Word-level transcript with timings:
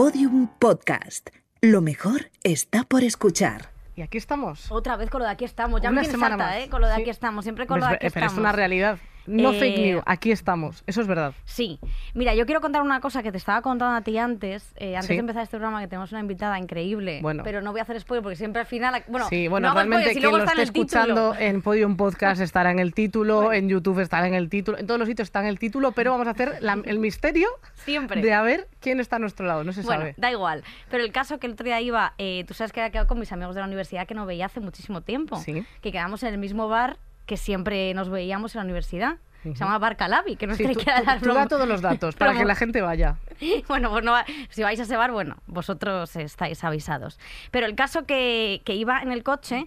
Podium 0.00 0.48
Podcast. 0.58 1.30
Lo 1.62 1.80
mejor 1.80 2.30
está 2.44 2.84
por 2.84 3.02
escuchar. 3.02 3.70
Y 3.94 4.02
aquí 4.02 4.18
estamos. 4.18 4.70
Otra 4.70 4.94
vez 4.98 5.08
con 5.08 5.20
lo 5.20 5.24
de 5.24 5.30
aquí 5.32 5.46
estamos. 5.46 5.80
Ya 5.80 5.88
Una 5.88 6.02
me 6.02 6.06
semana 6.06 6.34
harta, 6.34 6.46
más. 6.48 6.56
¿eh? 6.56 6.68
Con 6.68 6.82
lo 6.82 6.86
de 6.86 6.96
Sí. 6.96 7.00
aquí 7.00 7.08
estamos. 7.08 7.46
Siempre 7.46 7.66
con 7.66 7.80
lo 7.80 7.86
de 7.86 7.92
es, 7.92 7.96
aquí 7.96 8.06
pero 8.12 8.26
estamos. 8.26 8.32
es 8.34 8.38
una 8.38 8.52
realidad. 8.52 8.98
No 9.26 9.52
Eh, 9.52 9.58
fake 9.58 9.78
news, 9.78 10.02
aquí 10.06 10.30
estamos. 10.30 10.82
Eso 10.86 11.00
es 11.00 11.06
verdad. 11.06 11.34
Sí. 11.44 11.78
Mira, 12.14 12.34
yo 12.34 12.46
quiero 12.46 12.60
contar 12.60 12.82
una 12.82 13.00
cosa 13.00 13.22
que 13.22 13.30
te 13.32 13.38
estaba 13.38 13.62
contando 13.62 13.96
a 13.96 14.00
ti 14.02 14.16
antes, 14.18 14.72
eh, 14.76 14.96
antes 14.96 15.06
Sí. 15.08 15.14
de 15.14 15.20
empezar 15.20 15.42
este 15.42 15.56
programa, 15.56 15.80
que 15.80 15.88
tenemos 15.88 16.10
una 16.12 16.20
invitada 16.20 16.58
increíble. 16.58 17.20
Bueno. 17.22 17.42
Pero 17.44 17.60
no 17.62 17.70
voy 17.72 17.80
a 17.80 17.82
hacer 17.82 18.00
spoiler 18.00 18.22
porque 18.22 18.36
siempre 18.36 18.60
al 18.60 18.66
final. 18.66 19.04
Bueno, 19.08 19.28
sí, 19.28 19.48
bueno, 19.48 19.68
no 19.68 19.74
realmente 19.74 20.10
spoiler, 20.10 20.20
quien 20.20 20.32
lo 20.32 20.38
esté 20.44 20.50
título. 20.50 20.62
escuchando 20.62 21.34
en 21.38 21.62
Podium 21.62 21.96
Podcast 21.96 22.40
estará 22.40 22.70
en 22.70 22.78
el 22.78 22.94
título, 22.94 23.52
en 23.52 23.68
YouTube 23.68 24.00
estará 24.00 24.26
en 24.28 24.34
el 24.34 24.48
título, 24.48 24.78
en 24.78 24.86
todos 24.86 24.98
los 24.98 25.08
sitios 25.08 25.26
está 25.26 25.40
en 25.40 25.46
el 25.46 25.58
título, 25.58 25.92
pero 25.92 26.12
vamos 26.12 26.26
a 26.26 26.30
hacer 26.30 26.58
la- 26.60 26.80
el 26.84 26.98
misterio 26.98 27.48
Siempre. 27.74 28.20
de 28.22 28.32
a 28.32 28.42
ver 28.42 28.68
quién 28.80 29.00
está 29.00 29.16
a 29.16 29.18
nuestro 29.18 29.46
lado. 29.46 29.64
No 29.64 29.72
se 29.72 29.82
Bueno, 29.82 30.00
sabe. 30.02 30.14
da 30.16 30.30
igual. 30.30 30.62
Pero 30.90 31.02
el 31.04 31.12
caso 31.12 31.38
que 31.38 31.46
el 31.46 31.54
otro 31.54 31.64
día 31.64 31.80
iba, 31.80 32.14
eh, 32.18 32.44
tú 32.46 32.54
sabes 32.54 32.72
que 32.72 32.80
había 32.80 32.90
quedado 32.90 33.06
con 33.08 33.18
mis 33.18 33.32
amigos 33.32 33.54
de 33.54 33.60
la 33.60 33.66
universidad 33.66 34.06
que 34.06 34.14
no 34.14 34.26
veía 34.26 34.46
hace 34.46 34.60
muchísimo 34.60 35.00
tiempo. 35.00 35.36
Sí. 35.36 35.64
Que 35.80 35.92
quedamos 35.92 36.22
en 36.22 36.32
el 36.34 36.38
mismo 36.38 36.68
bar 36.68 36.98
que 37.26 37.36
siempre 37.36 37.92
nos 37.94 38.08
veíamos 38.08 38.54
en 38.54 38.60
la 38.60 38.64
universidad. 38.64 39.16
Se 39.42 39.54
llama 39.54 39.78
Bar 39.78 39.96
Calabi, 39.96 40.34
que 40.34 40.48
no 40.48 40.56
Sí, 40.56 40.64
que 40.66 40.74
tú, 40.74 40.80
tú- 40.80 40.86
dar 40.86 41.04
tú 41.04 41.26
da 41.26 41.32
broma. 41.32 41.46
todos 41.48 41.68
los 41.68 41.80
datos 41.80 42.16
para 42.16 42.32
que 42.36 42.44
la 42.44 42.56
gente 42.56 42.80
vaya. 42.80 43.16
Bueno, 43.68 43.90
pues 43.90 44.02
no 44.02 44.10
va- 44.12 44.24
si 44.48 44.62
vais 44.64 44.80
a 44.80 44.82
ese 44.84 44.96
bar, 44.96 45.12
bueno, 45.12 45.36
vosotros 45.46 46.16
estáis 46.16 46.64
avisados. 46.64 47.20
Pero 47.52 47.66
el 47.66 47.76
caso 47.76 48.06
que, 48.06 48.62
que 48.64 48.74
iba 48.74 49.00
en 49.02 49.12
el 49.12 49.22
coche 49.22 49.66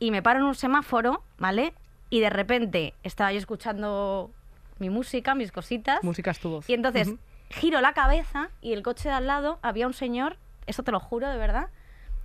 y 0.00 0.10
me 0.10 0.20
paro 0.22 0.40
en 0.40 0.46
un 0.46 0.54
semáforo, 0.56 1.22
¿vale? 1.38 1.74
Y 2.08 2.18
de 2.20 2.30
repente 2.30 2.94
estaba 3.04 3.30
yo 3.32 3.38
escuchando 3.38 4.32
mi 4.80 4.90
música, 4.90 5.34
mis 5.36 5.52
cositas. 5.52 6.02
Música 6.02 6.32
es 6.32 6.40
tu 6.40 6.48
voz. 6.50 6.68
Y 6.68 6.74
entonces 6.74 7.06
Ujú. 7.08 7.18
giro 7.50 7.80
la 7.80 7.92
cabeza 7.92 8.48
y 8.60 8.72
el 8.72 8.82
coche 8.82 9.10
de 9.10 9.14
al 9.14 9.26
lado 9.28 9.60
había 9.62 9.86
un 9.86 9.92
señor, 9.94 10.38
eso 10.66 10.82
te 10.82 10.90
lo 10.90 10.98
juro 10.98 11.28
de 11.28 11.36
verdad, 11.36 11.68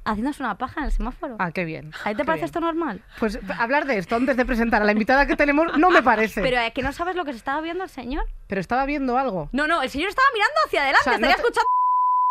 haciéndose 0.05 0.41
una 0.43 0.57
paja 0.57 0.79
en 0.81 0.85
el 0.85 0.91
semáforo. 0.91 1.35
Ah, 1.39 1.51
qué 1.51 1.65
bien. 1.65 1.91
¿A 2.03 2.09
ti 2.11 2.15
te 2.15 2.23
parece 2.25 2.41
bien. 2.41 2.45
esto 2.45 2.59
normal? 2.61 3.01
Pues 3.19 3.39
hablar 3.57 3.85
de 3.85 3.97
esto 3.97 4.15
antes 4.15 4.37
de 4.37 4.45
presentar 4.45 4.81
a 4.81 4.85
la 4.85 4.91
invitada 4.91 5.25
que 5.25 5.35
tenemos 5.35 5.77
no 5.77 5.89
me 5.89 6.01
parece. 6.03 6.41
Pero 6.41 6.59
es 6.59 6.71
que 6.73 6.81
no 6.81 6.93
sabes 6.93 7.15
lo 7.15 7.25
que 7.25 7.31
se 7.31 7.37
estaba 7.37 7.59
viendo 7.61 7.83
el 7.83 7.89
señor. 7.89 8.25
Pero 8.47 8.61
estaba 8.61 8.85
viendo 8.85 9.17
algo. 9.17 9.49
No, 9.51 9.67
no, 9.67 9.81
el 9.81 9.89
señor 9.89 10.09
estaba 10.09 10.27
mirando 10.33 10.55
hacia 10.65 10.81
adelante, 10.83 11.01
O 11.01 11.03
sea, 11.03 11.11
no 11.19 11.25
estaría 11.27 11.35
te- 11.35 11.41
escuchando. 11.41 11.67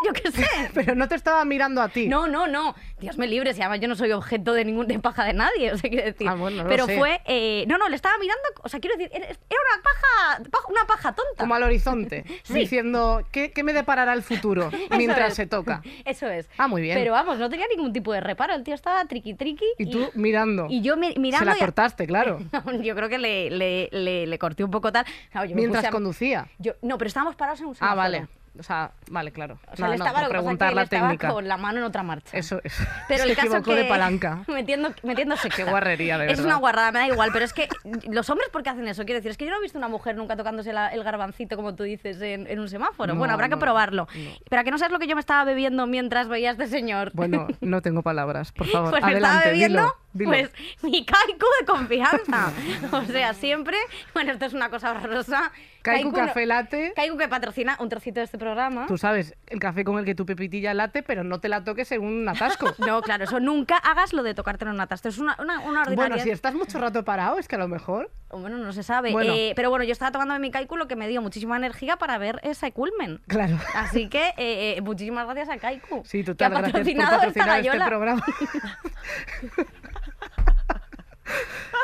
Yo 0.05 0.13
qué 0.13 0.31
sé. 0.31 0.47
Pero 0.75 0.95
no 0.95 1.09
te 1.09 1.15
estaba 1.15 1.45
mirando 1.45 1.81
a 1.83 1.89
ti. 1.89 2.07
No, 2.09 2.27
no, 2.27 2.47
no. 2.47 2.75
Dios 3.01 3.19
me 3.19 3.27
libre, 3.27 3.53
si 3.55 3.61
además 3.61 3.81
yo 3.81 3.89
no 3.89 3.97
soy 3.97 4.13
objeto 4.13 4.53
de 4.53 4.65
ningún 4.65 4.87
de 4.87 4.99
paja 4.99 5.25
de 5.25 5.33
nadie, 5.35 5.73
o 5.73 5.79
sea, 5.79 5.91
quiero 5.91 6.05
decir. 6.07 6.29
Ah, 6.29 6.35
bueno, 6.35 6.59
no 6.59 6.63
lo 6.65 6.69
Pero 6.69 6.87
sé. 6.87 6.99
fue. 6.99 7.21
eh, 7.27 7.65
no, 7.67 7.79
no, 7.79 7.89
le 7.89 7.97
estaba 7.97 8.17
mirando. 8.19 8.43
O 8.63 8.69
sea, 8.69 8.81
quiero 8.81 8.97
decir, 8.97 9.11
era 9.15 9.27
una 9.27 9.83
paja, 9.83 10.51
paja- 10.51 10.69
una 10.69 10.85
paja 10.87 11.15
tonta. 11.15 11.39
Como 11.39 11.55
al 11.55 11.63
horizonte, 11.63 12.25
Sí. 12.45 12.55
diciendo 12.55 13.23
¿qué, 13.33 13.51
qué 13.53 13.63
me 13.63 13.73
deparará 13.73 14.13
el 14.13 14.23
futuro 14.23 14.71
mientras 14.97 15.31
es. 15.31 15.35
se 15.37 15.47
toca. 15.47 15.83
Eso 16.05 16.29
es. 16.29 16.49
Ah, 16.59 16.69
muy 16.69 16.83
bien. 16.83 16.97
Pero 16.99 17.13
vamos, 17.13 17.39
no 17.39 17.49
tenía 17.51 17.67
ningún 17.69 17.93
tipo 17.93 18.13
de 18.13 18.21
reparo. 18.21 18.55
El 18.55 18.63
tío 18.65 18.75
estaba 18.75 19.05
triqui 19.07 19.35
triqui. 19.35 19.65
Y 19.79 19.91
tú 19.91 20.11
mirando. 20.15 20.67
Y 20.71 20.81
yo 20.83 20.97
mi- 20.97 21.15
mirando. 21.17 21.45
Se 21.45 21.51
la 21.51 21.57
y 21.57 21.61
cortaste, 21.61 22.07
claro. 22.07 22.41
yo 22.83 22.95
creo 22.95 23.09
que 23.09 23.19
le, 23.19 23.51
le, 23.51 23.89
le, 23.93 24.27
le 24.27 24.39
corté 24.39 24.65
un 24.65 24.71
poco 24.71 24.93
tal. 24.93 25.05
Claro, 25.33 25.47
yo 25.47 25.55
me 25.55 25.63
Mientras 25.63 25.83
puse 25.83 25.89
a- 25.89 25.93
conducía. 25.93 26.49
yo- 26.59 26.73
no, 26.83 26.99
pero 26.99 27.09
estábamos 27.09 27.37
parados 27.37 27.61
en 27.61 27.67
un 27.67 27.73
Ah, 27.73 27.77
semáforo. 27.77 27.97
vale. 27.97 28.27
O 28.57 28.63
sea, 28.63 28.93
vale, 29.11 29.33
claro. 29.33 29.59
O 29.73 29.77
sea, 29.77 29.87
Nada, 29.87 29.95
él 29.95 29.99
no, 29.99 30.05
estaba, 30.07 30.27
por 30.27 30.37
lo 30.37 30.43
que 30.43 30.45
pasa 30.45 30.53
es 30.53 30.59
preguntar 30.59 30.69
que 30.69 30.73
él 30.73 30.77
la 30.77 30.87
técnica. 31.09 31.29
con 31.29 31.49
la 31.49 31.57
mano 31.57 31.79
en 31.79 31.85
otra 31.85 32.03
marcha. 32.05 32.37
Eso 32.39 32.61
es. 32.63 32.77
Pero 33.09 33.25
se 33.25 33.31
el 33.31 33.35
caso 33.37 33.49
equivocó 33.49 33.71
que... 33.73 33.77
de 33.79 33.85
palanca. 33.87 34.45
Metiendo, 34.49 34.93
metiéndose. 35.03 35.49
Qué 35.51 35.65
guarrería, 35.65 36.19
de 36.19 36.27
Es 36.27 36.31
verdad. 36.39 36.45
una 36.47 36.57
guarrada, 36.57 36.93
me 36.93 37.01
da 37.01 37.07
igual, 37.09 37.31
pero 37.33 37.45
es 37.45 37.53
que 37.53 37.69
los 38.09 38.31
hombres, 38.31 38.49
¿por 38.51 38.63
qué 38.63 38.71
hacen 38.71 38.87
eso? 38.87 39.05
Quiero 39.05 39.19
decir, 39.19 39.31
es 39.33 39.37
que 39.37 39.45
yo 39.45 39.51
no 39.51 39.57
he 39.59 39.61
visto 39.63 39.77
una 39.79 39.89
mujer 39.89 40.15
nunca 40.17 40.37
tocándose 40.37 40.73
la- 40.73 40.89
el 40.89 41.03
garbancito, 41.03 41.57
como 41.57 41.75
tú 41.75 41.83
dices, 41.83 42.21
en, 42.23 42.47
en 42.47 42.61
un 42.61 42.69
semáforo. 42.69 43.13
No, 43.13 43.19
bueno, 43.19 43.35
habrá 43.35 43.49
que 43.49 43.57
no, 43.57 43.61
probarlo. 43.61 44.07
no. 44.15 44.31
Pero 44.49 44.63
que 44.65 44.71
no 44.71 44.79
sabes 44.79 44.93
lo 44.93 44.99
que 45.01 45.07
yo 45.09 45.17
me 45.17 45.21
estaba 45.21 45.45
bebiendo 45.45 45.87
mientras 45.89 46.29
veía 46.29 46.51
a 46.51 46.53
este 46.53 46.67
señor. 46.69 47.11
Bueno, 47.15 47.49
no 47.61 47.83
tengo 47.83 48.03
palabras, 48.03 48.53
por 48.53 48.67
favor. 48.69 48.91
Pues 48.95 49.03
me 49.05 49.11
Adelante, 49.13 49.37
estaba 49.39 49.53
bebiendo 49.53 49.81
dilo, 49.81 49.97
dilo. 50.13 50.31
pues 50.31 50.83
mi 50.83 51.05
kaiku 51.05 51.47
de 51.61 51.67
confianza. 51.67 52.53
o 52.93 53.03
sea, 53.07 53.35
siempre, 53.35 53.77
bueno, 54.13 54.31
esto 54.33 54.45
es 54.47 54.55
una 54.55 54.69
cosa 54.71 54.93
horrorosa. 54.93 55.51
Kaiku 55.85 56.13
café 56.13 56.47
latte. 56.47 56.93
Kaiku 56.97 57.19
que 57.19 57.29
patrocina 57.29 57.77
un 57.79 57.91
trocito 57.91 58.21
de 58.21 58.25
este 58.25 58.39
programa. 58.39 58.87
Tú 58.87 58.97
sabes, 58.97 59.35
el 59.47 59.61
café 59.61 59.85
con 59.85 59.99
el 59.99 60.07
que 60.07 60.15
tu 60.15 60.25
pepitilla 60.25 60.73
late, 60.73 61.03
pero 61.03 61.25
no 61.25 61.41
te 61.41 61.49
la 61.49 61.63
toques 61.63 61.93
en 61.93 62.03
un 62.03 62.29
atasco. 62.29 62.67
No, 62.85 63.01
claro, 63.03 63.25
eso 63.25 63.41
nunca 63.41 63.77
hagas 63.77 64.13
lo 64.13 64.23
de 64.23 64.35
tocártelo 64.35 64.71
en 64.71 64.77
una 64.77 64.87
taza. 64.87 65.09
Es 65.09 65.19
una, 65.19 65.37
una, 65.39 65.61
una 65.61 65.83
ordinaria. 65.83 65.95
bueno, 66.17 66.23
si 66.23 66.31
estás 66.31 66.55
mucho 66.55 66.79
rato 66.79 67.05
parado, 67.05 67.39
es 67.39 67.49
que 67.49 67.57
a 67.57 67.59
lo 67.59 67.69
mejor. 67.69 68.11
Bueno, 68.31 68.59
no 68.59 68.73
se 68.73 68.83
sabe. 68.83 69.13
Bueno. 69.13 69.33
Eh, 69.33 69.53
pero 69.57 69.71
bueno, 69.71 69.85
yo 69.85 69.93
estaba 69.93 70.11
tomando 70.13 70.39
mi 70.39 70.51
Kaiku, 70.51 70.77
lo 70.77 70.89
que 70.89 70.97
me 70.97 71.09
dio 71.09 71.23
muchísima 71.23 71.57
energía 71.57 71.97
para 71.97 72.19
ver 72.19 72.41
ese 72.43 72.73
culmen. 72.73 73.21
Claro. 73.27 73.59
Así 73.75 74.09
que 74.09 74.29
eh, 74.37 74.77
eh, 74.77 74.81
muchísimas 74.83 75.25
gracias 75.27 75.49
a 75.49 75.59
Kaiku. 75.59 76.03
Sí, 76.05 76.19
que 76.19 76.25
total, 76.25 76.57
ha 76.57 76.61
gracias 76.61 76.73
por 76.73 76.81
patrocinado 76.81 77.19
patrocinar 77.19 77.61
este 77.61 77.87
programa. 77.87 78.25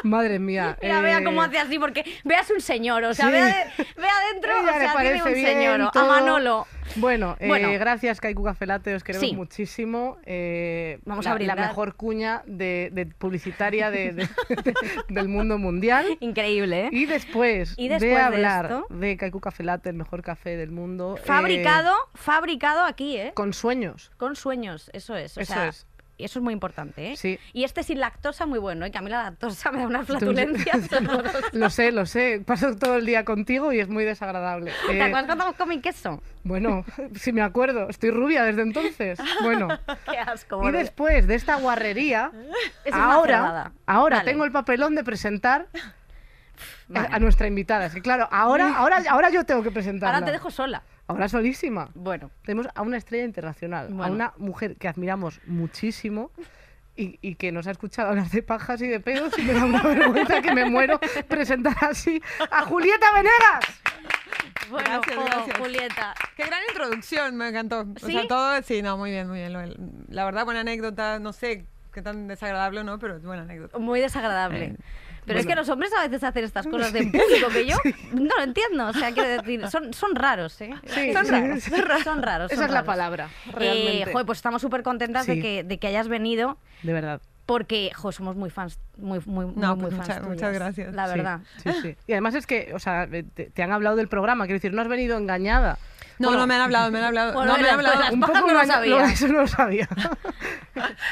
Madre 0.03 0.39
mía. 0.39 0.77
Mira, 0.83 1.01
vea 1.01 1.19
eh, 1.19 1.25
cómo 1.25 1.43
hace 1.43 1.59
así, 1.59 1.79
porque 1.79 2.05
veas 2.25 2.51
un 2.51 2.61
señor, 2.61 3.05
o 3.05 3.15
sea, 3.15 3.27
Sí. 3.27 3.33
vea, 3.33 3.45
de- 3.47 3.87
vea 4.01 4.13
adentro, 4.29 4.51
ella 4.53 4.61
o 4.63 4.79
le 4.79 4.81
sea, 4.85 4.93
parece 4.95 5.23
tiene 5.23 5.29
un 5.41 5.47
señor, 5.47 5.91
a. 5.95 6.05
Manolo. 6.05 6.67
Bueno, 6.97 7.37
eh, 7.39 7.79
gracias 7.79 8.21
Kaiku 8.21 8.43
Café 8.43 8.67
Latte, 8.67 8.97
os 8.97 9.05
queremos 9.05 9.29
Sí. 9.29 9.37
muchísimo. 9.37 10.19
eh, 10.27 10.99
Vamos 11.05 11.25
a 11.29 11.35
brindar. 11.35 11.57
La 11.57 11.69
mejor 11.69 11.95
cuña 11.95 12.43
de, 12.47 12.91
de 12.93 13.07
publicitaria 13.07 13.93
de- 13.93 14.13
de- 14.13 14.75
del 15.09 15.29
mundo 15.29 15.57
mundial. 15.59 16.05
Increíble, 16.19 16.87
¿eh? 16.87 16.89
Y 16.91 17.07
después, 17.07 17.75
Y 17.77 17.87
de 17.87 17.95
después 17.95 18.11
de 18.17 18.21
hablar 18.21 18.65
esto- 18.65 18.87
de 18.91 19.17
Kaiku 19.17 19.39
Café 19.39 19.63
Latte, 19.63 19.91
el 19.91 19.95
mejor 19.97 20.23
café 20.23 20.57
del 20.57 20.73
mundo. 20.73 21.15
eh, 21.17 21.23
Fabricado, 21.25 21.95
fabricado 22.15 22.85
aquí, 22.85 23.17
¿eh? 23.19 23.33
con 23.35 23.53
sueños. 23.53 24.11
Con 24.17 24.35
sueños, 24.35 24.91
eso 24.93 25.15
es. 25.15 25.37
O 25.39 25.41
Eso 25.43 25.55
sea, 25.55 25.69
es. 25.69 25.87
Y 26.21 26.25
Eso 26.25 26.39
es 26.39 26.43
muy 26.43 26.53
importante, 26.53 27.13
¿eh? 27.13 27.17
Sí. 27.17 27.39
Y 27.53 27.65
este 27.65 27.83
sin 27.83 27.99
lactosa 28.01 28.47
muy 28.47 28.59
bueno, 28.59 28.85
¿eh? 28.87 28.91
Que 28.91 28.99
a 28.99 29.01
mí 29.01 29.11
la 29.11 29.23
lactosa 29.25 29.73
me 29.73 29.79
da 29.81 29.87
unas 29.87 30.07
flatulencias. 30.07 30.89
Lo 31.53 31.71
sé, 31.71 31.91
lo 31.93 32.07
sé. 32.07 32.43
Paso 32.47 32.77
todo 32.77 32.97
el 32.97 33.07
día 33.07 33.25
contigo 33.25 33.73
y 33.73 33.81
es 33.81 33.89
muy 33.89 34.05
desagradable. 34.05 34.73
¿Te 34.87 34.97
Eh, 34.97 35.03
acuerdas 35.03 35.37
cuando 35.37 35.57
comí 35.57 35.81
queso? 35.81 36.23
bueno, 36.45 36.85
si 37.17 37.33
me 37.33 37.43
acuerdo, 37.43 37.89
estoy 37.89 38.11
rubia 38.11 38.45
desde 38.45 38.63
entonces. 38.63 39.19
Bueno. 39.43 39.69
Qué 40.11 40.19
asco, 40.19 40.69
Y 40.69 40.73
después 40.73 41.27
de 41.27 41.35
esta 41.35 41.57
guarrería, 41.57 42.31
es 42.85 42.95
ahora, 42.95 43.73
ahora 43.87 44.19
Vale. 44.19 44.31
tengo 44.31 44.45
el 44.45 44.53
papelón 44.53 44.95
de 44.95 45.03
presentar 45.05 45.67
a- 46.95 47.19
nuestra 47.19 47.47
invitada. 47.47 47.87
Es 47.87 47.95
que 47.95 48.03
claro, 48.03 48.29
ahora, 48.31 48.75
ahora, 48.77 49.03
ahora 49.09 49.31
yo 49.31 49.45
tengo 49.45 49.63
que 49.63 49.71
presentarla. 49.71 50.15
Ahora 50.17 50.27
te 50.27 50.33
dejo 50.33 50.51
sola. 50.51 50.83
Ahora 51.11 51.29
solísima. 51.29 51.91
Bueno, 51.95 52.31
Tenemos 52.45 52.69
a 52.75 52.83
una 52.83 52.97
estrella 52.97 53.25
internacional, 53.25 53.87
a 53.87 53.95
Bueno. 53.95 54.13
una 54.15 54.33
mujer 54.39 54.77
que 54.77 54.89
admiramos 54.89 55.41
muchísimo 55.47 56.31
y, 56.97 57.19
y 57.23 57.37
que 57.37 57.53
nos 57.53 57.67
ha 57.67 57.71
escuchado 57.71 58.11
hablar 58.11 58.29
de 58.29 58.43
pajas 58.43 58.81
y 58.83 58.89
de 58.89 59.01
pedos 59.01 59.39
y 59.39 59.43
me 59.43 59.53
da 59.55 59.65
una 59.65 59.83
vergüenza 59.85 60.43
que 60.43 60.55
me 60.55 60.65
muero 60.67 60.99
presentar 61.29 61.77
así 61.83 62.21
a 62.51 62.63
Julieta 62.63 63.07
Venegas. 63.15 63.81
bueno, 64.71 64.89
Gracias, 65.01 65.17
jo, 65.17 65.25
gracias. 65.25 65.59
Julieta. 65.59 66.15
Qué 66.37 66.45
gran 66.45 66.61
introducción, 66.69 67.37
me 67.37 67.49
encantó. 67.49 67.81
O 67.81 68.07
¿Sí? 68.07 68.13
sea, 68.13 68.27
todo, 68.29 68.63
sí, 68.63 68.83
no, 68.83 68.97
muy 68.99 69.11
bien, 69.11 69.29
muy 69.29 69.39
bien. 69.39 69.53
La 70.09 70.25
verdad, 70.25 70.45
buena 70.45 70.61
anécdota, 70.61 71.19
no 71.19 71.33
sé 71.33 71.65
qué 71.93 72.03
tan 72.03 72.29
desagradable 72.29 72.81
o 72.81 72.85
no, 72.85 72.99
pero 72.99 73.17
es 73.17 73.23
buena 73.25 73.43
anécdota. 73.43 73.79
Muy 73.79 74.01
desagradable. 74.01 74.65
Eh, 74.65 74.77
Pero 75.31 75.41
es 75.41 75.47
bueno. 75.47 75.57
que 75.57 75.61
los 75.63 75.69
hombres 75.71 75.93
a 75.99 76.03
veces 76.03 76.23
hacen 76.25 76.45
estas 76.45 76.67
cosas 76.67 76.93
de 76.93 77.03
público 77.05 77.49
que 77.53 77.67
yo 77.67 77.77
no 78.13 78.37
lo 78.37 78.43
entiendo. 78.43 78.87
O 78.89 78.93
sea, 78.93 79.13
quiero 79.13 79.29
decir, 79.29 79.67
son, 79.69 79.93
son 79.95 80.15
raros, 80.15 80.61
¿eh? 80.61 80.75
Sí, 80.87 81.13
son, 81.13 81.25
sí, 81.27 81.31
raros, 81.33 81.63
sí. 81.63 81.71
son 81.71 81.83
raros. 81.83 82.03
Son 82.05 82.23
raros. 82.23 82.53
Esa 82.53 82.61
son 82.63 82.65
es 82.67 82.71
la 82.71 82.81
raros. 82.83 82.87
palabra, 82.87 83.29
Eh, 83.49 83.53
realmente. 83.53 84.13
joder, 84.13 84.27
pues 84.27 84.39
estamos 84.39 84.61
súper 84.63 84.83
contentas 84.83 85.27
de, 85.27 85.35
Sí. 85.35 85.41
que, 85.43 85.65
de 85.65 85.79
que 85.79 85.87
hayas 85.87 86.09
venido 86.09 86.59
De 86.83 86.93
verdad. 86.93 87.21
porque, 87.47 87.91
jo, 87.95 88.13
somos 88.13 88.37
muy 88.37 88.51
fans, 88.51 88.79
muy, 88.97 89.21
muy, 89.27 89.47
No, 89.57 89.77
muy, 89.77 89.91
pues 89.91 89.95
fans 89.97 90.09
muchas- 90.09 90.17
tuyas, 90.23 90.29
muchas 90.35 90.53
gracias. 90.55 90.95
La 90.95 91.07
Sí, 91.09 91.15
verdad. 91.17 91.41
Sí, 91.63 91.71
sí. 91.83 91.97
Y 92.07 92.13
además 92.13 92.35
es 92.35 92.47
que, 92.47 92.73
o 92.75 92.79
sea, 92.79 93.09
te, 93.09 93.23
te 93.23 93.63
han 93.63 93.73
hablado 93.73 93.97
del 93.97 94.09
programa, 94.09 94.45
quiero 94.47 94.57
decir, 94.57 94.73
no 94.73 94.83
has 94.83 94.89
venido 94.89 95.17
engañada. 95.19 95.79
No, 96.21 96.29
Bueno, 96.29 96.41
no 96.43 96.47
me 96.47 96.55
han 96.55 96.61
hablado, 96.61 96.91
me 96.91 96.99
han 96.99 97.05
hablado. 97.05 97.33
Bueno, 97.33 97.53
no, 97.53 97.59
me 97.59 97.69
han 97.69 97.73
lo 97.77 97.79
hablado. 97.89 98.01
las 98.01 98.13
un 98.13 98.21
pajas 98.21 98.41
poco 98.43 98.53
no 98.53 98.61
lo 98.61 98.67
sabía. 98.67 99.05
Eso 99.07 99.29
no 99.29 99.41
lo 99.41 99.47
sabía. 99.49 99.89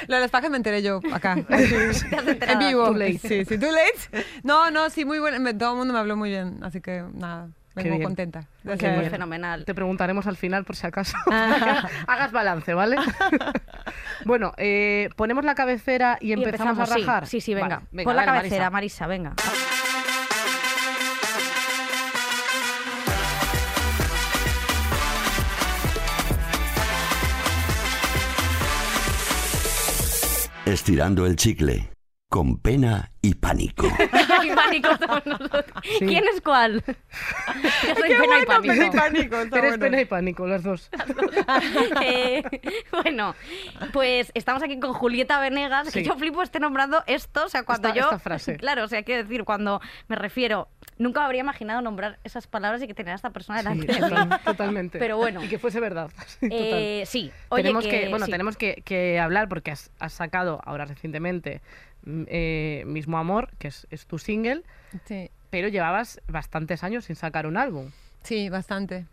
Lo 0.07 0.15
de 0.17 0.21
las 0.21 0.31
pajas 0.31 0.51
me 0.51 0.59
enteré 0.59 0.83
yo 0.83 1.01
acá. 1.13 1.37
Te 1.49 1.55
has 1.55 2.05
en 2.53 2.59
vivo. 2.59 2.87
Too 2.89 2.95
late. 2.95 3.19
Sí, 3.19 3.45
sí, 3.47 3.59
too 3.59 3.71
late. 3.73 4.27
No, 4.43 4.71
no, 4.71 4.91
sí, 4.91 5.07
muy 5.07 5.19
bueno. 5.19 5.39
Todo 5.57 5.73
el 5.73 5.77
mundo 5.79 5.95
me 5.95 5.99
habló 6.01 6.15
muy 6.17 6.29
bien, 6.29 6.59
así 6.63 6.83
que 6.83 7.03
nada, 7.15 7.49
Qué 7.75 7.85
vengo 7.85 7.97
bien. 7.97 8.03
contenta. 8.03 8.45
Pues 8.63 8.79
Qué 8.79 8.89
muy 8.91 8.99
bien. 9.01 9.11
fenomenal. 9.11 9.65
Te 9.65 9.75
preguntaremos 9.75 10.27
al 10.27 10.37
final 10.37 10.65
por 10.67 10.77
si 10.77 10.87
acaso. 10.87 11.17
que 11.27 11.35
hagas 12.07 12.31
balance, 12.33 12.75
¿vale? 12.75 12.97
bueno, 14.27 14.53
eh, 14.59 15.09
ponemos 15.17 15.43
la 15.43 15.55
cabecera 15.55 16.19
y 16.21 16.29
Y 16.29 16.33
empezamos, 16.35 16.79
a 16.79 16.97
rajar. 16.97 17.27
Sí, 17.27 17.41
sí, 17.41 17.55
venga. 17.55 17.77
Vale, 17.77 17.87
venga, 17.93 18.09
Pon 18.09 18.17
la 18.17 18.25
cabecera, 18.27 18.69
Marisa. 18.69 19.07
Marisa, 19.07 19.33
venga. 19.33 19.33
Estirando 30.69 31.25
el 31.25 31.35
chicle. 31.35 31.98
Con 32.29 32.59
pena 32.59 33.11
y 33.23 33.35
pánico. 33.35 33.87
y 34.45 34.51
pánico. 34.55 34.89
Sí. 35.99 36.07
¿Quién 36.07 36.25
es 36.33 36.41
cuál? 36.43 36.85
Yo 36.87 37.95
soy 37.95 38.09
Qué 38.09 38.15
pena 38.17 38.25
y 38.25 38.45
bueno, 38.45 38.47
pánico. 38.47 38.75
pena 38.75 38.87
y 38.87 38.91
pánico. 38.91 39.37
Eres 39.37 39.51
bueno. 39.51 39.79
pena 39.79 40.01
y 40.01 40.05
pánico, 40.05 40.47
las 40.47 40.63
dos. 40.63 40.91
Eh, 42.03 42.43
bueno, 42.93 43.35
pues 43.93 44.31
estamos 44.35 44.63
aquí 44.63 44.79
con 44.79 44.93
Julieta 44.93 45.41
Venegas, 45.41 45.87
que 45.93 46.01
Sí. 46.01 46.05
yo 46.05 46.17
flipo 46.17 46.43
esté 46.43 46.61
nombrando 46.61 47.03
esto, 47.07 47.47
o 47.47 47.49
sea, 47.49 47.63
cuando 47.65 47.89
Esta- 47.89 47.99
yo... 48.01 48.05
esta 48.07 48.19
frase. 48.19 48.57
Claro, 48.57 48.85
o 48.85 48.89
sea, 48.89 49.03
quiero 49.03 49.23
decir, 49.23 49.45
cuando 49.45 49.81
me 50.07 50.17
refiero, 50.17 50.69
nunca 50.99 51.25
habría 51.25 51.41
imaginado 51.41 51.81
nombrar 51.81 52.19
esas 52.25 52.47
palabras 52.47 52.83
y 52.83 52.87
que 52.87 52.95
tener 52.95 53.13
a 53.13 53.17
esta 53.17 53.31
persona 53.31 53.61
Sí, 53.61 53.65
delante 53.69 53.87
de 53.87 54.01
mí. 54.01 54.09
total- 54.09 54.41
totalmente. 54.45 54.99
Pero 54.99 55.17
bueno. 55.17 55.43
Y 55.43 55.49
que 55.49 55.59
fuese 55.59 55.81
verdad. 55.81 56.11
Sí, 56.27 56.49
total. 56.49 56.59
Eh, 56.61 57.03
sí, 57.07 57.33
oye, 57.49 57.63
tenemos 57.63 57.87
que, 57.87 58.09
bueno, 58.09 58.27
sí. 58.27 58.31
tenemos 58.33 58.57
que, 58.57 58.83
que 58.85 59.19
hablar 59.19 59.49
porque 59.49 59.71
has, 59.73 59.91
has 59.99 60.13
sacado 60.13 60.61
ahora 60.65 60.85
recientemente 60.85 61.61
eh, 62.29 62.85
Mismo 62.87 63.19
Amor, 63.19 63.51
que 63.59 63.69
es, 63.69 63.87
es 63.91 64.07
tu 64.07 64.19
single, 64.19 64.63
Sí. 65.07 65.31
pero 65.51 65.69
llevabas 65.69 66.21
bastantes 66.29 66.83
años 66.85 67.05
sin 67.05 67.17
sacar 67.17 67.47
un 67.47 67.57
álbum. 67.57 67.91
Sí, 68.23 68.49
bastante. 68.49 69.07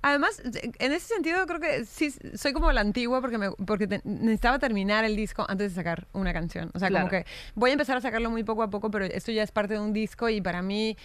Además, 0.00 0.40
en 0.78 0.92
ese 0.92 1.06
sentido 1.14 1.46
creo 1.46 1.60
que 1.60 1.84
sí 1.84 2.10
soy 2.34 2.54
como 2.54 2.72
la 2.72 2.80
antigua 2.80 3.20
porque 3.20 3.36
me, 3.36 3.50
porque 3.52 3.86
te- 3.86 4.00
necesitaba 4.04 4.58
terminar 4.58 5.04
el 5.04 5.16
disco 5.16 5.44
antes 5.48 5.72
de 5.72 5.74
sacar 5.74 6.06
una 6.14 6.32
canción. 6.32 6.70
O 6.72 6.78
sea, 6.78 6.88
como 6.88 7.08
Claro. 7.08 7.24
que 7.24 7.30
voy 7.54 7.70
a 7.70 7.72
empezar 7.74 7.94
a 7.96 8.00
sacarlo 8.00 8.30
muy 8.30 8.42
poco 8.42 8.62
a 8.62 8.70
poco, 8.70 8.90
pero 8.90 9.04
esto 9.04 9.32
ya 9.32 9.42
es 9.42 9.52
parte 9.52 9.74
de 9.74 9.80
un 9.80 9.92
disco 9.92 10.30
y 10.30 10.40
para 10.40 10.62
mí 10.62 10.96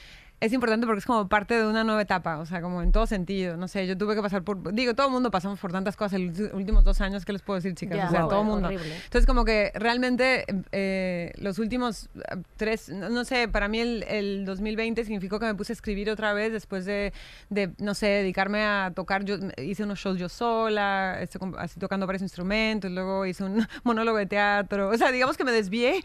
es 0.41 0.53
importante 0.53 0.87
porque 0.87 0.97
es 0.99 1.05
como 1.05 1.27
parte 1.27 1.53
de 1.53 1.67
una 1.67 1.83
nueva 1.83 2.01
etapa, 2.01 2.39
o 2.39 2.47
sea, 2.47 2.63
como 2.63 2.81
en 2.81 2.91
todo 2.91 3.05
sentido. 3.05 3.57
No 3.57 3.67
sé, 3.67 3.85
yo 3.85 3.95
tuve 3.95 4.15
que 4.15 4.23
pasar 4.23 4.41
por... 4.41 4.73
Digo, 4.73 4.95
todo 4.95 5.05
el 5.05 5.13
mundo 5.13 5.29
pasamos 5.29 5.59
por 5.59 5.71
tantas 5.71 5.95
cosas 5.95 6.13
en 6.19 6.29
los 6.29 6.53
últimos 6.53 6.83
dos 6.83 6.99
años, 6.99 7.25
¿qué 7.25 7.31
les 7.31 7.43
puedo 7.43 7.59
decir, 7.59 7.75
chicas? 7.75 8.07
O 8.07 8.09
sea, 8.09 8.21
todo 8.21 8.41
el 8.41 8.47
mundo. 8.47 8.67
horrible. 8.67 8.95
Entonces, 8.95 9.27
como 9.27 9.45
que 9.45 9.71
realmente 9.75 10.45
eh, 10.71 11.31
los 11.37 11.59
últimos 11.59 12.09
eh, 12.15 12.41
tres, 12.57 12.89
no, 12.89 13.09
no 13.09 13.23
sé, 13.23 13.49
para 13.49 13.67
mí 13.67 13.81
el, 13.81 14.03
el 14.07 14.43
2020 14.45 15.03
significó 15.05 15.39
que 15.39 15.45
me 15.45 15.53
puse 15.53 15.73
a 15.73 15.75
escribir 15.75 16.09
otra 16.09 16.33
vez 16.33 16.51
después 16.51 16.85
de, 16.85 17.13
de, 17.51 17.71
no 17.77 17.93
sé, 17.93 18.07
dedicarme 18.07 18.65
a 18.65 18.91
tocar. 18.95 19.23
Yo 19.23 19.35
hice 19.57 19.83
unos 19.83 19.99
shows 19.99 20.17
yo 20.17 20.27
sola, 20.27 21.19
com- 21.37 21.53
así 21.59 21.79
tocando 21.79 22.07
varios 22.07 22.23
instrumentos, 22.23 22.89
luego 22.89 23.27
hice 23.27 23.43
un 23.43 23.67
monólogo 23.83 24.17
de 24.17 24.25
teatro. 24.25 24.89
O 24.89 24.97
sea, 24.97 25.11
digamos 25.11 25.37
que 25.37 25.43
me 25.43 25.51
desvié. 25.51 26.01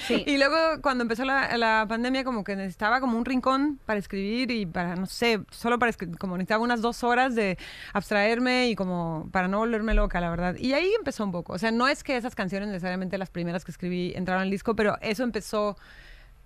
Sí. 0.00 0.24
y 0.26 0.36
luego, 0.36 0.82
cuando 0.82 1.02
empezó 1.02 1.24
la, 1.24 1.56
la 1.56 1.86
pandemia, 1.88 2.24
como 2.24 2.42
que 2.42 2.56
necesitaba 2.56 3.00
como 3.00 3.16
un 3.16 3.24
rincón 3.24 3.67
para 3.86 3.98
escribir 3.98 4.50
y 4.50 4.66
para, 4.66 4.96
no 4.96 5.06
sé, 5.06 5.40
solo 5.50 5.78
para 5.78 5.90
escribir, 5.90 6.18
como 6.18 6.36
necesitaba 6.36 6.62
unas 6.64 6.80
dos 6.82 7.04
horas 7.04 7.34
de 7.34 7.58
abstraerme 7.92 8.68
y 8.68 8.74
como 8.74 9.28
para 9.32 9.48
no 9.48 9.58
volverme 9.58 9.94
loca, 9.94 10.20
la 10.20 10.30
verdad. 10.30 10.56
Y 10.56 10.72
ahí 10.72 10.90
empezó 10.98 11.24
un 11.24 11.32
poco. 11.32 11.52
O 11.52 11.58
sea, 11.58 11.70
no 11.70 11.88
es 11.88 12.02
que 12.04 12.16
esas 12.16 12.34
canciones 12.34 12.68
necesariamente 12.68 13.18
las 13.18 13.30
primeras 13.30 13.64
que 13.64 13.70
escribí 13.70 14.12
entraron 14.14 14.42
al 14.42 14.50
disco, 14.50 14.74
pero 14.76 14.96
eso 15.00 15.22
empezó 15.24 15.76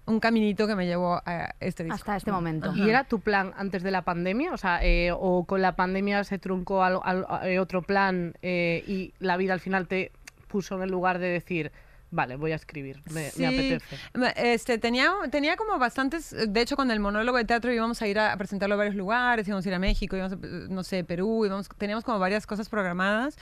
un 0.04 0.19
caminito 0.19 0.66
que 0.66 0.74
me 0.74 0.84
llevó 0.86 1.22
a 1.24 1.54
este 1.60 1.84
disco. 1.84 1.94
Hasta 1.94 2.16
este 2.16 2.32
momento. 2.32 2.72
¿Y 2.74 2.88
era 2.90 3.04
tu 3.04 3.20
plan 3.20 3.52
antes 3.56 3.82
de 3.84 3.92
la 3.92 4.02
pandemia? 4.02 4.52
O 4.52 4.56
sea, 4.56 4.80
eh, 4.82 5.10
o 5.14 5.44
con 5.44 5.62
la 5.62 5.76
pandemia 5.76 6.24
se 6.24 6.38
truncó 6.40 6.82
al- 6.82 6.98
al- 7.04 7.26
eh, 7.44 7.60
otro 7.60 7.82
plan 7.82 8.34
eh, 8.42 8.82
y 8.88 9.14
la 9.20 9.36
vida 9.36 9.52
al 9.52 9.60
final 9.60 9.86
te 9.86 10.10
puso 10.48 10.74
en 10.76 10.82
el 10.82 10.90
lugar 10.90 11.19
de 11.20 11.28
decir, 11.28 11.70
vale, 12.12 12.37
voy 12.37 12.53
a 12.53 12.55
escribir, 12.55 13.03
me, 13.11 13.14
me 13.25 13.31
Sí, 13.31 13.44
apetece. 13.44 13.97
me- 14.14 14.32
Este, 14.37 14.79
tenía, 14.79 15.11
tenía 15.31 15.56
como 15.56 15.79
bastantes, 15.79 16.35
de 16.49 16.61
hecho 16.61 16.76
con 16.76 16.91
el 16.93 17.00
monólogo 17.00 17.38
de 17.38 17.44
teatro 17.44 17.73
íbamos 17.73 18.00
a 18.03 18.06
ir 18.06 18.19
a, 18.20 18.32
a 18.32 18.37
presentarlo 18.37 18.75
a 18.75 18.79
varios 18.79 18.94
lugares, 18.94 19.49
íbamos 19.49 19.67
a 19.67 19.69
ir 19.69 19.75
a 19.75 19.79
México, 19.81 20.14
íbamos 20.17 20.35
a, 20.35 20.37
no 20.69 20.85
sé, 20.85 21.03
Perú, 21.03 21.44
íbamos, 21.44 21.69
teníamos 21.79 22.05
como 22.05 22.19
varias 22.20 22.47
cosas 22.47 22.69
programadas 22.69 23.37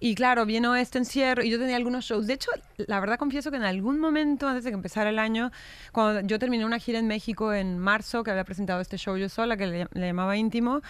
y 0.00 0.14
claro, 0.16 0.46
vino 0.46 0.74
este 0.74 0.98
encierro 0.98 1.44
y 1.44 1.50
yo 1.50 1.58
tenía 1.58 1.76
algunos 1.76 2.04
shows. 2.04 2.26
De 2.26 2.32
hecho, 2.34 2.50
la 2.78 2.98
verdad 2.98 3.18
confieso 3.18 3.50
que 3.50 3.58
en 3.58 3.64
algún 3.64 4.00
momento 4.00 4.48
antes 4.48 4.64
de 4.64 4.70
que 4.70 4.74
empezara 4.74 5.10
el 5.10 5.18
año, 5.18 5.52
cuando 5.92 6.20
yo 6.26 6.38
terminé 6.38 6.64
una 6.64 6.78
gira 6.78 6.98
en 6.98 7.06
México 7.06 7.52
en 7.52 7.78
marzo, 7.78 8.24
que 8.24 8.30
había 8.30 8.44
presentado 8.44 8.80
este 8.80 8.96
show 8.98 9.16
yo 9.16 9.28
sola, 9.28 9.56
que 9.56 9.66
le, 9.66 9.86
le 9.92 10.06
llamaba 10.06 10.36
íntimo, 10.36 10.80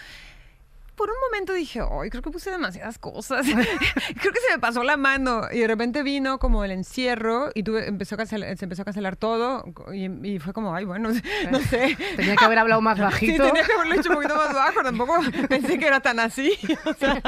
por 0.95 1.09
un 1.09 1.15
momento 1.29 1.53
dije, 1.53 1.81
ay, 1.81 2.09
creo 2.09 2.21
que 2.23 2.31
puse 2.31 2.49
demasiadas 2.51 2.97
cosas. 2.99 3.45
creo 3.45 4.33
que 4.33 4.39
se 4.47 4.53
me 4.53 4.59
pasó 4.59 4.83
la 4.83 4.97
mano. 4.97 5.43
Y 5.51 5.59
de 5.59 5.67
repente 5.67 6.03
vino 6.03 6.39
como 6.39 6.63
el 6.63 6.71
encierro 6.71 7.49
y 7.53 7.63
tuve, 7.63 7.87
empezó 7.87 8.15
a 8.15 8.19
cancelar- 8.19 8.55
se 8.57 8.65
empezó 8.65 8.81
a 8.81 8.85
cancelar 8.85 9.15
todo. 9.15 9.65
Y, 9.93 10.05
y 10.27 10.39
fue 10.39 10.53
como, 10.53 10.73
ay, 10.75 10.85
bueno, 10.85 11.09
no 11.51 11.59
sé. 11.59 11.97
Tenía 12.15 12.35
que 12.35 12.45
haber 12.45 12.59
hablado 12.59 12.81
más 12.81 12.95
Sí, 12.97 13.01
bajito. 13.03 13.43
tenía 13.47 13.63
que 13.63 13.73
haberlo 13.73 13.95
hecho 13.95 14.09
un 14.09 14.15
poquito 14.15 14.35
más 14.35 14.53
bajo. 14.53 14.83
Tampoco 14.83 15.19
pensé 15.49 15.77
que 15.77 15.85
era 15.87 15.99
tan 15.99 16.19
así. 16.19 16.53
O 16.85 16.93
sea, 16.93 17.21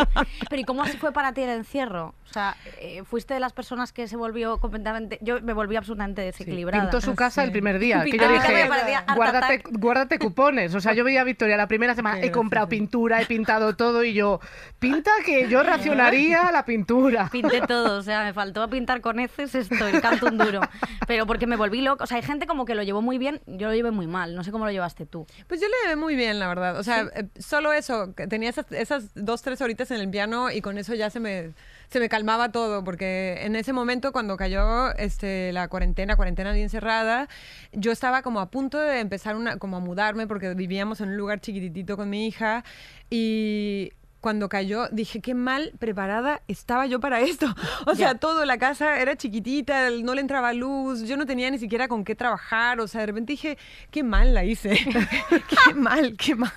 Pero 0.50 0.62
¿y 0.62 0.66
cómo 0.66 0.84
así 0.84 0.98
fue 0.98 1.12
para 1.12 1.34
ti 1.34 1.42
el 1.42 1.50
encierro? 1.50 2.16
O 2.30 2.34
sea, 2.34 2.56
eh, 2.80 3.04
fuiste 3.06 3.34
de 3.34 3.40
las 3.40 3.54
personas 3.54 3.94
que 3.94 4.08
se 4.08 4.16
volvió 4.18 4.58
completamente... 4.60 5.18
Yo 5.22 5.42
me 5.42 5.54
volví 5.54 5.76
absolutamente 5.76 6.22
desequilibrada. 6.22 6.84
Pintó 6.84 7.00
su 7.02 7.16
casa 7.16 7.42
el 7.44 7.50
sí. 7.50 7.52
primer 7.54 7.80
día. 7.80 8.04
Que 8.04 8.18
yo 8.18 8.30
dije, 8.32 8.68
guárdate, 9.16 9.56
Attack". 9.56 9.70
guárdate 9.80 10.20
cupones. 10.20 10.76
O 10.76 10.82
sea, 10.82 10.94
yo 10.94 11.04
veía 11.04 11.22
a 11.22 11.24
Victoria 11.24 11.58
la 11.58 11.68
primera 11.68 11.96
semana, 11.96 12.20
he 12.22 12.32
comprado 12.32 12.68
pintura, 12.68 13.22
he 13.22 13.26
pintado 13.26 13.57
todo 13.76 14.04
y 14.04 14.14
yo, 14.14 14.40
pinta 14.80 15.12
que 15.26 15.50
yo 15.50 15.64
racionaría 15.64 16.52
la 16.52 16.66
pintura. 16.66 17.30
Pinté 17.32 17.62
todo, 17.62 18.00
o 18.00 18.02
sea, 18.02 18.24
me 18.24 18.34
faltó 18.34 18.70
pintar 18.70 19.02
con 19.02 19.20
heces 19.20 19.56
esto, 19.56 19.88
el 19.88 20.02
canto 20.02 20.28
un 20.28 20.38
duro. 20.38 20.62
Pero 21.08 21.26
porque 21.26 21.48
me 21.48 21.56
volví 21.56 21.82
loco. 21.82 22.04
O 22.04 22.08
sea, 22.08 22.18
hay 22.18 22.24
gente 22.24 22.48
como 22.48 22.66
que 22.66 22.76
lo 22.76 22.84
llevó 22.84 23.02
muy 23.02 23.18
bien, 23.18 23.42
yo 23.46 23.68
lo 23.68 23.74
llevé 23.74 23.92
muy 23.92 24.08
mal. 24.08 24.36
No 24.36 24.44
sé 24.44 24.52
cómo 24.52 24.66
lo 24.66 24.72
llevaste 24.72 25.06
tú. 25.06 25.26
Pues 25.48 25.62
yo 25.62 25.68
le 25.68 25.74
llevé 25.84 25.96
muy 25.96 26.16
bien, 26.16 26.40
la 26.40 26.48
verdad. 26.48 26.78
O 26.78 26.84
sea, 26.84 27.10
eh, 27.16 27.28
solo 27.40 27.74
eso, 27.74 28.14
que 28.16 28.28
tenía 28.28 28.50
esas, 28.50 28.72
esas 28.72 29.14
dos, 29.16 29.42
tres 29.42 29.62
horitas 29.62 29.92
en 29.92 30.02
el 30.02 30.10
piano 30.10 30.52
y 30.52 30.62
con 30.62 30.78
eso 30.78 30.94
ya 30.94 31.10
se 31.10 31.20
me, 31.20 31.54
se 31.90 32.00
me 32.00 32.10
calmaba 32.10 32.52
todo, 32.52 32.84
porque 32.84 33.40
en 33.42 33.56
ese 33.56 33.74
momento 33.74 34.12
cuando 34.12 34.38
cayó 34.38 34.94
este, 34.96 35.52
la 35.54 35.68
cuarentena, 35.68 36.16
cuarentena 36.16 36.52
bien 36.52 36.70
cerrada, 36.70 37.28
yo 37.72 37.92
estaba 37.92 38.22
como 38.22 38.40
a 38.40 38.50
punto 38.50 38.78
de 38.80 39.00
empezar 39.00 39.36
una, 39.36 39.58
como 39.58 39.78
a 39.78 39.80
mudarme, 39.80 40.28
porque 40.28 40.54
vivíamos 40.54 41.02
en 41.02 41.10
un 41.10 41.18
lugar 41.18 41.40
chiquititito 41.40 41.96
con 41.96 42.10
mi 42.10 42.28
hija 42.28 42.64
y 43.10 43.94
cuando 44.22 44.50
cayó 44.50 44.88
dije 44.90 45.22
qué 45.22 45.34
mal 45.34 45.74
preparada 45.80 46.42
estaba 46.48 46.86
yo 46.86 47.00
para 47.00 47.22
esto. 47.22 47.48
O 47.86 47.96
sea, 47.96 48.16
todo 48.16 48.44
la 48.46 48.58
casa 48.58 49.00
era 49.00 49.16
chiquitita, 49.16 49.90
no 49.92 50.14
le 50.14 50.22
entraba 50.22 50.52
luz, 50.52 51.04
yo 51.04 51.16
no 51.16 51.26
tenía 51.26 51.50
ni 51.50 51.58
siquiera 51.58 51.88
con 51.88 52.04
qué 52.04 52.16
trabajar, 52.16 52.80
o 52.82 52.88
sea, 52.88 53.02
de 53.02 53.08
repente 53.08 53.34
dije, 53.34 53.58
qué 53.92 54.04
mal 54.04 54.34
la 54.34 54.44
hice. 54.44 54.72
qué 55.66 55.74
mal, 55.76 56.16
qué 56.18 56.36
mal. 56.36 56.52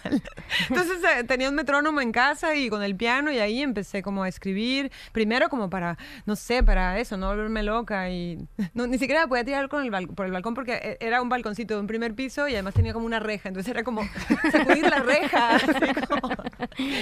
Entonces 0.68 0.98
eh, 1.04 1.24
tenía 1.24 1.48
un 1.48 1.54
metrónomo 1.54 2.00
en 2.00 2.12
casa 2.12 2.54
y 2.56 2.68
con 2.68 2.82
el 2.82 2.96
piano 2.96 3.30
y 3.30 3.38
ahí 3.38 3.62
empecé 3.62 4.02
como 4.02 4.22
a 4.22 4.28
escribir, 4.28 4.90
primero 5.12 5.48
como 5.48 5.70
para, 5.70 5.98
no 6.26 6.36
sé, 6.36 6.62
para 6.62 6.98
eso, 6.98 7.16
no 7.16 7.28
volverme 7.28 7.62
loca 7.62 8.10
y 8.10 8.38
no, 8.74 8.86
ni 8.86 8.98
siquiera 8.98 9.26
podía 9.26 9.44
tirar 9.44 9.68
con 9.68 9.84
el 9.84 10.08
por 10.08 10.26
el 10.26 10.32
balcón 10.32 10.54
porque 10.54 10.74
eh, 10.82 10.96
era 11.00 11.22
un 11.22 11.28
balconcito 11.28 11.74
de 11.74 11.80
un 11.80 11.86
primer 11.86 12.14
piso 12.14 12.48
y 12.48 12.54
además 12.54 12.74
tenía 12.74 12.92
como 12.92 13.06
una 13.06 13.20
reja, 13.20 13.48
entonces 13.48 13.70
era 13.70 13.84
como 13.84 14.02
sacudir 14.50 14.88
la 14.88 15.00
reja, 15.00 15.56
así 15.56 15.66
como 16.08 16.32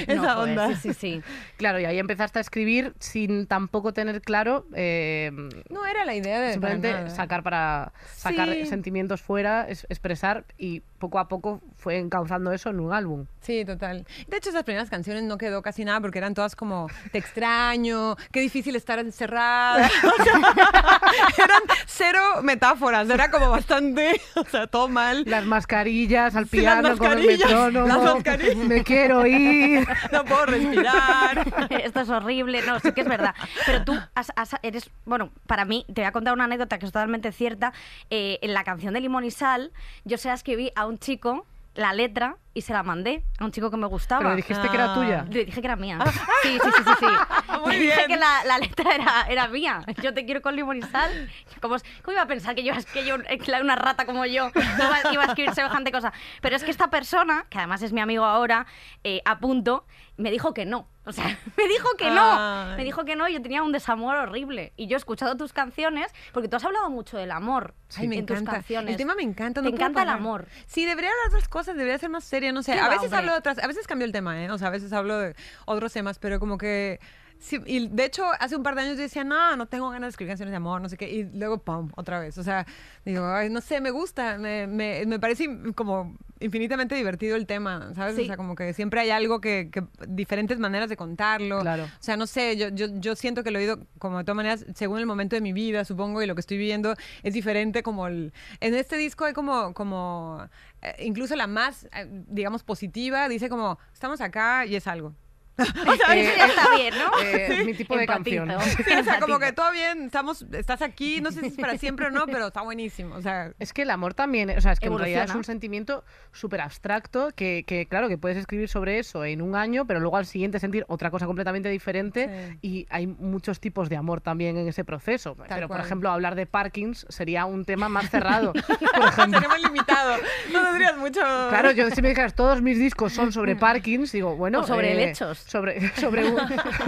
esa 0.06 0.14
No, 0.14 0.36
pues, 0.36 0.47
onda. 0.50 0.68
Sí, 0.68 0.74
sí, 0.74 0.94
sí. 0.94 1.22
Claro, 1.56 1.80
y 1.80 1.84
ahí 1.84 1.98
empezaste 1.98 2.38
a 2.38 2.42
escribir 2.42 2.94
sin 2.98 3.46
tampoco 3.46 3.92
tener 3.92 4.20
claro, 4.22 4.66
eh, 4.74 5.30
No 5.70 5.86
era 5.86 6.04
la 6.04 6.14
idea 6.14 6.40
de 6.40 6.52
simplemente 6.52 6.92
nada. 6.92 7.10
sacar 7.10 7.42
para 7.42 7.92
sacar 8.14 8.48
Sí. 8.52 8.66
sentimientos 8.66 9.20
fuera, 9.22 9.66
es- 9.68 9.86
expresar 9.88 10.44
y 10.56 10.80
poco 10.98 11.18
a 11.18 11.28
poco 11.28 11.60
fue 11.76 11.98
encauzando 11.98 12.52
eso 12.52 12.70
en 12.70 12.80
un 12.80 12.92
álbum. 12.92 13.26
Sí, 13.40 13.64
total. 13.64 14.06
De 14.26 14.36
hecho, 14.36 14.50
esas 14.50 14.64
primeras 14.64 14.90
canciones 14.90 15.22
no 15.22 15.38
quedó 15.38 15.62
casi 15.62 15.84
nada 15.84 16.00
porque 16.00 16.18
eran 16.18 16.34
todas 16.34 16.56
como 16.56 16.88
te 17.12 17.18
extraño, 17.18 18.16
qué 18.32 18.40
difícil 18.40 18.76
estar 18.76 18.98
encerrada. 18.98 19.88
O 20.18 20.24
sea, 20.24 20.34
eran 21.44 21.62
cero 21.86 22.20
metáforas, 22.42 23.08
era 23.08 23.30
como 23.30 23.50
bastante, 23.50 24.20
o 24.34 24.44
sea, 24.44 24.66
todo 24.66 24.88
mal. 24.88 25.24
Las 25.26 25.44
mascarillas 25.44 26.34
al 26.36 26.48
Sí, 26.48 26.60
las 26.60 26.80
piano 26.80 26.96
con 26.98 27.06
el 27.12 27.18
mascarillas, 27.18 27.48
metrónomo. 27.48 27.86
las 28.04 28.14
mascarillas. 28.14 28.56
Me 28.56 28.82
quiero 28.84 29.26
ir. 29.26 29.86
No 30.12 30.24
puedo 30.24 30.46
respirar. 30.46 31.68
Esto 31.70 32.00
es 32.00 32.08
horrible. 32.08 32.62
No, 32.62 32.80
sí 32.80 32.92
que 32.92 33.02
es 33.02 33.08
verdad. 33.08 33.34
Pero 33.66 33.84
tú 33.84 33.92
has- 34.14 34.32
has- 34.36 34.56
eres, 34.62 34.90
bueno, 35.04 35.30
para 35.46 35.64
mí, 35.64 35.84
te 35.86 36.00
voy 36.00 36.04
a 36.04 36.12
contar 36.12 36.34
una 36.34 36.44
anécdota 36.44 36.78
que 36.78 36.86
es 36.86 36.92
totalmente 36.92 37.30
cierta. 37.32 37.72
Eh, 38.10 38.38
en 38.42 38.54
la 38.54 38.64
canción 38.64 38.94
de 38.94 39.00
Limón 39.00 39.24
y 39.24 39.30
Sal, 39.30 39.72
yo 40.04 40.18
se 40.18 40.28
la 40.28 40.34
escribí 40.34 40.72
a 40.74 40.86
un 40.88 40.98
chico 40.98 41.46
la 41.74 41.92
letra 41.92 42.36
y 42.54 42.62
se 42.62 42.72
la 42.72 42.82
mandé 42.82 43.22
a 43.38 43.44
un 43.44 43.52
chico 43.52 43.70
que 43.70 43.76
me 43.76 43.86
gustaba. 43.86 44.18
Pero 44.18 44.30
le 44.30 44.36
dijiste 44.36 44.68
que 44.68 44.74
era 44.74 44.90
Ah. 44.90 44.94
tuya. 44.94 45.24
Le 45.30 45.44
dije 45.44 45.60
que 45.60 45.66
era 45.66 45.76
mía. 45.76 45.98
Sí, 46.42 46.58
sí, 46.60 46.70
sí, 46.76 46.82
sí. 46.84 46.90
sí. 46.98 47.06
Muy 47.64 47.72
Le 47.74 47.78
dije 47.82 47.94
bien. 47.98 48.08
que 48.08 48.16
la, 48.16 48.42
la 48.44 48.58
letra 48.58 48.94
era, 48.96 49.26
era 49.28 49.46
mía. 49.46 49.84
Yo 50.02 50.12
te 50.12 50.24
quiero 50.24 50.42
con 50.42 50.56
limón 50.56 50.78
y 50.78 50.82
sal. 50.82 51.30
¿Cómo, 51.60 51.76
cómo 52.02 52.12
iba 52.14 52.22
a 52.22 52.26
pensar 52.26 52.56
que 52.56 52.64
yo, 52.64 52.72
que 52.92 53.04
yo, 53.06 53.14
una 53.62 53.76
rata 53.76 54.06
como 54.06 54.26
yo, 54.26 54.50
no 54.54 54.84
iba, 54.86 55.12
iba 55.12 55.22
a 55.22 55.26
escribir 55.26 55.54
semejante 55.54 55.92
cosa? 55.92 56.12
Pero 56.40 56.56
es 56.56 56.64
que 56.64 56.72
esta 56.72 56.90
persona, 56.90 57.46
que 57.48 57.58
además 57.58 57.80
es 57.82 57.92
mi 57.92 58.00
amigo 58.00 58.24
ahora, 58.24 58.66
eh, 59.04 59.22
a 59.24 59.38
punto, 59.38 59.84
me 60.18 60.30
dijo 60.30 60.52
que 60.52 60.66
no. 60.66 60.86
O 61.04 61.12
sea, 61.12 61.24
me 61.56 61.66
dijo 61.68 61.88
que 61.96 62.10
no. 62.10 62.20
Ay. 62.38 62.76
Me 62.76 62.84
dijo 62.84 63.04
que 63.06 63.16
no 63.16 63.26
y 63.28 63.32
yo 63.32 63.40
tenía 63.40 63.62
un 63.62 63.72
desamor 63.72 64.16
horrible. 64.16 64.74
Y 64.76 64.86
yo 64.88 64.96
he 64.96 64.98
escuchado 64.98 65.36
tus 65.36 65.54
canciones, 65.54 66.12
porque 66.32 66.48
tú 66.48 66.56
has 66.56 66.64
hablado 66.64 66.90
mucho 66.90 67.16
del 67.16 67.30
amor 67.30 67.74
me 68.02 68.18
en 68.18 68.26
tus 68.26 68.34
encanta. 68.36 68.52
canciones. 68.52 68.90
El 68.90 68.96
tema 68.98 69.14
me 69.14 69.22
encanta. 69.22 69.60
Te 69.62 69.64
no 69.64 69.70
puedo 69.70 69.82
encanta 69.82 70.02
el 70.02 70.08
amor. 70.10 70.46
Sí, 70.66 70.84
debería 70.84 71.10
hablar 71.10 71.30
de 71.30 71.36
otras 71.36 71.48
cosas, 71.48 71.76
debería 71.76 71.96
ser 71.98 72.10
más 72.10 72.24
seria, 72.24 72.52
no 72.52 72.62
sé. 72.62 72.72
¿Qué 72.74 72.80
A 72.80 72.82
va, 72.84 72.88
veces 72.90 73.04
hombre? 73.04 73.18
hablo 73.20 73.32
de 73.32 73.38
otras, 73.38 73.58
a 73.58 73.66
veces 73.66 73.86
cambio 73.86 74.04
el 74.04 74.12
tema, 74.12 74.44
¿eh? 74.44 74.50
O 74.50 74.58
sea, 74.58 74.68
a 74.68 74.70
veces 74.72 74.92
hablo 74.92 75.16
de 75.18 75.34
otros 75.64 75.92
temas, 75.92 76.18
pero 76.18 76.38
como 76.40 76.58
que 76.58 77.00
Sí, 77.40 77.60
y 77.66 77.88
de 77.88 78.04
hecho, 78.04 78.24
hace 78.40 78.56
un 78.56 78.62
par 78.62 78.74
de 78.74 78.82
años 78.82 78.96
yo 78.96 79.02
decía, 79.02 79.22
no, 79.22 79.56
no 79.56 79.66
tengo 79.66 79.90
ganas 79.90 80.08
de 80.08 80.10
escribir 80.10 80.30
canciones 80.32 80.50
de 80.50 80.56
amor, 80.56 80.80
no 80.80 80.88
sé 80.88 80.96
qué. 80.96 81.08
Y 81.08 81.24
luego, 81.24 81.58
pum, 81.58 81.90
otra 81.96 82.18
vez. 82.18 82.36
O 82.36 82.42
sea, 82.42 82.66
digo, 83.04 83.26
ay, 83.26 83.48
no 83.48 83.60
sé, 83.60 83.80
me 83.80 83.90
gusta. 83.90 84.38
Me, 84.38 84.66
me, 84.66 85.06
me 85.06 85.20
parece 85.20 85.48
como 85.74 86.16
infinitamente 86.40 86.94
divertido 86.94 87.36
el 87.36 87.46
tema, 87.46 87.92
¿sabes? 87.94 88.16
Sí. 88.16 88.22
O 88.22 88.26
sea, 88.26 88.36
como 88.36 88.54
que 88.54 88.72
siempre 88.72 89.00
hay 89.00 89.10
algo 89.10 89.40
que, 89.40 89.70
que 89.72 89.84
diferentes 90.08 90.58
maneras 90.58 90.88
de 90.88 90.96
contarlo. 90.96 91.60
Claro. 91.60 91.84
O 91.84 92.02
sea, 92.02 92.16
no 92.16 92.26
sé, 92.26 92.56
yo, 92.56 92.68
yo, 92.70 92.86
yo 92.94 93.14
siento 93.14 93.44
que 93.44 93.50
lo 93.50 93.58
he 93.58 93.62
oído 93.62 93.86
como 93.98 94.18
de 94.18 94.24
todas 94.24 94.36
maneras, 94.36 94.66
según 94.74 94.98
el 94.98 95.06
momento 95.06 95.36
de 95.36 95.40
mi 95.40 95.52
vida, 95.52 95.84
supongo, 95.84 96.22
y 96.22 96.26
lo 96.26 96.34
que 96.34 96.40
estoy 96.40 96.58
viviendo 96.58 96.94
es 97.22 97.34
diferente 97.34 97.82
como 97.82 98.06
el... 98.08 98.32
En 98.60 98.74
este 98.74 98.96
disco 98.96 99.24
hay 99.24 99.32
como, 99.32 99.74
como 99.74 100.48
eh, 100.82 100.96
incluso 101.04 101.36
la 101.36 101.46
más, 101.46 101.84
eh, 101.84 102.06
digamos, 102.28 102.64
positiva, 102.64 103.28
dice 103.28 103.48
como, 103.48 103.78
estamos 103.92 104.20
acá 104.20 104.66
y 104.66 104.76
es 104.76 104.86
algo. 104.86 105.14
Eso 105.58 106.14
ya 106.14 106.46
está 106.46 106.64
bien, 106.76 106.94
¿no? 106.96 107.10
Eh, 107.22 107.62
mi 107.64 107.74
tipo 107.74 107.96
de 107.96 108.06
canción. 108.06 108.48
Sí, 108.60 108.92
o 108.98 109.04
sea, 109.04 109.20
como 109.20 109.38
que 109.38 109.52
todo 109.52 109.72
bien, 109.72 110.04
estamos, 110.04 110.44
estás 110.52 110.82
aquí, 110.82 111.20
no 111.20 111.30
sé 111.32 111.40
si 111.40 111.46
es 111.48 111.56
para 111.56 111.76
siempre 111.78 112.06
o 112.06 112.10
no, 112.10 112.26
pero 112.26 112.48
está 112.48 112.62
buenísimo. 112.62 113.14
O 113.16 113.22
sea, 113.22 113.52
Es 113.58 113.72
que 113.72 113.82
el 113.82 113.90
amor 113.90 114.14
también, 114.14 114.50
o 114.50 114.60
sea, 114.60 114.72
es 114.72 114.80
que 114.80 114.86
en 114.86 114.98
realidad 114.98 115.24
es 115.24 115.34
un 115.34 115.44
sentimiento 115.44 116.04
súper 116.32 116.60
abstracto 116.60 117.30
que, 117.34 117.64
que, 117.66 117.86
claro, 117.86 118.08
que 118.08 118.18
puedes 118.18 118.38
escribir 118.38 118.68
sobre 118.68 118.98
eso 118.98 119.24
en 119.24 119.42
un 119.42 119.56
año, 119.56 119.86
pero 119.86 120.00
luego 120.00 120.16
al 120.16 120.26
siguiente 120.26 120.58
sentir 120.58 120.84
otra 120.88 121.10
cosa 121.10 121.26
completamente 121.26 121.68
diferente 121.68 122.28
Sí. 122.28 122.58
y 122.62 122.86
hay 122.90 123.06
muchos 123.06 123.60
tipos 123.60 123.88
de 123.88 123.96
amor 123.96 124.20
también 124.20 124.56
en 124.56 124.68
ese 124.68 124.84
proceso. 124.84 125.36
pero, 125.48 125.68
por 125.68 125.80
ejemplo, 125.80 126.10
hablar 126.10 126.34
de 126.34 126.46
Parkins 126.46 127.06
sería 127.08 127.44
un 127.46 127.64
tema 127.64 127.88
más 127.88 128.10
cerrado. 128.10 128.52
por 128.94 129.08
ejemplo. 129.08 129.40
sería 129.40 129.48
muy 129.48 129.62
limitado. 129.62 130.16
No 130.52 130.62
tendrías 130.62 130.96
mucho... 130.96 131.20
Claro, 131.20 131.70
yo 131.72 131.90
si 131.90 132.02
me 132.02 132.10
dijeras 132.10 132.34
todos 132.34 132.62
mis 132.62 132.78
discos 132.78 133.12
son 133.12 133.32
sobre 133.32 133.56
Parkins, 133.56 134.12
digo, 134.12 134.36
bueno. 134.36 134.60
O 134.60 134.66
sobre 134.66 134.88
eh, 134.88 134.92
helechos. 134.92 135.44
Sobre, 135.48 135.80
sobre, 135.96 136.30
un, 136.30 136.38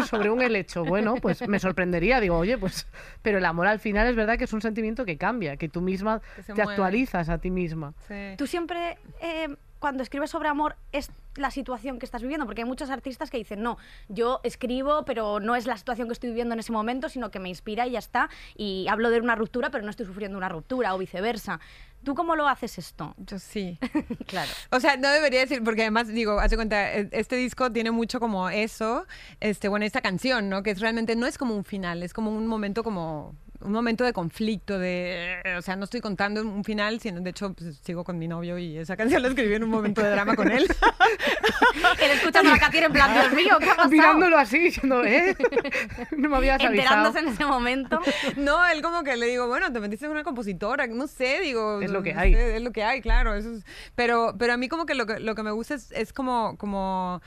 sobre 0.06 0.30
un 0.30 0.42
helecho. 0.42 0.84
Bueno, 0.84 1.14
pues 1.14 1.48
me 1.48 1.58
sorprendería, 1.58 2.20
digo, 2.20 2.36
oye, 2.36 2.58
pues. 2.58 2.86
Pero 3.22 3.38
el 3.38 3.44
amor 3.46 3.66
al 3.66 3.80
final 3.80 4.06
es 4.06 4.14
verdad 4.14 4.36
que 4.36 4.44
es 4.44 4.52
un 4.52 4.60
sentimiento 4.60 5.04
que 5.06 5.16
cambia, 5.16 5.56
que 5.56 5.68
tú 5.68 5.80
misma 5.80 6.20
Que 6.36 6.42
te 6.42 6.54
mueve. 6.54 6.70
actualizas 6.70 7.28
a 7.30 7.38
ti 7.38 7.50
misma. 7.50 7.94
Sí. 8.06 8.34
Tú 8.36 8.46
siempre, 8.46 8.98
eh, 9.22 9.48
cuando 9.78 10.02
escribes 10.02 10.30
sobre 10.30 10.48
amor, 10.50 10.76
es 10.92 11.10
la 11.36 11.50
situación 11.50 11.98
que 11.98 12.06
estás 12.06 12.22
viviendo, 12.22 12.46
porque 12.46 12.62
hay 12.62 12.68
muchos 12.68 12.90
artistas 12.90 13.30
que 13.30 13.38
dicen, 13.38 13.62
no, 13.62 13.78
yo 14.08 14.40
escribo, 14.42 15.04
pero 15.04 15.40
no 15.40 15.54
es 15.56 15.66
la 15.66 15.76
situación 15.76 16.08
que 16.08 16.12
estoy 16.12 16.30
viviendo 16.30 16.54
en 16.54 16.60
ese 16.60 16.72
momento, 16.72 17.08
sino 17.08 17.30
que 17.30 17.38
me 17.38 17.48
inspira 17.48 17.86
y 17.86 17.92
ya 17.92 17.98
está, 17.98 18.28
y 18.56 18.86
hablo 18.88 19.10
de 19.10 19.20
una 19.20 19.34
ruptura, 19.36 19.70
pero 19.70 19.84
no 19.84 19.90
estoy 19.90 20.06
sufriendo 20.06 20.36
una 20.38 20.48
ruptura, 20.48 20.94
o 20.94 20.98
viceversa. 20.98 21.60
¿Tú 22.02 22.14
cómo 22.14 22.34
lo 22.34 22.48
haces 22.48 22.78
esto? 22.78 23.14
Yo 23.18 23.38
sí. 23.38 23.78
claro. 24.26 24.50
O 24.70 24.80
sea, 24.80 24.96
no 24.96 25.10
debería 25.10 25.40
decir, 25.40 25.62
porque 25.62 25.82
además, 25.82 26.08
digo, 26.08 26.40
hace 26.40 26.56
cuenta, 26.56 26.94
e- 26.94 27.10
este 27.12 27.36
disco 27.36 27.70
tiene 27.70 27.90
mucho 27.90 28.20
como 28.20 28.48
eso, 28.48 29.06
este, 29.40 29.68
bueno, 29.68 29.84
esta 29.84 30.00
canción, 30.00 30.48
¿no? 30.48 30.62
Que 30.62 30.70
es 30.70 30.80
realmente, 30.80 31.14
no 31.14 31.26
es 31.26 31.36
como 31.36 31.54
un 31.54 31.64
final, 31.64 32.02
es 32.02 32.14
como 32.14 32.30
un 32.30 32.46
momento 32.46 32.82
como, 32.82 33.34
un 33.60 33.72
momento 33.72 34.04
de 34.04 34.12
conflicto, 34.12 34.78
de, 34.78 35.42
o 35.58 35.62
sea, 35.62 35.76
no 35.76 35.84
estoy 35.84 36.00
contando 36.00 36.42
un 36.42 36.64
final, 36.64 37.00
sino, 37.00 37.20
de 37.20 37.30
hecho, 37.30 37.52
pues, 37.52 37.78
sigo 37.84 38.04
con 38.04 38.18
mi 38.18 38.26
novio 38.28 38.58
y 38.58 38.78
esa 38.78 38.96
canción 38.96 39.22
la 39.22 39.28
escribí 39.28 39.54
en 39.54 39.64
un 39.64 39.70
momento 39.70 40.02
de 40.02 40.10
drama 40.10 40.34
con 40.36 40.50
él. 40.50 40.66
Él 42.02 42.10
escuchando 42.12 42.50
la 42.50 42.58
canción 42.58 42.84
en 42.84 42.92
plan, 42.92 43.12
Dios 43.12 43.32
mío, 43.32 43.56
¿qué 43.58 43.66
ha 43.70 43.74
pasado? 43.74 43.88
Mirándolo 43.90 44.38
así, 44.38 44.58
diciendo, 44.58 45.04
¿eh? 45.04 45.36
No 46.16 46.28
me 46.28 46.36
habías 46.36 46.60
avisado. 46.60 46.74
Enterándose 46.74 47.18
en 47.20 47.28
ese 47.28 47.44
momento. 47.44 48.00
No, 48.36 48.66
él 48.66 48.82
como 48.82 49.02
que 49.04 49.16
le 49.16 49.26
digo, 49.26 49.46
bueno, 49.46 49.72
te 49.72 49.80
metiste 49.80 50.06
con 50.06 50.12
una 50.12 50.24
compositora, 50.24 50.86
no 50.86 51.06
sé, 51.06 51.40
digo. 51.40 51.80
Es 51.80 51.90
lo 51.90 52.02
que 52.02 52.14
no 52.14 52.20
hay. 52.20 52.34
sé, 52.34 52.56
es 52.56 52.62
lo 52.62 52.72
que 52.72 52.82
hay, 52.84 53.00
claro. 53.00 53.34
Eso 53.34 53.52
es- 53.52 53.64
pero, 53.94 54.34
pero 54.38 54.52
a 54.52 54.56
mí 54.56 54.68
como 54.68 54.86
que 54.86 54.94
lo 54.94 55.06
que, 55.06 55.20
lo 55.20 55.34
que 55.34 55.42
me 55.42 55.50
gusta 55.50 55.74
es, 55.74 55.90
es 55.92 56.12
como, 56.12 56.56
como... 56.58 57.20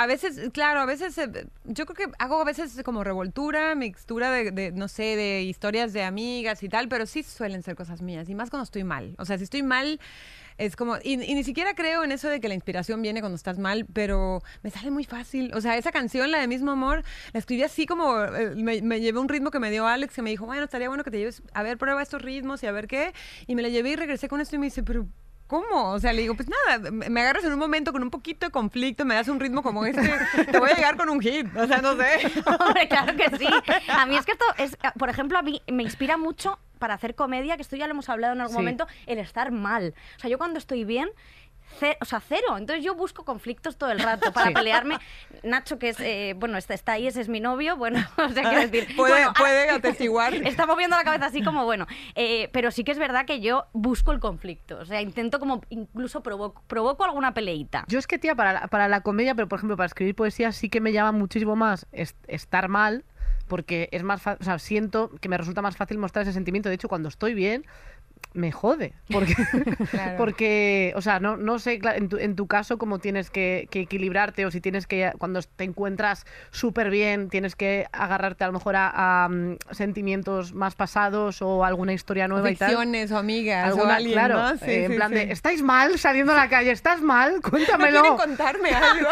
A 0.00 0.06
veces, 0.06 0.50
claro, 0.52 0.78
a 0.78 0.86
veces, 0.86 1.18
eh, 1.18 1.48
yo 1.64 1.84
creo 1.84 2.06
que 2.06 2.14
hago 2.20 2.40
a 2.40 2.44
veces 2.44 2.80
como 2.84 3.02
revoltura, 3.02 3.74
mixtura 3.74 4.30
de, 4.30 4.52
de, 4.52 4.70
no 4.70 4.86
sé, 4.86 5.16
de 5.16 5.42
historias 5.42 5.92
de 5.92 6.04
amigas 6.04 6.62
y 6.62 6.68
tal, 6.68 6.88
pero 6.88 7.04
sí 7.04 7.24
suelen 7.24 7.64
ser 7.64 7.74
cosas 7.74 8.00
mías, 8.00 8.28
y 8.28 8.36
más 8.36 8.48
cuando 8.48 8.62
estoy 8.62 8.84
mal. 8.84 9.16
O 9.18 9.24
sea, 9.24 9.38
si 9.38 9.42
estoy 9.42 9.64
mal, 9.64 9.98
es 10.56 10.76
como, 10.76 10.98
y, 11.02 11.14
y 11.14 11.34
ni 11.34 11.42
siquiera 11.42 11.74
creo 11.74 12.04
en 12.04 12.12
eso 12.12 12.28
de 12.28 12.38
que 12.40 12.46
la 12.46 12.54
inspiración 12.54 13.02
viene 13.02 13.18
cuando 13.18 13.34
estás 13.34 13.58
mal, 13.58 13.86
pero 13.92 14.40
me 14.62 14.70
sale 14.70 14.92
muy 14.92 15.02
fácil. 15.02 15.52
O 15.52 15.60
sea, 15.60 15.76
esa 15.76 15.90
canción, 15.90 16.30
la 16.30 16.38
de 16.38 16.46
Mismo 16.46 16.70
Amor, 16.70 17.02
la 17.32 17.40
escribí 17.40 17.64
así 17.64 17.84
como, 17.84 18.22
eh, 18.22 18.54
me, 18.54 18.80
me 18.82 19.00
llevé 19.00 19.18
un 19.18 19.28
ritmo 19.28 19.50
que 19.50 19.58
me 19.58 19.72
dio 19.72 19.88
Alex, 19.88 20.14
que 20.14 20.22
me 20.22 20.30
dijo, 20.30 20.46
bueno, 20.46 20.62
estaría 20.62 20.86
bueno 20.86 21.02
que 21.02 21.10
te 21.10 21.18
lleves, 21.18 21.42
a 21.54 21.64
ver, 21.64 21.76
prueba 21.76 22.00
estos 22.00 22.22
ritmos 22.22 22.62
y 22.62 22.68
a 22.68 22.70
ver 22.70 22.86
qué. 22.86 23.14
Y 23.48 23.56
me 23.56 23.62
la 23.62 23.68
llevé 23.68 23.90
y 23.90 23.96
regresé 23.96 24.28
con 24.28 24.40
esto 24.40 24.54
y 24.54 24.60
me 24.60 24.66
dice, 24.66 24.84
pero... 24.84 25.08
¿Cómo? 25.48 25.92
O 25.92 25.98
sea, 25.98 26.12
le 26.12 26.20
digo, 26.22 26.34
pues 26.36 26.48
nada, 26.48 26.90
me 26.90 27.20
agarras 27.22 27.42
en 27.44 27.52
un 27.54 27.58
momento 27.58 27.90
con 27.90 28.02
un 28.02 28.10
poquito 28.10 28.46
de 28.46 28.52
conflicto, 28.52 29.04
me 29.04 29.14
das 29.14 29.28
un 29.28 29.40
ritmo 29.40 29.62
como 29.62 29.84
este, 29.86 30.02
te 30.52 30.58
voy 30.58 30.70
a 30.70 30.74
llegar 30.74 30.96
con 30.96 31.08
un 31.08 31.20
hit. 31.20 31.46
O 31.56 31.66
sea, 31.66 31.78
no 31.78 31.96
sé. 31.96 32.30
Hombre, 32.60 32.86
claro 32.86 33.16
que 33.16 33.36
sí. 33.38 33.48
A 33.88 34.04
mí 34.06 34.16
es 34.16 34.26
que 34.26 34.32
esto 34.32 34.44
es, 34.58 34.76
por 34.98 35.08
ejemplo, 35.08 35.38
a 35.38 35.42
mí 35.42 35.60
me 35.72 35.82
inspira 35.82 36.16
mucho 36.18 36.58
para 36.78 36.94
hacer 36.94 37.14
comedia, 37.14 37.56
que 37.56 37.62
esto 37.62 37.76
ya 37.76 37.86
lo 37.86 37.92
hemos 37.92 38.08
hablado 38.08 38.34
en 38.34 38.40
algún 38.42 38.54
Sí. 38.56 38.60
momento, 38.60 38.86
el 39.06 39.18
estar 39.18 39.50
mal. 39.50 39.94
O 40.16 40.20
sea, 40.20 40.30
yo 40.30 40.38
cuando 40.38 40.58
estoy 40.58 40.84
bien, 40.84 41.08
ce- 41.78 41.96
o 42.00 42.04
sea, 42.04 42.20
cero. 42.20 42.56
Entonces 42.56 42.84
yo 42.84 42.94
busco 42.94 43.24
conflictos 43.24 43.76
todo 43.76 43.90
el 43.90 43.98
rato 44.00 44.32
para 44.32 44.48
Sí. 44.48 44.54
pelearme. 44.54 44.98
Nacho, 45.42 45.78
que 45.78 45.90
es, 45.90 46.00
eh, 46.00 46.34
bueno, 46.36 46.58
está, 46.58 46.74
está 46.74 46.92
ahí, 46.92 47.06
ese 47.06 47.20
es 47.20 47.28
mi 47.28 47.40
novio, 47.40 47.76
bueno, 47.76 47.98
o 48.16 48.28
sea, 48.30 48.42
quiero 48.42 48.60
decir... 48.68 48.88
Puede, 48.96 49.12
bueno, 49.12 49.30
ah, 49.30 49.38
puede 49.38 49.70
atestiguar. 49.70 50.34
Está 50.46 50.66
moviendo 50.66 50.96
la 50.96 51.04
cabeza 51.04 51.26
así 51.26 51.42
como, 51.42 51.64
bueno, 51.64 51.86
eh, 52.14 52.48
pero 52.52 52.70
sí 52.70 52.84
que 52.84 52.92
es 52.92 52.98
verdad 52.98 53.26
que 53.26 53.40
yo 53.40 53.66
busco 53.72 54.12
el 54.12 54.20
conflicto. 54.20 54.78
O 54.78 54.84
sea, 54.84 55.00
intento 55.00 55.38
como, 55.38 55.60
incluso 55.68 56.22
provoco, 56.22 56.62
provoco 56.66 57.04
alguna 57.04 57.34
peleita. 57.34 57.84
Yo 57.88 57.98
es 57.98 58.06
que, 58.06 58.18
tía, 58.18 58.34
para 58.34 58.52
la, 58.52 58.66
para 58.68 58.88
la 58.88 59.02
comedia, 59.02 59.34
pero 59.34 59.48
por 59.48 59.58
ejemplo, 59.58 59.76
para 59.76 59.86
escribir 59.86 60.14
poesía 60.14 60.52
sí 60.52 60.68
que 60.68 60.80
me 60.80 60.92
llama 60.92 61.12
muchísimo 61.12 61.54
más 61.56 61.86
est- 61.92 62.16
estar 62.28 62.68
mal, 62.68 63.04
porque 63.46 63.88
es 63.92 64.02
más 64.02 64.20
fácil, 64.20 64.42
o 64.42 64.44
sea, 64.44 64.58
siento 64.58 65.10
que 65.20 65.28
me 65.28 65.38
resulta 65.38 65.62
más 65.62 65.76
fácil 65.76 65.96
mostrar 65.98 66.22
ese 66.24 66.32
sentimiento. 66.32 66.68
De 66.68 66.74
hecho, 66.74 66.88
cuando 66.88 67.08
estoy 67.08 67.32
bien, 67.34 67.64
me 68.34 68.52
jode. 68.52 68.92
Porque, 69.10 69.34
Claro. 69.90 70.16
porque 70.16 70.92
o 70.96 71.02
sea, 71.02 71.20
no, 71.20 71.36
no 71.36 71.58
sé, 71.58 71.80
en 71.82 72.08
tu, 72.08 72.16
en 72.18 72.36
tu 72.36 72.46
caso, 72.46 72.78
cómo 72.78 72.98
tienes 72.98 73.30
que, 73.30 73.68
que 73.70 73.80
equilibrarte 73.80 74.46
o 74.46 74.50
si 74.50 74.60
tienes 74.60 74.86
que, 74.86 75.12
cuando 75.18 75.40
te 75.42 75.64
encuentras 75.64 76.26
súper 76.50 76.90
bien, 76.90 77.28
tienes 77.28 77.56
que 77.56 77.86
agarrarte 77.92 78.44
a 78.44 78.46
lo 78.48 78.52
mejor 78.52 78.76
a, 78.76 79.24
a, 79.24 79.28
mm, 79.28 79.56
sentimientos 79.70 80.54
más 80.54 80.74
pasados 80.74 81.42
o 81.42 81.64
alguna 81.64 81.92
historia 81.92 82.28
nueva 82.28 82.50
y 82.50 82.56
tal. 82.56 82.68
Ficciones 82.68 83.12
o 83.12 83.18
amigas 83.18 83.64
o 83.72 83.76
Alguna, 83.76 83.96
alguien, 83.96 84.12
claro, 84.12 84.36
¿no? 84.38 84.56
Sí, 84.58 84.70
eh, 84.70 84.84
en 84.84 84.96
plan 84.96 85.10
sí. 85.10 85.14
de, 85.16 85.32
¿estáis 85.32 85.62
mal 85.62 85.98
saliendo 85.98 86.32
a 86.32 86.36
la 86.36 86.48
calle? 86.48 86.70
¿Estás 86.70 87.00
mal? 87.00 87.36
¿No 87.36 87.50
Cuéntamelo. 87.50 88.00
quieren 88.00 88.16
contarme 88.18 88.70
algo? 88.70 89.08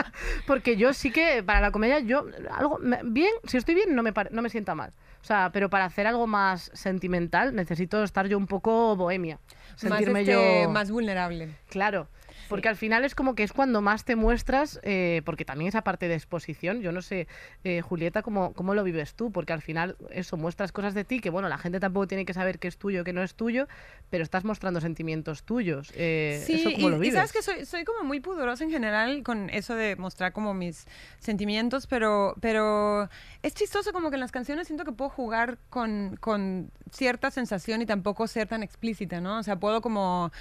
Porque 0.46 0.76
yo 0.76 0.92
sí 0.92 1.10
que 1.10 1.42
para 1.42 1.60
la 1.60 1.70
comedia, 1.70 2.00
yo 2.00 2.26
algo 2.56 2.78
bien, 3.04 3.32
si 3.44 3.56
estoy 3.56 3.74
bien, 3.74 3.94
no 3.94 4.02
me, 4.02 4.12
no 4.30 4.42
me 4.42 4.50
sienta 4.50 4.74
mal. 4.74 4.92
O 5.22 5.24
sea, 5.24 5.50
pero 5.52 5.68
para 5.68 5.84
hacer 5.84 6.06
algo 6.06 6.26
más 6.26 6.70
sentimental 6.74 7.54
necesito 7.54 8.02
estar 8.02 8.26
yo 8.26 8.38
un 8.38 8.46
poco 8.46 8.96
bohemia. 8.96 9.38
más, 9.38 9.80
Sentirme 9.80 10.20
este, 10.20 10.62
yo. 10.64 10.70
más 10.70 10.90
vulnerable. 10.90 11.54
Claro. 11.68 12.08
Porque 12.50 12.68
al 12.68 12.76
final 12.76 13.04
es 13.04 13.14
como 13.14 13.34
que 13.34 13.44
es 13.44 13.52
cuando 13.52 13.80
más 13.80 14.04
te 14.04 14.16
muestras, 14.16 14.80
eh, 14.82 15.22
porque 15.24 15.44
también 15.46 15.68
esa 15.68 15.82
parte 15.82 16.08
de 16.08 16.14
exposición, 16.16 16.82
yo 16.82 16.92
no 16.92 17.00
sé, 17.00 17.28
eh, 17.64 17.80
Julieta, 17.80 18.22
¿cómo, 18.22 18.52
¿cómo 18.52 18.74
lo 18.74 18.84
vives 18.84 19.14
tú? 19.14 19.30
Porque 19.32 19.52
al 19.54 19.62
final 19.62 19.96
eso, 20.10 20.36
muestras 20.36 20.72
cosas 20.72 20.92
de 20.92 21.04
ti 21.04 21.20
que, 21.20 21.30
bueno, 21.30 21.48
la 21.48 21.56
gente 21.58 21.80
tampoco 21.80 22.08
tiene 22.08 22.24
que 22.26 22.34
saber 22.34 22.58
qué 22.58 22.68
es 22.68 22.76
tuyo, 22.76 23.04
qué 23.04 23.12
no 23.12 23.22
es 23.22 23.34
tuyo, 23.34 23.68
pero 24.10 24.24
estás 24.24 24.44
mostrando 24.44 24.80
sentimientos 24.80 25.44
tuyos. 25.44 25.92
Eh, 25.94 26.42
Sí, 26.44 26.54
¿Eso 26.54 26.70
cómo 26.72 26.88
y, 26.88 26.90
lo 26.90 26.96
y 26.96 27.00
vives? 27.00 27.14
sabes 27.14 27.32
que 27.32 27.42
soy, 27.42 27.64
soy 27.64 27.84
como 27.84 28.02
muy 28.04 28.20
pudorosa 28.20 28.64
en 28.64 28.70
general 28.70 29.22
con 29.22 29.48
eso 29.50 29.74
de 29.76 29.94
mostrar 29.96 30.32
como 30.32 30.52
mis 30.52 30.86
sentimientos, 31.20 31.86
pero, 31.86 32.34
pero 32.40 33.08
es 33.42 33.54
chistoso 33.54 33.92
como 33.92 34.10
que 34.10 34.16
en 34.16 34.20
las 34.20 34.32
canciones 34.32 34.66
siento 34.66 34.84
que 34.84 34.92
puedo 34.92 35.10
jugar 35.10 35.58
con, 35.68 36.16
con 36.20 36.70
cierta 36.90 37.30
sensación 37.30 37.80
y 37.82 37.86
tampoco 37.86 38.26
ser 38.26 38.48
tan 38.48 38.62
explícita, 38.64 39.20
¿no? 39.20 39.38
O 39.38 39.42
sea, 39.44 39.56
puedo 39.56 39.80
como 39.80 40.32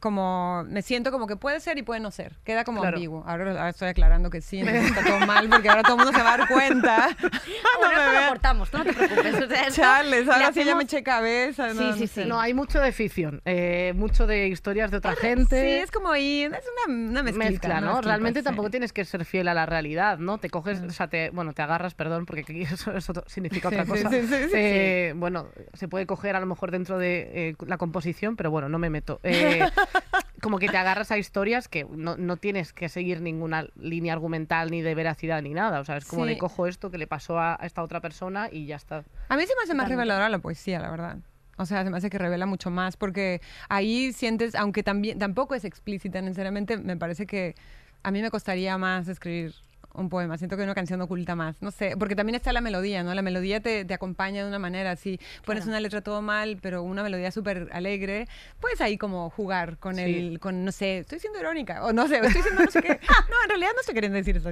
como 0.00 0.64
me 0.68 0.82
siento 0.82 1.10
como 1.12 1.26
que 1.26 1.36
puede 1.36 1.60
ser 1.60 1.78
y 1.78 1.82
puede 1.82 2.00
no 2.00 2.10
ser 2.10 2.36
queda 2.44 2.64
como 2.64 2.80
Claro. 2.80 2.96
ambiguo 2.96 3.22
ahora, 3.26 3.50
ahora 3.52 3.68
estoy 3.68 3.88
aclarando 3.88 4.30
que 4.30 4.40
sí 4.40 4.60
está 4.60 5.04
todo 5.04 5.20
mal 5.26 5.48
porque 5.48 5.68
ahora 5.68 5.82
todo 5.82 5.94
el 5.96 6.04
mundo 6.04 6.16
se 6.18 6.24
va 6.24 6.34
a 6.34 6.36
dar 6.38 6.48
cuenta 6.48 7.08
Bueno, 7.20 7.94
me 7.94 7.94
esto 7.94 8.04
lo 8.06 8.10
vean. 8.12 8.28
cortamos, 8.30 8.70
tú 8.70 8.78
no 8.78 8.84
te 8.84 8.92
preocupes. 8.92 9.34
O 9.42 9.48
sea, 9.48 9.70
Chales, 9.70 10.26
le 10.26 10.32
ahora 10.32 10.52
sí 10.52 10.64
ya 10.64 10.74
me 10.74 10.82
eché 10.84 11.02
cabeza 11.02 11.68
no, 11.68 11.74
Sí, 11.74 11.78
no 11.80 11.92
sí, 11.94 12.06
sé. 12.06 12.22
sí. 12.22 12.28
No, 12.28 12.40
hay 12.40 12.54
mucho 12.54 12.80
de 12.80 12.92
ficción, 12.92 13.40
eh, 13.44 13.92
mucho 13.96 14.26
de 14.26 14.48
historias 14.48 14.90
de 14.90 14.96
otra 14.98 15.14
gente. 15.16 15.60
sí 15.60 15.66
es 15.82 15.90
como 15.90 16.10
ahí 16.10 16.42
es 16.42 16.50
una, 16.86 16.94
una 17.10 17.22
mezclita, 17.22 17.50
mezcla, 17.50 17.80
¿no? 17.80 17.86
mezclita, 17.88 18.08
Realmente 18.08 18.40
sí. 18.40 18.44
tampoco 18.44 18.70
tienes 18.70 18.92
que 18.92 19.04
ser 19.04 19.24
fiel 19.24 19.48
a 19.48 19.54
la 19.54 19.66
realidad, 19.66 20.18
¿no? 20.18 20.38
Te 20.38 20.50
coges, 20.50 20.80
o 20.82 20.90
sea, 20.90 21.08
te, 21.08 21.30
bueno, 21.30 21.52
te 21.52 21.62
agarras, 21.62 21.94
perdón, 21.94 22.26
porque 22.26 22.40
aquí 22.42 22.62
eso, 22.72 22.92
eso 22.92 23.12
significa 23.26 23.68
Sí, 23.70 23.74
otra 23.76 23.84
sí, 23.84 23.90
cosa. 23.90 24.10
sí, 24.10 24.26
sí, 24.26 24.34
sí, 24.44 24.50
Eh, 24.54 25.12
Bueno, 25.16 25.48
se 25.74 25.88
puede 25.88 26.06
coger 26.06 26.36
a 26.36 26.40
lo 26.40 26.46
mejor 26.46 26.70
dentro 26.70 26.98
de 26.98 27.30
eh, 27.50 27.54
la 27.66 27.76
composición, 27.78 28.36
pero 28.36 28.50
bueno, 28.50 28.68
no 28.68 28.78
me 28.78 28.90
meto. 28.90 29.20
Como 30.40 30.58
que 30.58 30.68
te 30.68 30.76
agarras 30.76 31.10
a 31.10 31.18
historias 31.18 31.68
que 31.68 31.84
no, 31.84 32.16
no 32.16 32.36
tienes 32.36 32.72
que 32.72 32.88
seguir 32.88 33.20
ninguna 33.20 33.66
línea 33.76 34.12
argumental 34.14 34.70
ni 34.70 34.80
de 34.82 34.94
veracidad 34.94 35.42
ni 35.42 35.52
nada. 35.52 35.80
O 35.80 35.84
sea, 35.84 35.96
es 35.98 36.04
como 36.06 36.24
Sí. 36.24 36.30
de 36.30 36.38
cojo 36.38 36.66
esto 36.66 36.90
que 36.90 36.98
le 36.98 37.06
pasó 37.06 37.38
a, 37.38 37.54
a 37.60 37.66
esta 37.66 37.82
otra 37.82 38.00
persona 38.00 38.48
y 38.50 38.66
ya 38.66 38.76
está. 38.76 39.04
A 39.28 39.36
mí 39.36 39.42
se 39.46 39.54
me 39.56 39.62
hace 39.64 39.74
más 39.74 39.88
reveladora 39.88 40.28
la 40.28 40.38
poesía, 40.38 40.78
la 40.78 40.90
verdad. 40.90 41.18
O 41.58 41.66
sea, 41.66 41.84
se 41.84 41.90
me 41.90 41.98
hace 41.98 42.08
que 42.08 42.16
revela 42.16 42.46
mucho 42.46 42.70
más 42.70 42.96
porque 42.96 43.42
ahí 43.68 44.14
sientes, 44.14 44.54
aunque 44.54 44.82
también 44.82 45.18
tampoco 45.18 45.54
es 45.54 45.64
explícita 45.66 46.22
necesariamente, 46.22 46.78
me 46.78 46.96
parece 46.96 47.26
que 47.26 47.54
a 48.02 48.10
mí 48.10 48.22
me 48.22 48.30
costaría 48.30 48.78
más 48.78 49.08
escribir 49.08 49.52
un 49.94 50.08
poema, 50.08 50.38
siento 50.38 50.56
que 50.56 50.62
una 50.62 50.74
canción 50.74 51.00
oculta 51.00 51.34
más, 51.34 51.60
no 51.62 51.70
sé, 51.70 51.96
porque 51.98 52.14
también 52.14 52.36
está 52.36 52.52
la 52.52 52.60
melodía, 52.60 53.02
¿no? 53.02 53.12
La 53.14 53.22
melodía 53.22 53.60
te, 53.60 53.84
te 53.84 53.92
acompaña 53.94 54.42
de 54.42 54.48
una 54.48 54.58
manera, 54.58 54.94
si 54.96 55.18
pones 55.44 55.66
una 55.66 55.80
letra 55.80 56.00
todo 56.00 56.22
mal, 56.22 56.58
pero 56.62 56.82
una 56.82 57.02
melodía 57.02 57.30
súper 57.32 57.68
alegre, 57.72 58.28
puedes 58.60 58.80
ahí 58.80 58.96
como 58.96 59.30
jugar 59.30 59.78
con 59.78 59.96
Sí. 59.96 60.02
el, 60.02 60.38
con, 60.40 60.64
no 60.64 60.72
sé, 60.72 60.98
estoy 60.98 61.18
siendo 61.18 61.40
irónica, 61.40 61.84
o 61.84 61.92
no 61.92 62.06
sé, 62.06 62.18
estoy 62.18 62.42
siendo 62.42 62.62
no 62.62 62.70
sé 62.70 62.80
qué, 62.82 62.88
no, 63.30 63.36
en 63.44 63.48
realidad 63.48 63.70
no 63.74 63.80
estoy 63.80 63.94
queriendo 63.94 64.16
decir 64.16 64.36
eso, 64.36 64.50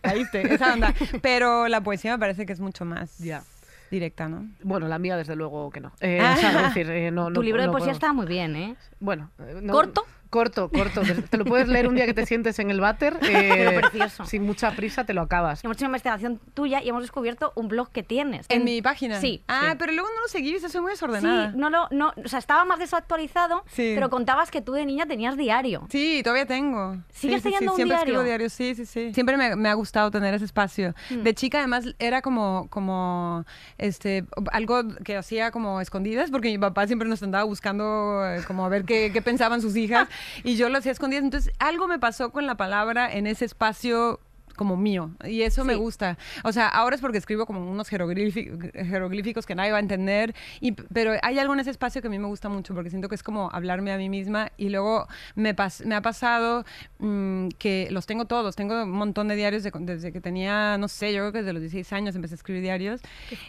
caíste, 0.00 0.54
esa 0.54 0.72
onda, 0.74 0.94
pero 1.22 1.68
la 1.68 1.82
poesía 1.82 2.12
me 2.12 2.18
parece 2.18 2.46
que 2.46 2.52
es 2.54 2.60
mucho 2.60 2.84
más 2.84 3.18
Ya. 3.18 3.42
directa, 3.90 4.28
¿no? 4.28 4.46
Bueno, 4.62 4.88
la 4.88 4.98
mía 4.98 5.16
desde 5.16 5.34
luego 5.36 5.70
que 5.70 5.80
no. 5.80 5.92
Eh, 6.00 6.20
o 6.22 6.36
sea, 6.36 6.62
decir, 6.62 6.88
eh, 6.90 7.10
no, 7.10 7.26
Tu 7.32 7.32
no- 7.34 7.42
libro 7.42 7.60
de 7.62 7.66
no 7.66 7.72
poesía 7.72 7.86
puedo. 7.92 7.96
está 7.96 8.12
muy 8.12 8.26
bien, 8.26 8.54
¿eh? 8.56 8.76
Bueno, 9.00 9.30
eh, 9.38 9.58
no- 9.62 9.72
¿Corto? 9.72 10.04
Corto, 10.30 10.68
corto. 10.68 11.00
Te- 11.30 11.36
lo 11.38 11.44
puedes 11.44 11.68
leer 11.68 11.88
un 11.88 11.94
día 11.94 12.04
que 12.06 12.14
te 12.14 12.26
sientes 12.26 12.58
en 12.58 12.70
el 12.70 12.80
váter. 12.80 13.18
eh, 13.22 13.78
precioso. 13.80 14.24
Sin 14.26 14.42
mucha 14.42 14.72
prisa 14.72 15.04
te 15.04 15.14
lo 15.14 15.22
acabas. 15.22 15.64
Hemos 15.64 15.76
hecho 15.76 15.84
una 15.86 15.90
investigación 15.90 16.38
tuya 16.54 16.82
y 16.82 16.88
hemos 16.90 17.02
descubierto 17.02 17.52
un 17.54 17.68
blog 17.68 17.90
que 17.90 18.02
tienes. 18.02 18.46
En, 18.48 18.64
mi 18.64 18.82
página. 18.82 19.20
Sí. 19.20 19.42
Ah, 19.48 19.70
Sí. 19.70 19.76
pero 19.78 19.92
luego 19.92 20.08
no 20.14 20.20
lo 20.22 20.28
seguí, 20.28 20.52
viste, 20.52 20.68
soy 20.68 20.80
muy 20.82 20.90
Sí, 20.90 20.94
desordenada. 20.94 21.52
no 21.56 21.70
lo, 21.70 21.88
no, 21.90 22.12
o 22.22 22.28
sea, 22.28 22.38
estaba 22.38 22.64
más 22.64 22.78
desactualizado, 22.78 23.64
Sí. 23.68 23.92
pero 23.94 24.10
contabas 24.10 24.50
que 24.50 24.60
tú 24.60 24.72
de 24.72 24.84
niña 24.84 25.06
tenías 25.06 25.36
diario. 25.36 25.86
Sí, 25.90 26.20
todavía 26.22 26.46
tengo. 26.46 26.96
¿Sigues 27.10 27.42
sí, 27.42 27.48
sí, 27.48 27.54
teniendo 27.54 27.58
sí, 27.58 27.68
un 27.70 27.76
siempre 27.76 27.96
diario? 27.96 28.12
escribo 28.14 28.22
diario, 28.24 28.50
sí, 28.50 28.74
sí, 28.74 28.86
sí. 28.86 29.14
Siempre 29.14 29.36
me, 29.36 29.56
me 29.56 29.68
ha 29.68 29.74
gustado 29.74 30.10
tener 30.10 30.34
ese 30.34 30.44
espacio. 30.44 30.94
Hmm. 31.10 31.22
De 31.22 31.34
chica, 31.34 31.58
además, 31.58 31.84
era 31.98 32.20
como, 32.22 32.66
como, 32.70 33.44
este, 33.78 34.24
algo 34.52 34.82
que 35.04 35.16
hacía 35.16 35.50
como 35.50 35.80
escondidas, 35.80 36.30
porque 36.30 36.48
mi 36.48 36.58
papá 36.58 36.86
siempre 36.86 37.08
nos 37.08 37.22
andaba 37.22 37.44
buscando, 37.44 38.22
eh, 38.26 38.42
como 38.46 38.64
a 38.64 38.68
ver 38.68 38.84
qué, 38.84 39.10
qué 39.12 39.22
pensaban 39.22 39.60
sus 39.62 39.76
hijas, 39.76 40.08
y 40.44 40.56
yo 40.56 40.68
lo 40.68 40.78
hacía 40.78 40.92
escondidas. 40.92 41.24
Entonces, 41.24 41.52
algo 41.58 41.88
me 41.88 41.98
pasó 41.98 42.30
con 42.30 42.46
la 42.46 42.56
palabra 42.56 43.12
en 43.12 43.26
ese 43.26 43.44
espacio 43.44 44.20
como 44.56 44.76
mío 44.76 45.12
y 45.24 45.42
eso 45.42 45.64
me 45.64 45.74
Sí. 45.74 45.78
gusta 45.78 46.18
o 46.42 46.50
sea 46.50 46.66
ahora 46.66 46.96
es 46.96 47.00
porque 47.00 47.16
escribo 47.18 47.46
como 47.46 47.60
unos 47.70 47.88
jeroglíficos, 47.88 49.46
que 49.46 49.54
nadie 49.54 49.70
va 49.70 49.76
a 49.76 49.80
entender 49.80 50.34
y, 50.60 50.72
pero 50.72 51.12
hay 51.22 51.38
algo 51.38 51.54
en 51.54 51.60
ese 51.60 51.70
espacio 51.70 52.00
que 52.02 52.08
a 52.08 52.10
mí 52.10 52.18
me 52.18 52.26
gusta 52.26 52.48
mucho 52.48 52.74
porque 52.74 52.90
siento 52.90 53.08
que 53.08 53.14
es 53.14 53.22
como 53.22 53.50
hablarme 53.52 53.92
a 53.92 53.96
mí 53.96 54.08
misma 54.08 54.50
y 54.56 54.68
luego 54.70 55.06
me, 55.36 55.54
pas- 55.54 55.84
me 55.84 55.94
ha 55.94 56.02
pasado 56.02 56.64
mm, 56.98 57.48
que 57.58 57.88
los 57.92 58.06
tengo 58.06 58.24
todos 58.24 58.56
tengo 58.56 58.82
un 58.82 58.90
montón 58.90 59.28
de 59.28 59.36
diarios 59.36 59.62
de- 59.62 59.70
desde 59.78 60.12
que 60.12 60.20
tenía 60.20 60.76
no 60.78 60.88
sé 60.88 61.12
yo 61.12 61.20
creo 61.20 61.32
que 61.32 61.38
desde 61.38 61.52
los 61.52 61.62
16 61.62 61.92
años 61.92 62.16
empecé 62.16 62.34
a 62.34 62.36
escribir 62.36 62.62
diarios 62.62 63.00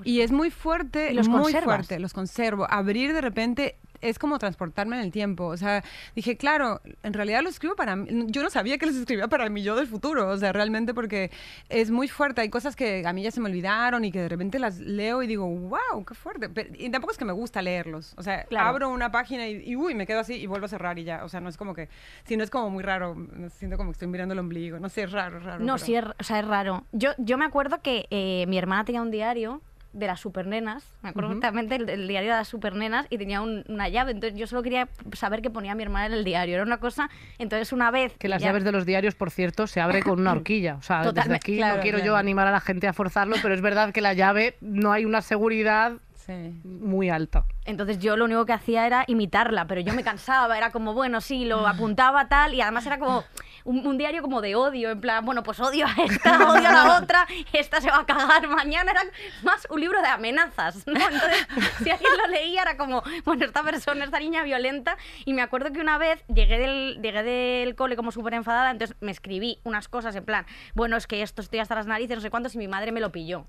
y 0.04 0.22
es 0.22 0.32
muy 0.32 0.52
fuerte 0.52 1.12
¿Y 1.12 1.16
los 1.16 1.28
muy 1.28 1.42
conservas? 1.42 1.64
fuerte 1.64 2.00
los 2.00 2.14
conservo 2.14 2.68
abrir 2.70 3.14
de 3.14 3.22
repente 3.22 3.76
es 4.02 4.20
como 4.20 4.40
transportarme 4.40 4.98
en 4.98 5.04
el 5.04 5.12
tiempo. 5.12 5.46
O 5.46 5.58
sea, 5.58 5.84
dije, 6.16 6.38
claro, 6.38 6.82
en 7.04 7.14
realidad 7.14 7.42
lo 7.42 7.50
escribo 7.50 7.76
para 7.76 7.96
mí. 7.96 8.26
Yo 8.28 8.44
no 8.44 8.50
sabía 8.50 8.78
que 8.78 8.86
los 8.86 8.96
escribía 8.96 9.28
para 9.28 9.50
mi 9.50 9.64
yo 9.64 9.76
del 9.76 9.88
futuro. 9.88 10.30
O 10.30 10.38
sea, 10.38 10.52
realmente 10.54 10.94
porque 10.94 11.32
es 11.70 11.92
muy 11.92 12.08
fuerte. 12.08 12.42
Hay 12.42 12.50
cosas 12.50 12.76
que 12.76 13.04
a 13.06 13.14
mí 13.14 13.24
ya 13.24 13.32
se 13.32 13.40
me 13.42 13.50
olvidaron 13.50 14.06
y 14.06 14.12
que 14.12 14.22
de 14.22 14.30
repente 14.30 14.60
las 14.60 14.80
leo 14.80 15.22
y 15.24 15.28
digo, 15.28 15.48
wow, 15.48 16.06
qué 16.08 16.14
fuerte. 16.16 16.50
Pero- 16.50 16.70
y 16.78 16.90
tampoco 16.90 17.12
es 17.12 17.18
que 17.18 17.26
me 17.26 17.34
gusta 17.34 17.62
leerlos. 17.62 18.14
O 18.18 18.24
sea, 18.24 18.44
Claro. 18.46 18.68
abro 18.70 18.90
una 18.90 19.12
página 19.12 19.48
y, 19.48 19.64
y, 19.66 19.76
uy, 19.76 19.96
me 19.96 20.06
quedo 20.08 20.20
así 20.20 20.34
y 20.36 20.46
vuelvo 20.48 20.66
a 20.66 20.70
cerrar 20.70 20.98
y 21.00 21.04
ya. 21.04 21.24
O 21.24 21.30
sea, 21.30 21.40
no 21.42 21.50
es 21.50 21.58
como 21.58 21.74
que, 21.74 21.90
si 22.26 22.38
no 22.38 22.44
es 22.44 22.50
como 22.50 22.70
muy 22.70 22.84
raro. 22.84 23.16
Me 23.16 23.50
siento 23.50 23.78
como 23.78 23.90
que 23.92 23.94
estoy 23.94 24.08
mirando 24.08 24.34
el 24.34 24.40
ombligo. 24.40 24.80
No 24.80 24.90
sé, 24.90 25.04
es 25.04 25.12
raro, 25.12 25.38
es 25.38 25.44
raro. 25.44 25.60
No, 25.64 25.74
pero- 25.76 25.86
sí, 25.86 25.96
es, 25.96 26.06
o 26.06 26.24
sea, 26.24 26.40
es 26.40 26.48
raro. 26.48 26.86
Yo, 26.92 27.12
yo 27.18 27.38
me 27.38 27.46
acuerdo 27.46 27.82
que 27.82 28.08
eh, 28.12 28.46
mi 28.48 28.58
hermana 28.58 28.86
tenía 28.86 29.02
un 29.02 29.12
diario 29.12 29.62
de 29.92 30.06
las 30.08 30.20
supernenas, 30.20 30.84
me 31.02 31.10
acuerdo 31.10 31.30
perfectamente 31.30 31.76
el, 31.76 31.90
el 31.90 32.08
diario 32.08 32.32
de 32.32 32.38
las 32.38 32.48
supernenas 32.48 33.08
y 33.10 33.18
tenía 33.18 33.42
un- 33.42 33.64
una 33.68 33.90
llave, 33.90 34.12
entonces 34.12 34.38
yo 34.40 34.46
solo 34.46 34.62
quería 34.62 34.88
saber 35.14 35.42
qué 35.42 35.50
ponía 35.50 35.74
mi 35.76 35.82
hermana 35.84 36.06
en 36.08 36.14
el 36.14 36.24
diario, 36.24 36.56
era 36.56 36.64
una 36.64 36.78
cosa, 36.78 37.10
entonces 37.40 37.74
una 37.74 37.90
vez... 37.90 38.14
Que 38.20 38.28
las 38.28 38.42
ya- 38.42 38.50
llaves 38.50 38.64
de 38.64 38.72
los 38.72 38.86
diarios, 38.86 39.16
por 39.16 39.32
cierto, 39.32 39.66
se 39.68 39.82
abre 39.82 40.04
con 40.04 40.20
una 40.20 40.32
horquilla. 40.34 40.76
O 40.76 40.82
sea, 40.84 41.12
desde 41.12 41.34
aquí 41.36 41.58
claro, 41.58 41.78
no 41.78 41.82
quiero 41.82 42.00
yo 42.00 42.16
animar 42.16 42.48
a 42.48 42.52
la 42.52 42.60
gente 42.62 42.88
a 42.88 42.94
forzarlo, 42.94 43.36
pero 43.42 43.54
es 43.56 43.62
verdad 43.62 43.92
que 43.92 44.02
la 44.02 44.14
llave 44.14 44.58
no 44.62 44.92
hay 44.92 45.06
una 45.06 45.22
seguridad 45.22 45.94
Sí. 46.14 46.62
muy 46.64 47.10
alta. 47.10 47.44
Entonces 47.66 47.98
yo 47.98 48.16
lo 48.16 48.26
único 48.26 48.46
que 48.46 48.54
hacía 48.54 48.86
era 48.86 49.04
imitarla, 49.08 49.66
pero 49.66 49.82
yo 49.82 49.96
me 49.96 50.04
cansaba, 50.04 50.56
era 50.60 50.70
como, 50.70 50.94
bueno, 50.94 51.22
sí, 51.22 51.46
lo 51.46 51.66
apuntaba 51.68 52.28
tal, 52.28 52.54
y 52.54 52.62
además 52.62 52.86
era 52.86 53.00
como 53.00 53.24
un, 53.70 53.86
un 53.86 53.98
diario 53.98 54.22
como 54.22 54.42
de 54.42 54.56
odio, 54.56 54.90
en 54.90 55.00
plan, 55.00 55.24
bueno, 55.24 55.44
pues 55.44 55.60
odio 55.60 55.86
a 55.86 55.94
esta, 56.04 56.50
odio 56.50 56.68
a 56.70 56.72
la 56.72 56.98
otra, 56.98 57.28
esta 57.54 57.80
se 57.82 57.90
va 57.92 58.00
a 58.00 58.06
cagar 58.06 58.48
mañana, 58.48 58.92
era 58.92 59.02
más 59.44 59.68
un 59.70 59.80
libro 59.80 60.02
de 60.02 60.08
amenazas, 60.08 60.88
¿no? 60.88 60.94
Entonces, 60.96 61.48
si 61.84 61.90
alguien 61.92 62.12
lo 62.22 62.28
leía 62.30 62.62
era 62.64 62.78
como, 62.78 63.04
bueno, 63.26 63.46
esta 63.46 63.62
persona, 63.64 64.06
esta 64.06 64.20
niña 64.20 64.42
violenta, 64.44 64.98
y 65.24 65.34
me 65.34 65.42
acuerdo 65.44 65.72
que 65.72 65.82
una 65.82 65.98
vez 65.98 66.24
llegué 66.28 66.58
del, 66.58 67.00
llegué 67.02 67.22
del 67.24 67.76
cole 67.76 67.96
como 67.96 68.12
súper 68.12 68.34
enfadada, 68.34 68.72
entonces 68.72 68.98
me 69.02 69.12
escribí 69.12 69.60
unas 69.64 69.88
cosas 69.88 70.16
en 70.16 70.26
plan, 70.26 70.46
bueno, 70.74 70.98
es 70.98 71.06
que 71.06 71.22
esto 71.22 71.42
estoy 71.42 71.60
hasta 71.60 71.76
las 71.76 71.86
narices, 71.86 72.18
no 72.18 72.22
sé 72.22 72.30
cuántos, 72.32 72.56
y 72.56 72.58
mi 72.58 72.68
madre 72.68 72.92
me 72.92 73.00
lo 73.00 73.12
pilló. 73.12 73.46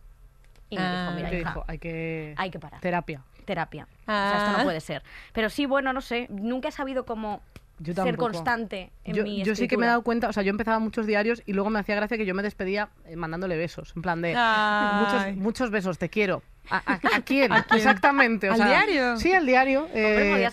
Y 0.69 0.77
me 0.77 0.83
Ah. 0.85 1.03
dijo, 1.05 1.17
mira, 1.17 1.29
hija, 1.35 1.49
dijo, 1.51 1.65
hay 1.67 1.79
que... 1.79 2.35
hay 2.37 2.51
que 2.51 2.59
parar 2.61 2.81
Terapia. 2.81 3.23
terapia. 3.45 3.89
O 4.03 4.05
sea, 4.07 4.37
esto 4.39 4.51
Ah. 4.51 4.55
no 4.59 4.65
puede 4.65 4.81
ser. 4.81 5.03
Pero 5.33 5.51
sí, 5.51 5.67
bueno, 5.67 5.93
no 5.93 6.01
sé, 6.01 6.27
nunca 6.31 6.69
he 6.69 6.73
sabido 6.73 7.05
cómo 7.05 7.41
Yo 7.83 7.95
ser 7.95 8.19
constante 8.19 8.93
en 9.05 9.15
Yo, 9.15 9.23
mi 9.23 9.43
yo 9.43 9.55
sí 9.55 9.67
que 9.67 9.79
me 9.79 9.87
he 9.87 9.89
dado 9.89 10.03
cuenta, 10.03 10.29
o 10.29 10.33
sea, 10.35 10.43
yo 10.43 10.51
empezaba 10.51 10.79
muchos 10.79 11.07
diarios 11.07 11.43
y 11.47 11.55
luego 11.55 11.71
me 11.71 11.79
hacía 11.79 11.95
gracia 11.95 12.19
que 12.19 12.27
yo 12.27 12.35
me 12.35 12.43
despedía 12.43 12.91
eh, 13.07 13.17
mandándole 13.17 13.57
besos, 13.57 13.95
en 13.97 14.03
plan 14.03 14.21
de 14.21 14.35
muchos, 15.01 15.37
muchos 15.37 15.71
besos, 15.71 15.99
te 15.99 16.11
quiero. 16.11 16.43
¿A, 16.69 16.77
a- 16.77 17.17
a 17.17 17.21
quién? 17.23 17.51
¿A 17.53 17.63
quién? 17.65 17.79
Exactamente. 17.79 18.49
o 18.49 18.53
¿Al 18.53 18.59
sea, 18.59 18.67
diario? 18.67 19.17
Sí, 19.17 19.33
al 19.33 19.47
diario. 19.47 19.85
Hombre, 19.85 20.45
eh, 20.45 20.49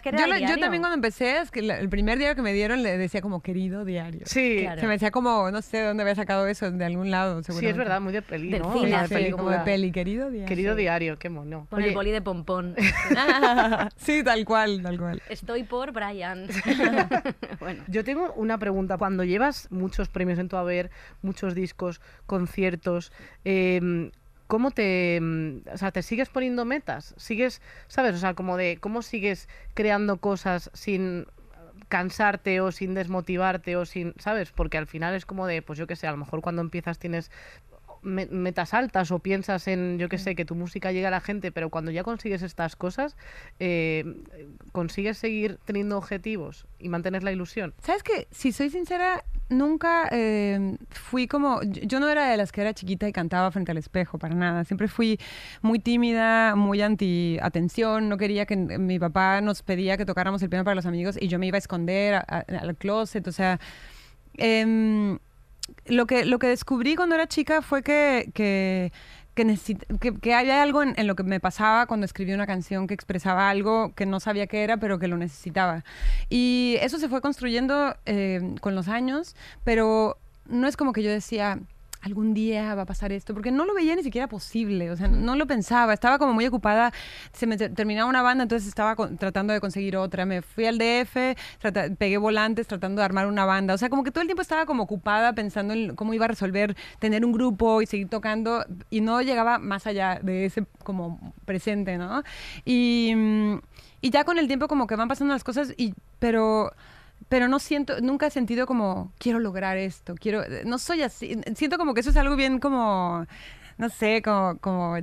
Yo, 0.48 0.58
también 0.60 0.82
cuando 0.82 0.94
empecé, 0.96 1.40
es 1.40 1.52
que 1.52 1.62
la- 1.62 1.78
el 1.80 1.90
primer 1.90 2.18
diario 2.18 2.36
que 2.36 2.42
me 2.42 2.54
dieron 2.54 2.82
le 2.82 2.98
decía 2.98 3.22
como 3.22 3.42
querido 3.42 3.86
diario. 3.86 4.22
sí, 4.26 4.60
Claro. 4.62 4.82
Se 4.82 4.88
me 4.88 4.94
decía 4.94 5.12
como, 5.12 5.52
no 5.52 5.62
sé 5.62 5.78
de 5.78 5.88
dónde 5.88 6.04
había 6.04 6.16
sacado 6.16 6.48
eso, 6.48 6.72
de 6.72 6.86
algún 6.86 7.12
lado, 7.12 7.40
sí, 7.40 7.46
seguramente. 7.48 7.72
es 7.72 7.78
verdad, 7.78 8.02
muy 8.02 8.14
de 8.14 8.22
peli, 8.22 8.50
Del 8.50 8.62
¿no? 8.62 8.74
cine, 8.74 8.88
Una 8.88 9.02
sí, 9.04 9.08
Sí, 9.10 9.14
película. 9.16 9.38
como 9.44 9.50
de 9.52 9.60
peli, 9.60 9.92
querido 9.92 10.30
diario. 10.30 10.48
Querido 10.48 10.76
diario, 10.76 11.20
qué 11.20 11.30
mono. 11.30 11.68
Con 11.70 11.80
Oye, 11.80 11.90
el 11.90 11.94
boli 11.96 12.12
de 12.12 12.22
pompón. 12.22 12.76
sí, 13.98 14.24
tal 14.24 14.44
cual, 14.46 14.82
tal 14.82 14.98
cual. 14.98 15.22
Estoy 15.30 15.64
por 15.64 15.92
Brian. 15.92 16.48
bueno. 17.60 17.84
Yo 17.88 18.04
tengo 18.04 18.34
una 18.34 18.58
pregunta. 18.58 18.98
Cuando 18.98 19.24
llevas 19.24 19.68
muchos 19.72 20.10
premios 20.10 20.40
en 20.40 20.48
tu 20.50 20.58
haber, 20.58 20.90
muchos 21.22 21.54
discos, 21.56 22.02
conciertos, 22.26 23.12
eh, 23.46 24.12
¿cómo 24.48 24.72
te, 24.72 25.20
mm, 25.22 25.70
o 25.74 25.78
sea, 25.78 25.92
te 25.92 26.02
sigues 26.02 26.30
poniendo 26.30 26.66
metas? 26.66 27.14
¿Sigues, 27.18 27.62
sabes? 27.88 28.16
O 28.16 28.18
sea, 28.18 28.34
como 28.34 28.58
de 28.58 28.78
cómo 28.80 29.02
sigues 29.02 29.48
creando 29.74 30.18
cosas 30.18 30.72
sin 30.74 31.28
cansarte 31.90 32.60
o 32.62 32.72
sin 32.72 32.94
desmotivarte 32.94 33.76
o 33.78 33.86
sin, 33.86 34.14
¿sabes? 34.20 34.52
Porque 34.52 34.78
al 34.78 34.88
final 34.88 35.16
es 35.16 35.26
como 35.26 35.48
de, 35.48 35.62
pues 35.62 35.80
yo 35.80 35.88
qué 35.88 35.96
sé, 35.96 36.08
a 36.08 36.12
lo 36.12 36.18
mejor 36.18 36.42
cuando 36.42 36.62
empiezas 36.62 37.00
tienes 37.00 37.32
metas 38.08 38.74
altas 38.74 39.12
o 39.12 39.20
piensas 39.20 39.68
en, 39.68 40.00
yo 40.00 40.10
qué 40.10 40.18
sé, 40.18 40.34
que 40.36 40.46
tu 40.46 40.56
música 40.56 40.92
llega 40.92 41.10
a 41.10 41.12
la 41.12 41.22
gente, 41.22 41.52
pero 41.52 41.70
cuando 41.70 41.92
ya 41.92 42.04
consigues 42.04 42.42
estas 42.42 42.76
cosas, 42.76 43.16
eh, 43.60 44.04
consigues 44.72 45.18
seguir 45.18 45.60
teniendo 45.66 45.98
objetivos 45.98 46.66
y 46.80 46.90
mantener 46.90 47.24
la 47.24 47.32
ilusión. 47.32 47.74
¿Sabes 47.84 48.04
qué? 48.04 48.28
Si 48.32 48.52
soy 48.52 48.70
sincera, 48.70 49.24
nunca 49.50 50.08
eh, 50.12 50.78
fui 50.90 51.28
como... 51.28 51.62
Yo 51.64 51.82
yo 51.84 52.00
no 52.00 52.10
era 52.10 52.30
de 52.30 52.38
las 52.38 52.52
que 52.52 52.62
era 52.62 52.74
chiquita 52.74 53.08
y 53.08 53.12
cantaba 53.12 53.52
frente 53.52 53.72
al 53.72 53.78
espejo, 53.78 54.18
para 54.18 54.36
nada. 54.36 54.64
Siempre 54.64 54.88
fui 54.88 55.20
muy 55.62 55.80
tímida, 55.80 56.56
muy 56.56 56.82
anti-atención. 56.82 58.08
No 58.10 58.18
quería 58.18 58.46
que 58.46 58.56
mi 58.56 59.00
papá 59.00 59.42
nos 59.42 59.64
pedía 59.64 59.98
que 59.98 60.06
tocáramos 60.06 60.42
el 60.44 60.50
piano 60.50 60.64
para 60.64 60.76
los 60.76 60.86
amigos 60.86 61.18
y 61.20 61.28
yo 61.28 61.40
me 61.40 61.48
iba 61.48 61.56
a 61.58 61.60
esconder 61.60 62.14
a- 62.16 62.26
a- 62.28 62.40
al 62.62 62.76
closet. 62.76 63.28
O 63.28 63.32
sea... 63.32 63.60
em, 64.38 65.18
lo 65.86 66.06
que, 66.06 66.26
lo 66.26 66.40
que 66.40 66.48
descubrí 66.48 66.96
cuando 66.96 67.16
era 67.16 67.28
chica 67.28 67.62
fue 67.62 67.84
que, 67.84 68.30
que, 68.34 68.92
que, 69.36 69.46
necesit- 69.46 70.20
que, 70.20 70.34
había 70.34 70.62
algo 70.62 70.84
en, 70.84 70.96
lo 71.08 71.16
que 71.16 71.24
me 71.24 71.40
pasaba 71.40 71.86
cuando 71.86 72.06
escribí 72.06 72.34
una 72.34 72.48
canción 72.48 72.88
que 72.88 72.94
expresaba 72.94 73.50
algo 73.50 73.94
que 73.96 74.06
no 74.06 74.20
sabía 74.20 74.48
qué 74.48 74.64
era, 74.64 74.78
pero 74.78 75.00
que 75.00 75.08
lo 75.08 75.18
necesitaba. 75.18 75.84
Y 76.30 76.78
eso 76.82 76.98
se 77.00 77.10
fue 77.10 77.22
construyendo 77.22 77.96
eh, 78.06 78.56
con 78.62 78.76
los 78.76 78.88
años, 78.88 79.36
pero 79.64 80.18
no 80.48 80.68
es 80.68 80.78
como 80.78 80.94
que 80.94 81.04
yo 81.04 81.12
decía, 81.12 81.60
algún 82.02 82.34
día 82.34 82.76
va 82.76 82.84
a 82.84 82.86
pasar 82.86 83.12
esto, 83.12 83.34
porque 83.34 83.52
no 83.52 83.66
lo 83.66 83.74
veía 83.74 83.96
ni 83.96 84.04
siquiera 84.04 84.28
posible, 84.28 84.92
o 84.92 84.96
sea, 84.96 85.08
no 85.08 85.36
lo 85.36 85.48
pensaba, 85.48 85.94
estaba 85.94 86.18
como 86.20 86.34
muy 86.34 86.46
ocupada, 86.46 86.94
se 87.34 87.48
me 87.48 87.58
te- 87.58 87.70
terminaba 87.70 88.10
una 88.10 88.22
banda, 88.22 88.44
entonces 88.44 88.68
estaba 88.68 88.96
tratando 89.18 89.54
de 89.54 89.60
conseguir 89.60 89.98
otra, 89.98 90.26
me 90.26 90.42
fui 90.42 90.66
al 90.66 90.78
DF, 90.78 91.36
pegué 91.98 92.18
volantes 92.18 92.68
tratando 92.68 93.00
de 93.02 93.06
armar 93.06 93.28
una 93.28 93.46
banda, 93.46 93.74
o 93.74 93.78
sea, 93.78 93.90
como 93.90 94.04
que 94.04 94.12
todo 94.12 94.22
el 94.22 94.28
tiempo 94.28 94.42
estaba 94.42 94.66
como 94.66 94.84
ocupada 94.84 95.34
pensando 95.34 95.74
en 95.74 95.96
cómo 95.96 96.14
iba 96.14 96.26
a 96.26 96.28
resolver 96.30 96.76
tener 97.00 97.26
un 97.26 97.32
grupo 97.32 97.82
y 97.82 97.86
seguir 97.86 98.10
tocando, 98.10 98.66
y 98.90 99.02
no 99.02 99.22
llegaba 99.22 99.58
más 99.58 99.88
allá 99.88 100.20
de 100.22 100.46
ese 100.46 100.66
como 100.84 101.34
presente, 101.46 101.98
¿no? 101.98 102.24
Y, 102.66 103.14
y 104.02 104.10
ya 104.10 104.24
con 104.24 104.38
el 104.38 104.48
tiempo 104.48 104.68
como 104.68 104.88
que 104.88 104.96
van 104.96 105.08
pasando 105.08 105.34
las 105.34 105.44
cosas, 105.44 105.74
y, 105.78 105.94
pero 106.20 106.72
pero 107.30 107.48
no 107.48 107.60
siento, 107.60 108.00
nunca 108.02 108.28
he 108.28 108.32
sentido 108.32 108.66
como, 108.66 109.12
quiero 109.20 109.40
lograr 109.40 109.78
esto, 109.78 110.16
quiero, 110.16 110.44
no 110.66 110.78
soy 110.78 111.02
así, 111.02 111.38
siento 111.56 111.78
como 111.78 111.94
que 111.94 112.00
eso 112.02 112.10
es 112.12 112.18
algo 112.18 112.36
bien 112.36 112.60
como, 112.60 113.26
no 113.78 113.90
sé, 113.90 114.22
como, 114.22 114.58
como 114.60 114.98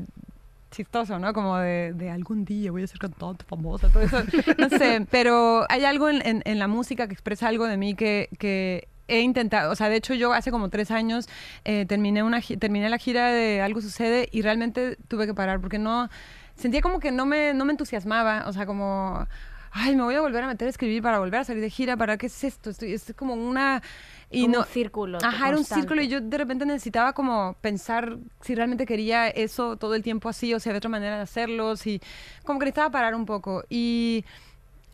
chistoso, 0.71 1.19
¿no? 1.19 1.33
Como 1.33 1.57
de, 1.59 1.93
de 1.95 2.11
algún 2.11 2.45
día 2.45 2.71
voy 2.73 2.83
a 2.83 2.87
ser 2.87 2.99
cantante 2.99 3.45
famosa, 3.45 3.89
todo 3.91 4.03
eso, 4.03 4.23
no 4.59 4.69
sé, 4.71 5.07
pero 5.11 5.65
hay 5.69 5.85
algo 5.85 6.09
en, 6.09 6.27
en- 6.27 6.43
en 6.45 6.59
la 6.59 6.67
música 6.67 7.07
que 7.07 7.13
expresa 7.13 7.47
algo 7.49 7.67
de 7.67 7.77
mí 7.77 7.95
que, 7.95 8.29
que 8.39 8.89
he 9.07 9.21
intentado, 9.21 9.71
o 9.71 9.77
sea, 9.77 9.89
de 9.89 9.97
hecho 9.97 10.15
yo 10.15 10.33
hace 10.33 10.51
como 10.51 10.71
tres 10.71 10.91
años 10.91 11.29
eh, 11.65 11.85
terminé, 11.87 12.23
una, 12.23 12.41
terminé 12.41 12.89
la 12.89 12.97
gira 12.99 13.29
de 13.31 13.61
Algo 13.61 13.83
Sucede 13.83 14.29
y 14.33 14.41
realmente 14.43 14.97
tuve 15.09 15.27
que 15.27 15.35
parar 15.35 15.61
porque 15.61 15.79
no, 15.79 16.09
sentía 16.57 16.81
como 16.81 16.99
que 17.01 17.13
no 17.13 17.27
me, 17.27 17.53
no 17.55 17.65
me 17.67 17.73
entusiasmaba, 17.73 18.45
o 18.49 18.53
sea, 18.55 18.65
como, 18.67 19.27
ay, 19.77 19.97
me 19.97 20.05
voy 20.05 20.15
a 20.15 20.21
volver 20.21 20.45
a 20.45 20.47
meter 20.47 20.67
a 20.67 20.71
escribir 20.71 21.03
para 21.03 21.19
volver 21.19 21.41
a 21.41 21.45
salir 21.45 21.61
de 21.61 21.69
gira, 21.69 21.97
¿para 21.97 22.17
qué 22.17 22.27
es 22.27 22.45
esto? 22.45 22.71
Estoy, 22.71 22.95
es 22.95 23.13
como 23.17 23.35
una... 23.35 23.83
Y 24.31 24.43
Como 24.43 24.55
no, 24.55 24.61
un 24.61 24.67
círculo 24.67 25.19
Ajá, 25.23 25.49
era 25.49 25.59
un 25.59 25.65
círculo 25.65 26.01
y 26.03 26.09
yo 26.09 26.21
de 26.21 26.39
repente 26.39 26.65
necesitaba 26.65 27.13
como 27.13 27.57
pensar 27.61 28.17
si 28.41 28.55
realmente 28.55 28.87
quería 28.87 29.29
eso 29.29 29.77
todo 29.77 29.95
el 29.95 30.03
tiempo 30.03 30.29
así 30.29 30.55
o 30.55 30.59
si 30.59 30.69
había 30.69 30.79
otra 30.79 30.91
manera 30.91 31.17
de 31.17 31.23
hacerlo, 31.23 31.77
si 31.77 32.01
como 32.45 32.59
que 32.59 32.65
necesitaba 32.65 32.91
parar 32.91 33.15
un 33.15 33.27
poco 33.27 33.65
y 33.69 34.25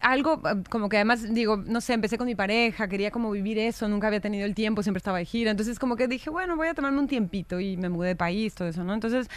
algo 0.01 0.43
eh, 0.45 0.63
como 0.69 0.89
que 0.89 0.97
además 0.97 1.33
digo, 1.33 1.57
no 1.57 1.81
sé, 1.81 1.95
empecé 1.95 2.19
con 2.19 2.27
mi 2.27 2.35
pareja, 2.35 2.89
quería 2.89 3.11
como 3.11 3.31
vivir 3.31 3.59
eso, 3.59 3.89
nunca 3.89 4.09
había 4.09 4.21
tenido 4.21 4.45
el 4.45 4.55
tiempo, 4.55 4.83
siempre 4.83 4.99
estaba 4.99 5.19
de 5.19 5.25
gira, 5.25 5.51
entonces 5.51 5.79
como 5.79 5.97
que 5.97 6.09
dije, 6.09 6.29
bueno, 6.29 6.57
voy 6.57 6.69
a 6.69 6.75
tomarme 6.75 6.99
un 6.99 7.09
tiempito 7.09 7.61
y 7.61 7.77
me 7.77 7.89
mudé 7.89 8.09
de 8.09 8.17
país, 8.17 8.55
todo 8.55 8.69
eso, 8.69 8.83
¿no? 8.85 8.93
Entonces, 8.95 9.29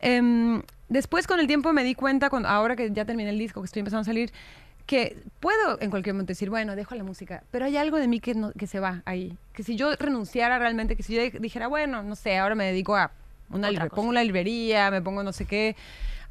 em, 0.00 0.62
después 0.88 1.26
con 1.26 1.40
el 1.40 1.46
tiempo 1.46 1.72
me 1.72 1.84
di 1.84 1.94
cuenta, 1.94 2.30
cuando, 2.30 2.48
ahora 2.48 2.76
que 2.76 2.90
ya 2.90 3.04
terminé 3.04 3.30
el 3.30 3.38
disco, 3.38 3.60
que 3.60 3.66
estoy 3.66 3.80
empezando 3.80 4.02
a 4.02 4.04
salir, 4.04 4.32
que 4.86 5.16
puedo 5.40 5.80
en 5.80 5.90
cualquier 5.90 6.14
momento 6.14 6.30
decir, 6.32 6.50
bueno, 6.50 6.74
dejo 6.76 6.94
la 6.94 7.04
música, 7.04 7.42
pero 7.50 7.64
hay 7.64 7.76
algo 7.76 7.96
de 7.98 8.08
mí 8.08 8.20
que, 8.20 8.34
no- 8.34 8.52
que 8.52 8.66
se 8.66 8.80
va 8.80 9.02
ahí. 9.04 9.36
Que 9.52 9.62
si 9.62 9.76
yo 9.76 9.94
renunciara 9.96 10.58
realmente, 10.58 10.96
que 10.96 11.02
si 11.02 11.14
yo 11.14 11.22
dijera, 11.40 11.68
bueno, 11.68 12.02
no 12.02 12.16
sé, 12.16 12.38
ahora 12.38 12.54
me 12.54 12.64
dedico 12.66 12.96
a 12.96 13.10
una 13.50 13.68
Otra 13.68 13.84
cosa. 13.88 13.96
pongo 13.96 14.08
una 14.10 14.24
librería, 14.24 14.90
me 14.90 15.00
pongo 15.02 15.22
no 15.22 15.32
sé 15.32 15.44
qué, 15.46 15.76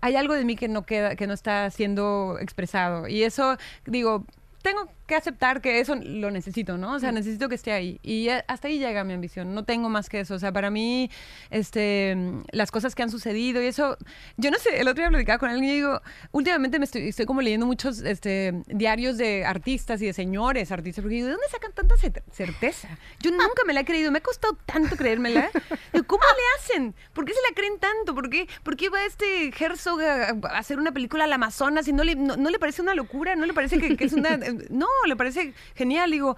hay 0.01 0.15
algo 0.15 0.33
de 0.33 0.43
mí 0.45 0.55
que 0.55 0.67
no 0.67 0.83
queda, 0.85 1.15
que 1.15 1.27
no 1.27 1.33
está 1.33 1.69
siendo 1.69 2.37
expresado. 2.41 3.07
Y 3.07 3.23
eso, 3.23 3.57
digo, 3.85 4.25
tengo 4.61 4.87
que 5.07 5.15
aceptar 5.15 5.61
que 5.61 5.79
eso 5.79 5.95
lo 5.95 6.31
necesito, 6.31 6.77
¿no? 6.77 6.93
O 6.93 6.99
sea, 6.99 7.11
necesito 7.11 7.49
que 7.49 7.55
esté 7.55 7.71
ahí. 7.71 7.99
Y 8.03 8.29
hasta 8.29 8.67
ahí 8.67 8.79
llega 8.79 9.03
mi 9.03 9.13
ambición. 9.13 9.53
No 9.53 9.65
tengo 9.65 9.89
más 9.89 10.07
que 10.09 10.21
eso. 10.21 10.35
O 10.35 10.39
sea, 10.39 10.51
para 10.51 10.69
mí, 10.69 11.09
este, 11.49 12.15
las 12.51 12.71
cosas 12.71 12.95
que 12.95 13.03
han 13.03 13.09
sucedido 13.09 13.61
y 13.61 13.65
eso, 13.67 13.97
yo 14.37 14.51
no 14.51 14.57
sé, 14.57 14.79
el 14.79 14.87
otro 14.87 15.01
día 15.03 15.09
platicaba 15.09 15.37
con 15.39 15.49
alguien 15.49 15.69
y 15.69 15.73
digo, 15.75 16.01
últimamente 16.31 16.79
me 16.79 16.85
estoy, 16.85 17.09
estoy 17.09 17.25
como 17.25 17.41
leyendo 17.41 17.65
muchos 17.65 17.99
este, 18.01 18.63
diarios 18.67 19.17
de 19.17 19.45
artistas 19.45 20.01
y 20.01 20.05
de 20.05 20.13
señores 20.13 20.71
artistas, 20.71 21.01
porque 21.01 21.15
digo, 21.15 21.27
¿de 21.27 21.33
dónde 21.33 21.47
sacan 21.49 21.73
tanta 21.73 21.95
cer- 21.95 22.23
certeza? 22.31 22.87
Yo 23.19 23.31
nunca 23.31 23.63
me 23.67 23.73
la 23.73 23.81
he 23.81 23.85
creído, 23.85 24.11
me 24.11 24.19
ha 24.19 24.23
costado 24.23 24.57
tanto 24.65 24.95
creérmela. 24.95 25.49
Digo, 25.93 26.05
¿Cómo 26.07 26.23
le 26.23 26.43
hacen? 26.61 26.95
¿Por 27.13 27.25
qué 27.25 27.33
se 27.33 27.39
la 27.49 27.55
creen 27.55 27.79
tanto? 27.79 28.15
¿Por 28.15 28.29
qué, 28.29 28.47
por 28.63 28.75
qué 28.77 28.89
va 28.89 29.03
este 29.05 29.49
Herzog 29.57 30.01
a, 30.01 30.29
a 30.49 30.57
hacer 30.57 30.77
una 30.79 30.91
película 30.91 31.25
al 31.25 31.33
Amazonas 31.33 31.87
y 31.87 31.93
no 31.93 32.03
le, 32.03 32.15
no, 32.15 32.37
no 32.37 32.49
le 32.49 32.59
parece 32.59 32.81
una 32.81 32.95
locura? 32.95 33.35
¿No 33.35 33.45
le 33.45 33.53
parece 33.53 33.77
que, 33.77 33.95
que 33.97 34.05
es 34.05 34.13
una... 34.13 34.37
No, 34.69 34.87
le 35.07 35.15
parece 35.15 35.53
genial. 35.75 36.11
Digo, 36.11 36.35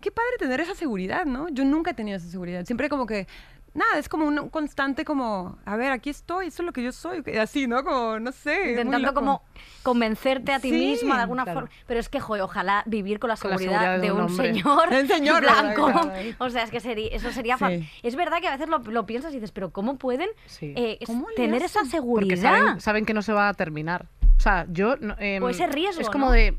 qué 0.00 0.10
padre 0.10 0.30
tener 0.38 0.60
esa 0.60 0.74
seguridad, 0.74 1.24
¿no? 1.24 1.48
Yo 1.48 1.64
nunca 1.64 1.90
he 1.90 1.94
tenido 1.94 2.16
esa 2.16 2.28
seguridad. 2.28 2.64
Siempre 2.64 2.88
como 2.88 3.06
que... 3.06 3.26
Nada, 3.74 3.98
es 3.98 4.08
como 4.08 4.24
un 4.24 4.48
constante 4.48 5.04
como, 5.04 5.58
a 5.66 5.76
ver, 5.76 5.92
aquí 5.92 6.08
estoy, 6.08 6.46
esto 6.46 6.62
es 6.62 6.66
lo 6.66 6.72
que 6.72 6.82
yo 6.82 6.92
soy, 6.92 7.22
así, 7.38 7.66
¿no? 7.66 7.84
Como, 7.84 8.18
no 8.18 8.32
sé. 8.32 8.70
Intentando 8.70 9.12
como 9.12 9.42
convencerte 9.82 10.50
a 10.52 10.60
ti 10.60 10.70
Sí, 10.70 10.76
misma 10.76 11.16
de 11.16 11.20
alguna 11.24 11.44
claro. 11.44 11.60
forma. 11.60 11.74
Pero 11.86 12.00
es 12.00 12.08
que, 12.08 12.18
joder, 12.18 12.42
ojalá 12.42 12.82
vivir 12.86 13.18
con 13.18 13.28
la 13.28 13.36
Con 13.36 13.50
la 13.50 13.58
seguridad, 13.58 13.80
seguridad 13.96 14.00
de 14.00 14.12
un 14.12 14.22
un, 14.30 14.34
señor, 14.34 14.88
Un 14.92 15.06
señor, 15.08 15.42
blanco. 15.42 15.90
claro, 15.92 16.10
O 16.38 16.48
sea, 16.48 16.62
es 16.62 16.70
que 16.70 16.80
sería, 16.80 17.08
eso 17.08 17.30
sería... 17.32 17.58
Sí. 17.58 17.86
Es 18.02 18.16
verdad 18.16 18.40
que 18.40 18.48
a 18.48 18.52
veces 18.52 18.68
lo, 18.70 18.78
lo 18.78 19.04
piensas 19.04 19.32
y 19.32 19.34
dices, 19.36 19.52
pero 19.52 19.68
¿cómo 19.70 19.98
pueden 19.98 20.30
Sí. 20.46 20.72
eh, 20.74 20.98
¿Cómo 21.04 21.26
tener 21.36 21.62
esa 21.62 21.84
seguridad? 21.84 22.28
Porque 22.30 22.40
saben, 22.40 22.80
saben 22.80 23.04
que 23.04 23.12
no 23.12 23.20
se 23.20 23.34
va 23.34 23.50
a 23.50 23.52
terminar. 23.52 24.06
O 24.38 24.40
sea, 24.40 24.64
yo... 24.70 24.94
em, 25.18 25.42
O 25.42 25.50
ese 25.50 25.66
riesgo, 25.66 26.00
Es 26.00 26.08
como 26.08 26.26
¿no? 26.26 26.32
de... 26.32 26.56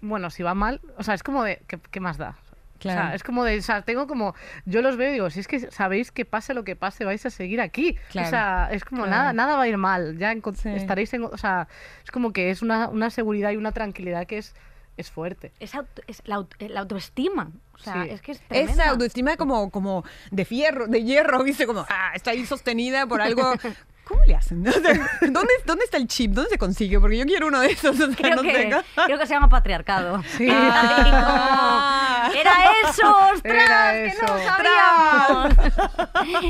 Bueno, 0.00 0.30
si 0.30 0.42
va 0.42 0.54
mal... 0.54 0.80
O 0.96 1.02
sea, 1.02 1.14
es 1.14 1.22
como 1.22 1.42
de... 1.44 1.60
¿Qué, 1.66 1.78
qué 1.90 2.00
más 2.00 2.16
da? 2.18 2.30
O 2.78 2.82
sea, 2.82 2.92
Claro. 2.94 3.14
es 3.16 3.24
como 3.24 3.42
de... 3.44 3.58
O 3.58 3.62
sea, 3.62 3.82
tengo 3.82 4.06
como... 4.06 4.34
Yo 4.64 4.82
los 4.82 4.96
veo 4.96 5.10
y 5.10 5.12
digo, 5.14 5.30
si 5.30 5.40
es 5.40 5.48
que 5.48 5.58
sabéis 5.72 6.12
que 6.12 6.24
pase 6.24 6.54
lo 6.54 6.62
que 6.62 6.76
pase, 6.76 7.04
vais 7.04 7.24
a 7.26 7.30
seguir 7.30 7.60
aquí. 7.60 7.96
Claro. 8.10 8.28
O 8.28 8.30
sea, 8.30 8.68
es 8.70 8.84
como 8.84 9.02
Claro. 9.02 9.16
nada, 9.18 9.32
nada 9.32 9.56
va 9.56 9.62
a 9.64 9.68
ir 9.68 9.76
mal. 9.76 10.16
Ya 10.18 10.32
Sí. 10.32 10.68
estaréis 10.68 11.12
en... 11.14 11.24
O 11.24 11.36
sea, 11.36 11.66
es 12.04 12.10
como 12.12 12.32
que 12.32 12.50
es 12.50 12.62
una, 12.62 12.88
una 12.88 13.10
seguridad 13.10 13.50
y 13.50 13.56
una 13.56 13.72
tranquilidad 13.72 14.26
que 14.26 14.38
es, 14.38 14.54
es 14.96 15.10
fuerte. 15.10 15.52
Es, 15.58 15.74
auto- 15.74 16.02
es 16.06 16.22
la, 16.26 16.36
auto- 16.36 16.56
la 16.68 16.80
autoestima. 16.80 17.50
O 17.74 17.78
sea, 17.78 18.04
Sí. 18.04 18.10
es 18.10 18.20
que 18.22 18.32
es 18.32 18.40
tremenda. 18.46 18.72
Esa 18.84 18.90
autoestima 18.90 19.36
como, 19.36 19.70
como 19.70 20.04
de 20.30 20.44
fierro, 20.44 20.86
de 20.86 21.02
hierro, 21.02 21.42
¿viste? 21.44 21.66
Como, 21.66 21.84
ah, 21.88 22.12
está 22.14 22.30
ahí 22.30 22.46
sostenida 22.46 23.06
por 23.08 23.20
algo. 23.20 23.54
¿Cómo 24.08 24.22
le 24.26 24.34
hacen? 24.34 24.66
O 24.68 24.72
sea, 24.72 25.08
¿dónde, 25.20 25.52
¿Dónde 25.66 25.84
está 25.84 25.98
el 25.98 26.06
chip? 26.08 26.32
¿Dónde 26.32 26.48
se 26.50 26.58
consigue? 26.58 26.98
Porque 26.98 27.18
yo 27.18 27.26
quiero 27.26 27.46
uno 27.48 27.60
de 27.60 27.68
esos. 27.72 27.98
o 28.00 28.06
sea, 28.06 28.16
Creo, 28.16 28.36
no 28.36 28.42
que, 28.42 28.52
sé. 28.52 28.70
creo 29.04 29.18
que 29.18 29.26
se 29.26 29.34
llama 29.34 29.48
patriarcado. 29.48 30.22
Sí. 30.36 30.48
Ay, 30.50 31.10
no. 31.10 32.34
Era 32.34 32.52
eso, 32.84 33.16
ostras, 33.34 33.42
Era 33.44 33.92
que 33.92 34.06
eso. 34.06 34.26
no 34.26 34.34
lo 34.34 34.44
sabíamos. 34.44 35.58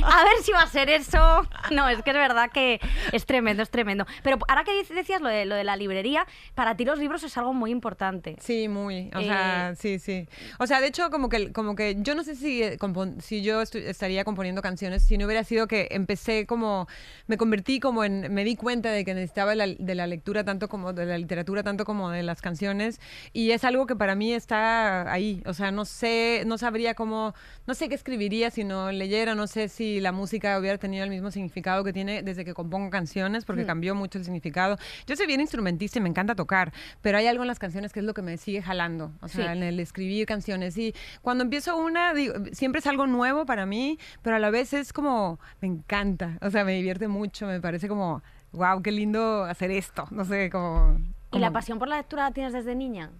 A 0.04 0.24
ver 0.24 0.42
si 0.42 0.52
va 0.52 0.62
a 0.62 0.66
ser 0.68 0.88
eso. 0.90 1.46
No, 1.70 1.88
es 1.88 2.02
que 2.02 2.10
es 2.10 2.16
verdad 2.16 2.50
que 2.52 2.80
es 3.12 3.26
tremendo, 3.26 3.62
es 3.62 3.70
tremendo. 3.70 4.06
Pero 4.22 4.38
ahora 4.48 4.64
que 4.64 4.82
decías 4.94 5.20
lo 5.20 5.28
de, 5.28 5.44
lo 5.44 5.54
de 5.54 5.64
la 5.64 5.76
librería, 5.76 6.26
para 6.54 6.76
ti 6.76 6.84
los 6.84 6.98
libros 6.98 7.22
es 7.24 7.36
algo 7.38 7.52
muy 7.54 7.70
importante. 7.70 8.36
Sí, 8.40 8.68
muy. 8.68 9.10
O 9.14 9.18
Eh, 9.18 9.24
sea, 9.24 9.74
sí, 9.76 9.98
sí. 9.98 10.28
O 10.58 10.66
sea, 10.66 10.80
de 10.80 10.86
hecho, 10.88 11.10
como 11.10 11.28
que, 11.28 11.52
como 11.52 11.74
que 11.74 11.96
yo 11.98 12.14
no 12.14 12.22
sé 12.24 12.34
si, 12.34 12.62
eh, 12.62 12.78
si 13.20 13.42
yo 13.42 13.60
estu- 13.62 13.82
estaría 13.82 14.24
componiendo 14.24 14.62
canciones 14.62 15.02
si 15.04 15.18
no 15.18 15.26
hubiera 15.26 15.44
sido 15.44 15.66
que 15.66 15.88
empecé 15.90 16.46
como, 16.46 16.88
me 17.26 17.36
convertí 17.48 17.80
como 17.80 18.04
en, 18.04 18.30
me 18.34 18.44
di 18.44 18.56
cuenta 18.56 18.90
de 18.90 19.06
que 19.06 19.14
necesitaba 19.14 19.54
la- 19.54 19.66
de 19.68 19.94
la 19.94 20.06
lectura 20.06 20.44
tanto 20.44 20.68
como 20.68 20.92
de 20.92 21.06
la 21.06 21.16
literatura, 21.16 21.62
tanto 21.62 21.86
como 21.86 22.10
de 22.10 22.22
las 22.22 22.42
canciones. 22.42 23.00
Y 23.32 23.52
es 23.52 23.64
algo 23.64 23.86
que 23.86 23.96
para 23.96 24.14
mí 24.14 24.34
está 24.34 25.10
ahí. 25.10 25.42
O 25.46 25.54
sea, 25.54 25.70
no 25.70 25.86
sé, 25.86 26.42
no 26.46 26.58
sabría 26.58 26.92
cómo, 26.94 27.34
no 27.66 27.72
sé 27.74 27.88
qué 27.88 27.94
escribiría 27.94 28.50
si 28.50 28.64
no 28.64 28.92
leyera, 28.92 29.34
no 29.34 29.46
sé 29.46 29.68
si 29.70 29.98
la 29.98 30.12
música 30.12 30.58
hubiera 30.58 30.76
tenido 30.76 31.04
el 31.04 31.10
mismo 31.10 31.30
significado 31.30 31.84
que 31.84 31.94
tiene 31.94 32.22
desde 32.22 32.44
que 32.44 32.52
compongo 32.52 32.90
canciones, 32.90 33.46
porque 33.46 33.64
cambió 33.64 33.94
mucho 33.94 34.18
el 34.18 34.24
significado. 34.24 34.76
Yo 35.06 35.16
soy 35.16 35.26
bien 35.26 35.40
instrumentista 35.40 35.98
y 36.00 36.02
me 36.02 36.10
encanta 36.10 36.34
tocar, 36.34 36.70
pero 37.00 37.16
hay 37.16 37.28
algo 37.28 37.44
en 37.44 37.48
las 37.48 37.58
canciones 37.58 37.94
que 37.94 38.00
es 38.00 38.04
lo 38.04 38.12
que 38.12 38.20
me 38.20 38.36
sigue 38.36 38.60
jalando, 38.60 39.10
o 39.22 39.28
sea, 39.28 39.46
Sí. 39.46 39.52
en 39.56 39.62
el 39.62 39.80
escribir 39.80 40.26
canciones. 40.26 40.76
Y 40.76 40.94
cuando 41.22 41.44
empiezo 41.44 41.78
una, 41.78 42.12
digo, 42.12 42.34
siempre 42.52 42.80
es 42.80 42.86
algo 42.86 43.06
nuevo 43.06 43.46
para 43.46 43.64
mí, 43.64 43.98
pero 44.20 44.36
a 44.36 44.38
la 44.38 44.50
vez 44.50 44.74
es 44.74 44.92
como, 44.92 45.40
me 45.62 45.68
encanta, 45.68 46.36
o 46.42 46.50
sea, 46.50 46.62
me 46.64 46.74
divierte 46.74 47.08
mucho, 47.08 47.37
me 47.46 47.60
parece 47.60 47.88
como, 47.88 48.22
wow, 48.52 48.82
qué 48.82 48.90
lindo 48.92 49.44
hacer 49.44 49.70
esto, 49.70 50.06
no 50.10 50.24
sé, 50.24 50.50
como... 50.50 50.98
¿Y 51.32 51.38
la 51.38 51.48
como- 51.48 51.52
pasión 51.52 51.78
por 51.78 51.88
la 51.88 51.96
lectura 51.98 52.24
la 52.24 52.30
tienes 52.32 52.52
desde 52.52 52.74
niña? 52.74 53.10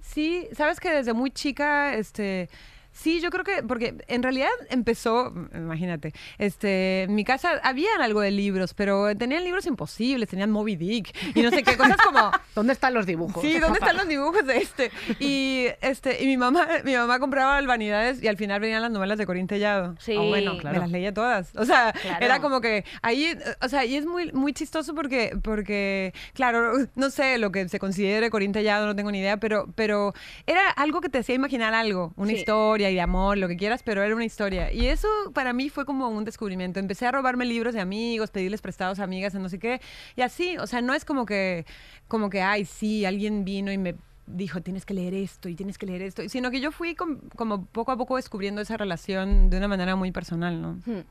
Sí, 0.00 0.48
sabes 0.56 0.80
que 0.80 0.90
desde 0.90 1.12
muy 1.12 1.30
chica, 1.30 1.94
este, 1.94 2.48
sí, 2.94 3.20
yo 3.20 3.28
creo 3.28 3.44
que, 3.44 3.62
porque 3.62 3.94
en 4.08 4.22
realidad 4.22 4.48
empezó, 4.70 5.30
imagínate, 5.54 6.14
este, 6.38 7.02
en 7.02 7.14
mi 7.14 7.24
casa 7.24 7.60
habían 7.62 8.00
algo 8.00 8.20
de 8.22 8.30
libros, 8.30 8.72
pero 8.72 9.14
tenían 9.16 9.44
libros 9.44 9.66
imposibles, 9.66 10.28
tenían 10.30 10.50
Moby 10.50 10.76
Dick 10.76 11.14
y 11.34 11.42
no 11.42 11.50
sé 11.50 11.62
qué 11.62 11.76
cosas 11.76 11.96
como, 11.98 12.30
¿Dónde 12.54 12.72
están 12.72 12.94
los 12.94 13.04
dibujos? 13.04 13.42
sí, 13.42 13.58
¿dónde 13.58 13.78
están 13.80 13.96
los 13.96 14.08
dibujos 14.08 14.46
de 14.46 14.56
este? 14.58 14.90
Y 15.20 15.66
este, 15.82 16.22
y 16.22 16.26
mi 16.26 16.36
mamá, 16.38 16.66
mi 16.84 16.94
mamá 16.94 17.18
compraba 17.18 17.58
albanidades 17.58 18.22
y 18.22 18.28
al 18.28 18.36
final 18.38 18.60
venían 18.60 18.80
las 18.80 18.90
novelas 18.90 19.18
de 19.18 19.26
Corín 19.26 19.46
Tellado. 19.48 19.96
Sí. 19.98 20.14
Ah, 20.16 20.22
bueno, 20.22 20.56
claro. 20.58 20.74
me 20.76 20.80
las 20.80 20.90
leía 20.90 21.12
todas. 21.12 21.50
O 21.56 21.64
sea, 21.66 21.92
Claro. 22.00 22.24
era 22.24 22.40
como 22.40 22.60
que 22.60 22.84
ahí, 23.02 23.36
o 23.60 23.68
sea, 23.68 23.84
y 23.84 23.96
es 23.96 24.06
muy, 24.06 24.30
muy 24.32 24.52
chistoso 24.52 24.94
porque, 24.94 25.36
porque, 25.42 26.14
claro, 26.32 26.74
no 26.94 27.10
sé 27.10 27.38
lo 27.38 27.50
que 27.50 27.68
se 27.68 27.78
considere 27.78 28.30
Corín 28.30 28.52
Tellado, 28.52 28.86
no 28.86 28.94
tengo 28.96 29.10
ni 29.10 29.18
idea, 29.18 29.36
pero, 29.38 29.66
pero 29.74 30.14
era 30.46 30.70
algo 30.70 31.00
que 31.00 31.08
te 31.08 31.18
hacía 31.18 31.34
imaginar 31.34 31.74
algo, 31.74 32.12
una 32.16 32.30
Sí. 32.30 32.36
historia 32.36 32.83
y 32.90 32.94
de 32.94 33.00
amor, 33.00 33.38
lo 33.38 33.48
que 33.48 33.56
quieras, 33.56 33.82
pero 33.82 34.02
era 34.02 34.14
una 34.14 34.24
historia. 34.24 34.72
Y 34.72 34.86
eso 34.86 35.08
para 35.32 35.52
mí 35.52 35.68
fue 35.70 35.84
como 35.84 36.08
un 36.08 36.24
descubrimiento. 36.24 36.80
Empecé 36.80 37.06
a 37.06 37.12
robarme 37.12 37.44
libros 37.44 37.74
de 37.74 37.80
amigos, 37.80 38.30
pedirles 38.30 38.60
prestados 38.60 38.98
a 38.98 39.04
amigas, 39.04 39.34
a 39.34 39.38
no 39.38 39.48
sé 39.48 39.58
qué, 39.58 39.80
y 40.16 40.22
así, 40.22 40.56
o 40.58 40.66
sea, 40.66 40.80
no 40.82 40.94
es 40.94 41.04
como 41.04 41.26
que, 41.26 41.66
como 42.08 42.30
que, 42.30 42.42
ay, 42.42 42.64
sí, 42.64 43.04
alguien 43.04 43.44
vino 43.44 43.72
y 43.72 43.78
me 43.78 43.94
dijo, 44.26 44.62
tienes 44.62 44.86
que 44.86 44.94
leer 44.94 45.12
esto 45.12 45.50
y 45.50 45.54
tienes 45.54 45.76
que 45.76 45.84
leer 45.84 46.00
esto, 46.00 46.26
sino 46.30 46.50
que 46.50 46.60
yo 46.60 46.72
fui 46.72 46.94
com- 46.94 47.20
como 47.36 47.66
poco 47.66 47.92
a 47.92 47.96
poco 47.98 48.16
descubriendo 48.16 48.62
esa 48.62 48.76
relación 48.78 49.50
de 49.50 49.58
una 49.58 49.68
manera 49.68 49.96
muy 49.96 50.12
personal, 50.12 50.62
¿no? 50.62 50.72
Hmm. 50.86 51.02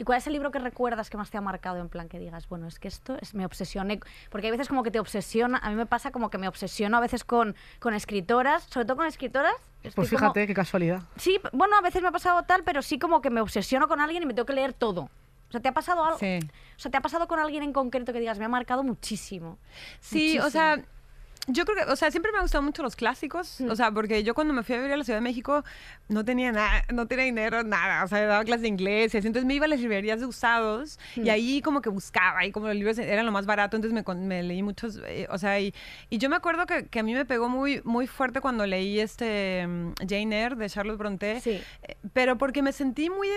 ¿Y 0.00 0.04
cuál 0.04 0.16
es 0.16 0.26
el 0.26 0.32
libro 0.32 0.50
que 0.50 0.58
recuerdas 0.58 1.10
que 1.10 1.18
más 1.18 1.28
te 1.28 1.36
ha 1.36 1.42
marcado 1.42 1.76
en 1.78 1.90
plan 1.90 2.08
que 2.08 2.18
digas, 2.18 2.48
bueno, 2.48 2.66
es 2.66 2.78
que 2.78 2.88
esto 2.88 3.18
es, 3.20 3.34
me 3.34 3.44
obsesioné? 3.44 4.00
Porque 4.30 4.46
hay 4.46 4.50
veces 4.50 4.66
como 4.66 4.82
que 4.82 4.90
te 4.90 4.98
obsesiona, 4.98 5.58
a 5.58 5.68
mí 5.68 5.76
me 5.76 5.84
pasa 5.84 6.10
como 6.10 6.30
que 6.30 6.38
me 6.38 6.48
obsesiono 6.48 6.96
a 6.96 7.00
veces 7.00 7.22
con, 7.22 7.54
con 7.80 7.92
escritoras, 7.92 8.62
sobre 8.62 8.86
todo 8.86 8.96
con 8.96 9.04
escritoras. 9.06 9.52
estoy 9.82 9.92
Pues 9.96 10.08
como- 10.08 10.20
fíjate, 10.20 10.46
qué 10.46 10.54
casualidad. 10.54 11.02
Sí, 11.16 11.38
bueno, 11.52 11.76
a 11.76 11.82
veces 11.82 12.00
me 12.00 12.08
ha 12.08 12.12
pasado 12.12 12.42
tal, 12.44 12.64
pero 12.64 12.80
sí 12.80 12.98
como 12.98 13.20
que 13.20 13.28
me 13.28 13.42
obsesiono 13.42 13.88
con 13.88 14.00
alguien 14.00 14.22
y 14.22 14.26
me 14.26 14.32
tengo 14.32 14.46
que 14.46 14.54
leer 14.54 14.72
todo. 14.72 15.02
O 15.02 15.52
sea, 15.52 15.60
¿te 15.60 15.68
ha 15.68 15.74
pasado 15.74 16.02
algo? 16.02 16.18
Sí. 16.18 16.38
O 16.76 16.78
sea, 16.80 16.90
¿te 16.90 16.96
ha 16.96 17.02
pasado 17.02 17.28
con 17.28 17.38
alguien 17.38 17.62
en 17.62 17.74
concreto 17.74 18.14
que 18.14 18.20
digas, 18.20 18.38
me 18.38 18.46
ha 18.46 18.48
marcado 18.48 18.82
muchísimo? 18.82 19.58
Sí, 20.00 20.38
o 20.38 20.48
sea, 20.48 20.82
yo 21.46 21.64
creo 21.64 21.84
que, 21.86 21.90
o 21.92 21.96
sea, 21.96 22.10
siempre 22.10 22.30
me 22.32 22.38
han 22.38 22.44
gustado 22.44 22.62
mucho 22.62 22.82
los 22.82 22.94
clásicos, 22.96 23.60
Mm. 23.60 23.70
o 23.70 23.76
sea, 23.76 23.90
porque 23.90 24.22
yo 24.22 24.34
cuando 24.34 24.52
me 24.54 24.62
fui 24.62 24.74
a 24.74 24.78
vivir 24.78 24.92
a 24.92 24.96
la 24.96 25.04
Ciudad 25.04 25.16
de 25.18 25.22
México 25.22 25.64
no 26.08 26.24
tenía 26.24 26.52
nada, 26.52 26.84
no 26.92 27.06
tenía 27.06 27.24
dinero, 27.24 27.62
nada, 27.64 28.04
o 28.04 28.08
sea, 28.08 28.20
daba 28.26 28.44
clases 28.44 28.62
de 28.62 28.68
inglés, 28.68 29.14
entonces 29.14 29.44
me 29.44 29.54
iba 29.54 29.64
a 29.64 29.68
las 29.68 29.80
librerías 29.80 30.20
de 30.20 30.26
usados 30.26 30.98
Mm. 31.16 31.24
y 31.26 31.30
ahí 31.30 31.62
como 31.62 31.80
que 31.80 31.88
buscaba, 31.88 32.44
y 32.44 32.52
como 32.52 32.66
los 32.68 32.76
libros 32.76 32.98
eran 32.98 33.24
lo 33.26 33.32
más 33.32 33.46
barato, 33.46 33.76
entonces 33.76 34.04
me, 34.16 34.42
leí 34.42 34.62
muchos, 34.62 35.00
eh, 35.06 35.26
o 35.30 35.38
sea, 35.38 35.58
y, 35.58 35.74
y 36.10 36.18
yo 36.18 36.28
me 36.28 36.36
acuerdo 36.36 36.66
que, 36.66 36.86
que 36.86 37.00
a 37.00 37.02
mí 37.02 37.14
me 37.14 37.24
pegó 37.24 37.48
muy, 37.48 37.80
muy 37.84 38.06
fuerte 38.06 38.40
cuando 38.40 38.66
leí 38.66 39.00
este 39.00 39.66
mm, 39.66 39.92
Jane 40.08 40.42
Eyre 40.42 40.56
de 40.56 40.68
Charlotte 40.68 40.98
Brontë, 40.98 41.40
Sí. 41.40 41.60
eh, 41.82 41.96
pero 42.12 42.36
porque 42.38 42.62
me 42.62 42.72
sentí 42.72 43.08
muy... 43.10 43.28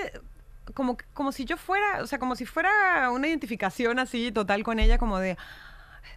Como, 0.76 0.96
como 1.14 1.34
si 1.34 1.44
yo 1.44 1.58
fuera, 1.58 2.02
o 2.02 2.08
sea, 2.08 2.20
como 2.20 2.38
si 2.38 2.46
fuera 2.46 3.10
una 3.12 3.28
identificación 3.28 4.00
así 4.00 4.32
total 4.32 4.64
con 4.64 4.80
ella, 4.80 4.98
como 4.98 5.20
de, 5.20 5.36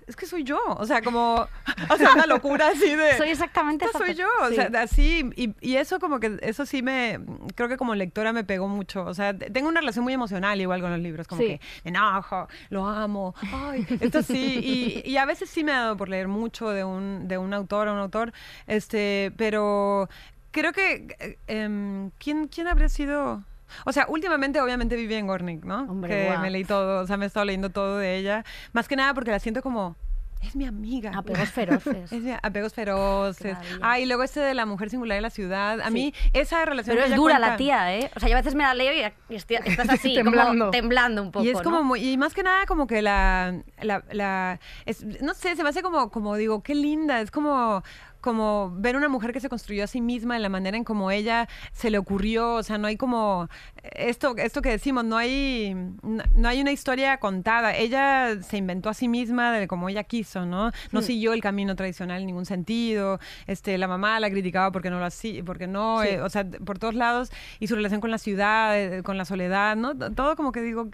es 0.06 0.16
que 0.16 0.26
soy 0.26 0.44
yo, 0.44 0.58
o 0.66 0.86
sea, 0.86 1.02
como, 1.02 1.46
o 1.90 1.96
sea, 1.96 2.12
una 2.14 2.26
locura 2.26 2.68
así 2.68 2.94
de... 2.94 3.16
Soy 3.16 3.30
exactamente 3.30 3.84
"Esta 3.84 3.98
esa 3.98 4.06
soy 4.06 4.14
yo, 4.14 4.26
persona". 4.40 4.66
o 4.68 4.70
sea, 4.70 4.82
así, 4.82 5.30
y, 5.36 5.54
y 5.60 5.76
eso 5.76 5.98
como 6.00 6.20
que, 6.20 6.38
eso 6.42 6.66
sí 6.66 6.82
me, 6.82 7.18
creo 7.54 7.68
que 7.68 7.76
como 7.76 7.94
lectora 7.94 8.32
me 8.32 8.44
pegó 8.44 8.68
mucho, 8.68 9.04
o 9.04 9.14
sea, 9.14 9.36
te- 9.36 9.50
tengo 9.50 9.68
una 9.68 9.80
relación 9.80 10.04
muy 10.04 10.12
emocional 10.12 10.60
igual 10.60 10.80
con 10.80 10.90
los 10.90 11.00
libros, 11.00 11.26
como 11.26 11.40
Sí. 11.42 11.46
que 11.48 11.60
me 11.84 11.90
enojo, 11.90 12.48
lo 12.70 12.86
amo, 12.86 13.34
ay, 13.52 13.86
esto 14.00 14.22
sí, 14.22 15.02
y, 15.04 15.10
y 15.10 15.16
a 15.16 15.24
veces 15.26 15.48
sí 15.50 15.64
me 15.64 15.72
ha 15.72 15.80
dado 15.80 15.96
por 15.96 16.08
leer 16.08 16.28
mucho 16.28 16.70
de 16.70 16.84
un, 16.84 17.28
de 17.28 17.38
un 17.38 17.52
autor 17.54 17.88
o 17.88 17.92
un 17.94 17.98
autor, 17.98 18.32
este, 18.66 19.32
pero 19.36 20.08
creo 20.50 20.72
que, 20.72 21.14
eh, 21.18 21.38
em, 21.48 22.10
¿quién, 22.18 22.48
¿quién 22.48 22.68
habría 22.68 22.88
sido...? 22.88 23.42
O 23.84 23.92
sea, 23.92 24.06
últimamente 24.08 24.60
obviamente 24.60 24.96
viví 24.96 25.14
en 25.14 25.26
Gornick, 25.26 25.64
¿no? 25.64 25.80
Hombre, 25.82 26.10
que 26.10 26.26
guau. 26.26 26.40
me 26.40 26.50
leí 26.50 26.64
todo, 26.64 27.02
o 27.02 27.06
sea, 27.06 27.16
me 27.16 27.24
he 27.26 27.28
estado 27.28 27.44
leyendo 27.46 27.70
todo 27.70 27.98
de 27.98 28.16
ella. 28.16 28.44
Más 28.72 28.88
que 28.88 28.96
nada 28.96 29.14
porque 29.14 29.30
la 29.30 29.38
siento 29.38 29.62
como, 29.62 29.96
es 30.42 30.54
mi 30.54 30.66
amiga. 30.66 31.12
Apegos 31.14 31.48
feroces. 31.50 32.12
Es 32.12 32.22
mi- 32.22 32.32
apegos 32.42 32.72
feroces. 32.74 33.54
maravilla. 33.54 33.78
Ah, 33.82 33.98
y 33.98 34.06
luego 34.06 34.22
este 34.22 34.38
de 34.40 34.54
la 34.54 34.66
mujer 34.66 34.90
singular 34.90 35.16
de 35.16 35.22
la 35.22 35.30
ciudad. 35.30 35.80
A 35.80 35.86
Sí. 35.88 35.92
mí 35.92 36.14
esa 36.34 36.64
relación 36.64 36.94
Pero 36.96 37.06
que 37.06 37.12
es 37.14 37.16
dura 37.16 37.38
la 37.38 37.46
cuenta- 37.48 37.56
tía, 37.56 37.96
¿eh? 37.96 38.10
O 38.14 38.20
sea, 38.20 38.28
yo 38.28 38.36
a 38.36 38.40
veces 38.40 38.54
me 38.54 38.62
la 38.62 38.74
leo 38.74 38.92
y, 38.92 39.32
y 39.32 39.36
estoy- 39.36 39.58
estás 39.64 39.88
así, 39.88 40.14
Temblando. 40.14 40.66
como 40.66 40.70
temblando 40.70 41.22
un 41.22 41.32
poco, 41.32 41.44
y 41.44 41.48
es 41.48 41.60
como 41.62 41.78
¿no? 41.78 41.84
muy, 41.84 42.00
y 42.06 42.16
más 42.18 42.34
que 42.34 42.42
nada 42.42 42.66
como 42.66 42.86
que 42.86 43.02
la, 43.02 43.60
la, 43.80 44.04
la- 44.12 44.60
es- 44.84 45.04
no 45.22 45.34
sé, 45.34 45.56
se 45.56 45.62
me 45.62 45.70
hace 45.70 45.82
como, 45.82 46.10
como 46.10 46.36
digo, 46.36 46.62
qué 46.62 46.74
linda, 46.74 47.20
es 47.22 47.30
como, 47.30 47.82
como 48.26 48.72
ver 48.74 48.96
una 48.96 49.08
mujer 49.08 49.32
que 49.32 49.38
se 49.38 49.48
construyó 49.48 49.84
a 49.84 49.86
sí 49.86 50.00
misma 50.00 50.34
en 50.34 50.42
la 50.42 50.48
manera 50.48 50.76
en 50.76 50.82
como 50.82 51.12
ella 51.12 51.48
se 51.72 51.90
le 51.90 51.96
ocurrió, 51.96 52.54
o 52.54 52.62
sea, 52.64 52.76
no 52.76 52.88
hay 52.88 52.96
como 52.96 53.48
esto, 53.94 54.34
esto 54.36 54.62
que 54.62 54.70
decimos, 54.70 55.04
no 55.04 55.16
hay, 55.16 55.74
no, 56.02 56.24
no 56.34 56.48
hay 56.48 56.60
una 56.60 56.72
historia 56.72 57.18
contada, 57.18 57.76
ella 57.76 58.42
se 58.42 58.56
inventó 58.56 58.88
a 58.88 58.94
sí 58.94 59.06
misma 59.06 59.52
de 59.52 59.68
como 59.68 59.88
ella 59.88 60.02
quiso, 60.02 60.44
¿no? 60.44 60.72
No 60.90 61.02
siguió 61.02 61.34
el 61.34 61.40
camino 61.40 61.76
tradicional 61.76 62.20
en 62.22 62.26
ningún 62.26 62.46
sentido, 62.46 63.20
este, 63.46 63.78
la 63.78 63.86
mamá 63.86 64.18
la 64.18 64.28
criticaba 64.28 64.72
porque 64.72 64.90
no 64.90 64.98
lo 64.98 65.04
hacía, 65.04 65.44
porque 65.44 65.68
no, 65.68 66.02
Sí. 66.02 66.08
eh, 66.08 66.20
o 66.20 66.28
sea, 66.28 66.44
por 66.44 66.80
todos 66.80 66.96
lados, 66.96 67.30
y 67.60 67.68
su 67.68 67.76
relación 67.76 68.00
con 68.00 68.10
la 68.10 68.18
ciudad, 68.18 68.76
eh, 68.76 69.04
con 69.04 69.16
la 69.18 69.24
soledad, 69.24 69.76
¿no? 69.76 69.94
Todo 69.96 70.34
como 70.34 70.50
que 70.50 70.62
digo, 70.62 70.88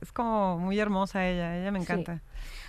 es 0.00 0.10
como 0.10 0.58
muy 0.58 0.80
hermosa 0.80 1.28
ella, 1.28 1.56
ella 1.60 1.70
me 1.70 1.78
Sí. 1.78 1.86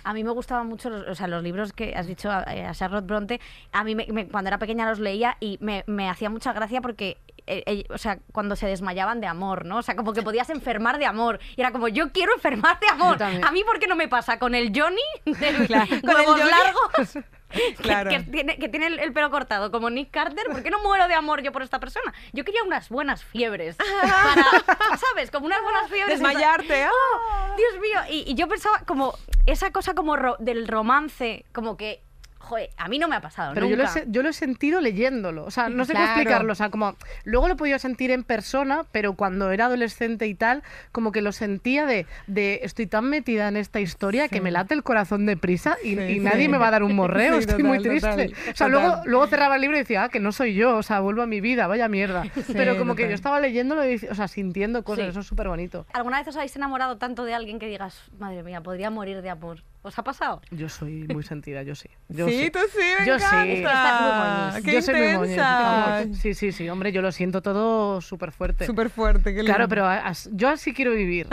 A 0.04 0.12
mí 0.14 0.22
me 0.22 0.30
gustaban 0.30 0.66
mucho 0.68 0.90
los, 0.90 1.06
o 1.08 1.14
sea, 1.14 1.26
los 1.26 1.42
libros 1.42 1.72
que 1.72 1.94
has 1.96 2.06
dicho 2.06 2.30
a, 2.30 2.40
a 2.40 2.72
Charlotte 2.74 3.06
Bronte. 3.06 3.40
A 3.72 3.82
mí 3.84 3.94
me- 3.94 4.06
me- 4.12 4.28
cuando 4.28 4.48
era 4.48 4.58
pequeña 4.58 4.88
los 4.88 4.98
leía 5.00 5.36
y 5.40 5.58
me, 5.60 5.82
me 5.86 6.08
hacía 6.08 6.30
mucha 6.30 6.52
gracia 6.52 6.80
porque, 6.80 7.16
eh, 7.46 7.62
eh, 7.66 7.84
o 7.90 7.98
sea, 7.98 8.18
cuando 8.32 8.56
se 8.56 8.66
desmayaban 8.66 9.20
de 9.20 9.26
amor, 9.26 9.64
¿no? 9.64 9.78
O 9.78 9.82
sea, 9.82 9.96
como 9.96 10.12
que 10.12 10.22
podías 10.22 10.50
enfermar 10.50 10.98
de 10.98 11.06
amor. 11.06 11.40
Y 11.56 11.60
era 11.60 11.72
como, 11.72 11.88
yo 11.88 12.10
quiero 12.12 12.32
enfermar 12.34 12.78
de 12.80 12.88
amor. 12.88 13.22
A 13.22 13.50
mí, 13.52 13.64
¿por 13.64 13.78
qué 13.78 13.86
no 13.86 13.96
me 13.96 14.08
pasa? 14.08 14.38
Con 14.38 14.54
el 14.54 14.72
Johnny, 14.74 15.00
del, 15.38 15.66
Claro, 15.66 15.88
con 16.02 16.20
el 16.20 16.26
Johnny. 16.26 16.42
largos. 16.50 17.12
que- 17.50 17.74
Claro. 17.74 18.10
Que, 18.10 18.18
tiene, 18.20 18.58
que 18.58 18.68
tiene 18.68 18.86
el, 18.88 18.98
el 18.98 19.12
pelo 19.12 19.30
cortado 19.30 19.70
como 19.70 19.88
Nick 19.88 20.10
Carter, 20.10 20.46
¿por 20.50 20.62
qué 20.64 20.70
no 20.70 20.80
muero 20.82 21.06
de 21.06 21.14
amor 21.14 21.40
yo 21.40 21.52
por 21.52 21.62
esta 21.62 21.78
persona? 21.78 22.12
Yo 22.32 22.44
quería 22.44 22.64
unas 22.64 22.88
buenas 22.88 23.22
fiebres. 23.24 23.76
Para, 24.02 24.96
¿sabes? 24.96 25.30
Como 25.30 25.46
unas 25.46 25.62
buenas 25.62 25.88
fiebres. 25.88 26.18
Desmayarte. 26.18 26.86
¡Oh! 26.86 27.56
Dios 27.56 27.80
mío. 27.80 28.00
Y, 28.10 28.28
y 28.30 28.34
yo 28.34 28.48
pensaba 28.48 28.80
como 28.86 29.14
esa 29.46 29.70
cosa 29.70 29.94
como 29.94 30.16
ro- 30.16 30.36
del 30.40 30.66
romance, 30.66 31.44
como 31.52 31.76
que, 31.76 32.02
joder, 32.44 32.70
a 32.76 32.88
mí 32.88 32.98
no 32.98 33.08
me 33.08 33.16
ha 33.16 33.20
pasado 33.20 33.54
Pero 33.54 33.66
yo 33.68 33.76
lo, 33.76 33.82
he, 33.82 33.86
nunca. 33.86 34.02
yo 34.06 34.22
lo 34.22 34.28
he 34.28 34.32
sentido 34.32 34.80
leyéndolo. 34.80 35.44
O 35.44 35.50
sea, 35.50 35.68
no 35.68 35.84
sé 35.84 35.92
Claro. 35.92 36.06
cómo 36.06 36.14
explicarlo. 36.20 36.52
O 36.52 36.54
sea, 36.54 36.70
como 36.70 36.96
luego 37.24 37.48
lo 37.48 37.54
he 37.54 37.56
podido 37.56 37.78
sentir 37.78 38.10
en 38.10 38.22
persona, 38.24 38.84
pero 38.92 39.14
cuando 39.14 39.50
era 39.50 39.66
adolescente 39.66 40.26
y 40.26 40.34
tal, 40.34 40.62
como 40.92 41.10
que 41.12 41.22
lo 41.22 41.32
sentía 41.32 41.86
de, 41.86 42.06
de 42.26 42.60
estoy 42.62 42.86
tan 42.86 43.06
metida 43.06 43.48
en 43.48 43.56
esta 43.56 43.80
historia 43.80 44.28
que 44.28 44.40
me 44.40 44.50
late 44.50 44.74
el 44.74 44.82
corazón 44.82 45.26
deprisa 45.26 45.76
y, 45.82 45.94
Sí, 45.96 46.00
y 46.00 46.14
sí. 46.14 46.20
nadie 46.20 46.48
me 46.48 46.58
va 46.58 46.68
a 46.68 46.70
dar 46.70 46.82
un 46.82 46.94
morreo. 46.94 47.34
Sí, 47.34 47.40
estoy 47.40 47.62
muy 47.62 47.78
triste. 47.80 48.08
total, 48.28 48.32
o 48.52 48.56
sea, 48.56 48.68
luego, 48.68 49.00
luego 49.06 49.26
cerraba 49.26 49.54
el 49.56 49.62
libro 49.62 49.76
y 49.76 49.80
decía, 49.80 50.04
ah, 50.04 50.08
que 50.08 50.20
no 50.20 50.30
soy 50.32 50.54
yo. 50.54 50.76
O 50.76 50.82
sea, 50.82 51.00
vuelvo 51.00 51.22
a 51.22 51.26
mi 51.26 51.40
vida, 51.40 51.66
vaya 51.66 51.88
mierda. 51.88 52.22
pero 52.52 52.76
como 52.78 52.94
que 52.94 53.08
yo 53.08 53.14
estaba 53.14 53.40
leyéndolo 53.40 53.88
y, 53.88 53.96
o 54.10 54.14
sea, 54.14 54.28
sintiendo 54.28 54.84
cosas. 54.84 55.04
Sí. 55.04 55.10
Eso 55.10 55.20
es 55.20 55.26
súper 55.26 55.48
bonito. 55.48 55.86
¿Alguna 55.92 56.18
vez 56.18 56.28
os 56.28 56.36
habéis 56.36 56.54
enamorado 56.56 56.98
tanto 56.98 57.24
de 57.24 57.34
alguien 57.34 57.58
que 57.58 57.66
digas, 57.66 58.02
madre 58.18 58.42
mía, 58.42 58.60
podría 58.62 58.90
morir 58.90 59.22
de 59.22 59.30
amor? 59.30 59.62
¿Os 59.86 59.98
ha 59.98 60.02
pasado? 60.02 60.40
Yo 60.50 60.70
soy 60.70 61.06
muy 61.08 61.22
sentida, 61.32 61.62
yo 61.62 61.74
sí. 61.74 61.90
Yo 62.08 62.26
sí, 62.26 62.50
tú 62.50 62.58
sí, 62.72 62.78
me 63.00 63.06
Yo 63.06 63.18
sí. 63.18 63.24
encanta. 63.26 63.52
Estás 63.52 64.00
muy 64.00 64.12
moñis. 64.50 64.64
Qué 64.64 64.72
yo 64.72 64.82
soy 64.82 66.08
muy. 66.08 66.14
Sí, 66.16 66.32
sí, 66.34 66.52
sí, 66.52 66.68
hombre, 66.70 66.90
yo 66.90 67.02
lo 67.02 67.12
siento 67.12 67.42
todo 67.42 68.00
súper 68.00 68.32
fuerte. 68.32 68.64
Súper 68.64 68.88
fuerte, 68.88 69.34
qué 69.34 69.40
Claro, 69.44 69.64
lindo. 69.64 69.68
pero 69.68 69.86
as- 69.86 70.30
yo 70.32 70.48
así 70.48 70.72
quiero 70.72 70.92
vivir. 70.92 71.28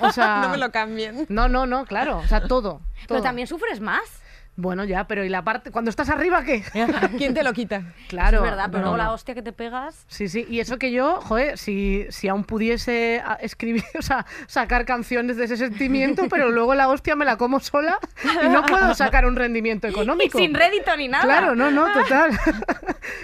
O 0.00 0.12
sea, 0.12 0.42
No 0.42 0.50
me 0.50 0.58
lo 0.58 0.70
cambien. 0.70 1.24
no, 1.30 1.48
no, 1.48 1.66
no, 1.66 1.86
claro, 1.86 2.18
o 2.18 2.26
sea, 2.28 2.42
todo. 2.46 2.82
Pero 3.08 3.22
también 3.22 3.46
sufres 3.48 3.80
más. 3.80 4.02
Bueno, 4.56 4.84
ya, 4.84 5.08
pero 5.08 5.24
¿y 5.24 5.28
la 5.28 5.42
parte 5.42 5.72
cuando 5.72 5.90
estás 5.90 6.08
arriba 6.10 6.44
qué? 6.44 6.62
¿Quién 7.18 7.34
te 7.34 7.42
lo 7.42 7.52
quita? 7.52 7.92
Claro. 8.08 8.38
es 8.38 8.42
verdad, 8.44 8.66
pero 8.70 8.78
no, 8.78 8.90
luego 8.90 8.96
la 8.98 9.12
hostia 9.12 9.34
que 9.34 9.42
te 9.42 9.52
pegas. 9.52 10.04
Sí, 10.06 10.28
sí, 10.28 10.46
y 10.48 10.60
eso 10.60 10.78
que 10.78 10.92
yo, 10.92 11.20
joder, 11.22 11.58
si, 11.58 12.06
si 12.10 12.28
aún 12.28 12.44
pudiese 12.44 13.22
escribir, 13.40 13.82
o 13.98 14.02
sea, 14.02 14.26
sacar 14.46 14.84
canciones 14.84 15.36
de 15.36 15.46
ese 15.46 15.56
sentimiento, 15.56 16.26
pero 16.30 16.50
luego 16.50 16.74
la 16.74 16.88
hostia 16.88 17.16
me 17.16 17.24
la 17.24 17.36
como 17.36 17.58
sola 17.58 17.98
y 18.44 18.48
no 18.48 18.62
puedo 18.64 18.94
sacar 18.94 19.26
un 19.26 19.34
rendimiento 19.34 19.88
Y 19.88 19.90
económico. 19.90 20.38
sin 20.38 20.54
rédito 20.54 20.96
ni 20.96 21.08
nada. 21.08 21.24
Claro, 21.24 21.56
no, 21.56 21.70
no, 21.72 21.92
total. 21.92 22.30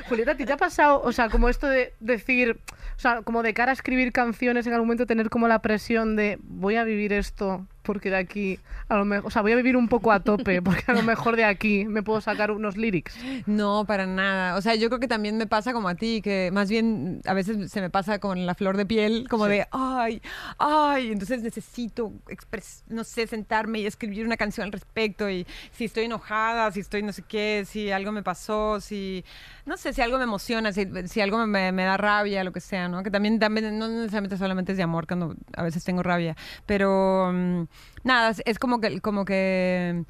Julieta, 0.08 0.32
¿a 0.32 0.36
ti 0.36 0.44
te 0.44 0.52
ha 0.52 0.56
pasado, 0.56 1.00
o 1.02 1.12
sea, 1.12 1.28
como 1.28 1.48
esto 1.48 1.68
de 1.68 1.94
decir, 2.00 2.58
o 2.96 2.98
sea, 2.98 3.22
como 3.22 3.42
de 3.42 3.54
cara 3.54 3.70
a 3.70 3.74
escribir 3.74 4.12
canciones 4.12 4.66
en 4.66 4.72
algún 4.72 4.88
momento 4.88 5.06
tener 5.06 5.30
como 5.30 5.46
la 5.46 5.60
presión 5.60 6.16
de 6.16 6.38
voy 6.42 6.76
a 6.76 6.84
vivir 6.84 7.12
esto 7.12 7.66
porque 7.90 8.08
de 8.08 8.18
aquí 8.18 8.60
a 8.88 8.96
lo 8.96 9.04
mejor, 9.04 9.26
o 9.26 9.30
sea, 9.30 9.42
voy 9.42 9.50
a 9.50 9.56
vivir 9.56 9.76
un 9.76 9.88
poco 9.88 10.12
a 10.12 10.20
tope 10.20 10.62
porque 10.62 10.84
a 10.86 10.94
lo 10.94 11.02
mejor 11.02 11.34
de 11.34 11.44
aquí 11.44 11.86
me 11.86 12.04
puedo 12.04 12.20
sacar 12.20 12.52
unos 12.52 12.76
lyrics. 12.76 13.16
No, 13.46 13.84
para 13.84 14.06
nada. 14.06 14.54
O 14.54 14.62
sea, 14.62 14.76
yo 14.76 14.88
creo 14.88 15.00
que 15.00 15.08
también 15.08 15.36
me 15.36 15.48
pasa 15.48 15.72
como 15.72 15.88
a 15.88 15.96
ti, 15.96 16.22
que 16.22 16.50
más 16.52 16.70
bien 16.70 17.20
a 17.26 17.34
veces 17.34 17.72
se 17.72 17.80
me 17.80 17.90
pasa 17.90 18.20
con 18.20 18.46
la 18.46 18.54
flor 18.54 18.76
de 18.76 18.86
piel, 18.86 19.26
como 19.28 19.46
de, 19.46 19.66
ay, 19.72 20.22
ay, 20.58 21.10
entonces 21.10 21.42
necesito, 21.42 22.12
expres 22.28 22.84
no 22.86 23.02
sé, 23.02 23.26
sentarme 23.26 23.80
y 23.80 23.86
escribir 23.86 24.24
una 24.24 24.36
canción 24.36 24.66
al 24.66 24.72
respecto. 24.72 25.28
Y 25.28 25.46
si 25.72 25.86
estoy 25.86 26.04
enojada, 26.04 26.70
si 26.70 26.78
estoy 26.78 27.02
no 27.02 27.12
sé 27.12 27.22
qué, 27.22 27.64
si 27.66 27.90
algo 27.90 28.12
me 28.12 28.22
pasó, 28.22 28.80
si, 28.80 29.24
no 29.66 29.76
sé, 29.76 29.92
si 29.92 30.00
algo 30.00 30.16
me 30.18 30.24
emociona, 30.24 30.72
si, 30.72 30.86
si 31.06 31.20
algo 31.20 31.44
me, 31.44 31.72
me 31.72 31.84
da 31.84 31.96
rabia, 31.96 32.44
lo 32.44 32.52
que 32.52 32.60
sea, 32.60 32.88
¿no? 32.88 33.02
Que 33.02 33.10
también, 33.10 33.40
también, 33.40 33.76
no 33.78 33.88
necesariamente 33.88 34.36
solamente 34.36 34.72
es 34.72 34.78
de 34.78 34.84
amor, 34.84 35.08
cuando 35.08 35.34
a 35.56 35.62
veces 35.64 35.82
tengo 35.82 36.02
rabia. 36.02 36.36
Pero, 36.66 37.30
mm, 37.32 37.64
nada, 38.04 38.34
es- 38.44 38.58
como 38.58 38.80
que, 38.80 39.00
como 39.00 39.24
que 39.24 40.04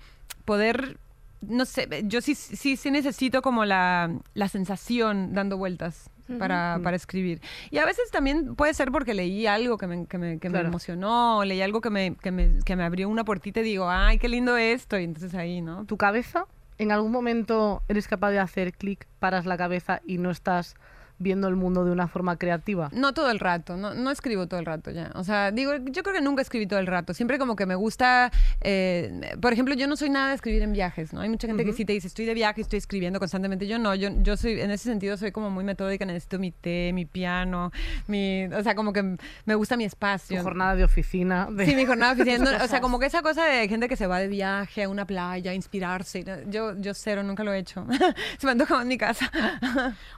poder 0.45 0.99
no 1.43 1.65
sé, 1.65 1.89
yo 2.05 2.21
sí, 2.21 2.35
sí, 2.35 2.77
sí 2.77 2.91
necesito 2.91 3.41
como 3.41 3.65
la, 3.65 4.11
la 4.35 4.49
sensación 4.49 5.33
dando 5.33 5.57
vueltas 5.57 6.11
para, 6.39 6.79
para 6.83 6.97
escribir. 6.97 7.41
Y 7.71 7.79
a 7.79 7.87
veces 7.87 8.11
también 8.11 8.55
puede 8.57 8.75
ser 8.75 8.93
porque 8.93 9.15
leí 9.15 9.47
algo 9.47 9.79
que 9.79 9.87
me, 9.87 10.07
que 10.07 10.19
me, 10.19 10.39
que 10.39 10.49
me 10.51 10.59
emocionó, 10.69 11.43
leí 11.45 11.63
algo 11.63 11.81
que 11.81 11.89
me, 11.89 12.15
que, 12.17 12.31
me, 12.31 12.59
que 12.65 12.77
me 12.77 12.85
abrió 12.85 13.09
una 13.09 13.25
puertita 13.25 13.61
y 13.61 13.63
digo, 13.65 13.89
ay, 13.89 14.19
qué 14.19 14.29
lindo 14.29 14.57
esto. 14.59 14.99
Y 14.99 15.05
entonces 15.05 15.35
ahí, 15.35 15.63
¿no? 15.63 15.87
¿Tu 15.87 15.97
cabeza 15.97 16.45
en 16.77 16.93
algún 16.93 17.11
momento 17.11 17.83
eres 17.89 18.07
capaz 18.07 18.31
de 18.33 18.39
hacer 18.39 18.75
clic, 18.75 19.07
paras 19.19 19.47
la 19.47 19.57
cabeza 19.57 20.03
y 20.07 20.19
no 20.19 20.31
estás 20.31 20.77
viendo 21.21 21.47
el 21.47 21.55
mundo 21.55 21.85
de 21.85 21.93
una 21.93 22.09
forma 22.09 22.37
creativa? 22.37 22.89
No 22.93 23.15
todo 23.15 23.31
el 23.31 23.39
rato, 23.39 23.77
no, 23.77 23.95
no 23.95 24.11
escribo 24.11 24.49
todo 24.49 24.59
el 24.59 24.67
rato 24.67 24.91
ya. 24.91 25.13
O 25.15 25.23
sea, 25.23 25.53
digo, 25.53 25.73
yo 25.77 26.03
creo 26.03 26.15
que 26.15 26.21
nunca 26.21 26.43
escribí 26.43 26.67
todo 26.67 26.81
el 26.81 26.89
rato. 26.89 27.15
Siempre 27.15 27.39
como 27.39 27.55
que 27.55 27.67
me 27.67 27.75
gusta, 27.77 28.33
eh, 28.63 29.37
por 29.41 29.53
ejemplo, 29.53 29.75
yo 29.75 29.87
no 29.87 29.97
soy 29.97 30.11
nada 30.11 30.31
de 30.31 30.35
escribir 30.35 30.63
en 30.63 30.73
viajes, 30.73 31.13
¿no? 31.13 31.21
Hay 31.21 31.29
mucha 31.29 31.47
gente 31.47 31.65
que 31.65 31.73
sí 31.73 31.85
te 31.85 31.93
dice, 31.93 32.09
estoy 32.09 32.25
de 32.25 32.35
viaje, 32.35 32.61
estoy 32.63 32.79
escribiendo 32.79 33.19
constantemente. 33.21 33.67
Yo 33.69 33.79
no, 33.79 33.95
yo, 33.95 34.09
yo 34.23 34.37
soy, 34.37 34.61
en 34.61 34.71
ese 34.71 34.85
sentido 34.85 35.17
soy 35.17 35.31
como 35.31 35.51
muy 35.51 35.63
metódica, 35.65 36.05
necesito 36.05 36.39
mi 36.39 36.51
té, 36.51 36.93
mi 36.93 37.05
piano, 37.05 37.71
mi, 38.07 38.47
o 38.47 38.63
sea, 38.63 38.75
como 38.75 38.93
que 38.93 39.17
me 39.45 39.55
gusta 39.55 39.77
mi 39.77 39.85
Tu 39.85 39.89
espacio. 39.89 40.43
jornada 40.43 40.75
de 40.77 40.85
oficina. 40.85 41.49
de- 41.51 41.67
Sí, 41.67 41.75
mi 41.77 41.85
jornada 41.87 42.13
oficial. 42.15 42.41
No, 42.41 42.65
o 42.65 42.69
sea, 42.69 42.81
como 42.81 42.99
que 42.99 43.07
esa 43.07 43.21
cosa 43.23 43.45
de 43.45 43.69
gente 43.69 43.89
que 43.89 43.97
se 43.97 44.07
va 44.07 44.19
de 44.19 44.29
viaje 44.29 44.85
a 44.85 44.89
una 44.89 45.05
playa, 45.07 45.51
a 45.51 45.55
inspirarse. 45.55 46.25
Yo, 46.49 46.75
yo 46.79 46.95
cero, 46.95 47.23
nunca 47.23 47.45
lo 47.45 47.53
he 47.53 47.59
hecho. 47.59 47.87
se 48.39 48.47
me 48.47 48.53
antoja 48.53 48.81
en 48.81 48.89
mi 48.89 48.97
casa. 48.97 49.31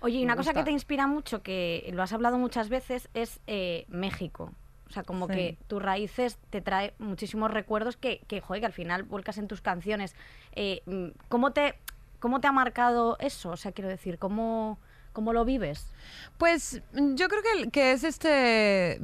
Oye, 0.01 0.19
y 0.19 0.25
una 0.25 0.35
Me 0.35 0.37
cosa 0.39 0.51
que 0.53 0.59
gusta. 0.61 0.65
te 0.67 0.71
inspira 0.73 0.92
mucho, 1.07 1.43
que 1.43 1.89
lo 1.93 2.03
has 2.03 2.13
hablado 2.13 2.39
muchas 2.39 2.69
veces, 2.69 3.09
es 3.15 3.41
eh, 3.47 3.85
México. 3.89 4.53
O 4.89 4.91
sea, 4.93 5.05
como 5.05 5.27
Sí. 5.27 5.33
que 5.33 5.59
tus 5.69 5.83
raíces 5.83 6.39
te 6.51 6.61
trae 6.61 6.93
muchísimos 6.99 7.51
recuerdos 7.51 7.97
que, 7.97 8.21
que, 8.29 8.41
joder, 8.43 8.61
que 8.61 8.67
al 8.67 8.73
final 8.73 9.05
vuelcas 9.05 9.39
en 9.39 9.49
tus 9.49 9.63
canciones. 9.63 10.15
Eh, 10.53 10.83
mm, 10.87 11.09
¿Cómo 11.29 11.53
te 11.53 11.75
¿Cómo 12.23 12.41
te 12.41 12.47
ha 12.47 12.53
marcado 12.53 13.17
eso? 13.19 13.51
O 13.51 13.57
sea, 13.57 13.73
quiero 13.73 13.91
decir, 13.91 14.17
¿cómo, 14.17 14.79
cómo 15.13 15.33
lo 15.33 15.45
vives? 15.45 15.87
Pues 16.39 16.83
mm, 16.93 17.15
yo 17.15 17.29
creo 17.29 17.43
que, 17.43 17.71
que 17.71 17.93
es 17.93 18.05
este... 18.05 19.01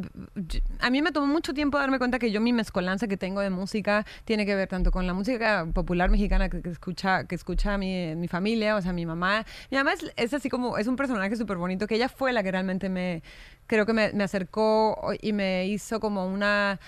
A 0.81 0.90
mí 0.90 1.03
me 1.03 1.12
tomó 1.12 1.27
mucho 1.27 1.55
tiempo 1.55 1.79
darme 1.79 1.99
cuenta 1.99 2.18
que 2.18 2.31
yo 2.31 2.40
mi 2.40 2.53
mezcolanza 2.53 3.07
que 3.07 3.16
tengo 3.16 3.40
de 3.40 3.51
música 3.51 4.05
tiene 4.25 4.47
que 4.47 4.55
ver 4.55 4.68
tanto 4.68 4.90
con 4.90 5.07
la 5.07 5.14
música 5.14 5.66
popular 5.73 6.11
mexicana 6.11 6.49
que, 6.49 6.62
que 6.62 6.71
escucha 6.71 7.25
que 7.25 7.35
escucha 7.35 7.79
mi, 7.79 8.14
mi 8.16 8.29
familia, 8.29 8.77
o 8.77 8.83
sea, 8.83 8.92
mi 8.92 9.07
mamá. 9.07 9.44
Mi 9.71 9.77
mamá 9.77 9.92
es, 10.16 10.35
así 10.35 10.49
como, 10.49 10.79
es 10.79 10.87
un 10.87 10.97
personaje 10.97 11.37
súper 11.37 11.57
bonito, 11.57 11.87
que 11.87 11.97
ella 11.97 12.09
fue 12.09 12.33
la 12.33 12.42
que 12.42 12.51
realmente 12.51 12.88
me, 12.88 13.23
creo 13.66 13.87
que 13.87 13.92
me 13.92 14.25
acercó 14.25 15.12
y 15.21 15.33
me 15.33 15.66
hizo 15.66 16.01
como 16.01 16.27
una... 16.27 16.79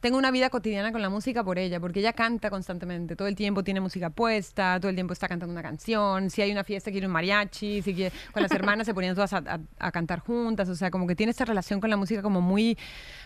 Tengo 0.00 0.16
una 0.16 0.30
vida 0.30 0.48
cotidiana 0.48 0.92
con 0.92 1.02
la 1.02 1.10
música 1.10 1.44
por 1.44 1.58
ella, 1.58 1.78
porque 1.78 2.00
ella 2.00 2.12
canta 2.14 2.48
constantemente, 2.48 3.16
todo 3.16 3.28
el 3.28 3.34
tiempo 3.36 3.62
tiene 3.62 3.80
música 3.80 4.08
puesta, 4.10 4.78
todo 4.80 4.88
el 4.88 4.94
tiempo 4.94 5.12
está 5.12 5.28
cantando 5.28 5.52
una 5.52 5.62
canción, 5.62 6.30
si 6.30 6.40
hay 6.40 6.50
una 6.52 6.64
fiesta 6.64 6.90
quiere 6.90 7.06
un 7.06 7.12
mariachi, 7.12 7.82
si 7.82 7.94
quiere, 7.94 8.14
con 8.32 8.42
las 8.42 8.50
hermanas 8.52 8.86
se 8.86 8.94
ponían 8.94 9.14
todas 9.14 9.32
a, 9.34 9.38
a- 9.38 9.60
a 9.78 9.92
cantar 9.92 10.20
juntas, 10.20 10.68
o 10.70 10.74
sea, 10.74 10.90
como 10.90 11.06
que 11.06 11.14
tiene 11.14 11.30
esta 11.30 11.44
relación 11.44 11.80
con 11.80 11.90
la 11.90 11.96
música 11.98 12.22
como 12.22 12.40
muy 12.40 12.78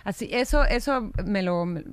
así, 0.03 0.29
eso 0.33 0.65
eso 0.65 1.13
me 1.25 1.43
lo 1.43 1.65
me- 1.65 1.85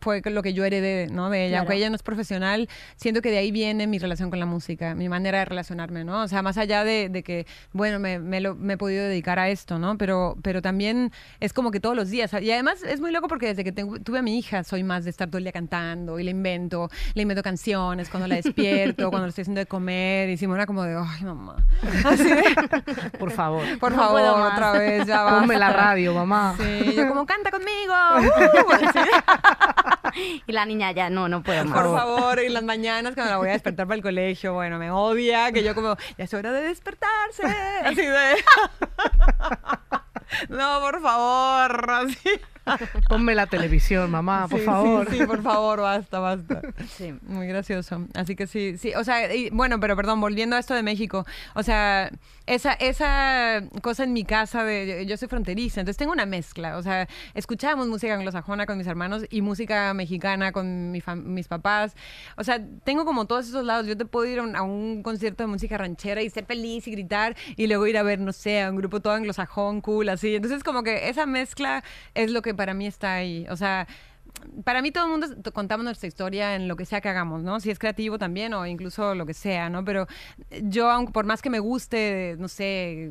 fue 0.00 0.20
lo 0.26 0.42
que 0.42 0.52
yo 0.52 0.64
heredé, 0.64 1.06
¿no? 1.10 1.30
De 1.30 1.44
ella, 1.46 1.50
Claro. 1.50 1.60
aunque 1.62 1.76
ella 1.76 1.88
no 1.90 1.96
es 1.96 2.02
profesional, 2.02 2.68
siento 2.96 3.22
que 3.22 3.30
de 3.30 3.38
ahí 3.38 3.50
viene 3.52 3.86
mi 3.86 3.98
relación 3.98 4.28
con 4.28 4.38
la 4.38 4.46
música, 4.46 4.94
mi 4.94 5.08
manera 5.08 5.38
de 5.38 5.44
relacionarme, 5.46 6.04
¿no? 6.04 6.22
O 6.22 6.28
sea, 6.28 6.42
más 6.42 6.58
allá 6.58 6.84
de, 6.84 7.08
de 7.08 7.22
que, 7.22 7.46
bueno, 7.72 7.98
me, 7.98 8.18
me, 8.18 8.40
lo- 8.40 8.54
me 8.54 8.74
he 8.74 8.76
podido 8.76 9.04
dedicar 9.04 9.38
a 9.38 9.48
esto, 9.48 9.78
¿no? 9.78 9.96
Pero, 9.96 10.36
pero 10.42 10.60
también 10.60 11.10
es 11.40 11.52
como 11.54 11.70
que 11.70 11.80
todos 11.80 11.96
los 11.96 12.10
días, 12.10 12.32
y 12.40 12.50
además 12.50 12.82
es 12.82 13.00
muy 13.00 13.12
loco 13.12 13.28
porque 13.28 13.46
desde 13.46 13.64
que 13.64 13.72
tengo- 13.72 13.98
tuve 13.98 14.22
mi 14.26 14.38
hija 14.38 14.64
soy 14.64 14.82
más 14.82 15.04
de 15.04 15.10
estar 15.10 15.28
todo 15.28 15.38
el 15.38 15.44
día 15.44 15.52
cantando 15.52 16.18
y 16.18 16.24
le 16.24 16.32
invento, 16.32 16.90
le 17.14 17.22
invento 17.22 17.44
canciones 17.44 18.08
cuando 18.08 18.26
la 18.26 18.34
despierto, 18.34 19.08
cuando 19.10 19.26
le 19.26 19.28
estoy 19.28 19.42
haciendo 19.42 19.60
de 19.60 19.66
comer 19.66 20.28
y 20.30 20.36
Simona 20.36 20.66
como 20.66 20.82
de, 20.82 20.96
ay, 20.96 21.22
mamá, 21.24 21.54
así 22.04 22.24
de, 22.24 22.42
Por 23.20 23.30
favor. 23.30 23.62
por 23.78 23.92
No 23.92 23.98
favor, 23.98 24.20
otra 24.52 24.72
vez, 24.72 25.06
ya 25.06 25.28
Ponme 25.40 25.56
la 25.56 25.66
basta". 25.68 25.80
radio, 25.82 26.12
mamá. 26.12 26.56
Sí, 26.58 26.94
yo 26.96 27.06
como, 27.08 27.24
canta 27.24 27.52
conmigo, 27.52 27.94
¡uh! 28.18 28.22
Y 30.46 30.52
la 30.52 30.66
niña 30.66 30.90
ya, 30.92 31.08
no, 31.08 31.28
no 31.28 31.42
puedo 31.44 31.64
más. 31.64 31.78
Por 31.82 31.96
favor, 31.96 32.38
en 32.40 32.52
las 32.54 32.64
mañanas 32.64 33.14
cuando 33.14 33.30
la 33.30 33.38
voy 33.38 33.48
a 33.50 33.52
despertar 33.52 33.86
para 33.86 33.96
el 33.96 34.02
colegio, 34.02 34.54
bueno, 34.54 34.78
me 34.78 34.90
odia, 34.90 35.52
que 35.52 35.62
yo 35.62 35.74
como, 35.74 35.96
ya 36.18 36.24
es 36.24 36.34
hora 36.34 36.50
de 36.52 36.62
despertarse. 36.62 37.44
Así 37.84 37.96
de... 38.04 38.34
No, 40.48 40.80
por 40.80 41.00
favor, 41.00 41.90
así. 41.90 42.18
Ponme 43.08 43.34
la 43.34 43.46
televisión, 43.46 44.10
mamá, 44.10 44.48
por 44.48 44.60
Sí, 44.60 44.64
favor. 44.66 45.10
Sí, 45.10 45.18
sí, 45.18 45.26
por 45.26 45.42
favor, 45.42 45.80
basta, 45.80 46.18
basta. 46.18 46.62
Sí. 46.96 47.14
Muy 47.22 47.46
gracioso. 47.46 48.06
Así 48.14 48.34
que 48.36 48.46
sí, 48.46 48.76
sí. 48.78 48.92
O 48.94 49.04
sea, 49.04 49.34
y, 49.34 49.50
bueno, 49.50 49.78
pero 49.80 49.96
perdón, 49.96 50.20
volviendo 50.20 50.56
a 50.56 50.58
esto 50.58 50.74
de 50.74 50.82
México. 50.82 51.24
O 51.54 51.62
sea, 51.62 52.10
esa, 52.46 52.72
esa 52.74 53.62
cosa 53.82 54.04
en 54.04 54.12
mi 54.12 54.24
casa 54.24 54.64
de. 54.64 55.04
Yo, 55.06 55.16
soy 55.16 55.28
fronteriza, 55.28 55.80
entonces 55.80 55.98
tengo 55.98 56.12
una 56.12 56.26
mezcla. 56.26 56.76
O 56.76 56.82
sea, 56.82 57.08
escuchábamos 57.34 57.88
música 57.88 58.14
anglosajona 58.14 58.66
con 58.66 58.78
mis 58.78 58.86
hermanos 58.86 59.24
y 59.30 59.42
música 59.42 59.92
mexicana 59.94 60.52
con 60.52 60.92
mis 60.92 61.48
papás. 61.48 61.94
O 62.36 62.44
sea, 62.44 62.60
tengo 62.84 63.04
como 63.04 63.26
todos 63.26 63.48
esos 63.48 63.64
lados. 63.64 63.86
Yo 63.86 63.96
te 63.96 64.04
puedo 64.04 64.26
ir 64.26 64.38
a 64.38 64.42
un, 64.42 64.56
a 64.56 64.62
un 64.62 65.02
concierto 65.02 65.42
de 65.42 65.48
música 65.48 65.76
ranchera 65.76 66.22
y 66.22 66.30
ser 66.30 66.46
feliz 66.46 66.86
y 66.86 66.92
gritar 66.92 67.36
y 67.56 67.66
luego 67.66 67.86
ir 67.86 67.98
a 67.98 68.02
ver, 68.02 68.20
no 68.20 68.32
sé, 68.32 68.62
a 68.62 68.70
un 68.70 68.76
grupo 68.76 69.00
todo 69.00 69.14
anglosajón, 69.14 69.80
cool, 69.80 70.08
así. 70.08 70.36
Entonces, 70.36 70.62
como 70.62 70.82
que 70.82 71.08
esa 71.08 71.26
mezcla 71.26 71.82
es 72.14 72.30
lo 72.30 72.42
que 72.42 72.54
para 72.54 72.74
mí 72.74 72.86
está 72.86 73.14
ahí. 73.14 73.46
O 73.50 73.56
sea 73.56 73.86
para 74.64 74.82
mí 74.82 74.90
todo 74.90 75.04
el 75.04 75.10
mundo 75.10 75.52
contamos 75.52 75.84
nuestra 75.84 76.06
historia 76.08 76.54
en 76.54 76.68
lo 76.68 76.76
que 76.76 76.84
sea 76.84 77.00
que 77.00 77.08
hagamos, 77.08 77.42
¿no? 77.42 77.60
Si 77.60 77.70
es 77.70 77.78
creativo 77.78 78.18
también 78.18 78.54
o 78.54 78.66
incluso 78.66 79.14
lo 79.14 79.26
que 79.26 79.34
sea, 79.34 79.68
¿no? 79.70 79.84
Pero 79.84 80.06
yo, 80.62 80.90
aunque 80.90 81.12
por 81.12 81.24
más 81.24 81.42
que 81.42 81.50
me 81.50 81.58
guste, 81.58 82.36
no 82.38 82.48
sé, 82.48 83.10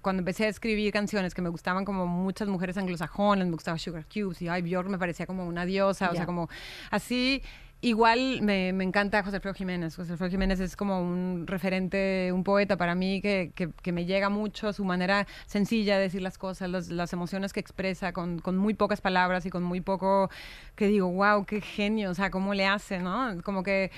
cuando 0.00 0.20
empecé 0.20 0.46
a 0.46 0.48
escribir 0.48 0.92
canciones 0.92 1.34
que 1.34 1.42
me 1.42 1.48
gustaban 1.48 1.84
como 1.84 2.06
muchas 2.06 2.48
mujeres 2.48 2.76
anglosajonas, 2.76 3.46
me 3.46 3.52
gustaba 3.52 3.78
Sugar 3.78 4.06
Cubes 4.06 4.40
y 4.42 4.48
ay, 4.48 4.62
Björk 4.62 4.88
me 4.88 4.98
parecía 4.98 5.26
como 5.26 5.46
una 5.46 5.66
diosa, 5.66 6.10
o 6.10 6.14
sea, 6.14 6.26
como 6.26 6.48
así. 6.90 7.42
Igual 7.82 8.42
me, 8.42 8.74
me 8.74 8.84
encanta 8.84 9.22
José 9.22 9.36
Alfredo 9.36 9.54
Jiménez. 9.54 9.96
José 9.96 10.12
Alfredo 10.12 10.30
Jiménez 10.30 10.60
es 10.60 10.76
como 10.76 11.00
un 11.00 11.46
referente, 11.46 12.30
un 12.30 12.44
poeta 12.44 12.76
para 12.76 12.94
mí 12.94 13.22
que, 13.22 13.52
que- 13.54 13.70
que 13.82 13.92
me 13.92 14.04
llega 14.04 14.28
mucho, 14.28 14.74
su 14.74 14.84
manera 14.84 15.26
sencilla 15.46 15.96
de 15.96 16.02
decir 16.02 16.20
las 16.20 16.36
cosas, 16.36 16.68
las 16.90 17.12
emociones 17.14 17.54
que 17.54 17.60
expresa 17.60 18.12
con, 18.12 18.38
con 18.40 18.58
muy 18.58 18.74
pocas 18.74 19.00
palabras 19.00 19.46
y 19.46 19.50
con 19.50 19.62
muy 19.62 19.80
poco, 19.80 20.28
que 20.76 20.88
digo, 20.88 21.08
wow, 21.10 21.46
qué 21.46 21.62
genio, 21.62 22.10
o 22.10 22.14
sea, 22.14 22.30
cómo 22.30 22.52
le 22.52 22.66
hace, 22.66 22.98
¿no? 22.98 23.40
Como 23.42 23.62
que 23.62 23.90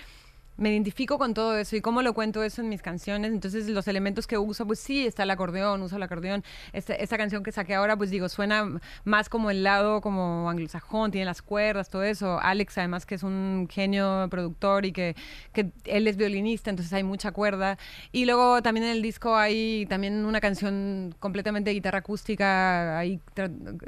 me 0.63 0.71
identifico 0.71 1.19
con 1.19 1.35
todo 1.35 1.57
eso 1.57 1.75
y 1.75 1.81
cómo 1.81 2.03
lo 2.03 2.15
cuento 2.15 2.43
eso 2.45 2.63
en 2.63 2.69
mis 2.69 2.83
canciones. 2.83 3.33
Entonces, 3.33 3.69
los 3.69 3.89
elementos 3.89 4.29
que 4.29 4.39
uso, 4.39 4.65
pues 4.65 4.79
sí, 4.79 5.05
está 5.07 5.25
el 5.25 5.31
acordeón, 5.31 5.83
uso 5.83 5.97
el 5.97 6.03
acordeón. 6.05 6.45
Esta, 6.73 6.95
esta 6.95 7.19
canción 7.19 7.43
que 7.43 7.51
saqué 7.51 7.75
ahora, 7.75 7.97
pues 7.97 8.11
digo, 8.11 8.29
suena 8.29 8.81
más 9.05 9.29
como 9.29 9.51
el 9.51 9.65
lado 9.65 10.01
como 10.01 10.49
anglosajón, 10.49 11.11
tiene 11.11 11.25
las 11.25 11.43
cuerdas, 11.43 11.89
todo 11.89 12.05
eso. 12.05 12.39
Alex, 12.41 12.79
además, 12.79 13.07
que 13.07 13.17
es 13.17 13.25
un 13.25 13.67
genio 13.69 14.29
productor 14.31 14.87
y 14.87 14.93
que, 14.93 15.17
que 15.53 15.73
él 15.85 16.07
es 16.07 16.17
violinista, 16.17 16.71
entonces 16.71 16.93
hay 16.93 17.03
mucha 17.03 17.33
cuerda. 17.33 17.77
Y 18.13 18.25
luego 18.25 18.63
también 18.63 18.87
en 18.87 18.93
el 18.93 19.03
disco 19.03 19.35
hay 19.37 19.85
también 19.87 20.25
una 20.25 20.41
canción 20.41 21.13
completamente 21.19 21.71
de 21.71 21.75
guitarra 21.75 21.99
acústica, 21.99 22.99
ahí 22.99 23.21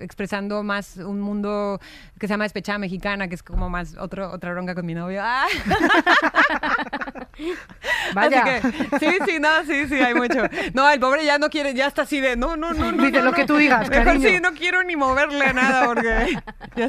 expresando 0.00 0.64
más 0.64 0.96
un 0.96 1.20
mundo 1.20 1.80
que 2.18 2.26
se 2.26 2.32
llama 2.32 2.44
Despechada 2.44 2.78
Mexicana, 2.78 3.28
que 3.28 3.36
es 3.36 3.44
como 3.44 3.70
más 3.70 3.96
otro, 3.96 4.32
otra 4.32 4.50
bronca 4.50 4.74
con 4.74 4.84
mi 4.84 4.94
novio. 4.94 5.20
¡Ah! 5.24 5.46
Vaya. 8.14 8.44
Que, 8.44 8.60
sí, 8.98 9.18
sí, 9.26 9.38
no, 9.40 9.64
sí, 9.64 9.88
sí, 9.88 9.94
hay 9.94 10.14
mucho. 10.14 10.42
No, 10.72 10.88
el 10.90 11.00
pobre 11.00 11.24
ya 11.24 11.38
no 11.38 11.50
quiere, 11.50 11.74
ya 11.74 11.86
está 11.86 12.02
así 12.02 12.20
de, 12.20 12.36
no, 12.36 12.56
no, 12.56 12.72
no, 12.72 12.92
no. 12.92 13.04
Dice, 13.04 13.18
no, 13.18 13.24
lo 13.24 13.30
no. 13.30 13.36
que 13.36 13.44
tú 13.44 13.56
digas, 13.56 13.88
Mejor 13.88 14.04
cariño. 14.04 14.28
sí, 14.28 14.40
no 14.40 14.52
quiero 14.54 14.82
ni 14.82 14.96
moverle 14.96 15.52
nada 15.52 15.86
porque... 15.86 16.38
Ya 16.76 16.88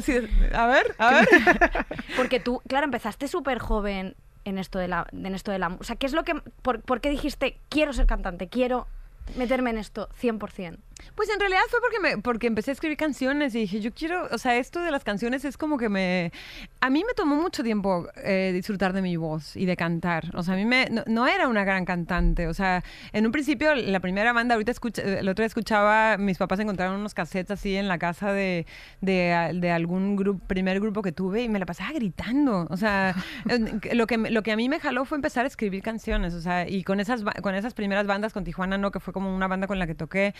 a 0.54 0.66
ver, 0.66 0.94
a 0.98 1.10
ver. 1.10 1.28
Porque 2.16 2.40
tú, 2.40 2.60
claro, 2.68 2.84
empezaste 2.84 3.28
súper 3.28 3.58
joven 3.58 4.16
en 4.44 4.58
esto 4.58 4.78
de 4.78 4.88
la, 4.88 5.06
en 5.12 5.34
esto 5.34 5.50
de 5.50 5.58
la, 5.58 5.68
o 5.68 5.84
sea, 5.84 5.96
¿qué 5.96 6.06
es 6.06 6.12
lo 6.12 6.24
que, 6.24 6.34
por, 6.62 6.80
por 6.82 7.00
qué 7.00 7.10
dijiste 7.10 7.58
quiero 7.68 7.92
ser 7.92 8.06
cantante, 8.06 8.48
quiero 8.48 8.86
meterme 9.36 9.70
en 9.70 9.78
esto 9.78 10.08
100%? 10.20 10.78
Pues 11.14 11.30
en 11.30 11.40
realidad 11.40 11.62
fue 11.70 11.80
porque, 11.80 12.00
me, 12.00 12.22
porque 12.22 12.46
empecé 12.46 12.70
a 12.70 12.74
escribir 12.74 12.98
canciones 12.98 13.54
y 13.54 13.60
dije, 13.60 13.80
yo 13.80 13.92
quiero, 13.92 14.28
o 14.30 14.38
sea, 14.38 14.56
esto 14.56 14.80
de 14.80 14.90
las 14.90 15.02
canciones 15.02 15.44
es 15.44 15.56
como 15.56 15.78
que 15.78 15.88
me... 15.88 16.30
A 16.80 16.90
mí 16.90 17.04
me 17.06 17.14
tomó 17.14 17.36
mucho 17.36 17.62
tiempo 17.62 18.06
eh, 18.16 18.50
disfrutar 18.52 18.92
de 18.92 19.00
mi 19.00 19.16
voz 19.16 19.56
y 19.56 19.64
de 19.64 19.76
cantar. 19.76 20.30
O 20.34 20.42
sea, 20.42 20.54
a 20.54 20.56
mí 20.56 20.66
me, 20.66 20.86
no, 20.90 21.04
no 21.06 21.26
era 21.26 21.48
una 21.48 21.64
gran 21.64 21.86
cantante. 21.86 22.48
O 22.48 22.54
sea, 22.54 22.84
en 23.12 23.24
un 23.24 23.32
principio, 23.32 23.74
la 23.74 24.00
primera 24.00 24.32
banda, 24.34 24.54
ahorita 24.54 24.72
escucha, 24.72 25.02
el 25.02 25.28
otro 25.28 25.42
día 25.42 25.46
escuchaba, 25.46 26.18
mis 26.18 26.36
papás 26.36 26.60
encontraron 26.60 27.00
unos 27.00 27.14
cassettes 27.14 27.50
así 27.50 27.76
en 27.76 27.88
la 27.88 27.98
casa 27.98 28.32
de, 28.32 28.66
de, 29.00 29.52
de 29.54 29.70
algún 29.70 30.16
grupo, 30.16 30.46
primer 30.46 30.80
grupo 30.80 31.00
que 31.00 31.12
tuve 31.12 31.42
y 31.42 31.48
me 31.48 31.58
la 31.58 31.66
pasaba 31.66 31.92
gritando. 31.92 32.66
O 32.68 32.76
sea, 32.76 33.14
lo 33.92 34.06
que, 34.06 34.18
lo 34.18 34.42
que 34.42 34.52
a 34.52 34.56
mí 34.56 34.68
me 34.68 34.80
jaló 34.80 35.04
fue 35.04 35.16
empezar 35.16 35.44
a 35.44 35.48
escribir 35.48 35.82
canciones. 35.82 36.34
O 36.34 36.42
sea, 36.42 36.68
y 36.68 36.84
con 36.84 37.00
esas, 37.00 37.22
con 37.42 37.54
esas 37.54 37.72
primeras 37.72 38.06
bandas, 38.06 38.32
con 38.32 38.44
Tijuana 38.44 38.76
No, 38.76 38.90
que 38.90 39.00
fue 39.00 39.14
como 39.14 39.34
una 39.34 39.48
banda 39.48 39.66
con 39.66 39.78
la 39.78 39.86
que 39.86 39.94
toqué, 39.94 40.34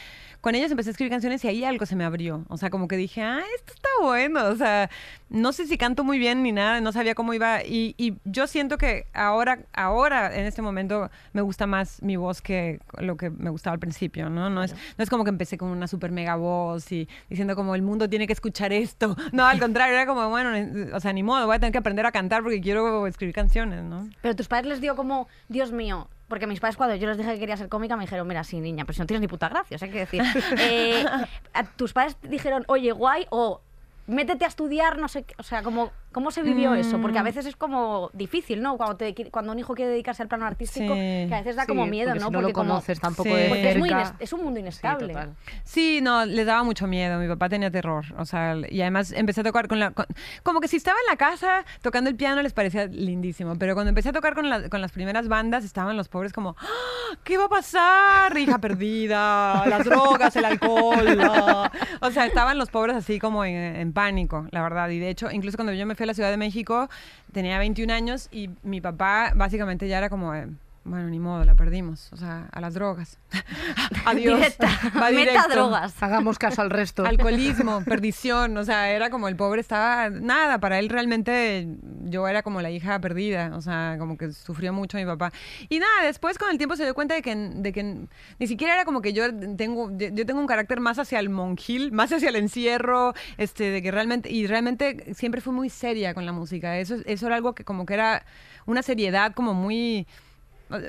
con 0.46 0.54
ellos 0.54 0.70
empecé 0.70 0.90
a 0.90 0.92
escribir 0.92 1.10
canciones 1.10 1.44
y 1.44 1.48
ahí 1.48 1.64
algo 1.64 1.86
se 1.86 1.96
me 1.96 2.04
abrió. 2.04 2.44
O 2.48 2.56
sea, 2.56 2.70
como 2.70 2.86
que 2.86 2.96
dije, 2.96 3.20
ah, 3.20 3.40
esto 3.56 3.72
está 3.74 3.88
bueno. 4.00 4.46
O 4.46 4.54
sea, 4.54 4.88
no 5.28 5.52
sé 5.52 5.66
si 5.66 5.76
canto 5.76 6.04
muy 6.04 6.20
bien 6.20 6.44
ni 6.44 6.52
nada, 6.52 6.80
no 6.80 6.92
sabía 6.92 7.16
cómo 7.16 7.34
iba. 7.34 7.64
Y, 7.64 7.96
y 7.98 8.14
yo 8.24 8.46
siento 8.46 8.78
que 8.78 9.06
ahora, 9.12 9.58
ahora, 9.72 10.32
en 10.38 10.46
este 10.46 10.62
momento, 10.62 11.10
me 11.32 11.40
gusta 11.40 11.66
más 11.66 12.00
mi 12.00 12.14
voz 12.14 12.42
que 12.42 12.78
lo 12.98 13.16
que 13.16 13.30
me 13.30 13.50
gustaba 13.50 13.74
al 13.74 13.80
principio, 13.80 14.30
¿no? 14.30 14.48
No, 14.48 14.62
es, 14.62 14.72
no 14.96 15.02
es 15.02 15.10
como 15.10 15.24
que 15.24 15.30
empecé 15.30 15.58
con 15.58 15.68
una 15.70 15.88
super 15.88 16.12
mega 16.12 16.36
voz 16.36 16.92
y 16.92 17.08
diciendo 17.28 17.56
como 17.56 17.74
el 17.74 17.82
mundo 17.82 18.08
tiene 18.08 18.28
que 18.28 18.32
escuchar 18.32 18.72
esto. 18.72 19.16
No, 19.32 19.44
al 19.46 19.58
contrario, 19.58 19.94
era 19.96 20.06
como, 20.06 20.28
bueno, 20.30 20.52
ne- 20.52 20.92
o 20.92 21.00
sea, 21.00 21.12
ni 21.12 21.24
modo, 21.24 21.44
voy 21.46 21.56
a 21.56 21.58
tener 21.58 21.72
que 21.72 21.78
aprender 21.78 22.06
a 22.06 22.12
cantar 22.12 22.44
porque 22.44 22.60
quiero 22.60 23.08
escribir 23.08 23.34
canciones, 23.34 23.82
¿no? 23.82 24.08
Pero 24.22 24.36
tus 24.36 24.46
padres 24.46 24.68
les 24.68 24.80
dio 24.80 24.94
como, 24.94 25.26
Dios 25.48 25.72
mío, 25.72 26.08
porque 26.28 26.46
mis 26.46 26.60
padres 26.60 26.76
cuando 26.76 26.94
yo 26.96 27.06
les 27.08 27.18
dije 27.18 27.34
que 27.34 27.40
quería 27.40 27.56
ser 27.56 27.68
cómica 27.68 27.96
me 27.96 28.04
dijeron, 28.04 28.26
mira, 28.26 28.44
sí, 28.44 28.60
niña, 28.60 28.84
pero 28.84 28.94
si 28.94 29.00
no 29.00 29.06
tienes 29.06 29.20
ni 29.20 29.28
puta 29.28 29.48
gracia, 29.48 29.76
o 29.76 29.78
sea, 29.78 29.86
hay 29.86 29.92
que 29.92 30.00
decir. 30.00 30.22
Eh, 30.58 31.04
a 31.52 31.64
tus 31.64 31.92
padres 31.92 32.16
dijeron, 32.22 32.64
oye, 32.68 32.92
guay, 32.92 33.26
o 33.30 33.60
métete 34.06 34.44
a 34.44 34.48
estudiar, 34.48 34.98
no 34.98 35.08
sé, 35.08 35.24
qué", 35.24 35.34
o 35.38 35.42
sea, 35.42 35.62
como, 35.62 35.92
¿cómo 36.16 36.30
se 36.30 36.40
vivió 36.42 36.72
eso? 36.74 36.98
Porque 36.98 37.18
a 37.18 37.20
Mm. 37.20 37.26
veces 37.26 37.44
es 37.44 37.56
como 37.56 38.08
difícil, 38.14 38.62
¿no? 38.62 38.78
Cuando, 38.78 38.96
te 38.96 39.14
cuando 39.30 39.52
un 39.52 39.58
hijo 39.58 39.74
quiere 39.74 39.90
dedicarse 39.90 40.22
al 40.22 40.28
plano 40.28 40.46
artístico, 40.46 40.94
Sí. 40.94 40.98
que 41.28 41.28
a 41.30 41.38
veces 41.40 41.56
da 41.56 41.66
como 41.66 41.84
Sí, 41.84 41.90
miedo, 41.90 42.08
porque 42.08 42.20
¿no? 42.20 42.26
Si 42.28 42.32
no 42.32 42.40
lo 42.40 42.52
como- 42.54 42.68
conoces 42.70 42.98
tampoco 43.00 43.28
Sí. 43.28 43.34
de 43.36 43.48
porque 43.50 43.70
es, 43.72 43.76
muy 43.76 43.90
es 44.18 44.32
un 44.32 44.42
mundo 44.42 44.56
Sí, 44.56 44.62
inestable. 44.62 45.08
total. 45.08 45.34
Sí, 45.64 46.00
no, 46.00 46.24
les 46.24 46.46
daba 46.46 46.62
mucho 46.62 46.86
miedo. 46.86 47.18
Mi 47.18 47.28
papá 47.28 47.50
tenía 47.50 47.70
terror. 47.70 48.06
O 48.16 48.24
sea, 48.24 48.56
y 48.70 48.80
además 48.80 49.12
empecé 49.12 49.42
a 49.42 49.44
tocar 49.44 49.68
con 49.68 49.78
la. 49.78 49.90
con- 49.90 50.06
como 50.42 50.60
que 50.62 50.68
si 50.68 50.76
estaba 50.78 50.96
en 50.98 51.06
la 51.10 51.16
casa 51.18 51.66
tocando 51.82 52.08
el 52.08 52.16
piano 52.16 52.40
les 52.40 52.54
parecía 52.54 52.86
lindísimo. 52.86 53.56
Pero 53.58 53.74
cuando 53.74 53.90
empecé 53.90 54.08
a 54.08 54.12
tocar 54.14 54.34
con, 54.34 54.48
la- 54.48 54.70
con 54.70 54.80
las 54.80 54.92
primeras 54.92 55.28
bandas, 55.28 55.64
estaban 55.66 55.98
los 55.98 56.08
pobres 56.08 56.32
como: 56.32 56.56
"¡Ah! 56.58 57.16
¿Qué 57.24 57.36
va 57.36 57.44
a 57.44 57.48
pasar? 57.50 58.38
Hija 58.38 58.56
perdida, 58.58 59.66
las 59.66 59.84
drogas, 59.84 60.34
el 60.36 60.46
alcohol. 60.46 61.18
ah". 61.20 61.70
O 62.00 62.10
sea, 62.10 62.24
estaban 62.24 62.56
los 62.56 62.70
pobres 62.70 62.96
así 62.96 63.18
como 63.18 63.44
en, 63.44 63.54
en 63.54 63.92
pánico, 63.92 64.46
la 64.50 64.62
verdad. 64.62 64.88
Y 64.88 64.98
de 64.98 65.10
hecho, 65.10 65.30
incluso 65.30 65.58
cuando 65.58 65.74
yo 65.74 65.84
me 65.84 65.94
fui 65.94 66.05
la 66.06 66.14
Ciudad 66.14 66.30
de 66.30 66.36
México, 66.36 66.88
tenía 67.32 67.58
21 67.58 67.92
años 67.92 68.28
y 68.30 68.50
mi 68.62 68.80
papá 68.80 69.32
básicamente 69.34 69.88
ya 69.88 69.98
era 69.98 70.08
como. 70.08 70.34
eh, 70.34 70.48
bueno, 70.86 71.08
ni 71.08 71.18
modo, 71.18 71.44
la 71.44 71.54
perdimos. 71.54 72.12
O 72.12 72.16
sea, 72.16 72.48
a 72.52 72.60
las 72.60 72.74
drogas. 72.74 73.18
Adiós. 74.04 74.36
Directa. 74.36 74.68
Va 75.00 75.10
Meta 75.10 75.46
drogas. 75.48 76.02
Hagamos 76.02 76.38
caso 76.38 76.62
al 76.62 76.70
resto. 76.70 77.04
Alcoholismo, 77.04 77.82
perdición, 77.84 78.56
o 78.56 78.64
sea, 78.64 78.90
era 78.90 79.10
como 79.10 79.28
el 79.28 79.36
pobre 79.36 79.60
estaba, 79.60 80.10
nada, 80.10 80.58
para 80.58 80.78
él 80.78 80.88
realmente 80.88 81.68
yo 82.04 82.26
era 82.28 82.42
como 82.42 82.62
la 82.62 82.70
hija 82.70 83.00
perdida, 83.00 83.52
o 83.54 83.60
sea, 83.60 83.96
como 83.98 84.16
que 84.16 84.32
sufrió 84.32 84.72
mucho 84.72 84.96
mi 84.96 85.04
papá. 85.04 85.32
Y 85.68 85.78
nada, 85.78 86.04
después 86.04 86.38
con 86.38 86.50
el 86.50 86.58
tiempo 86.58 86.76
se 86.76 86.84
dio 86.84 86.94
cuenta 86.94 87.14
de 87.14 87.22
que, 87.22 87.34
de 87.34 87.72
que 87.72 88.06
ni 88.38 88.46
siquiera 88.46 88.74
era 88.74 88.84
como 88.84 89.02
que 89.02 89.12
yo 89.12 89.24
tengo, 89.56 89.90
yo 89.96 90.08
yo 90.16 90.26
tengo 90.26 90.40
un 90.40 90.46
carácter 90.46 90.80
más 90.80 90.98
hacia 90.98 91.20
el 91.20 91.28
monjil, 91.28 91.92
más 91.92 92.12
hacia 92.12 92.28
el 92.28 92.36
encierro, 92.36 93.14
este, 93.36 93.70
de 93.70 93.82
que 93.82 93.90
realmente, 93.90 94.30
y 94.30 94.46
realmente 94.46 95.14
siempre 95.14 95.40
fui 95.40 95.52
muy 95.52 95.68
seria 95.68 96.14
con 96.14 96.24
la 96.26 96.32
música, 96.32 96.78
eso, 96.78 96.96
eso 97.04 97.26
era 97.26 97.36
algo 97.36 97.54
que 97.54 97.64
como 97.64 97.86
que 97.86 97.94
era 97.94 98.24
una 98.66 98.82
seriedad 98.82 99.32
como 99.34 99.54
muy... 99.54 100.06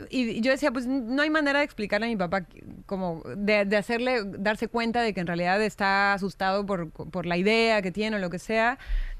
Y 0.09 0.41
yo 0.41 0.51
decía, 0.51 0.71
pues 0.71 0.87
no 0.87 1.21
hay 1.21 1.29
manera 1.29 1.59
de 1.59 1.65
explicarle 1.65 2.07
a 2.07 2.09
mi 2.09 2.15
papá 2.15 2.45
como 2.85 3.21
de, 3.35 3.65
de 3.65 3.77
hacerle 3.77 4.23
darse 4.25 4.67
cuenta 4.67 5.01
de 5.01 5.13
que 5.13 5.19
en 5.19 5.27
realidad 5.27 5.61
está 5.61 6.13
asustado 6.13 6.65
por, 6.65 6.89
por 6.89 7.25
la 7.25 7.37
idea 7.37 7.81
que 7.81 7.91
tiene 7.91 8.15
o 8.15 8.19
lo 8.19 8.29
que 8.29 8.39
sea. 8.39 8.79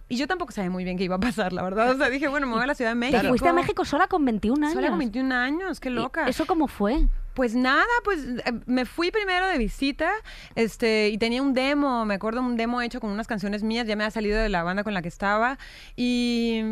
Y 0.09 0.15
yo 0.15 0.27
tampoco 0.27 0.53
sabía 0.53 0.69
muy 0.69 0.83
bien 0.85 0.97
qué 0.97 1.03
iba 1.03 1.17
a 1.17 1.19
pasar, 1.19 1.51
la 1.51 1.63
verdad. 1.63 1.91
O 1.91 1.97
sea, 1.97 2.09
dije, 2.09 2.27
bueno, 2.27 2.47
me 2.47 2.53
voy 2.53 2.63
a 2.63 2.67
la 2.67 2.75
Ciudad 2.75 2.91
de 2.91 2.95
México. 2.95 3.21
Te 3.21 3.27
fuiste 3.27 3.49
a 3.49 3.53
México 3.53 3.83
sola 3.83 4.07
con 4.07 4.23
21 4.23 4.65
años. 4.65 4.73
Sola 4.73 4.89
con 4.89 4.99
21 4.99 5.35
años, 5.35 5.79
qué 5.79 5.89
¿Y 5.89 5.93
loca. 5.93 6.27
¿Eso 6.27 6.45
cómo 6.45 6.67
fue? 6.67 7.07
Pues 7.33 7.55
nada, 7.55 7.85
pues 8.03 8.25
eh, 8.25 8.53
me 8.65 8.85
fui 8.85 9.11
primero 9.11 9.47
de 9.47 9.57
visita 9.57 10.11
este, 10.55 11.09
y 11.09 11.17
tenía 11.17 11.41
un 11.41 11.53
demo, 11.53 12.05
me 12.05 12.15
acuerdo 12.15 12.39
un 12.41 12.55
demo 12.55 12.81
hecho 12.81 12.99
con 12.99 13.11
unas 13.11 13.27
canciones 13.27 13.63
mías, 13.63 13.85
ya 13.85 13.95
me 13.95 14.05
había 14.05 14.11
salido 14.11 14.39
de 14.39 14.49
la 14.49 14.63
banda 14.63 14.83
con 14.83 14.93
la 14.93 15.01
que 15.01 15.07
estaba 15.09 15.59
y 15.95 16.63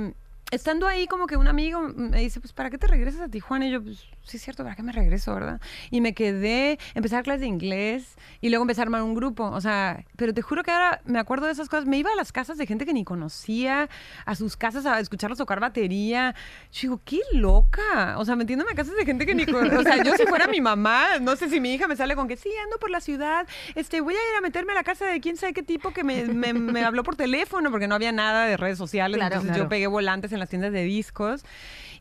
estando 0.55 0.87
ahí 0.87 1.07
como 1.07 1.27
que 1.27 1.37
un 1.37 1.47
amigo 1.47 1.81
me 1.81 2.19
dice, 2.19 2.39
pues 2.39 2.53
¿para 2.53 2.69
qué 2.69 2.77
te 2.77 2.87
regresas 2.87 3.21
a 3.21 3.29
Tijuana? 3.29 3.67
Y 3.67 3.71
yo, 3.71 3.83
pues 3.83 4.03
sí 4.25 4.37
es 4.37 4.43
cierto, 4.43 4.63
¿para 4.63 4.75
qué 4.75 4.83
me 4.83 4.91
regreso, 4.91 5.33
verdad? 5.33 5.61
Y 5.91 6.01
me 6.01 6.13
quedé, 6.13 6.77
empecé 6.93 7.15
a 7.15 7.17
dar 7.19 7.23
clases 7.23 7.41
de 7.41 7.47
inglés 7.47 8.15
y 8.41 8.49
luego 8.49 8.63
empecé 8.63 8.81
a 8.81 8.83
armar 8.83 9.01
un 9.03 9.15
grupo, 9.15 9.45
o 9.49 9.61
sea, 9.61 10.03
pero 10.15 10.33
te 10.33 10.41
juro 10.41 10.63
que 10.63 10.71
ahora 10.71 11.01
me 11.05 11.19
acuerdo 11.19 11.45
de 11.45 11.51
esas 11.51 11.69
cosas, 11.69 11.85
me 11.85 11.97
iba 11.97 12.11
a 12.11 12.15
las 12.15 12.31
casas 12.31 12.57
de 12.57 12.65
gente 12.65 12.85
que 12.85 12.93
ni 12.93 13.03
conocía, 13.03 13.89
a 14.25 14.35
sus 14.35 14.57
casas 14.57 14.85
a 14.85 14.99
escucharlos 14.99 15.37
tocar 15.37 15.59
batería, 15.59 16.35
yo 16.71 16.81
digo, 16.81 17.01
qué 17.05 17.19
loca, 17.33 18.15
o 18.17 18.25
sea, 18.25 18.35
metiéndome 18.35 18.71
a 18.71 18.75
casas 18.75 18.95
de 18.95 19.05
gente 19.05 19.25
que 19.25 19.35
ni 19.35 19.45
conocía, 19.45 19.79
o 19.79 19.83
sea, 19.83 20.03
yo 20.03 20.15
si 20.15 20.25
fuera 20.25 20.47
mi 20.47 20.61
mamá, 20.61 21.19
no 21.21 21.35
sé 21.35 21.49
si 21.49 21.59
mi 21.59 21.73
hija 21.73 21.87
me 21.87 21.95
sale 21.95 22.15
con 22.15 22.27
que 22.27 22.37
sí, 22.37 22.49
ando 22.63 22.77
por 22.77 22.89
la 22.89 23.01
ciudad, 23.01 23.47
este, 23.75 24.01
voy 24.01 24.13
a 24.15 24.17
ir 24.17 24.35
a 24.37 24.41
meterme 24.41 24.71
a 24.71 24.75
la 24.75 24.83
casa 24.83 25.05
de 25.05 25.19
quién 25.21 25.37
sabe 25.37 25.53
qué 25.53 25.63
tipo 25.63 25.91
que 25.91 26.03
me, 26.03 26.25
me- 26.25 26.53
me 26.53 26.83
habló 26.83 27.03
por 27.03 27.15
teléfono, 27.15 27.69
porque 27.71 27.87
no 27.87 27.95
había 27.95 28.11
nada 28.11 28.45
de 28.47 28.57
redes 28.57 28.77
sociales, 28.77 29.17
Claro. 29.17 29.35
entonces 29.35 29.51
Claro. 29.51 29.63
yo 29.65 29.69
pegué 29.69 29.87
volantes 29.87 30.31
en 30.31 30.39
las 30.39 30.49
tiendas 30.49 30.71
de 30.71 30.83
discos. 30.83 31.43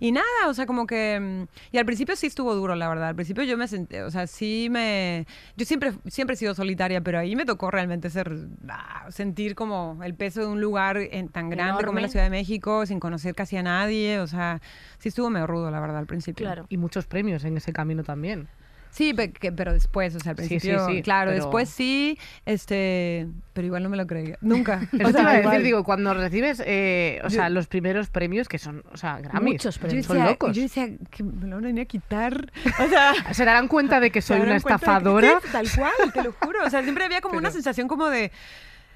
Y 0.00 0.12
nada, 0.12 0.24
o 0.48 0.54
sea, 0.54 0.66
como 0.66 0.86
que... 0.86 1.18
mm, 1.20 1.74
Y 1.74 1.78
al 1.78 1.86
principio 1.86 2.16
sí 2.16 2.26
estuvo 2.26 2.54
duro, 2.54 2.74
la 2.74 2.88
verdad. 2.88 3.08
Al 3.08 3.14
principio 3.14 3.44
yo 3.44 3.56
me 3.56 3.68
senté, 3.68 4.02
o 4.02 4.10
sea, 4.10 4.26
sí 4.26 4.68
me... 4.70 5.26
Yo 5.56 5.64
siempre, 5.66 5.92
siempre 6.06 6.34
he 6.34 6.36
sido 6.36 6.54
solitaria, 6.54 7.00
pero 7.00 7.18
ahí 7.18 7.36
me 7.36 7.44
tocó 7.44 7.70
realmente 7.70 8.10
ser... 8.10 8.32
ah, 8.68 9.06
sentir 9.10 9.54
como 9.54 10.00
el 10.04 10.14
peso 10.14 10.40
de 10.40 10.46
un 10.46 10.60
lugar 10.60 10.96
en- 10.98 11.28
tan 11.28 11.50
grande 11.50 11.84
como 11.84 11.98
la 12.00 12.08
Ciudad 12.08 12.24
de 12.24 12.30
México, 12.30 12.86
sin 12.86 13.00
conocer 13.00 13.34
casi 13.34 13.56
a 13.56 13.62
nadie. 13.62 14.20
O 14.20 14.26
sea, 14.26 14.60
sí 14.98 15.08
estuvo 15.08 15.30
medio 15.30 15.46
rudo, 15.46 15.70
la 15.70 15.80
verdad, 15.80 15.98
al 15.98 16.06
principio. 16.06 16.44
Claro. 16.46 16.66
Y 16.68 16.76
muchos 16.76 17.06
premios 17.06 17.44
en 17.44 17.56
ese 17.56 17.72
camino 17.72 18.02
también. 18.04 18.48
Sí, 18.94 19.12
pe- 19.12 19.32
que- 19.32 19.50
pero 19.50 19.72
después, 19.72 20.14
o 20.14 20.20
sea, 20.20 20.30
al 20.32 20.36
Sí, 20.38 20.42
sí, 20.44 20.48
principio, 20.50 20.86
sí, 20.86 21.02
claro, 21.02 21.32
pero- 21.32 21.42
después 21.44 21.68
sí, 21.68 22.16
este, 22.46 23.26
pero 23.52 23.66
igual 23.66 23.82
no 23.82 23.88
me 23.88 23.96
lo 23.96 24.06
creía, 24.06 24.38
nunca. 24.40 24.82
Eso 24.92 25.08
O 25.08 25.12
te 25.12 25.20
iba 25.20 25.30
a 25.32 25.40
sea, 25.40 25.50
decir, 25.50 25.62
digo, 25.64 25.82
cuando 25.82 26.14
recibes, 26.14 26.62
eh, 26.64 27.18
o 27.24 27.28
Yo- 27.28 27.30
sea, 27.30 27.48
los 27.50 27.66
primeros 27.66 28.08
premios 28.10 28.46
que 28.48 28.58
son, 28.58 28.84
o 28.92 28.96
sea, 28.96 29.18
Grammys. 29.20 29.54
Muchos 29.54 29.74
yo 29.74 29.80
premios. 29.80 30.06
Son 30.06 30.16
decía, 30.16 30.30
locos. 30.30 30.54
yo 30.56 30.62
decía 30.62 30.88
que 31.10 31.22
me 31.24 31.46
lo 31.48 31.56
van 31.56 31.64
a 31.64 31.66
venir 31.66 31.82
a 31.82 31.86
quitar, 31.86 32.52
o 32.86 32.88
sea... 32.88 33.14
Se 33.32 33.44
darán 33.44 33.66
cuenta 33.66 33.98
de 33.98 34.10
que 34.12 34.22
soy 34.22 34.38
una 34.40 34.52
que- 34.52 34.56
estafadora. 34.58 35.40
sí, 35.42 35.48
tal 35.50 35.66
cual, 35.76 36.12
te 36.12 36.22
lo 36.22 36.32
juro. 36.32 36.64
O 36.64 36.70
sea, 36.70 36.82
siempre 36.84 37.04
había 37.04 37.20
como 37.20 37.34
una 37.36 37.48
Pero- 37.48 37.54
sensación 37.54 37.88
como 37.88 38.06
de, 38.10 38.30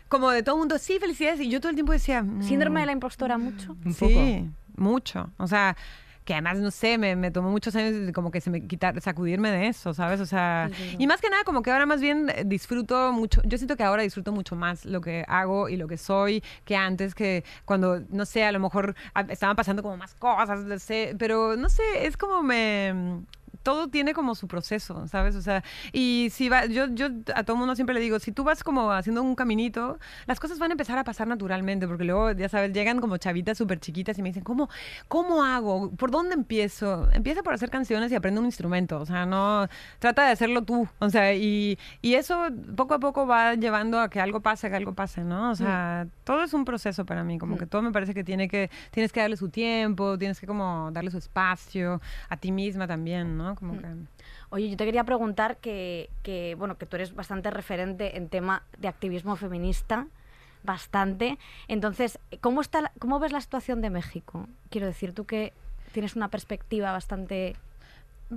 como 0.09 0.31
de 0.31 0.45
todo 0.45 0.55
el 0.55 0.61
mundo, 0.61 0.79
sí, 0.79 0.99
felicidades. 1.01 1.41
Y 1.41 1.51
yo 1.51 1.61
todo 1.61 1.71
el 1.71 1.75
tiempo 1.75 1.93
decía, 1.93 2.23
mm, 2.23 2.43
Síndrome 2.45 2.81
de 2.81 2.87
la 2.87 2.93
impostora 2.93 3.37
mucho. 3.37 3.77
Un 3.85 3.93
sí, 3.95 4.49
mucho. 4.77 5.31
O 5.39 5.49
sea, 5.49 5.77
que 6.29 6.35
además, 6.35 6.59
no 6.59 6.71
sé, 6.71 6.99
me, 6.99 7.17
me 7.17 7.31
tomó 7.31 7.51
muchos 7.51 7.75
años 7.75 8.05
de 8.05 8.13
como 8.13 8.31
que 8.31 8.43
se 8.43 8.51
me 8.51 8.61
quitar, 8.67 9.01
sacudirme 9.01 9.51
de 9.51 9.69
eso, 9.69 9.95
¿sabes? 9.95 10.21
O 10.21 10.27
sea, 10.27 10.69
Sí, 10.71 10.75
sí, 10.77 10.91
sí. 10.91 10.97
y 10.99 11.07
más 11.07 11.23
que 11.23 11.31
nada 11.31 11.43
como 11.43 11.63
que 11.63 11.71
ahora 11.71 11.87
más 11.87 12.03
bien 12.03 12.29
eh, 12.29 12.43
disfruto 12.45 13.13
mucho, 13.13 13.41
yo 13.47 13.57
siento 13.57 13.79
que 13.79 13.83
ahora 13.83 14.03
disfruto 14.03 14.31
mucho 14.31 14.55
más 14.55 14.85
lo 14.85 15.01
que 15.01 15.25
hago 15.27 15.71
y 15.71 15.79
lo 15.79 15.89
que 15.89 15.97
soy 15.97 16.45
que 16.67 16.77
antes 16.77 17.15
que 17.15 17.45
cuando, 17.65 18.03
no 18.11 18.27
sé, 18.27 18.45
a 18.45 18.53
lo 18.53 18.61
mejor 18.61 18.95
ah, 19.15 19.25
estaban 19.31 19.57
pasando 19.57 19.83
como 19.83 19.97
más 19.97 20.15
cosas, 20.17 20.61
no 20.65 20.79
sé, 20.79 21.17
pero 21.19 21.57
no 21.57 21.71
sé, 21.71 21.83
es 22.03 22.19
como 22.19 22.43
me... 22.43 23.23
Todo 23.69 23.89
tiene 23.89 24.15
como 24.15 24.35
su 24.35 24.49
proceso, 24.49 25.07
¿sabes? 25.09 25.35
O 25.35 25.43
sea, 25.43 25.63
y 25.93 26.29
si 26.33 26.49
va, 26.49 26.65
yo, 26.65 26.87
yo 26.87 27.09
a 27.35 27.45
todo 27.45 27.55
mundo 27.55 27.75
siempre 27.75 27.95
le 27.95 28.01
digo, 28.01 28.19
si 28.19 28.33
tú 28.33 28.43
vas 28.43 28.65
como 28.65 28.91
haciendo 28.93 29.23
un 29.23 29.35
caminito, 29.35 29.99
las 30.25 30.41
cosas 30.41 30.59
van 30.59 30.71
a 30.71 30.73
empezar 30.73 30.97
a 30.97 31.05
pasar 31.05 31.29
naturalmente, 31.29 31.87
porque 31.87 32.05
luego, 32.05 32.33
ya 32.33 32.49
sabes, 32.49 32.73
llegan 32.73 32.99
como 32.99 33.19
chavitas 33.19 33.59
súper 33.59 33.79
chiquitas 33.79 34.19
y 34.19 34.23
me 34.23 34.31
dicen, 34.31 34.43
¿cómo, 34.43 34.71
¿cómo 35.07 35.45
hago? 35.45 35.91
¿Por 35.91 36.11
dónde 36.11 36.33
empiezo? 36.33 37.11
Empieza 37.13 37.43
por 37.43 37.53
hacer 37.53 37.69
canciones 37.69 38.11
y 38.11 38.15
aprende 38.15 38.41
un 38.41 38.47
instrumento, 38.47 39.01
o 39.01 39.05
sea, 39.05 39.27
no, 39.27 39.69
trata 39.99 40.25
de 40.25 40.33
hacerlo 40.33 40.63
tú, 40.63 40.89
o 40.99 41.11
sea, 41.11 41.35
y, 41.35 41.79
y 42.01 42.15
eso 42.15 42.49
poco 42.75 42.95
a 42.95 42.99
poco 43.01 43.27
va 43.27 43.55
llevando 43.55 44.01
a 44.01 44.09
que 44.09 44.19
algo 44.19 44.41
pase, 44.41 44.71
que 44.71 44.77
algo 44.77 44.95
pase, 44.95 45.25
¿no? 45.25 45.51
O 45.51 45.55
sea, 45.55 46.07
todo 46.25 46.43
es 46.43 46.55
un 46.55 46.65
proceso 46.65 47.05
para 47.05 47.23
mí, 47.23 47.37
como 47.37 47.59
que 47.59 47.67
todo 47.67 47.83
me 47.83 47.93
parece 47.93 48.15
que 48.15 48.25
tiene 48.25 48.49
que, 48.49 48.71
tienes 48.93 49.13
que 49.13 49.21
darle 49.21 49.37
su 49.37 49.51
tiempo, 49.51 50.17
tienes 50.17 50.41
que 50.41 50.47
como 50.47 50.89
darle 50.91 51.11
su 51.11 51.19
espacio, 51.19 52.01
a 52.31 52.37
ti 52.39 52.51
misma 52.51 52.87
también, 52.87 53.37
¿no? 53.37 53.58
Como 53.59 53.73
que... 53.81 53.87
Oye, 54.51 54.71
yo 54.71 54.77
te 54.77 54.85
quería 54.85 55.05
preguntar 55.05 55.57
que, 55.59 56.09
que, 56.23 56.55
bueno, 56.59 56.79
que 56.79 56.87
tú 56.87 56.97
eres 56.97 57.15
bastante 57.15 57.51
referente 57.51 58.17
en 58.17 58.29
tema 58.29 58.63
de 58.79 58.89
activismo 58.89 59.37
feminista, 59.37 60.07
bastante. 60.65 61.39
Entonces, 61.69 62.19
¿cómo, 62.41 62.61
está 62.61 62.81
la- 62.83 62.93
¿cómo 62.99 63.19
ves 63.19 63.33
la 63.33 63.41
situación 63.41 63.81
de 63.81 63.91
México? 63.91 64.49
Quiero 64.71 64.87
decir, 64.87 65.13
tú 65.13 65.25
que 65.25 65.53
tienes 65.93 66.17
una 66.17 66.29
perspectiva 66.29 66.93
bastante... 66.93 67.57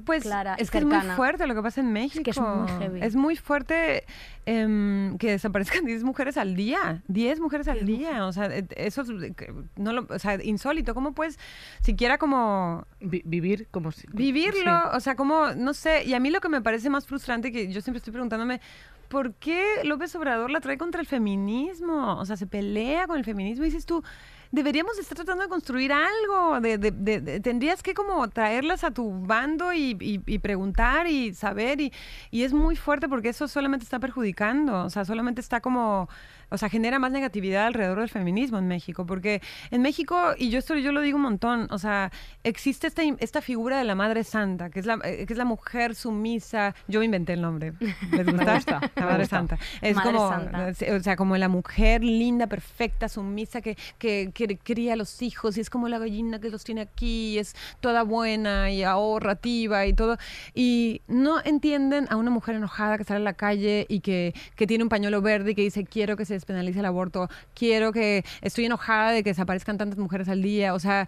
Pues 0.06 0.24
clara 0.24 0.56
es 0.58 0.72
que 0.72 0.78
es 0.78 0.86
muy 0.86 1.02
fuerte 1.16 1.46
lo 1.48 1.54
que 1.56 1.62
pasa 1.62 1.82
en 1.82 1.92
México. 1.92 2.24
que 2.24 2.32
es 2.32 2.40
muy 2.40 2.68
heavy. 2.80 3.00
Es 3.02 3.16
muy 3.16 3.36
fuerte 3.36 4.06
em, 4.46 5.18
que 5.18 5.32
desaparezcan 5.32 5.86
10 5.86 6.04
mujeres 6.04 6.38
al 6.38 6.56
día. 6.56 7.02
10 7.08 7.40
mujeres 7.42 7.68
al 7.68 7.86
10 7.86 8.00
día. 8.00 8.26
O 8.26 8.32
sea, 8.32 8.46
eh, 8.46 8.66
eso 8.78 9.02
es 9.02 9.10
que 9.36 9.54
no 9.76 9.92
lo, 9.94 10.08
o 10.10 10.20
sea, 10.20 10.42
insólito. 10.44 10.94
¿Cómo 10.94 11.14
puedes 11.14 11.38
siquiera 11.82 12.18
como 12.18 12.86
Vi- 13.02 13.24
vivir 13.26 13.68
como 13.72 13.92
si... 13.92 14.08
vivirlo? 14.14 14.60
sí. 14.62 14.90
O 14.94 15.00
sea, 15.02 15.16
como, 15.16 15.52
no 15.56 15.74
sé. 15.74 16.04
Y 16.06 16.14
a 16.14 16.20
mí 16.20 16.30
lo 16.30 16.40
que 16.40 16.50
me 16.50 16.62
parece 16.62 16.90
más 16.90 17.06
frustrante, 17.06 17.52
que 17.52 17.72
yo 17.72 17.82
siempre 17.82 17.98
estoy 17.98 18.14
preguntándome, 18.14 18.62
¿por 19.10 19.34
qué 19.34 19.62
López 19.84 20.16
Obrador 20.16 20.52
la 20.52 20.62
trae 20.62 20.78
contra 20.78 21.02
el 21.02 21.08
feminismo? 21.08 22.18
O 22.18 22.26
sea, 22.26 22.38
se 22.38 22.48
pelea 22.48 23.08
con 23.08 23.18
el 23.18 23.26
feminismo 23.26 23.66
y 23.66 23.68
dices 23.68 23.86
tú, 23.86 24.04
deberíamos 24.52 24.98
estar 25.00 25.16
tratando 25.16 25.44
de 25.44 25.50
construir 25.50 25.92
algo. 25.94 26.60
De, 26.62 26.78
de- 26.78 26.92
de- 26.92 27.22
de- 27.22 27.40
tendrías 27.40 27.82
que 27.84 27.94
como 27.94 28.28
traerlas 28.30 28.84
a 28.84 28.92
tu 28.92 29.12
bando 29.26 29.74
y, 29.74 29.98
y- 30.00 30.22
y 30.26 30.40
preguntar 30.40 31.08
y 31.08 31.34
saber. 31.34 31.82
Y, 31.82 31.94
y 32.32 32.44
es 32.44 32.54
muy 32.54 32.76
fuerte 32.76 33.08
porque 33.10 33.30
eso 33.30 33.48
solamente 33.48 33.84
está 33.84 34.00
perjudicando. 34.00 34.84
O 34.86 34.90
sea, 34.90 35.06
solamente 35.06 35.42
está 35.42 35.62
como... 35.62 36.10
O 36.54 36.58
sea, 36.58 36.68
genera 36.68 37.00
más 37.00 37.14
negatividad 37.14 37.66
alrededor 37.68 38.00
del 38.02 38.10
feminismo 38.10 38.58
en 38.58 38.68
México. 38.68 39.06
Porque 39.06 39.42
en 39.70 39.82
México, 39.82 40.20
y 40.38 40.50
yo 40.50 40.60
esto 40.60 40.76
yo 40.76 40.92
lo 40.92 41.00
digo 41.00 41.16
un 41.16 41.22
montón, 41.24 41.68
o 41.72 41.78
sea, 41.80 42.12
existe 42.44 42.88
esta, 42.88 43.04
esta 43.20 43.42
figura 43.42 43.78
de 43.78 43.86
la 43.86 43.96
Madre 43.96 44.26
Santa, 44.26 44.70
que 44.70 44.82
es 44.82 44.86
la, 44.86 45.00
eh, 45.06 45.26
que 45.26 45.32
es 45.32 45.38
la 45.38 45.46
mujer 45.46 45.96
sumisa. 45.96 46.76
Yo 46.90 47.00
me 47.00 47.06
inventé 47.06 47.32
el 47.34 47.42
nombre. 47.42 47.72
¿Les 48.12 48.26
gusta? 48.34 48.54
gusta, 48.56 48.82
La 48.82 48.90
me 48.98 49.06
Madre 49.06 49.20
gusta. 49.24 49.38
Santa. 49.38 49.58
Es 49.82 49.96
Madre 49.96 50.12
como, 50.12 50.30
Santa. 50.30 50.70
eh, 50.82 50.94
o 50.94 51.00
sea, 51.02 51.16
como 51.16 51.38
la 51.38 51.48
mujer 51.48 52.04
linda, 52.04 52.48
perfecta, 52.48 53.08
sumisa, 53.08 53.62
que, 53.62 53.78
que, 53.98 54.32
que 54.34 54.41
cría 54.48 54.94
a 54.94 54.96
los 54.96 55.22
hijos 55.22 55.58
y 55.58 55.62
es 55.62 55.70
como 55.70 55.88
la 55.88 56.00
gallina 56.00 56.40
que 56.40 56.50
los 56.50 56.64
tiene 56.64 56.82
aquí, 56.82 57.34
y 57.34 57.38
es 57.40 57.56
toda 57.80 58.04
buena 58.04 58.72
y 58.72 58.84
ahorrativa 58.84 59.86
y 59.86 59.94
todo. 59.94 60.18
Y 60.54 61.02
no 61.08 61.42
entienden 61.44 62.08
a 62.10 62.16
una 62.16 62.30
mujer 62.30 62.56
enojada 62.56 62.98
que 62.98 63.04
sale 63.04 63.22
a 63.22 63.24
la 63.24 63.34
calle 63.34 63.86
y 63.90 64.00
que, 64.02 64.34
que 64.56 64.68
tiene 64.68 64.84
un 64.84 64.90
pañuelo 64.90 65.22
verde 65.22 65.52
y 65.52 65.56
que 65.56 65.62
dice, 65.62 65.84
quiero 65.86 66.18
que 66.18 66.26
se 66.26 66.34
despenalice 66.34 66.80
el 66.80 66.86
aborto, 66.86 67.30
quiero 67.54 67.92
que, 67.92 68.24
estoy 68.42 68.66
enojada 68.66 69.12
de 69.12 69.24
que 69.24 69.32
desaparezcan 69.32 69.78
tantas 69.78 70.00
mujeres 70.00 70.30
al 70.30 70.42
día. 70.42 70.74
O 70.74 70.80
sea, 70.80 71.08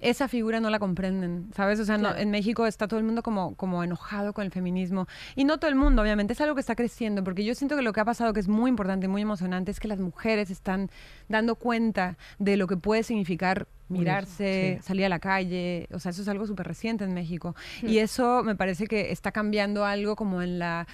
esa 0.00 0.28
figura 0.28 0.60
no 0.60 0.68
la 0.70 0.78
comprenden, 0.78 1.50
¿sabes? 1.56 1.80
O 1.80 1.84
sea, 1.84 1.96
no- 1.96 2.14
en 2.14 2.30
México 2.30 2.66
está 2.66 2.86
todo 2.88 2.98
el 2.98 3.06
mundo 3.06 3.22
como, 3.22 3.54
como 3.54 3.82
enojado 3.82 4.32
con 4.34 4.44
el 4.44 4.50
feminismo. 4.50 5.06
Y 5.34 5.44
no 5.44 5.58
todo 5.58 5.68
el 5.70 5.76
mundo, 5.76 6.02
obviamente, 6.02 6.34
es 6.34 6.40
algo 6.42 6.54
que 6.54 6.60
está 6.60 6.74
creciendo, 6.74 7.24
porque 7.24 7.44
yo 7.44 7.54
siento 7.54 7.74
que 7.76 7.82
lo 7.82 7.92
que 7.92 8.00
ha 8.00 8.04
pasado, 8.04 8.32
que 8.34 8.40
es 8.40 8.48
muy 8.48 8.68
importante 8.68 9.06
y 9.06 9.08
muy 9.08 9.22
emocionante, 9.22 9.70
es 9.70 9.80
que 9.80 9.88
las 9.88 10.00
mujeres 10.00 10.50
están 10.50 10.90
dando 11.28 11.54
cuenta 11.54 12.18
de 12.38 12.56
lo 12.56 12.66
que 12.66 12.76
puede 12.76 13.02
significar 13.02 13.66
mirarse, 13.88 14.78
sí. 14.80 14.86
salir 14.86 15.06
a 15.06 15.08
la 15.08 15.18
calle. 15.20 15.88
O 15.92 15.98
sea, 15.98 16.10
eso 16.10 16.22
es 16.22 16.28
algo 16.28 16.46
súper 16.46 16.66
reciente 16.66 17.04
en 17.04 17.14
México. 17.14 17.54
Y 17.82 17.98
eso 17.98 18.42
me 18.42 18.56
parece 18.56 18.86
que 18.86 19.10
está 19.12 19.32
cambiando 19.32 19.84
algo 19.84 20.16
como 20.16 20.42
en 20.42 20.58
la 20.58 20.86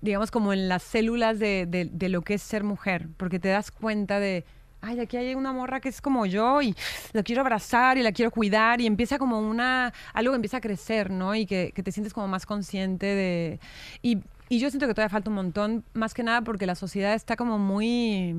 digamos 0.00 0.30
como 0.30 0.52
en 0.52 0.68
las 0.68 0.84
células 0.84 1.40
de, 1.40 1.66
de- 1.68 1.86
de 1.92 2.08
lo 2.08 2.22
que 2.22 2.34
es 2.34 2.42
ser 2.42 2.62
mujer, 2.62 3.08
porque 3.16 3.40
te 3.40 3.48
das 3.48 3.72
cuenta 3.72 4.20
de 4.20 4.44
ay, 4.80 5.00
aquí 5.00 5.16
hay 5.16 5.34
una 5.34 5.52
morra 5.52 5.80
que 5.80 5.88
es 5.88 6.00
como 6.00 6.24
yo 6.26 6.62
y 6.62 6.74
la 7.12 7.22
quiero 7.22 7.40
abrazar 7.42 7.98
y 7.98 8.02
la 8.02 8.12
quiero 8.12 8.30
cuidar 8.30 8.80
y 8.80 8.86
empieza 8.86 9.18
como 9.18 9.40
una, 9.40 9.92
algo 10.12 10.32
que 10.32 10.36
empieza 10.36 10.58
a 10.58 10.60
crecer, 10.60 11.10
¿no? 11.10 11.34
Y 11.34 11.46
que, 11.46 11.72
que 11.74 11.82
te 11.82 11.92
sientes 11.92 12.12
como 12.14 12.28
más 12.28 12.46
consciente 12.46 13.06
de... 13.06 13.60
Y, 14.02 14.18
y 14.48 14.60
yo 14.60 14.70
siento 14.70 14.86
que 14.86 14.94
todavía 14.94 15.10
falta 15.10 15.28
un 15.30 15.36
montón, 15.36 15.84
más 15.94 16.14
que 16.14 16.22
nada 16.22 16.42
porque 16.42 16.64
la 16.66 16.74
sociedad 16.74 17.14
está 17.14 17.36
como 17.36 17.58
muy 17.58 18.34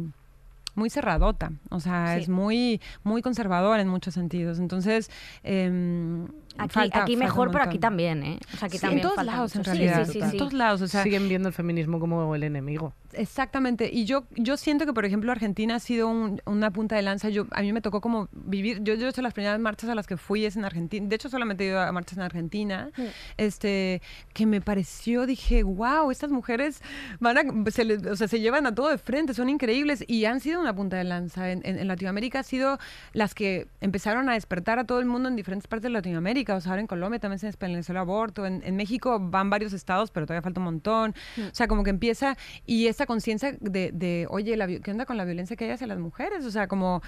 muy 0.76 0.90
cerradota, 0.90 1.52
o 1.72 1.80
sea, 1.82 2.14
Sí. 2.16 2.22
es 2.22 2.30
muy, 2.30 2.80
muy 3.04 3.22
conservadora 3.22 3.82
en 3.82 3.90
muchos 3.90 4.14
sentidos. 4.14 4.60
Entonces, 4.60 5.12
em, 5.44 6.28
Aquí, 6.64 6.74
falta- 6.74 7.04
aquí 7.04 7.16
mejor, 7.16 7.52
pero 7.52 7.64
aquí 7.64 7.80
también, 7.80 8.24
¿eh? 8.24 8.40
O 8.54 8.58
sea, 8.58 8.68
aquí 8.68 8.78
Sí, 8.78 8.82
también 8.82 9.06
en 9.08 9.12
todos 9.14 9.26
lados, 9.26 9.56
en 9.56 9.60
mucho. 9.60 9.72
Sí, 9.72 9.78
realidad. 9.78 10.06
Sí, 10.06 10.12
sí, 10.14 10.20
en 10.22 10.38
todos 10.38 10.54
lados, 10.54 10.82
o 10.82 10.88
sea, 10.88 11.04
Siguen 11.04 11.28
viendo 11.30 11.48
el 11.50 11.54
feminismo 11.54 12.00
como 12.00 12.36
el 12.36 12.44
enemigo. 12.44 12.94
Exactamente, 13.14 13.90
y 13.92 14.06
yo, 14.06 14.26
yo 14.36 14.56
siento 14.56 14.86
que, 14.86 14.94
por 14.94 15.04
ejemplo, 15.04 15.32
Argentina 15.32 15.76
ha 15.76 15.80
sido 15.80 16.08
un- 16.08 16.42
una 16.46 16.70
punta 16.72 16.96
de 16.96 17.02
lanza. 17.02 17.30
Yo, 17.30 17.48
a 17.52 17.62
mí 17.62 17.74
me 17.74 17.82
tocó 17.82 18.02
como 18.02 18.28
vivir, 18.32 18.84
yo, 18.84 18.94
yo 18.94 19.04
de 19.06 19.10
hecho, 19.10 19.22
las 19.22 19.34
primeras 19.34 19.60
marchas 19.60 19.90
a 19.90 19.96
las 19.96 20.06
que 20.08 20.16
fui 20.18 20.46
es 20.46 20.56
en 20.56 20.64
Argentina, 20.66 21.08
de 21.08 21.16
hecho 21.16 21.28
solamente 21.30 21.64
he 21.64 21.68
ido 21.68 21.80
a 21.82 21.92
marchas 21.92 22.18
en 22.18 22.24
Argentina, 22.24 22.90
este, 23.38 24.02
que 24.34 24.46
me 24.46 24.62
pareció, 24.62 25.26
dije, 25.26 25.64
wow, 25.64 26.12
estas 26.12 26.30
mujeres 26.32 26.82
van 27.20 27.38
a, 27.38 27.72
se, 27.72 27.86
le- 27.86 27.98
o 28.10 28.16
sea, 28.16 28.28
se 28.28 28.40
llevan 28.40 28.66
a 28.68 28.76
todo 28.76 28.90
de 28.90 28.98
frente, 28.98 29.34
son 29.34 29.50
increíbles 29.50 30.04
y 30.08 30.26
han 30.26 30.40
sido 30.40 30.60
una 30.62 30.76
punta 30.76 30.98
de 30.98 31.04
lanza. 31.04 31.52
En, 31.52 31.62
en- 31.66 31.80
en 31.80 31.88
Latinoamérica 31.88 32.40
ha 32.40 32.44
sido 32.44 32.78
las 33.14 33.34
que 33.34 33.68
empezaron 33.82 34.30
a 34.30 34.34
despertar 34.34 34.80
a 34.80 34.84
todo 34.84 35.00
el 35.00 35.06
mundo 35.06 35.30
en 35.30 35.36
diferentes 35.36 35.68
partes 35.68 35.84
de 35.84 35.90
Latinoamérica, 35.90 36.49
ahora 36.50 36.82
en 36.82 36.88
Colombia 36.88 37.20
también 37.20 37.40
se 37.40 37.46
despenalizó 37.48 37.92
el 37.94 37.98
aborto, 37.98 38.46
en, 38.46 38.62
en 38.66 38.76
México 38.76 39.20
van 39.20 39.50
varios 39.50 39.74
estados, 39.74 40.12
pero 40.12 40.26
todavía 40.26 40.42
falta 40.42 40.60
un 40.60 40.66
montón. 40.66 41.14
O 41.38 41.54
sea, 41.56 41.68
como 41.68 41.84
que 41.84 41.90
empieza 41.90 42.38
y 42.66 42.88
esta 42.88 43.06
conciencia 43.06 43.56
de, 43.60 43.92
de, 43.94 44.26
oye, 44.30 44.56
la, 44.58 44.68
¿qué 44.68 44.92
onda 44.92 45.06
con 45.06 45.18
la 45.18 45.26
violencia 45.26 45.56
que 45.56 45.66
hay 45.66 45.72
hacia 45.72 45.88
las 45.88 46.00
mujeres? 46.00 46.46
O 46.46 46.52
sea, 46.52 46.68
como 46.68 47.02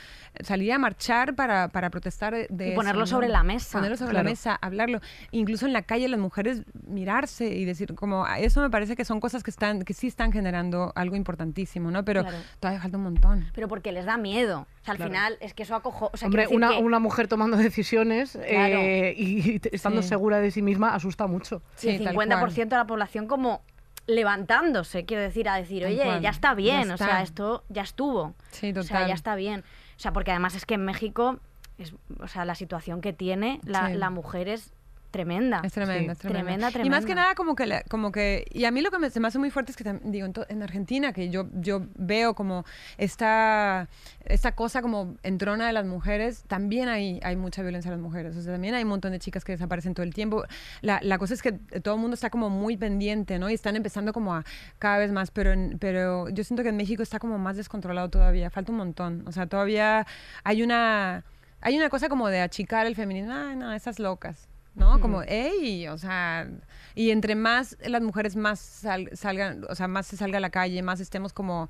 salir 0.43 0.71
a 0.73 0.77
marchar 0.79 1.35
para, 1.35 1.67
para 1.69 1.89
protestar 1.89 2.33
de, 2.33 2.47
de 2.49 2.65
Y 2.65 2.69
eso, 2.69 2.75
ponerlo 2.75 3.01
¿no? 3.01 3.07
sobre 3.07 3.27
la 3.29 3.43
mesa. 3.43 3.77
Ponerlo 3.79 3.97
sobre 3.97 4.11
Claro. 4.11 4.23
la 4.25 4.29
mesa, 4.31 4.55
hablarlo. 4.61 4.99
Incluso 5.31 5.65
en 5.65 5.73
la 5.73 5.81
calle 5.83 6.07
las 6.07 6.19
mujeres 6.19 6.63
mirarse 6.87 7.47
y 7.55 7.65
decir, 7.65 7.95
como, 7.95 8.25
a- 8.25 8.39
eso 8.39 8.61
me 8.61 8.69
parece 8.69 8.95
que 8.95 9.05
son 9.05 9.19
cosas 9.19 9.43
que 9.43 9.51
están 9.51 9.83
que 9.83 9.93
sí 9.93 10.07
están 10.07 10.31
generando 10.31 10.91
algo 10.95 11.15
importantísimo, 11.15 11.91
¿no? 11.91 12.03
Pero 12.05 12.21
Claro. 12.23 12.37
todavía 12.59 12.81
falta 12.81 12.97
un 12.97 13.03
montón. 13.03 13.45
Pero 13.53 13.67
porque 13.67 13.91
les 13.91 14.05
da 14.05 14.17
miedo. 14.17 14.67
O 14.81 14.83
sea, 14.83 14.91
al 14.93 14.97
Claro. 14.97 15.11
final 15.11 15.37
es 15.41 15.53
que 15.53 15.63
eso 15.63 15.75
acojo. 15.75 16.09
O 16.13 16.17
sea, 16.17 16.27
Hombre, 16.27 16.47
una, 16.47 16.69
que- 16.71 16.77
una 16.79 16.99
mujer 16.99 17.27
tomando 17.27 17.57
decisiones 17.71 18.35
eh, 18.35 19.13
y, 19.21 19.61
estando 19.71 20.01
Sí. 20.01 20.09
segura 20.09 20.39
de 20.39 20.51
sí 20.51 20.61
misma 20.61 20.93
asusta 20.95 21.27
mucho. 21.27 21.61
y 21.83 21.87
el 21.89 21.97
Sí, 21.99 22.03
tal 22.03 22.15
50% 22.15 22.69
de 22.69 22.75
la 22.77 22.87
población 22.87 23.27
como 23.27 23.61
levantándose, 24.07 25.05
quiero 25.05 25.23
decir, 25.23 25.47
a 25.49 25.55
decir, 25.55 25.85
oye, 25.85 26.19
ya 26.21 26.29
está 26.29 26.53
bien, 26.53 26.87
Ya 26.89 26.93
o 26.93 26.97
sea, 26.97 27.21
esto 27.21 27.63
ya 27.69 27.81
estuvo. 27.83 28.35
Sí, 28.51 28.71
O 28.71 28.83
sea, 28.83 28.97
total. 28.97 29.07
ya 29.07 29.13
está 29.13 29.35
bien. 29.35 29.61
O 29.95 29.99
sea, 29.99 30.11
porque 30.13 30.31
además 30.31 30.55
es 30.55 30.65
que 30.65 30.73
en 30.75 30.83
México, 30.85 31.39
es, 31.77 31.93
o 32.19 32.27
sea, 32.27 32.45
la 32.45 32.55
situación 32.55 33.01
que 33.01 33.13
tiene 33.13 33.59
la, 33.63 33.87
Sí. 33.89 33.93
la 33.95 34.09
mujer 34.09 34.47
es 34.49 34.73
tremenda. 35.11 35.61
Es 35.63 35.73
tremenda, 35.73 36.15
Sí. 36.15 36.19
es 36.27 36.31
tremenda. 36.33 36.69
Tremenda, 36.71 36.85
Y 36.85 36.89
más 36.89 37.05
que 37.05 37.13
nada 37.15 37.35
como 37.35 37.55
que, 37.55 37.67
la- 37.67 37.83
como 37.83 38.11
que, 38.11 38.45
y 38.51 38.65
a 38.65 38.71
mí 38.71 38.81
lo 38.81 38.89
que 38.91 38.97
me, 38.99 39.09
se 39.09 39.19
me 39.19 39.27
hace 39.27 39.37
muy 39.39 39.51
fuerte 39.51 39.71
es 39.71 39.77
que, 39.77 39.83
digo, 40.03 40.25
en, 40.25 40.33
to- 40.33 40.45
en 40.49 40.63
Argentina, 40.63 41.13
que 41.13 41.29
yo, 41.29 41.47
yo 41.53 41.85
veo 41.95 42.33
como 42.33 42.65
esta, 42.97 43.87
esta 44.25 44.53
cosa 44.55 44.81
como 44.81 45.15
entrona 45.23 45.67
de 45.67 45.73
las 45.73 45.85
mujeres, 45.85 46.43
también 46.47 46.87
hay, 46.89 47.19
hay 47.23 47.35
mucha 47.35 47.61
violencia 47.61 47.89
a 47.91 47.93
las 47.95 48.01
mujeres. 48.01 48.35
O 48.37 48.41
sea, 48.41 48.53
también 48.53 48.73
hay 48.73 48.83
un 48.83 48.89
montón 48.89 49.11
de 49.11 49.19
chicas 49.19 49.43
que 49.43 49.51
desaparecen 49.51 49.93
todo 49.93 50.03
el 50.03 50.13
tiempo. 50.13 50.43
La, 50.81 50.99
la 51.03 51.17
cosa 51.17 51.33
es 51.33 51.41
que 51.41 51.51
todo 51.51 51.95
el 51.95 52.01
mundo 52.01 52.15
está 52.15 52.29
como 52.29 52.49
muy 52.49 52.77
pendiente, 52.77 53.37
¿no? 53.39 53.49
Y 53.49 53.53
están 53.53 53.75
empezando 53.75 54.13
como 54.13 54.33
a 54.35 54.45
cada 54.79 54.97
vez 54.97 55.11
más, 55.11 55.31
pero, 55.31 55.51
en- 55.51 55.77
pero 55.79 56.29
yo 56.29 56.43
siento 56.43 56.63
que 56.63 56.69
en 56.69 56.77
México 56.77 57.03
está 57.03 57.19
como 57.19 57.37
más 57.37 57.57
descontrolado 57.57 58.09
todavía, 58.09 58.49
falta 58.49 58.71
un 58.71 58.77
montón. 58.77 59.23
O 59.27 59.31
sea, 59.31 59.45
todavía 59.47 60.05
hay 60.43 60.63
una... 60.63 61.23
Hay 61.63 61.77
una 61.77 61.89
cosa 61.89 62.09
como 62.09 62.27
de 62.29 62.41
achicar 62.41 62.87
el 62.87 62.95
feminismo, 62.95 63.33
ay, 63.35 63.55
no, 63.55 63.71
esas 63.71 63.99
locas, 63.99 64.49
¿no? 64.75 64.99
Como, 65.01 65.21
ey, 65.23 65.87
o 65.87 65.97
sea, 65.97 66.47
y 66.95 67.11
entre 67.11 67.35
más 67.35 67.77
las 67.85 68.01
mujeres 68.01 68.35
más 68.35 68.59
sal- 68.59 69.09
salgan, 69.13 69.65
o 69.69 69.75
sea, 69.75 69.87
más 69.87 70.07
se 70.07 70.17
salga 70.17 70.37
a 70.37 70.41
la 70.41 70.49
calle, 70.49 70.81
más 70.81 70.99
estemos 70.99 71.33
como, 71.33 71.69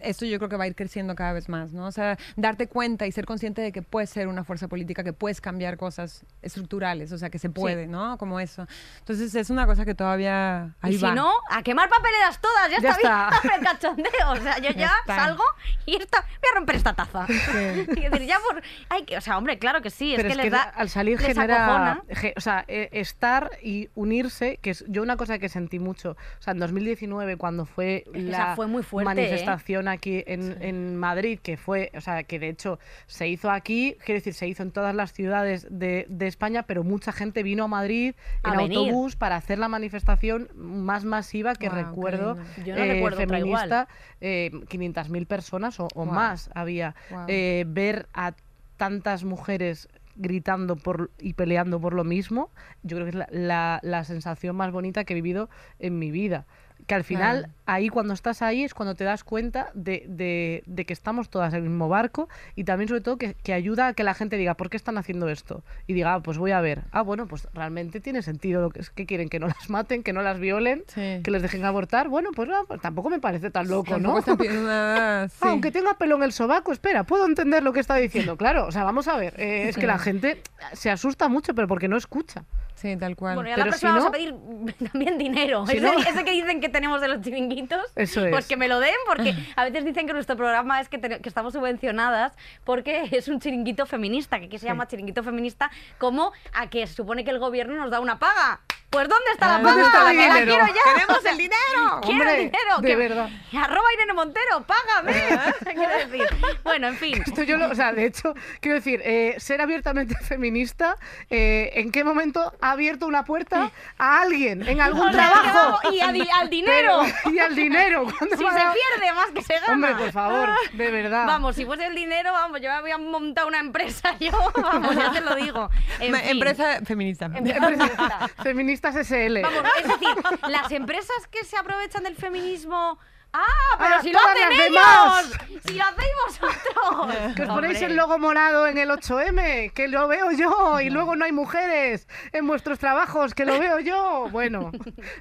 esto 0.00 0.24
yo 0.26 0.38
creo 0.38 0.48
que 0.48 0.56
va 0.56 0.64
a 0.64 0.66
ir 0.66 0.74
creciendo 0.74 1.14
cada 1.14 1.32
vez 1.32 1.48
más, 1.48 1.72
¿no? 1.72 1.86
O 1.86 1.92
sea, 1.92 2.18
darte 2.36 2.68
cuenta 2.68 3.06
y 3.06 3.12
ser 3.12 3.26
consciente 3.26 3.62
de 3.62 3.72
que 3.72 3.82
puedes 3.82 4.10
ser 4.10 4.28
una 4.28 4.44
fuerza 4.44 4.68
política, 4.68 5.02
que 5.04 5.12
puedes 5.12 5.40
cambiar 5.40 5.76
cosas 5.76 6.24
estructurales, 6.42 7.12
o 7.12 7.18
sea, 7.18 7.30
que 7.30 7.38
se 7.38 7.50
puede, 7.50 7.86
¿no? 7.86 8.18
Como 8.18 8.40
eso. 8.40 8.66
Entonces 9.00 9.34
es 9.34 9.50
una 9.50 9.66
cosa 9.66 9.84
que 9.84 9.94
todavía 9.94 10.74
ahí 10.80 10.94
y 10.94 10.98
va. 10.98 11.10
si 11.10 11.14
no, 11.14 11.30
a 11.50 11.62
quemar 11.62 11.88
papeleras 11.88 12.40
todas, 12.40 12.70
ya, 12.70 12.80
Ya 12.80 12.90
está, 12.90 13.28
está. 13.28 13.40
bien 13.42 13.54
el 13.54 13.60
cachondeo. 13.64 14.30
O 14.32 14.36
sea, 14.36 14.58
yo 14.58 14.70
ya, 14.70 14.92
Ya 15.06 15.14
salgo 15.16 15.42
y 15.86 15.96
esta, 15.96 16.20
voy 16.22 16.50
a 16.52 16.54
romper 16.56 16.76
esta 16.76 16.94
taza. 16.94 17.26
Quiero 17.26 18.10
decir, 18.10 18.26
ya 18.26 18.38
por. 18.48 18.62
Hay 18.88 19.04
que, 19.04 19.16
o 19.16 19.20
sea, 19.20 19.38
hombre, 19.38 19.58
claro 19.58 19.82
que 19.82 19.90
sí, 19.90 20.12
es 20.12 20.16
Pero 20.16 20.28
que 20.28 20.32
es 20.32 20.36
les 20.36 20.44
que 20.44 20.50
da. 20.50 20.62
al 20.62 20.88
salir 20.88 21.20
les 21.20 21.28
genera, 21.28 22.02
ge- 22.10 22.34
o 22.36 22.40
sea, 22.40 22.64
eh, 22.68 22.88
estar 22.92 23.50
y 23.62 23.88
unirse, 23.94 24.58
que 24.62 24.70
es 24.70 24.84
yo 24.88 25.02
una 25.02 25.16
cosa 25.16 25.38
que 25.38 25.48
sentí 25.48 25.78
mucho, 25.78 26.12
o 26.38 26.42
sea, 26.42 26.52
en 26.52 26.58
2019 26.58 27.36
cuando 27.36 27.66
fue 27.66 28.04
Es 28.06 28.12
que 28.12 28.28
esa 28.30 28.48
la 28.48 28.56
fue 28.56 28.66
muy 28.66 28.82
fuerte. 28.82 29.10
Manifestación 29.30 29.88
aquí 29.88 30.24
en, 30.26 30.62
en 30.62 30.96
Madrid, 30.96 31.38
que 31.42 31.56
fue, 31.56 31.90
o 31.96 32.00
sea, 32.00 32.22
que 32.24 32.38
de 32.38 32.48
hecho 32.48 32.78
se 33.06 33.28
hizo 33.28 33.50
aquí, 33.50 33.96
quiero 34.04 34.18
decir, 34.18 34.34
se 34.34 34.48
hizo 34.48 34.62
en 34.62 34.70
todas 34.72 34.94
las 34.94 35.12
ciudades 35.12 35.66
de, 35.70 36.06
de 36.08 36.26
España, 36.26 36.64
pero 36.64 36.84
mucha 36.84 37.12
gente 37.12 37.42
vino 37.42 37.64
a 37.64 37.68
Madrid 37.68 38.14
A 38.42 38.52
en 38.52 38.56
venir. 38.58 38.78
autobús 38.78 39.16
para 39.16 39.36
hacer 39.36 39.58
la 39.58 39.68
manifestación 39.68 40.48
más 40.54 41.04
masiva 41.04 41.54
que 41.54 41.68
Guau, 41.68 41.78
qué 41.78 41.84
recuerdo. 41.84 42.36
Yo 42.64 42.76
no 42.76 42.84
recuerdo 42.84 43.22
otra 43.22 43.38
igual. 43.38 43.60
feminista, 43.68 43.88
eh, 44.20 44.50
500.000 44.68 45.26
personas 45.26 45.78
o, 45.80 45.84
o 45.94 46.04
Guau. 46.04 46.06
más 46.06 46.50
había. 46.54 46.94
Guau. 47.10 47.26
Eh, 47.28 47.64
ver 47.68 48.06
a 48.14 48.34
tantas 48.76 49.24
mujeres 49.24 49.88
gritando 50.18 50.76
por 50.76 51.10
y 51.18 51.34
peleando 51.34 51.78
por 51.78 51.92
lo 51.92 52.02
mismo, 52.02 52.50
yo 52.82 52.96
creo 52.96 53.04
que 53.04 53.10
es 53.10 53.14
la, 53.16 53.28
la- 53.30 53.80
la 53.82 54.04
sensación 54.04 54.56
más 54.56 54.72
bonita 54.72 55.04
que 55.04 55.12
he 55.12 55.14
vivido 55.14 55.50
en 55.78 55.98
mi 55.98 56.10
vida. 56.10 56.46
Que 56.86 56.94
al 56.94 57.02
final, 57.02 57.38
Claro. 57.40 57.52
ahí 57.66 57.88
cuando 57.88 58.14
estás 58.14 58.42
ahí 58.42 58.62
es 58.62 58.72
cuando 58.72 58.94
te 58.94 59.02
das 59.02 59.24
cuenta 59.24 59.70
de, 59.74 60.04
de- 60.08 60.62
de 60.66 60.84
que 60.84 60.92
estamos 60.92 61.28
todas 61.30 61.52
en 61.52 61.64
el 61.64 61.68
mismo 61.68 61.88
barco 61.88 62.28
y 62.54 62.62
también 62.62 62.86
sobre 62.88 63.00
todo 63.00 63.16
que, 63.18 63.34
que 63.34 63.52
ayuda 63.54 63.88
a 63.88 63.92
que 63.94 64.04
la 64.04 64.14
gente 64.14 64.36
diga, 64.36 64.54
¿por 64.54 64.70
qué 64.70 64.76
están 64.76 64.96
haciendo 64.96 65.28
esto? 65.28 65.64
Y 65.88 65.94
diga, 65.94 66.14
ah, 66.14 66.20
pues 66.20 66.38
voy 66.38 66.52
a 66.52 66.60
ver. 66.60 66.82
Ah, 66.92 67.02
bueno, 67.02 67.26
pues 67.26 67.48
realmente 67.54 68.00
tiene 68.00 68.22
sentido 68.22 68.60
lo 68.62 68.70
que 68.70 68.80
es 68.80 68.90
que 68.90 69.04
quieren, 69.04 69.28
que 69.28 69.40
no 69.40 69.48
las 69.48 69.68
maten, 69.68 70.04
que 70.04 70.12
no 70.12 70.22
las 70.22 70.38
violen, 70.38 70.84
Sí. 70.86 71.20
que 71.24 71.30
les 71.32 71.42
dejen 71.42 71.64
abortar. 71.64 72.08
Bueno, 72.08 72.30
pues, 72.36 72.48
no, 72.48 72.64
pues 72.66 72.80
tampoco 72.80 73.10
me 73.10 73.18
parece 73.18 73.50
tan 73.50 73.66
loco, 73.68 73.98
¿no? 73.98 74.20
nada, 74.20 75.28
sí. 75.28 75.34
Aunque 75.40 75.72
tenga 75.72 75.94
pelo 75.98 76.14
en 76.16 76.22
el 76.22 76.32
sobaco, 76.32 76.70
espera, 76.70 77.02
puedo 77.02 77.26
entender 77.26 77.62
lo 77.64 77.72
que 77.72 77.80
está 77.80 77.96
diciendo. 77.96 78.36
Claro, 78.36 78.66
o 78.66 78.70
sea, 78.70 78.84
vamos 78.84 79.08
a 79.08 79.16
ver. 79.16 79.34
eh, 79.40 79.68
es 79.68 79.76
que 79.76 79.86
la 79.88 79.98
gente 79.98 80.40
se 80.72 80.90
asusta 80.90 81.28
mucho, 81.28 81.54
pero 81.54 81.66
porque 81.66 81.88
no 81.88 81.96
escucha. 81.96 82.44
Sí, 82.76 82.94
tal 82.96 83.16
cual. 83.16 83.34
Bueno, 83.36 83.48
y 83.50 83.52
a 83.52 83.56
la 83.56 83.64
Pero 83.64 83.70
próxima 83.72 83.90
si 83.92 83.98
vamos 83.98 84.04
no- 84.04 84.08
a 84.08 84.12
pedir 84.12 84.88
también 84.92 85.18
dinero. 85.18 85.66
Si 85.66 85.78
ese, 85.78 85.80
no- 85.86 85.98
ese 85.98 86.24
que 86.24 86.30
dicen 86.30 86.60
que 86.60 86.68
tenemos 86.68 87.00
de 87.00 87.08
los 87.08 87.22
chiringuitos. 87.22 87.80
Eso 87.96 88.20
Pues 88.30 88.44
es. 88.44 88.46
que 88.48 88.56
me 88.58 88.68
lo 88.68 88.78
den, 88.80 88.94
porque 89.06 89.34
a 89.56 89.64
veces 89.64 89.84
dicen 89.84 90.06
que 90.06 90.12
nuestro 90.12 90.36
programa 90.36 90.78
es 90.80 90.88
que, 90.88 90.98
te- 90.98 91.20
que 91.20 91.28
estamos 91.28 91.54
subvencionadas 91.54 92.34
porque 92.64 93.08
es 93.12 93.28
un 93.28 93.40
chiringuito 93.40 93.86
feminista, 93.86 94.38
que 94.38 94.44
aquí 94.46 94.58
se 94.58 94.66
llama 94.66 94.86
chiringuito 94.86 95.22
feminista, 95.22 95.70
como 95.98 96.32
a 96.52 96.68
que 96.68 96.86
se 96.86 96.94
supone 96.94 97.24
que 97.24 97.30
el 97.30 97.38
gobierno 97.38 97.74
nos 97.76 97.90
da 97.90 97.98
una 98.00 98.18
paga. 98.18 98.60
Pues 98.90 99.08
¿dónde 99.08 99.24
está 99.32 99.48
la 99.48 99.56
Ah, 99.56 99.58
paga? 99.58 99.70
¿dónde 99.70 99.82
está 99.84 100.10
el 100.10 100.16
Que 100.16 100.28
la 100.28 100.34
quiero 100.44 100.66
ya. 100.68 100.94
¡Queremos 100.94 101.24
el 101.24 101.36
dinero! 101.46 102.00
Quiero 102.02 102.08
Hombre, 102.08 102.30
el 102.34 102.36
dinero. 102.50 102.78
de 102.80 102.88
que- 102.88 102.96
verdad. 102.96 103.28
Arroba 103.58 103.92
Irene 103.94 104.12
Montero, 104.12 104.64
págame. 104.66 105.12
Quiero 105.74 105.96
decir. 106.06 106.26
Bueno, 106.62 106.88
en 106.88 106.96
fin. 106.96 107.22
Esto 107.26 107.42
yo 107.42 107.56
lo- 107.56 107.70
o 107.70 107.74
sea, 107.74 107.92
de 107.92 108.06
hecho, 108.06 108.34
quiero 108.60 108.76
decir, 108.76 109.00
eh, 109.04 109.34
ser 109.38 109.60
abiertamente 109.60 110.14
feminista, 110.22 110.96
eh, 111.30 111.70
¿en 111.74 111.90
qué 111.90 112.04
momento 112.04 112.52
ha 112.60 112.70
abierto 112.72 113.06
una 113.06 113.24
puerta 113.24 113.70
a 113.98 114.20
alguien 114.22 114.66
en 114.66 114.80
algún 114.80 115.08
O 115.08 115.12
sea, 115.12 115.30
trabajo? 115.32 115.92
y 115.92 116.00
al 116.00 116.48
dinero. 116.48 117.02
Pero- 117.24 117.34
y 117.34 117.38
al 117.38 117.54
dinero. 117.54 118.02
¿cuándo 118.04 118.36
Si 118.36 118.44
se 118.44 118.50
pierde 118.50 119.12
más 119.14 119.26
que 119.34 119.42
se 119.42 119.54
gana. 119.60 119.72
Hombre, 119.72 119.94
por 119.96 120.12
favor, 120.12 120.48
de 120.72 120.90
verdad. 120.90 121.26
Vamos, 121.26 121.56
si 121.56 121.64
fuese 121.66 121.86
el 121.86 121.94
dinero, 121.94 122.32
vamos, 122.32 122.60
yo 122.60 122.68
me 122.68 122.74
había 122.76 122.98
montado 122.98 123.48
una 123.48 123.58
empresa, 123.58 124.16
yo, 124.20 124.32
vamos, 124.56 124.94
ya 124.94 125.10
te 125.12 125.20
lo 125.20 125.34
digo. 125.34 125.68
En 126.00 126.12
Ma- 126.12 126.18
fin. 126.20 126.30
Empresa 126.30 126.80
feminista. 126.84 127.26
Empresa 127.26 128.28
feminista. 128.42 128.75
Feministas 128.80 129.06
SL. 129.06 129.40
Vamos, 129.42 129.62
es 129.78 129.88
decir, 129.88 130.08
las 130.48 130.70
empresas 130.72 131.26
que 131.30 131.44
se 131.44 131.56
aprovechan 131.56 132.02
del 132.02 132.16
feminismo. 132.16 132.98
¡Ah! 133.32 133.42
Pero 133.78 133.94
Ah, 133.96 134.02
si 134.02 134.12
lo 134.12 134.18
hacen 134.18 134.52
ellos. 134.52 134.64
demás. 134.64 135.32
Si 135.66 135.74
lo 135.74 135.84
hacéis 135.84 136.12
vosotros. 136.26 137.34
Que 137.34 137.42
os 137.42 137.48
ponéis 137.48 137.82
el 137.82 137.96
logo 137.96 138.18
morado 138.18 138.66
en 138.66 138.78
el 138.78 138.88
8M, 138.90 139.72
que 139.74 139.88
lo 139.88 140.08
veo 140.08 140.30
yo, 140.30 140.80
y 140.80 140.88
luego 140.90 141.16
no 141.16 141.24
hay 141.26 141.32
mujeres 141.32 142.08
en 142.32 142.46
vuestros 142.46 142.78
trabajos, 142.78 143.34
que 143.34 143.44
lo 143.44 143.58
veo 143.58 143.78
yo. 143.80 144.28
Bueno, 144.30 144.70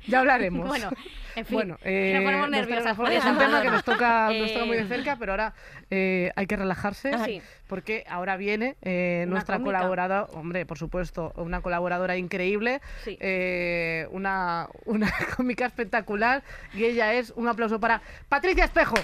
ya 0.07 0.19
hablaremos. 0.19 0.65
Bueno, 0.67 0.89
en 1.35 1.45
fin, 1.45 1.55
Bueno, 1.55 1.77
eh, 1.81 2.13
nos 2.15 2.23
ponemos 2.23 2.49
nos 2.49 2.59
nerviosas. 2.59 2.95
por 2.95 3.11
es 3.11 3.25
un 3.25 3.37
tema 3.37 3.61
que 3.61 3.69
nos 3.71 3.83
toca, 3.83 4.29
nos 4.31 4.53
toca 4.53 4.65
muy 4.65 4.77
de 4.77 4.83
Eh, 4.83 4.87
cerca, 4.87 5.17
pero 5.17 5.33
ahora 5.33 5.53
eh, 5.89 6.31
hay 6.37 6.47
que 6.47 6.55
relajarse 6.55 7.11
Sí. 7.25 7.41
Porque 7.67 8.03
ahora 8.07 8.37
viene 8.37 8.75
eh, 8.81 9.25
nuestra 9.27 9.57
cómica. 9.57 9.77
colaboradora, 9.79 10.27
hombre, 10.33 10.65
por 10.65 10.77
supuesto, 10.77 11.33
una 11.35 11.61
colaboradora 11.61 12.17
increíble, 12.17 12.81
Sí. 13.03 13.17
eh, 13.19 14.07
una, 14.11 14.67
una 14.85 15.11
cómica 15.35 15.65
espectacular 15.65 16.43
y 16.73 16.85
ella 16.85 17.13
es, 17.13 17.31
un 17.35 17.47
aplauso 17.47 17.79
para 17.79 18.01
Patricia 18.29 18.65
Espejo. 18.65 18.95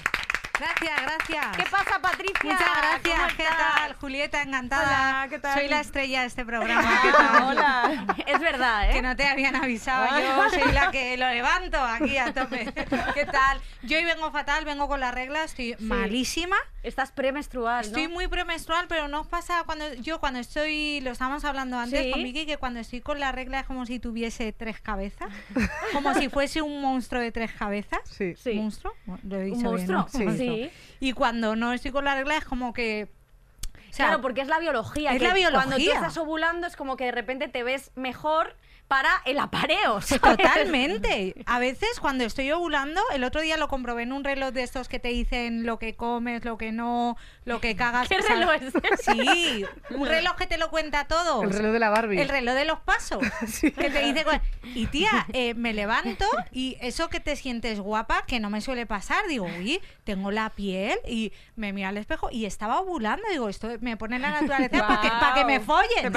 Gracias, 0.62 1.02
gracias. 1.02 1.56
¿Qué 1.56 1.64
pasa, 1.68 1.98
Patricia? 2.00 2.38
Muchas 2.44 2.60
¿Cómo 2.62 2.80
gracias. 3.02 3.32
¿Qué 3.34 3.44
tal, 3.44 3.94
Julieta? 3.96 4.42
Encantada. 4.42 4.82
Hola, 5.22 5.26
¿qué 5.28 5.38
tal? 5.40 5.58
Soy 5.58 5.68
la 5.68 5.80
estrella 5.80 6.20
de 6.20 6.26
este 6.28 6.44
programa. 6.44 7.00
¿Qué 7.02 7.08
Ah, 7.08 7.28
tal? 7.32 7.42
hola. 7.42 8.06
Es 8.28 8.38
verdad, 8.40 8.88
¿eh? 8.90 8.92
Que 8.92 9.02
no 9.02 9.16
te 9.16 9.26
habían 9.26 9.56
avisado. 9.56 10.06
Yo 10.20 10.50
soy 10.50 10.70
la 10.72 10.92
que 10.92 11.16
lo 11.16 11.28
levanto 11.28 11.78
aquí 11.82 12.16
a 12.16 12.32
tope. 12.32 12.72
¿Qué 13.14 13.26
tal? 13.26 13.60
Yo 13.82 13.98
hoy 13.98 14.04
vengo 14.04 14.30
fatal, 14.30 14.64
vengo 14.64 14.86
con 14.86 15.00
la 15.00 15.10
regla, 15.10 15.42
estoy 15.42 15.74
malísima. 15.80 16.56
Estás 16.84 17.10
premenstrual, 17.12 17.82
¿no? 17.82 17.86
Estoy 17.88 18.08
muy 18.08 18.26
premenstrual, 18.28 18.86
pero 18.88 19.06
no 19.08 19.20
os 19.20 19.26
pasa 19.26 19.62
cuando 19.66 19.92
yo 19.94 20.18
cuando 20.20 20.38
estoy, 20.40 21.00
lo 21.00 21.10
estábamos 21.12 21.44
hablando 21.44 21.78
antes 21.78 22.02
Sí. 22.04 22.10
con 22.10 22.22
Vicky, 22.22 22.44
que 22.46 22.56
cuando 22.56 22.80
estoy 22.80 23.00
con 23.00 23.20
la 23.20 23.30
regla 23.32 23.60
es 23.60 23.66
como 23.66 23.86
si 23.86 23.98
tuviese 24.00 24.52
tres 24.52 24.80
cabezas, 24.80 25.28
como 25.92 26.12
si 26.14 26.28
fuese 26.28 26.60
un 26.62 26.80
monstruo 26.80 27.20
de 27.20 27.30
tres 27.32 27.52
cabezas. 27.52 28.00
Sí. 28.10 28.34
Sí. 28.36 28.54
¿Monstruo? 28.54 28.92
Bueno, 29.06 29.20
lo 29.28 29.36
he 29.38 29.44
dicho 29.44 29.56
¿Un 29.70 29.76
bien, 29.76 29.92
monstruo? 29.92 29.98
¿no? 29.98 30.08
Sí. 30.08 30.24
Y 31.00 31.12
cuando 31.12 31.56
no 31.56 31.72
estoy 31.72 31.90
con 31.90 32.04
la 32.04 32.14
regla 32.14 32.36
es 32.36 32.44
como 32.44 32.72
que... 32.72 33.08
o 33.90 33.92
sea, 33.92 34.06
claro, 34.06 34.20
porque 34.22 34.40
es 34.40 34.48
la 34.48 34.58
biología. 34.58 35.12
es 35.12 35.18
que 35.20 35.24
la 35.28 35.32
Cuando 35.50 35.76
tú 35.76 35.76
biología. 35.78 35.94
estás 35.94 36.16
ovulando 36.16 36.66
es 36.66 36.76
como 36.76 36.96
que 36.96 37.04
de 37.06 37.12
repente 37.12 37.48
te 37.48 37.62
ves 37.62 37.90
mejor 37.94 38.56
para 38.88 39.22
el 39.24 39.38
apareo. 39.38 40.00
¿sabes? 40.02 40.20
Totalmente. 40.20 41.34
A 41.46 41.58
veces 41.58 41.98
cuando 42.00 42.24
estoy 42.24 42.50
ovulando, 42.52 43.00
el 43.14 43.24
otro 43.24 43.40
día 43.40 43.56
lo 43.56 43.68
comprobé 43.68 44.02
en 44.02 44.12
un 44.12 44.24
reloj 44.24 44.50
de 44.52 44.62
estos 44.62 44.88
que 44.88 44.98
te 44.98 45.08
dicen 45.08 45.64
lo 45.64 45.78
que 45.78 45.96
comes, 45.96 46.44
lo 46.44 46.58
que 46.58 46.72
no, 46.72 47.16
lo 47.44 47.60
que 47.60 47.74
cagas. 47.74 48.08
¿Qué 48.08 48.18
reloj 48.20 48.50
es? 48.60 48.72
Sí, 49.02 49.64
un 49.90 50.06
reloj 50.06 50.36
que 50.36 50.46
te 50.46 50.58
lo 50.58 50.70
cuenta 50.70 51.06
todo. 51.06 51.42
El 51.42 51.52
reloj 51.52 51.72
de 51.72 51.78
la 51.78 51.90
Barbie. 51.90 52.20
El 52.20 52.28
reloj 52.28 52.54
de 52.54 52.64
los 52.64 52.80
pasos. 52.80 53.22
Que 53.62 53.90
te 53.90 54.00
dice. 54.00 54.24
Y 54.74 54.86
tía, 54.86 55.26
eh, 55.32 55.54
me 55.54 55.72
levanto 55.72 56.26
y 56.50 56.76
eso 56.80 57.08
que 57.08 57.20
te 57.20 57.36
sientes 57.36 57.80
guapa, 57.80 58.24
que 58.26 58.40
no 58.40 58.50
me 58.50 58.60
suele 58.60 58.86
pasar. 58.86 59.26
Digo, 59.28 59.46
uy, 59.46 59.80
tengo 60.04 60.30
la 60.30 60.50
piel 60.50 60.98
y 61.08 61.32
me 61.56 61.72
miro 61.72 61.88
al 61.88 61.96
espejo 61.96 62.28
y 62.30 62.44
estaba 62.44 62.80
ovulando. 62.80 63.22
Digo, 63.30 63.48
esto 63.48 63.68
me 63.80 63.96
pone 63.96 64.18
la 64.18 64.30
naturaleza 64.30 64.86
para 64.86 65.00
que, 65.00 65.08
pa' 65.08 65.34
que 65.34 65.44
me 65.44 65.60
follen. 65.60 66.12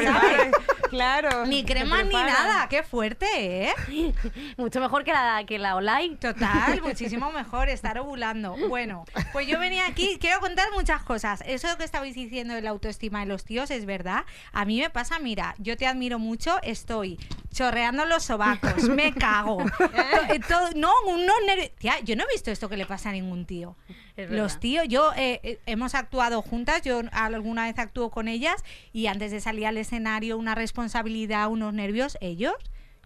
Claro. 0.89 1.45
Ni 1.45 1.63
crema 1.63 2.03
ni 2.03 2.09
preparas. 2.09 2.54
Nada. 2.55 2.69
Qué 2.69 2.83
fuerte, 2.83 3.25
¿eh? 3.35 3.73
Mucho 4.57 4.79
mejor 4.79 5.03
que 5.03 5.11
la, 5.11 5.43
que 5.45 5.59
la 5.59 5.75
online. 5.75 6.15
Total, 6.17 6.81
muchísimo 6.83 7.31
mejor 7.31 7.69
estar 7.69 7.97
ovulando. 7.99 8.55
Bueno, 8.69 9.05
pues 9.31 9.47
yo 9.47 9.59
venía 9.59 9.85
aquí, 9.87 10.17
quiero 10.19 10.39
contar 10.39 10.67
muchas 10.73 11.03
cosas. 11.03 11.43
Eso 11.45 11.67
que 11.77 11.83
estabais 11.83 12.15
diciendo 12.15 12.53
de 12.53 12.61
la 12.61 12.71
autoestima 12.71 13.19
de 13.19 13.25
los 13.27 13.43
tíos 13.43 13.71
es 13.71 13.85
verdad. 13.85 14.25
A 14.51 14.65
mí 14.65 14.79
me 14.79 14.89
pasa, 14.89 15.19
mira, 15.19 15.55
yo 15.57 15.77
te 15.77 15.87
admiro 15.87 16.19
mucho, 16.19 16.57
estoy 16.63 17.17
chorreando 17.55 18.05
los 18.05 18.23
sobacos, 18.23 18.89
me 18.89 19.13
cago. 19.15 19.61
Eh, 20.29 20.39
todo- 20.47 20.71
no, 20.75 20.91
unos 21.07 21.35
nervios. 21.47 21.71
Tía, 21.79 21.99
yo 22.03 22.15
no 22.17 22.23
he 22.23 22.33
visto 22.33 22.51
esto 22.51 22.67
que 22.67 22.75
le 22.77 22.85
pasa 22.85 23.09
a 23.09 23.13
ningún 23.13 23.45
tío. 23.45 23.75
Los 24.17 24.59
tíos, 24.59 24.85
yo 24.87 25.11
eh, 25.15 25.39
eh, 25.43 25.59
hemos 25.65 25.95
actuado 25.95 26.41
juntas, 26.41 26.81
yo 26.83 27.01
alguna 27.11 27.65
vez 27.65 27.79
actúo 27.79 28.11
con 28.11 28.27
ellas 28.27 28.63
y 28.93 29.07
antes 29.07 29.31
de 29.31 29.39
salir 29.41 29.65
al 29.67 29.77
escenario 29.77 30.37
una 30.37 30.53
responsabilidad, 30.53 31.47
unos 31.49 31.73
nervios, 31.73 32.17
ellos. 32.21 32.53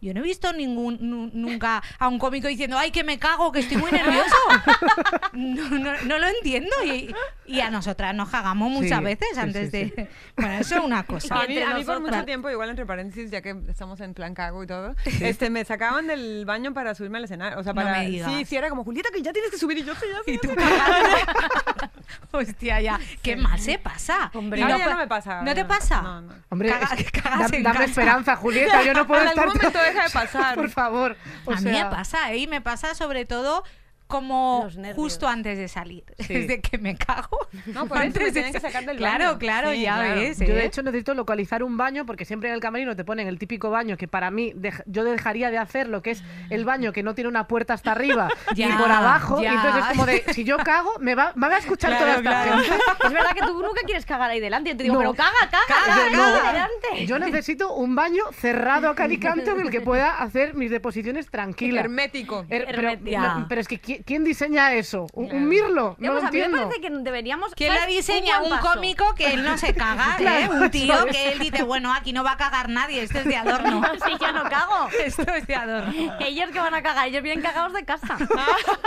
Yo 0.02 0.14
no 0.14 0.22
he 0.22 0.24
visto 0.24 0.54
ningún 0.54 0.97
nu- 1.02 1.30
nunca 1.34 1.84
a 1.97 2.08
un 2.08 2.20
cómico 2.20 2.47
diciendo, 2.47 2.78
ay, 2.78 2.91
que 2.91 3.04
me 3.04 3.20
cago, 3.20 3.52
que 3.52 3.60
estoy 3.60 3.78
muy 3.78 3.91
nervioso. 3.91 4.36
No, 5.34 5.70
no, 5.70 5.91
no 6.06 6.20
lo 6.20 6.28
entiendo. 6.28 6.70
Y, 6.86 7.14
y 7.45 7.60
a 7.62 7.70
nosotras 7.70 8.14
nos 8.16 8.30
cagamos 8.30 8.70
muchas 8.72 8.97
Sí, 9.00 9.04
veces 9.06 9.28
sí, 9.34 9.39
antes 9.39 9.72
sí, 9.72 9.86
sí. 9.86 9.93
de. 9.95 10.10
Bueno, 10.36 10.54
eso 10.56 10.76
es 10.78 10.84
una 10.84 11.04
cosa. 11.06 11.36
A 11.41 11.47
mí, 11.47 11.58
a 11.60 11.74
mí 11.76 11.84
por 11.84 12.00
mucho 12.02 12.24
tiempo, 12.26 12.50
igual 12.50 12.70
entre 12.70 12.86
paréntesis, 12.86 13.30
ya 13.32 13.41
que 13.41 13.56
estamos 13.70 14.00
en 14.02 14.14
plan 14.14 14.34
cago 14.34 14.64
y 14.64 14.68
todo, 14.68 14.95
este, 15.22 15.50
me 15.50 15.64
sacaban 15.66 16.08
del 16.08 16.45
baño 16.45 16.74
para 16.74 16.93
subirme 16.95 17.20
al 17.20 17.24
escenario. 17.26 17.60
O 17.60 17.64
sea, 17.64 17.74
No 17.74 17.82
para. 17.82 18.00
me 18.00 18.10
digas. 18.10 18.32
sí, 18.32 18.45
sí, 18.45 18.56
era 18.58 18.70
como, 18.70 18.84
Julieta, 18.84 19.10
que 19.14 19.22
ya 19.22 19.32
tienes 19.34 19.52
que 19.52 19.58
subir 19.58 19.78
y 19.78 19.84
yo 19.84 19.93
sí, 19.95 20.06
ya 20.12 20.34
Y 20.34 20.38
tú 20.39 20.50
sí". 20.50 20.56
cagando. 20.58 21.91
Hostia, 22.32 22.82
ya. 22.82 23.00
¿Qué 23.22 23.36
más 23.36 23.62
se 23.64 23.78
pasa? 23.80 24.32
Hombre, 24.34 24.62
no 24.62 24.70
ya 24.78 24.89
no 24.89 24.97
me 24.97 25.08
pasa. 25.08 25.41
¿No 25.41 25.54
te 25.54 25.66
pasa? 25.66 26.02
No, 26.02 26.22
no. 26.22 26.34
Hombre, 26.50 26.70
Caga- 26.72 26.95
que 26.95 27.22
dame 27.24 27.74
casa. 27.74 27.84
esperanza, 27.86 28.36
Julieta. 28.36 28.84
Yo 28.84 28.93
no 28.93 29.08
puedo 29.08 29.22
En 29.22 29.28
estar. 29.30 29.47
Deja 29.90 30.04
de 30.04 30.10
pasar. 30.10 30.56
Por 30.56 30.70
favor. 30.70 31.18
O 31.46 31.52
a 31.52 31.56
mí 31.58 31.72
me 31.72 31.86
pasa, 31.86 32.32
¿eh? 32.32 32.38
Y 32.38 32.48
me 32.48 32.62
pasa 32.62 32.96
sobre 32.96 33.26
todo 33.26 33.64
como 34.10 34.68
justo 34.95 35.28
antes 35.28 35.57
de 35.57 35.68
salir. 35.68 36.03
Sí. 36.20 36.34
Desde 36.34 36.60
que 36.62 36.78
me 36.78 36.95
cago. 36.97 37.38
No, 37.68 37.88
por 37.88 38.01
eso 38.03 38.20
me 38.20 38.32
de 38.32 38.43
que 38.51 38.51
sa- 38.53 38.60
sacar 38.60 38.86
del 38.86 38.97
Claro, 38.97 39.26
baño. 39.26 39.39
claro, 39.39 39.72
Sí, 39.72 39.82
ya 39.82 39.95
claro. 39.95 40.16
ves. 40.22 40.39
Yo 40.39 40.45
de 40.53 40.62
¿eh? 40.62 40.66
hecho 40.66 40.82
necesito 40.84 41.14
localizar 41.14 41.64
un 41.64 41.78
baño 41.78 42.05
porque 42.05 42.26
siempre 42.26 42.49
en 42.49 42.55
el 42.55 42.62
camerino 42.62 42.95
te 42.95 43.03
ponen 43.03 43.28
el 43.28 43.38
típico 43.39 43.70
baño 43.70 43.95
que 43.97 44.07
para 44.07 44.32
mí 44.32 44.53
dej- 44.55 44.84
yo 44.86 45.03
dejaría 45.03 45.49
de 45.51 45.57
hacer 45.57 45.88
lo 45.88 46.01
que 46.01 46.12
es 46.12 46.24
el 46.49 46.66
baño 46.66 46.91
que 46.91 47.03
no 47.03 47.16
tiene 47.16 47.28
una 47.28 47.47
puerta 47.47 47.74
hasta 47.74 47.91
arriba 47.91 48.30
Ya, 48.55 48.70
y 48.70 48.72
por 48.74 48.91
abajo. 48.91 49.41
ya. 49.41 49.53
Y 49.53 49.55
entonces 49.55 49.82
es 49.84 49.88
como 49.89 50.05
de, 50.05 50.24
si 50.34 50.43
yo 50.43 50.57
cago, 50.57 50.91
me 50.99 51.16
va, 51.16 51.32
me 51.36 51.47
va 51.47 51.55
a 51.55 51.60
escuchar 51.60 51.91
Claro, 51.91 52.05
toda 52.05 52.18
esta 52.18 52.30
claro. 52.43 52.62
gente. 52.64 52.84
Es 53.05 53.14
verdad 53.14 53.32
que 53.34 53.41
tú 53.41 53.62
nunca 53.62 53.82
quieres 53.86 54.05
cagar 54.05 54.30
ahí 54.32 54.39
delante. 54.39 54.72
Yo 54.72 54.78
te 54.78 54.84
digo, 54.84 54.95
No. 54.95 54.99
pero 54.99 55.14
caga, 55.14 55.32
caga, 55.51 55.64
Caga, 55.68 55.95
caga, 55.95 56.18
no. 56.18 56.24
adelante. 56.24 57.05
Yo 57.05 57.20
necesito 57.20 57.74
un 57.74 57.95
baño 57.95 58.24
cerrado 58.34 58.89
a 58.89 58.95
cal 58.95 59.12
y 59.12 59.20
canto 59.20 59.51
en 59.51 59.62
el 59.62 59.70
que 59.70 59.82
pueda 59.82 60.18
hacer 60.18 60.53
mis 60.55 60.72
deposiciones 60.72 61.30
tranquilas. 61.30 61.84
Hermético. 61.84 62.45
Er- 62.49 62.66
pero, 62.66 62.89
Hermética. 62.89 63.20
no, 63.39 63.45
pero 63.47 63.62
es 63.62 63.68
que 63.68 63.80
¿qui- 64.00 64.04
¿quién 64.06 64.24
diseña 64.24 64.74
eso? 64.74 65.08
¿Un, 65.14 65.47
mirlo? 65.47 65.95
No 66.00 66.12
pues 66.14 66.24
lo 66.24 66.30
a 66.30 66.32
mí 66.32 66.38
me 66.38 66.45
entiendo. 66.45 66.58
parece 66.70 66.82
que 66.82 66.89
deberíamos. 66.89 67.54
¿Quién 67.56 67.74
la 67.74 67.86
diseña? 67.86 68.41
Un 68.41 68.58
cómico 68.60 69.14
que 69.16 69.34
él 69.34 69.43
no 69.43 69.58
se 69.58 69.74
caga, 69.74 70.18
¿eh? 70.20 70.50
Un 70.50 70.70
tío 70.72 71.06
que 71.06 71.32
él 71.34 71.39
dice, 71.39 71.64
bueno, 71.64 71.93
aquí 71.93 72.14
no 72.14 72.24
va 72.24 72.34
a 72.34 72.38
cagar 72.38 72.70
nadie, 72.70 73.04
esto 73.04 73.20
es 73.20 73.26
de 73.26 73.36
adorno. 73.36 73.82
Si 74.06 74.12
yo 74.20 74.32
no 74.32 74.43
cago. 74.43 74.88
Esto 75.04 75.24
es 75.34 75.45
de 75.45 75.56
adorno. 75.56 75.93
Ellos 76.20 76.50
que 76.52 76.60
van 76.60 76.74
a 76.74 76.82
cagar, 76.82 77.08
ellos 77.08 77.22
vienen 77.22 77.43
cagados 77.43 77.74
de 77.74 77.84
casa. 77.86 78.18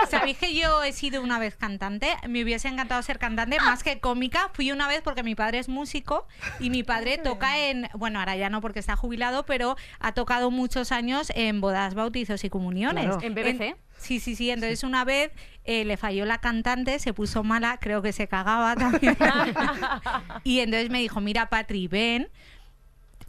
¿Sabéis 0.08 0.38
que 0.38 0.54
yo 0.54 0.82
he 0.82 0.92
sido 0.92 1.22
una 1.22 1.38
vez 1.38 1.56
cantante? 1.56 2.08
Me 2.28 2.42
hubiese 2.42 2.68
encantado 2.68 3.02
ser 3.02 3.18
cantante, 3.18 3.58
más 3.60 3.82
que 3.82 4.00
cómica. 4.00 4.50
Fui 4.54 4.72
una 4.72 4.88
vez 4.88 5.02
porque 5.02 5.22
mi 5.22 5.34
padre 5.34 5.58
es 5.58 5.68
músico 5.68 6.26
y 6.60 6.70
mi 6.70 6.82
padre 6.82 7.18
toca 7.18 7.58
en, 7.58 7.88
bueno, 7.94 8.18
ahora 8.20 8.36
ya 8.36 8.50
no 8.50 8.60
porque 8.60 8.78
está 8.78 8.96
jubilado, 8.96 9.44
pero 9.44 9.76
ha 10.00 10.12
tocado 10.12 10.50
muchos 10.50 10.92
años 10.92 11.30
en 11.34 11.60
bodas, 11.60 11.94
bautizos 11.94 12.42
y 12.44 12.50
comuniones. 12.50 13.04
Claro. 13.06 13.20
En 13.22 13.34
BBC. 13.34 13.76
Sí, 14.02 14.20
sí, 14.20 14.34
sí. 14.36 14.50
Entonces 14.50 14.82
una 14.84 15.04
vez 15.04 15.30
eh, 15.64 15.84
le 15.84 15.96
falló 15.96 16.24
la 16.26 16.38
cantante, 16.38 16.98
se 16.98 17.14
puso 17.14 17.44
mala, 17.44 17.78
creo 17.80 18.02
que 18.02 18.12
se 18.12 18.26
cagaba 18.28 18.74
también. 18.76 19.16
y 20.44 20.60
entonces 20.60 20.90
me 20.90 21.00
dijo, 21.00 21.20
mira, 21.20 21.48
Patri, 21.48 21.88
ven. 21.88 22.28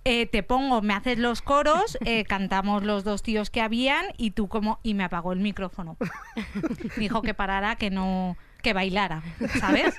eh, 0.06 0.26
te 0.28 0.44
pongo, 0.44 0.82
me 0.82 0.94
haces 0.94 1.18
los 1.18 1.42
coros, 1.42 1.98
eh, 2.06 2.26
cantamos 2.28 2.84
los 2.84 3.04
dos 3.04 3.24
tíos 3.24 3.50
que 3.50 3.62
habían 3.62 4.06
y 4.18 4.32
tú 4.32 4.48
como 4.50 4.80
y 4.84 4.94
me 4.96 5.04
apagó 5.06 5.32
el 5.34 5.40
micrófono. 5.40 5.98
Me 6.36 6.44
dijo 6.98 7.22
que 7.22 7.34
parara, 7.34 7.76
que 7.78 7.90
no, 7.90 8.38
que 8.62 8.74
bailara, 8.74 9.24
¿sabes? 9.60 9.96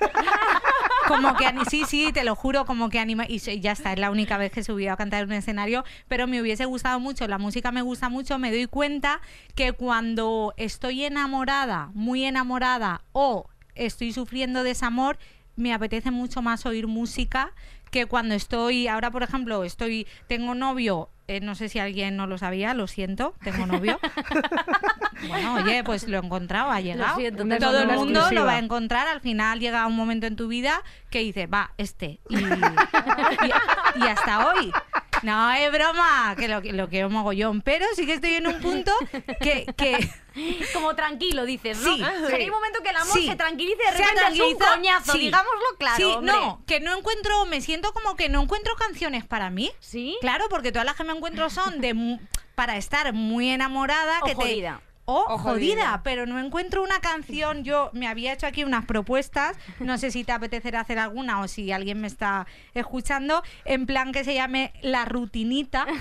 Como 1.07 1.35
que 1.35 1.45
sí, 1.69 1.83
sí, 1.87 2.11
te 2.13 2.23
lo 2.23 2.35
juro, 2.35 2.65
como 2.65 2.89
que 2.89 2.99
anima 2.99 3.25
y 3.27 3.39
ya 3.39 3.71
está, 3.71 3.93
es 3.93 3.99
la 3.99 4.11
única 4.11 4.37
vez 4.37 4.51
que 4.51 4.61
he 4.61 4.63
subido 4.63 4.93
a 4.93 4.97
cantar 4.97 5.23
en 5.23 5.29
un 5.29 5.33
escenario, 5.33 5.83
pero 6.07 6.27
me 6.27 6.41
hubiese 6.41 6.65
gustado 6.65 6.99
mucho, 6.99 7.27
la 7.27 7.37
música 7.37 7.71
me 7.71 7.81
gusta 7.81 8.09
mucho, 8.09 8.39
me 8.39 8.51
doy 8.51 8.67
cuenta 8.67 9.21
que 9.55 9.73
cuando 9.73 10.53
estoy 10.57 11.03
enamorada, 11.05 11.91
muy 11.93 12.23
enamorada 12.23 13.01
o 13.11 13.49
estoy 13.75 14.13
sufriendo 14.13 14.63
desamor, 14.63 15.17
me 15.55 15.73
apetece 15.73 16.11
mucho 16.11 16.41
más 16.41 16.65
oír 16.65 16.87
música 16.87 17.53
que 17.95 18.07
cuando 18.07 18.35
estoy, 18.35 18.89
ahora 18.89 19.09
por 19.09 19.23
ejemplo, 19.23 19.63
estoy, 19.63 20.05
tengo 20.27 20.53
novio, 20.53 21.09
eh, 21.29 21.39
no 21.39 21.55
sé 21.55 21.69
si 21.69 21.79
alguien 21.79 22.17
no 22.17 22.27
lo 22.27 22.37
sabía, 22.37 22.73
lo 22.73 22.87
siento, 22.87 23.35
tengo 23.41 23.65
novio. 23.65 23.97
bueno, 25.29 25.55
oye, 25.55 25.81
pues 25.85 26.05
lo 26.09 26.17
he 26.17 26.19
encontrado, 26.19 26.71
ha 26.71 26.81
llegado. 26.81 27.15
siento, 27.15 27.45
Todo 27.57 27.79
el 27.83 27.87
mundo 27.87 28.19
lo 28.31 28.45
va 28.45 28.55
a 28.55 28.59
encontrar, 28.59 29.07
al 29.07 29.21
final 29.21 29.61
llega 29.61 29.87
un 29.87 29.95
momento 29.95 30.27
en 30.27 30.35
tu 30.35 30.49
vida 30.49 30.81
que 31.09 31.19
dices, 31.19 31.47
va, 31.51 31.71
este. 31.77 32.19
Y, 32.27 32.35
y- 32.37 34.03
y 34.03 34.07
hasta 34.07 34.45
hoy. 34.47 34.73
No, 35.23 35.51
es 35.53 35.71
broma, 35.71 36.35
que 36.37 36.47
lo, 36.47 36.61
que- 36.61 36.73
lo 36.73 36.89
quiero 36.89 37.09
mogollón, 37.09 37.61
pero 37.61 37.85
sí 37.95 38.05
que 38.05 38.13
estoy 38.13 38.35
en 38.35 38.47
un 38.47 38.59
punto 38.61 38.91
que... 39.41 39.65
que 39.77 40.09
Como 40.73 40.93
tranquilo, 40.95 41.45
dices, 41.45 41.77
¿no? 41.77 41.95
Sí, 41.95 42.03
que 42.27 42.35
hay 42.35 42.45
un 42.49 42.51
momento 42.55 42.79
que 42.83 42.89
el 42.89 42.97
amor 42.97 43.13
Sí. 43.13 43.25
se 43.25 43.35
tranquiliza 43.37 43.77
y 43.81 43.85
de 43.91 43.97
Se 43.97 44.03
repente 44.03 44.33
es 44.33 44.39
un 44.41 44.59
coñazo, 44.59 45.11
sí. 45.13 45.19
digámoslo 45.19 45.61
claro. 45.79 45.95
Sí, 45.95 46.03
hombre. 46.03 46.33
no, 46.33 46.61
que 46.67 46.79
no 46.81 46.97
encuentro, 46.97 47.45
me 47.45 47.61
siento 47.61 47.93
como 47.93 48.17
que 48.17 48.27
no 48.27 48.41
encuentro 48.41 48.75
canciones 48.75 49.23
para 49.23 49.49
mí. 49.49 49.71
¿Sí? 49.79 50.17
Claro, 50.19 50.47
porque 50.49 50.73
todas 50.73 50.85
las 50.85 50.95
que 50.95 51.05
me 51.05 51.13
encuentro 51.13 51.49
son 51.49 51.79
de 51.79 52.19
para 52.53 52.75
estar 52.75 53.13
muy 53.13 53.49
enamorada. 53.49 54.19
O 54.23 54.25
que 54.25 54.35
te-. 54.35 54.73
O, 55.05 55.25
O 55.29 55.37
jodida, 55.37 55.75
jodida. 55.75 56.01
pero 56.03 56.25
no 56.25 56.39
encuentro 56.39 56.83
una 56.83 56.99
canción. 56.99 57.63
Yo 57.63 57.89
me 57.93 58.07
había 58.07 58.33
hecho 58.33 58.47
aquí 58.47 58.63
unas 58.63 58.85
propuestas, 58.85 59.55
no 59.79 59.97
sé 59.97 60.11
si 60.11 60.23
te 60.23 60.31
apetecerá 60.31 60.79
hacer 60.81 60.99
alguna 60.99 61.41
o 61.41 61.47
si 61.47 61.71
alguien 61.71 62.01
me 62.01 62.07
está 62.07 62.47
escuchando, 62.73 63.43
en 63.65 63.85
plan 63.85 64.11
que 64.11 64.23
se 64.23 64.33
llame 64.33 64.73
La 64.81 65.05
Rutinita. 65.05 65.85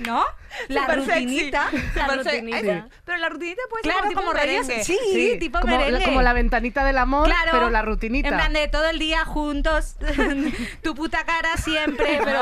¿no? 0.00 0.24
La 0.68 0.86
sexy. 0.86 1.00
rutinita. 1.10 1.68
La 1.94 2.04
Súper 2.06 2.24
sexy. 2.24 2.38
rutinita. 2.40 2.56
Ay, 2.56 2.82
sí. 2.88 2.96
Pero 3.04 3.18
la 3.18 3.28
rutinita 3.28 3.62
puede 3.70 3.82
ser 3.84 3.92
Claro, 3.92 4.14
como 4.14 4.32
merengue. 4.32 4.84
Sí, 4.84 5.36
tipo 5.38 5.60
como, 5.60 5.76
merengue. 5.76 6.04
como 6.04 6.22
la 6.22 6.32
ventanita 6.32 6.84
del 6.84 6.98
amor, 6.98 7.26
Claro. 7.26 7.50
pero 7.52 7.70
la 7.70 7.82
rutinita. 7.82 8.28
En 8.28 8.34
plan 8.34 8.52
de 8.52 8.68
todo 8.68 8.88
el 8.88 8.98
día 8.98 9.24
juntos, 9.24 9.96
tu 10.82 10.94
puta 10.94 11.24
cara 11.24 11.56
siempre, 11.56 12.20
pero 12.24 12.40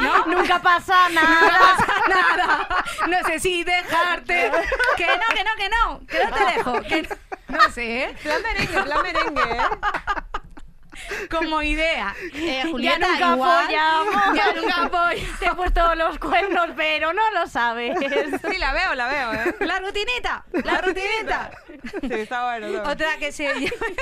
No, 0.00 0.26
nunca 0.26 0.60
pasa 0.60 1.08
nada. 1.10 1.58
pasa 1.58 1.94
nada. 2.08 2.84
No 3.08 3.28
sé 3.28 3.38
si 3.40 3.62
dejarte. 3.64 4.50
Que 4.96 5.06
no, 5.06 5.34
que 5.34 5.44
no, 5.44 5.50
que 5.56 5.68
no. 5.68 6.06
Que 6.06 6.24
no 6.24 6.30
te 6.32 6.44
dejo. 6.56 6.80
Que 6.82 7.02
no, 7.02 7.56
no 7.58 7.72
sé, 7.72 8.04
¿eh? 8.04 8.14
Plan 8.22 8.42
merengue, 8.42 8.82
plan 8.82 9.02
merengue, 9.02 9.42
¿eh? 9.42 9.60
Como 11.30 11.62
idea. 11.62 12.14
Eh, 12.34 12.60
Ya 12.64 12.70
Julieta, 12.70 12.98
nunca 13.08 13.32
igual. 13.34 13.66
follamos. 13.66 14.36
Ya 14.36 14.52
nunca 14.54 14.88
follamos. 14.88 15.38
Te 15.38 15.46
he 15.46 15.54
puesto 15.54 15.94
los 15.94 16.18
cuernos, 16.18 16.68
pero 16.76 17.12
no 17.12 17.30
lo 17.32 17.46
sabes. 17.46 17.96
Sí, 17.98 18.58
la 18.58 18.72
veo, 18.72 18.94
la 18.94 19.08
veo, 19.08 19.32
¿eh? 19.32 19.54
La 19.60 19.78
rutinita, 19.78 20.44
la 20.64 20.80
rutinita. 20.80 21.50
Sí, 22.00 22.08
está 22.12 22.44
bueno. 22.44 22.66
está 22.66 22.78
bueno. 22.80 22.82
Otra 22.90 23.16
que 23.18 23.32
se 23.32 23.50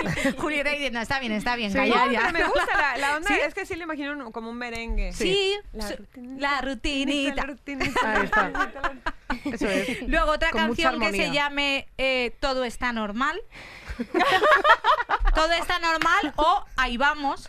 Julieta 0.39 0.71
diciendo, 0.71 1.01
está 1.01 1.21
bien, 1.21 1.33
está 1.33 1.57
bien, 1.57 1.71
Sí, 1.71 1.79
calla 1.79 2.05
no, 2.07 2.13
ya. 2.13 2.21
pero 2.33 2.33
me 2.33 2.45
gusta 2.45 2.77
la, 2.77 2.97
la 2.99 3.17
onda, 3.17 3.29
¿Sí? 3.35 3.35
es 3.47 3.55
que 3.55 3.67
sí 3.67 3.75
le 3.77 3.85
imagino 3.85 4.31
como 4.33 4.51
un 4.51 4.57
merengue. 4.59 5.13
Sí, 5.13 5.57
La 5.73 5.89
su- 5.89 5.97
rutinita, 5.97 6.41
la 6.51 6.61
rutinita. 6.63 7.35
La 7.37 7.45
rutinita. 7.47 8.13
Ahí 8.13 8.25
está. 8.25 8.53
Eso 9.45 9.69
es. 9.69 10.03
Luego 10.09 10.33
otra 10.33 10.51
Con 10.51 10.67
mucha 10.69 10.91
canción 10.91 11.01
que 11.01 11.17
se 11.17 11.23
armonía. 11.25 11.43
llame 11.43 11.89
eh, 11.99 12.37
Todo 12.41 12.65
está 12.65 12.93
normal. 12.93 13.41
Todo 15.35 15.53
está 15.53 15.79
normal 15.79 16.33
o 16.37 16.65
Ahí 16.77 16.97
vamos. 16.97 17.49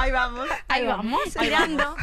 Ahí 0.00 0.10
vamos. 0.12 0.48
Ahí 0.68 0.86
vamos. 0.86 1.20
Mirando. 1.40 1.96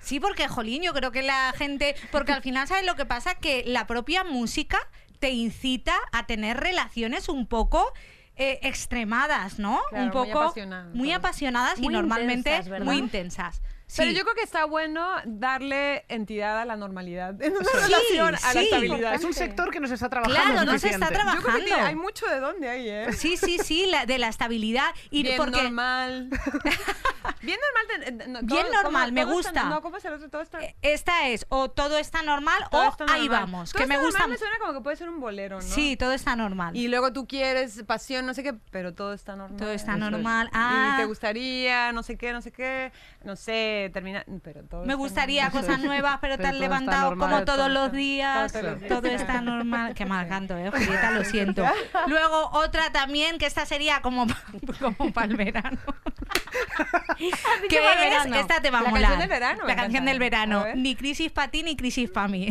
Sí, 0.00 0.20
porque, 0.20 0.48
jolín, 0.48 0.82
yo 0.82 0.92
creo 0.94 1.10
que 1.12 1.22
la 1.22 1.52
gente. 1.56 1.94
Porque 2.10 2.32
al 2.32 2.42
final, 2.42 2.66
¿sabes 2.66 2.86
lo 2.86 2.96
que 2.96 3.04
pasa? 3.06 3.34
Que 3.34 3.62
la 3.66 3.86
propia 3.86 4.24
música 4.24 4.78
te 5.20 5.30
incita 5.30 5.94
a 6.12 6.26
tener 6.26 6.58
relaciones 6.58 7.28
un 7.28 7.46
poco. 7.46 7.92
eh, 8.40 8.60
extremadas, 8.62 9.58
¿no? 9.58 9.80
Claro, 9.90 10.04
un 10.04 10.10
muy 10.12 10.26
poco 10.28 10.42
apasionadas, 10.44 10.94
muy 10.94 11.08
todo. 11.08 11.16
apasionadas 11.18 11.78
y 11.80 11.82
Muy 11.82 11.92
normalmente 11.94 12.50
intensas, 12.50 12.68
¿verdad? 12.68 12.86
muy 12.86 12.96
intensas. 12.98 13.62
Pero 13.96 14.10
yo 14.10 14.22
creo 14.22 14.34
que 14.34 14.42
está 14.42 14.64
bueno 14.66 15.06
darle 15.24 16.04
entidad 16.08 16.58
a 16.60 16.64
la 16.64 16.76
normalidad 16.76 17.40
en 17.42 17.52
una 17.56 17.64
Sí, 17.64 17.76
relación, 17.76 18.34
a 18.34 18.52
la 18.54 18.60
estabilidad. 18.60 19.14
Es 19.14 19.24
un 19.24 19.34
sector 19.34 19.70
que 19.70 19.80
no 19.80 19.88
se 19.88 19.94
está 19.94 20.08
trabajando 20.08 20.42
Claro, 20.52 20.72
no 20.72 20.78
se 20.78 20.90
está 20.90 21.08
trabajando. 21.08 21.48
Yo 21.58 21.64
creo 21.64 21.76
que 21.76 21.80
hay 21.82 21.94
mucho 21.96 22.26
de 22.26 22.40
dónde 22.40 22.68
ahí, 22.68 22.88
¿eh? 22.88 23.12
Sí, 23.12 23.36
sí, 23.36 23.58
sí, 23.58 23.86
la- 23.86 24.04
de 24.06 24.18
la 24.18 24.28
estabilidad. 24.28 24.94
Y 25.10 25.22
Bien 25.22 25.36
porque 25.36 25.62
normal. 25.62 26.28
Bien 27.42 27.58
normal. 27.60 28.02
eh, 28.04 28.28
no, 28.28 28.40
Bien 28.42 28.66
todo- 28.66 28.82
normal, 28.82 29.04
como- 29.08 29.14
me 29.14 29.22
todo 29.24 29.40
está- 29.40 29.50
gusta. 29.52 29.64
no, 29.68 29.82
¿cómo 29.82 29.96
es 29.96 30.04
el 30.04 30.12
otro? 30.14 30.28
Todo 30.28 30.42
está... 30.42 30.58
esta 30.82 31.28
es 31.28 31.46
o 31.48 31.70
todo 31.70 31.98
está 31.98 32.22
normal 32.22 32.64
todo 32.70 32.82
o 32.86 32.88
está 32.90 33.04
ahí 33.12 33.22
normal. 33.28 33.40
vamos, 33.42 33.72
Todo 33.72 33.78
que 33.78 33.82
está 33.84 33.94
me 33.96 34.02
gusta. 34.04 34.18
normal 34.20 34.30
me 34.30 34.38
suena 34.38 34.58
como 34.58 34.72
que 34.74 34.80
puede 34.80 34.96
ser 34.96 35.08
un 35.08 35.20
bolero, 35.20 35.56
¿no? 35.56 35.62
Sí, 35.62 35.96
todo 35.96 36.12
está 36.12 36.36
normal. 36.36 36.76
Y 36.76 36.88
luego 36.88 37.12
tú 37.12 37.26
quieres 37.26 37.82
pasión, 37.84 38.26
no 38.26 38.34
sé 38.34 38.42
qué, 38.42 38.54
pero 38.70 38.92
todo 38.94 39.12
está 39.12 39.36
normal. 39.36 39.58
Todo 39.58 39.70
está 39.70 39.92
Eso 39.96 40.04
es. 40.04 40.10
normal. 40.10 40.50
Ah. 40.52 40.92
Y 40.94 41.00
te 41.00 41.06
gustaría, 41.06 41.92
no 41.92 42.02
sé 42.02 42.16
qué, 42.18 42.32
no 42.32 42.42
sé 42.42 42.50
qué, 42.52 42.92
no 43.24 43.36
sé, 43.36 43.77
terminar, 43.92 44.24
pero 44.42 44.62
todo 44.64 44.84
Me 44.84 44.94
gustaría 44.94 45.44
normal. 45.44 45.62
cosas 45.62 45.78
nuevas, 45.80 46.18
pero, 46.20 46.36
Pero 46.36 46.42
te 46.42 46.48
has 46.48 46.52
todo 46.54 46.62
está 46.64 46.68
levantado 46.68 47.02
normal, 47.10 47.30
como 47.30 47.44
todo 47.44 47.56
todos 47.56 47.70
los 47.70 47.92
días. 47.92 48.52
todo 48.88 49.08
está 49.08 49.40
normal. 49.40 49.94
Qué 49.94 50.04
mal 50.06 50.28
canto, 50.28 50.56
eh, 50.56 50.70
Julieta, 50.70 51.10
lo 51.12 51.24
siento. 51.24 51.64
Luego 52.06 52.50
otra 52.52 52.90
también, 52.92 53.38
que 53.38 53.46
esta 53.46 53.64
sería 53.66 54.00
como, 54.00 54.26
como 54.96 55.12
para 55.12 55.26
el 55.26 55.36
verano. 55.44 55.78
es, 57.18 57.70
verano. 57.70 58.36
esta 58.36 58.60
te 58.60 58.70
va 58.70 58.80
a 58.80 58.82
La 58.82 58.90
molar. 58.90 59.02
canción 59.10 59.20
del 59.20 59.28
verano, 59.28 59.62
me 59.62 59.68
La 59.68 59.76
canción 59.76 60.04
del 60.04 60.18
verano. 60.18 60.64
Ni 60.74 60.94
crisis 60.96 61.30
para 61.32 61.48
ti, 61.50 61.62
ni 61.62 61.76
crisis 61.76 62.10
para 62.10 62.28
mí. 62.28 62.48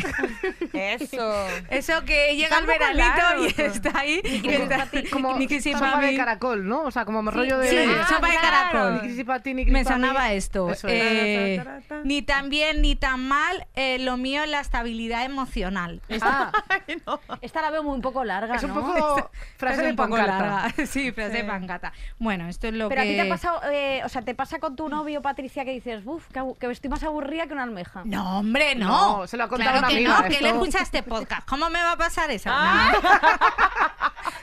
Eso. 0.73 1.47
Eso 1.69 2.03
que 2.05 2.36
llega 2.36 2.47
Está 2.47 2.59
el 2.59 2.65
veranito 2.65 3.03
largo, 3.17 3.45
y 3.45 3.61
está 3.61 3.99
ahí. 3.99 4.21
y 4.23 4.41
Como, 4.41 4.51
está- 4.71 4.88
como 5.11 5.38
ni 5.38 5.47
crisis 5.47 5.73
sopa 5.73 5.93
pa' 5.93 6.01
de 6.01 6.11
mí. 6.11 6.17
caracol, 6.17 6.67
¿no? 6.67 6.82
O 6.84 6.91
sea, 6.91 7.05
como 7.05 7.30
rollo 7.32 7.57
de... 7.57 7.69
Sí, 7.69 8.13
sopa 8.13 8.30
de 8.30 8.36
caracol. 8.36 8.93
Ni 8.95 8.99
crisis 9.01 9.23
pa' 9.25 9.39
ti, 9.39 9.53
ni 9.53 9.65
Me 9.65 9.71
crisis 9.71 9.88
pa' 9.88 9.97
mí. 9.97 10.01
sonaba 10.07 10.34
esto. 10.34 10.69
Eso 10.71 10.88
es. 10.88 10.93
Eh, 11.20 11.63
ni 12.03 12.22
tan 12.22 12.49
bien 12.49 12.82
ni 12.82 12.95
tan 12.95 13.28
mal, 13.28 13.68
eh, 13.76 13.99
lo 13.99 14.18
mío 14.18 14.43
es 14.43 14.49
la 14.49 14.59
estabilidad 14.59 15.24
emocional. 15.26 16.01
Ah, 16.22 16.51
Ay, 16.88 17.01
no. 17.05 17.20
Esta 17.41 17.61
la 17.61 17.72
veo 17.72 17.84
muy 17.84 17.95
un 17.95 18.01
poco 18.01 18.24
larga, 18.24 18.55
es 18.55 18.63
un 18.63 18.74
¿no? 18.74 18.82
poco 18.82 19.32
frase 19.57 19.82
de 19.84 19.89
un 19.91 19.95
poco 19.95 20.18
larga. 20.18 20.74
Sí, 20.88 21.11
frase 21.11 21.30
de 21.32 21.41
Sí. 21.41 21.47
pancata. 21.47 21.93
Bueno, 22.20 22.47
esto 22.47 22.68
es 22.68 22.74
lo 22.74 22.89
Pero 22.89 23.01
que... 23.01 23.07
a 23.07 23.11
ti 23.11 23.15
te 23.15 23.22
ha 23.22 23.30
pasado, 23.30 23.61
eh, 23.72 24.01
o 24.05 24.09
sea, 24.09 24.22
te 24.22 24.34
pasa 24.36 24.59
con 24.59 24.76
tu 24.76 24.89
novio 24.89 25.22
Patricia 25.22 25.65
que 25.65 25.72
dices, 25.72 26.01
uff, 26.05 26.26
que, 26.59 26.72
estoy 26.72 26.89
más 26.89 27.03
aburrida 27.03 27.47
que 27.47 27.53
una 27.53 27.63
almeja. 27.63 28.01
No, 28.05 28.39
hombre, 28.39 28.76
no. 28.76 29.20
No, 29.20 29.28
se 29.28 29.38
lo 29.38 29.43
ha 29.43 29.47
contado 29.47 29.72
claro 29.72 29.80
una 29.80 29.88
que 29.89 29.95
amiga, 29.95 30.22
no, 30.22 30.28
que 30.30 30.41
le 30.41 30.49
escucha 30.49 30.80
este 30.80 31.03
podcast. 31.03 31.47
¿Cómo 31.47 31.70
me 31.70 31.82
va 31.82 31.93
a 31.93 31.97
pasar 31.97 32.30
eso? 32.32 32.49
Ah. 32.51 33.93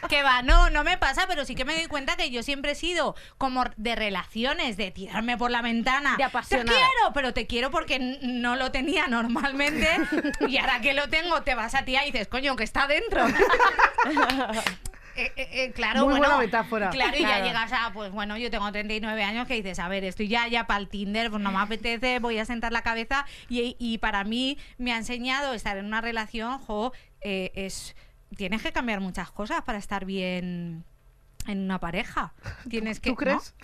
Que 0.08 0.22
va, 0.22 0.42
no, 0.42 0.70
no 0.70 0.84
me 0.84 0.98
pasa, 0.98 1.26
pero 1.26 1.44
sí 1.44 1.54
que 1.54 1.64
me 1.64 1.74
doy 1.74 1.86
cuenta 1.86 2.16
que 2.16 2.30
yo 2.30 2.42
siempre 2.42 2.72
he 2.72 2.74
sido 2.74 3.14
como 3.38 3.64
de 3.76 3.94
relaciones, 3.94 4.76
de 4.76 4.90
tirarme 4.90 5.36
por 5.36 5.50
la 5.50 5.62
ventana. 5.62 6.12
De 6.12 6.16
Te 6.18 6.24
apasionada. 6.24 6.76
quiero, 6.76 7.12
pero 7.12 7.32
te 7.34 7.46
quiero 7.46 7.70
porque 7.70 8.18
no 8.22 8.56
lo 8.56 8.70
tenía 8.70 9.06
normalmente. 9.06 9.88
y 10.48 10.58
ahora 10.58 10.80
que 10.80 10.94
lo 10.94 11.08
tengo, 11.08 11.42
te 11.42 11.54
vas 11.54 11.74
a 11.74 11.84
tía 11.84 12.06
y 12.06 12.12
dices, 12.12 12.28
coño, 12.28 12.56
que 12.56 12.64
está 12.64 12.86
dentro. 12.86 13.24
Eh, 15.16 15.32
eh, 15.36 15.48
eh, 15.52 15.72
claro, 15.72 16.00
Muy 16.00 16.14
bueno, 16.14 16.26
buena 16.26 16.38
metáfora. 16.38 16.90
Claro, 16.90 17.16
y 17.16 17.22
ya 17.22 17.40
llegas 17.40 17.72
a, 17.72 17.92
pues 17.92 18.10
bueno, 18.10 18.36
yo 18.36 18.50
tengo 18.50 18.70
39 18.70 19.22
años 19.22 19.46
que 19.46 19.54
dices, 19.54 19.78
a 19.78 19.86
ver, 19.86 20.02
estoy 20.02 20.26
ya, 20.26 20.48
ya 20.48 20.66
para 20.66 20.80
el 20.80 20.88
Tinder, 20.88 21.30
pues 21.30 21.40
no 21.40 21.52
me 21.52 21.60
apetece, 21.60 22.18
voy 22.18 22.38
a 22.38 22.44
sentar 22.44 22.72
la 22.72 22.82
cabeza. 22.82 23.24
Y, 23.48 23.76
y 23.78 23.98
para 23.98 24.24
mí 24.24 24.58
me 24.76 24.92
ha 24.92 24.96
enseñado 24.96 25.54
estar 25.54 25.76
en 25.76 25.86
una 25.86 26.00
relación, 26.00 26.58
jo, 26.58 26.92
eh, 27.20 27.52
es. 27.54 27.94
Tienes 28.36 28.62
que 28.62 28.72
cambiar 28.72 29.00
muchas 29.00 29.30
cosas 29.30 29.62
para 29.62 29.78
estar 29.78 30.04
bien 30.04 30.84
en 31.46 31.60
una 31.60 31.78
pareja. 31.80 32.32
Tienes 32.68 33.00
que. 33.00 33.10
¿Tú 33.10 33.16
crees? 33.16 33.54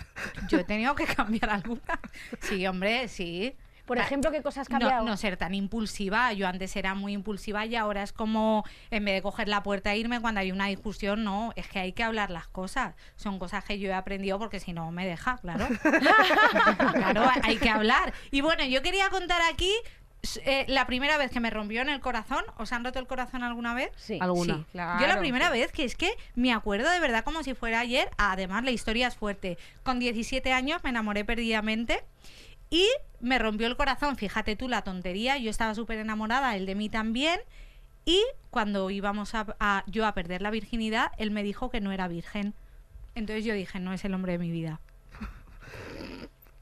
¿no? 0.41 0.47
Yo 0.47 0.59
he 0.59 0.63
tenido 0.63 0.95
que 0.95 1.05
cambiar 1.05 1.49
alguna. 1.49 1.99
Sí, 2.41 2.65
hombre, 2.67 3.07
sí. 3.07 3.55
Por 3.85 3.97
Ah, 3.99 4.03
ejemplo, 4.03 4.31
¿qué 4.31 4.41
cosas 4.41 4.61
has 4.61 4.69
no, 4.69 4.79
cambiado? 4.79 5.03
no 5.05 5.17
ser 5.17 5.35
tan 5.35 5.53
impulsiva. 5.53 6.31
Yo 6.33 6.47
antes 6.47 6.75
era 6.77 6.93
muy 6.93 7.11
impulsiva 7.13 7.65
y 7.65 7.75
ahora 7.75 8.03
es 8.03 8.13
como, 8.13 8.63
en 8.91 9.03
vez 9.03 9.15
de 9.15 9.21
coger 9.21 9.49
la 9.49 9.63
puerta 9.63 9.91
e 9.91 9.97
irme 9.97 10.21
cuando 10.21 10.39
hay 10.39 10.51
una 10.51 10.67
discusión, 10.67 11.23
no, 11.25 11.51
es 11.57 11.67
que 11.67 11.79
hay 11.79 11.91
que 11.91 12.03
hablar 12.03 12.29
las 12.29 12.47
cosas. 12.47 12.95
Son 13.17 13.37
cosas 13.39 13.65
que 13.65 13.79
yo 13.79 13.89
he 13.89 13.93
aprendido 13.93 14.37
porque 14.39 14.59
si 14.61 14.71
no 14.71 14.91
me 14.91 15.05
deja, 15.05 15.39
claro. 15.39 15.67
claro, 16.93 17.23
hay 17.43 17.57
que 17.57 17.69
hablar. 17.69 18.13
Y 18.29 18.41
bueno, 18.41 18.63
yo 18.65 18.81
quería 18.81 19.09
contar 19.09 19.41
aquí 19.51 19.73
eh, 20.45 20.65
la 20.67 20.85
primera 20.85 21.17
vez 21.17 21.31
que 21.31 21.39
me 21.39 21.49
rompió 21.49 21.81
en 21.81 21.89
el 21.89 21.99
corazón. 21.99 22.43
¿Os 22.57 22.71
han 22.71 22.83
roto 22.83 22.99
el 22.99 23.07
corazón 23.07 23.43
alguna 23.43 23.73
vez? 23.73 23.89
Sí. 23.95 24.17
Alguna. 24.21 24.57
Sí, 24.57 24.65
Claro. 24.71 24.99
Yo 25.01 25.07
la 25.07 25.19
primera 25.19 25.49
vez 25.49 25.71
que 25.71 25.83
es 25.83 25.95
que 25.95 26.11
me 26.35 26.53
acuerdo 26.53 26.89
de 26.89 26.99
verdad 26.99 27.23
como 27.23 27.43
si 27.43 27.53
fuera 27.53 27.79
ayer. 27.79 28.09
Además, 28.17 28.63
la 28.63 28.71
historia 28.71 29.07
es 29.07 29.15
fuerte. 29.15 29.57
Con 29.83 29.99
17 29.99 30.53
años 30.53 30.83
me 30.83 30.89
enamoré 30.91 31.25
perdidamente 31.25 32.03
y 32.69 32.87
me 33.19 33.39
rompió 33.39 33.67
el 33.67 33.75
corazón. 33.75 34.15
Fíjate 34.15 34.55
tú 34.55 34.67
la 34.69 34.83
tontería. 34.83 35.37
Yo 35.37 35.49
estaba 35.49 35.73
súper 35.75 35.97
enamorada, 35.99 36.55
él 36.55 36.65
de 36.65 36.75
mí 36.75 36.87
también. 36.89 37.39
Y 38.05 38.21
cuando 38.49 38.89
íbamos 38.89 39.35
a, 39.35 39.45
a- 39.59 39.83
yo 39.87 40.05
a 40.05 40.13
perder 40.13 40.41
la 40.41 40.49
virginidad, 40.51 41.11
él 41.17 41.31
me 41.31 41.43
dijo 41.43 41.69
que 41.69 41.81
no 41.81 41.91
era 41.91 42.07
virgen. 42.07 42.53
Entonces 43.13 43.43
yo 43.45 43.53
dije, 43.53 43.79
no 43.79 43.91
es 43.93 44.05
el 44.05 44.13
hombre 44.13 44.33
de 44.33 44.37
mi 44.37 44.51
vida. 44.51 44.79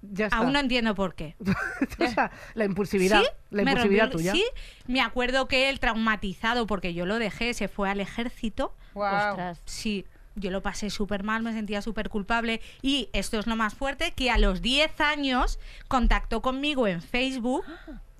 Ya 0.02 0.26
está. 0.26 0.38
Aún 0.38 0.54
no 0.54 0.60
entiendo 0.60 0.96
por 0.96 1.16
qué. 1.16 1.36
O 2.00 2.08
sea, 2.08 2.32
la 2.54 2.66
impulsividad. 2.66 3.22
Sí, 3.22 3.28
la 3.52 3.64
me 3.64 3.72
impulsividad 3.72 4.12
rompió 4.12 4.18
tuya. 4.18 4.32
Sí, 4.34 4.46
me 4.88 5.02
acuerdo 5.02 5.48
que 5.48 5.70
él 5.70 5.80
traumatizado 5.80 6.66
porque 6.68 6.94
yo 6.94 7.06
lo 7.06 7.20
dejé, 7.20 7.54
se 7.54 7.68
fue 7.68 7.90
al 7.90 8.00
ejército. 8.00 8.76
Guau. 8.94 9.32
Ostras. 9.32 9.62
Sí, 9.66 10.06
yo 10.36 10.52
lo 10.52 10.62
pasé 10.62 10.90
súper 10.90 11.24
mal, 11.24 11.44
me 11.44 11.54
sentía 11.54 11.82
súper 11.82 12.10
culpable. 12.10 12.62
Y 12.82 13.10
esto 13.14 13.40
es 13.40 13.48
lo 13.48 13.56
más 13.56 13.74
fuerte, 13.74 14.12
que 14.14 14.32
a 14.32 14.38
los 14.38 14.62
10 14.62 15.02
años 15.02 15.60
contactó 15.88 16.42
conmigo 16.42 16.88
en 16.88 17.02
Facebook. 17.02 17.66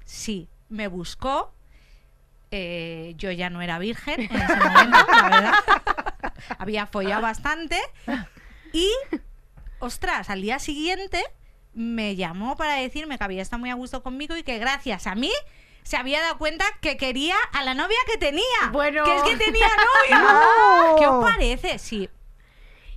Sí, 0.04 0.50
me 0.68 0.88
buscó. 0.88 1.54
Eh, 2.52 3.14
yo 3.18 3.32
ya 3.32 3.50
no 3.50 3.62
era 3.62 3.78
virgen 3.78 4.22
en 4.22 4.36
ese 4.36 4.56
momento, 4.56 4.98
la 5.12 5.30
verdad. 5.30 5.54
Había 6.58 6.88
follado 6.88 7.22
bastante. 7.22 7.80
Y, 8.74 8.90
ostras, 9.80 10.30
al 10.30 10.42
día 10.42 10.60
siguiente 10.60 11.24
me 11.74 12.16
llamó 12.16 12.56
para 12.58 12.76
decirme 12.76 13.18
que 13.18 13.24
había 13.24 13.42
estado 13.42 13.60
muy 13.60 13.70
a 13.70 13.76
gusto 13.76 14.04
conmigo 14.04 14.36
y 14.36 14.44
que 14.44 14.58
gracias 14.58 15.08
a 15.08 15.16
mí 15.16 15.32
se 15.84 15.98
había 15.98 16.22
dado 16.22 16.38
cuenta 16.38 16.66
que 16.82 16.98
quería 16.98 17.36
a 17.54 17.64
la 17.64 17.74
novia 17.74 17.98
que 18.06 18.18
tenía. 18.18 18.44
Bueno. 18.72 19.04
Que 19.04 19.16
es 19.18 19.24
que 19.24 19.38
tenía 19.38 19.68
novia. 19.68 20.20
¡No! 20.20 20.96
¿Qué 21.00 21.08
os 21.08 21.24
parece? 21.24 21.80
Sí. 21.80 22.10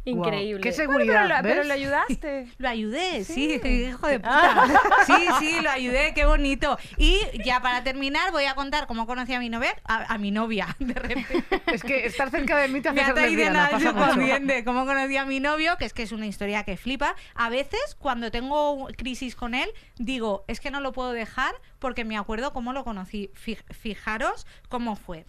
Increíble. 0.05 0.61
Qué 0.61 0.71
Bueno, 0.71 0.83
seguridad, 0.99 1.41
pero, 1.43 1.63
lo- 1.63 1.73
ayudaste. 1.75 2.49
Lo 2.59 2.69
ayudé, 2.69 3.25
sí, 3.25 3.61
hijo 3.65 4.07
de 4.09 4.19
puta. 4.19 4.67
Sí, 5.07 5.27
sí, 5.39 5.61
lo 5.61 5.71
ayudé, 5.71 6.13
qué 6.15 6.25
bonito. 6.27 6.77
Y 6.97 7.21
ya 7.45 7.61
para 7.61 7.83
terminar 7.85 8.33
voy 8.33 8.45
a 8.47 8.55
contar 8.55 8.87
cómo 8.87 9.07
conocí 9.07 9.33
a 9.35 9.39
mi 9.39 9.49
novia, 9.49 9.75
a, 9.85 10.13
a 10.15 10.19
mi 10.19 10.31
novia, 10.33 10.77
de 10.81 10.95
repente. 10.95 11.45
Es 11.67 11.83
que 11.83 12.07
estar 12.07 12.31
cerca 12.31 12.57
de 12.59 12.69
mí 12.69 12.81
te 12.81 12.89
hace 12.89 13.01
Me 13.01 13.07
ser 13.07 13.15
lesbiana, 13.17 13.69
pasa 13.71 13.93
mucho. 13.93 14.65
Cómo 14.65 14.87
conocí 14.87 15.17
a 15.17 15.25
mi 15.25 15.39
novio, 15.41 15.77
que 15.79 15.85
es 15.85 15.93
que 15.93 16.03
es 16.03 16.13
una 16.13 16.27
historia 16.27 16.65
que 16.65 16.77
flipa. 16.77 17.15
A 17.35 17.49
veces, 17.49 17.97
cuando 17.99 18.31
tengo 18.31 18.89
crisis 18.97 19.37
con 19.37 19.55
él, 19.55 19.69
digo, 19.99 20.45
es 20.49 20.61
que 20.61 20.71
no 20.71 20.81
lo 20.81 20.93
puedo 20.93 21.13
dejar 21.13 21.55
porque 21.79 22.05
me 22.05 22.17
acuerdo 22.17 22.53
cómo 22.53 22.73
lo 22.73 22.83
conocí. 22.85 23.31
Fij- 23.35 23.63
Fijaros 23.73 24.47
cómo 24.69 24.97
fue. 24.97 25.25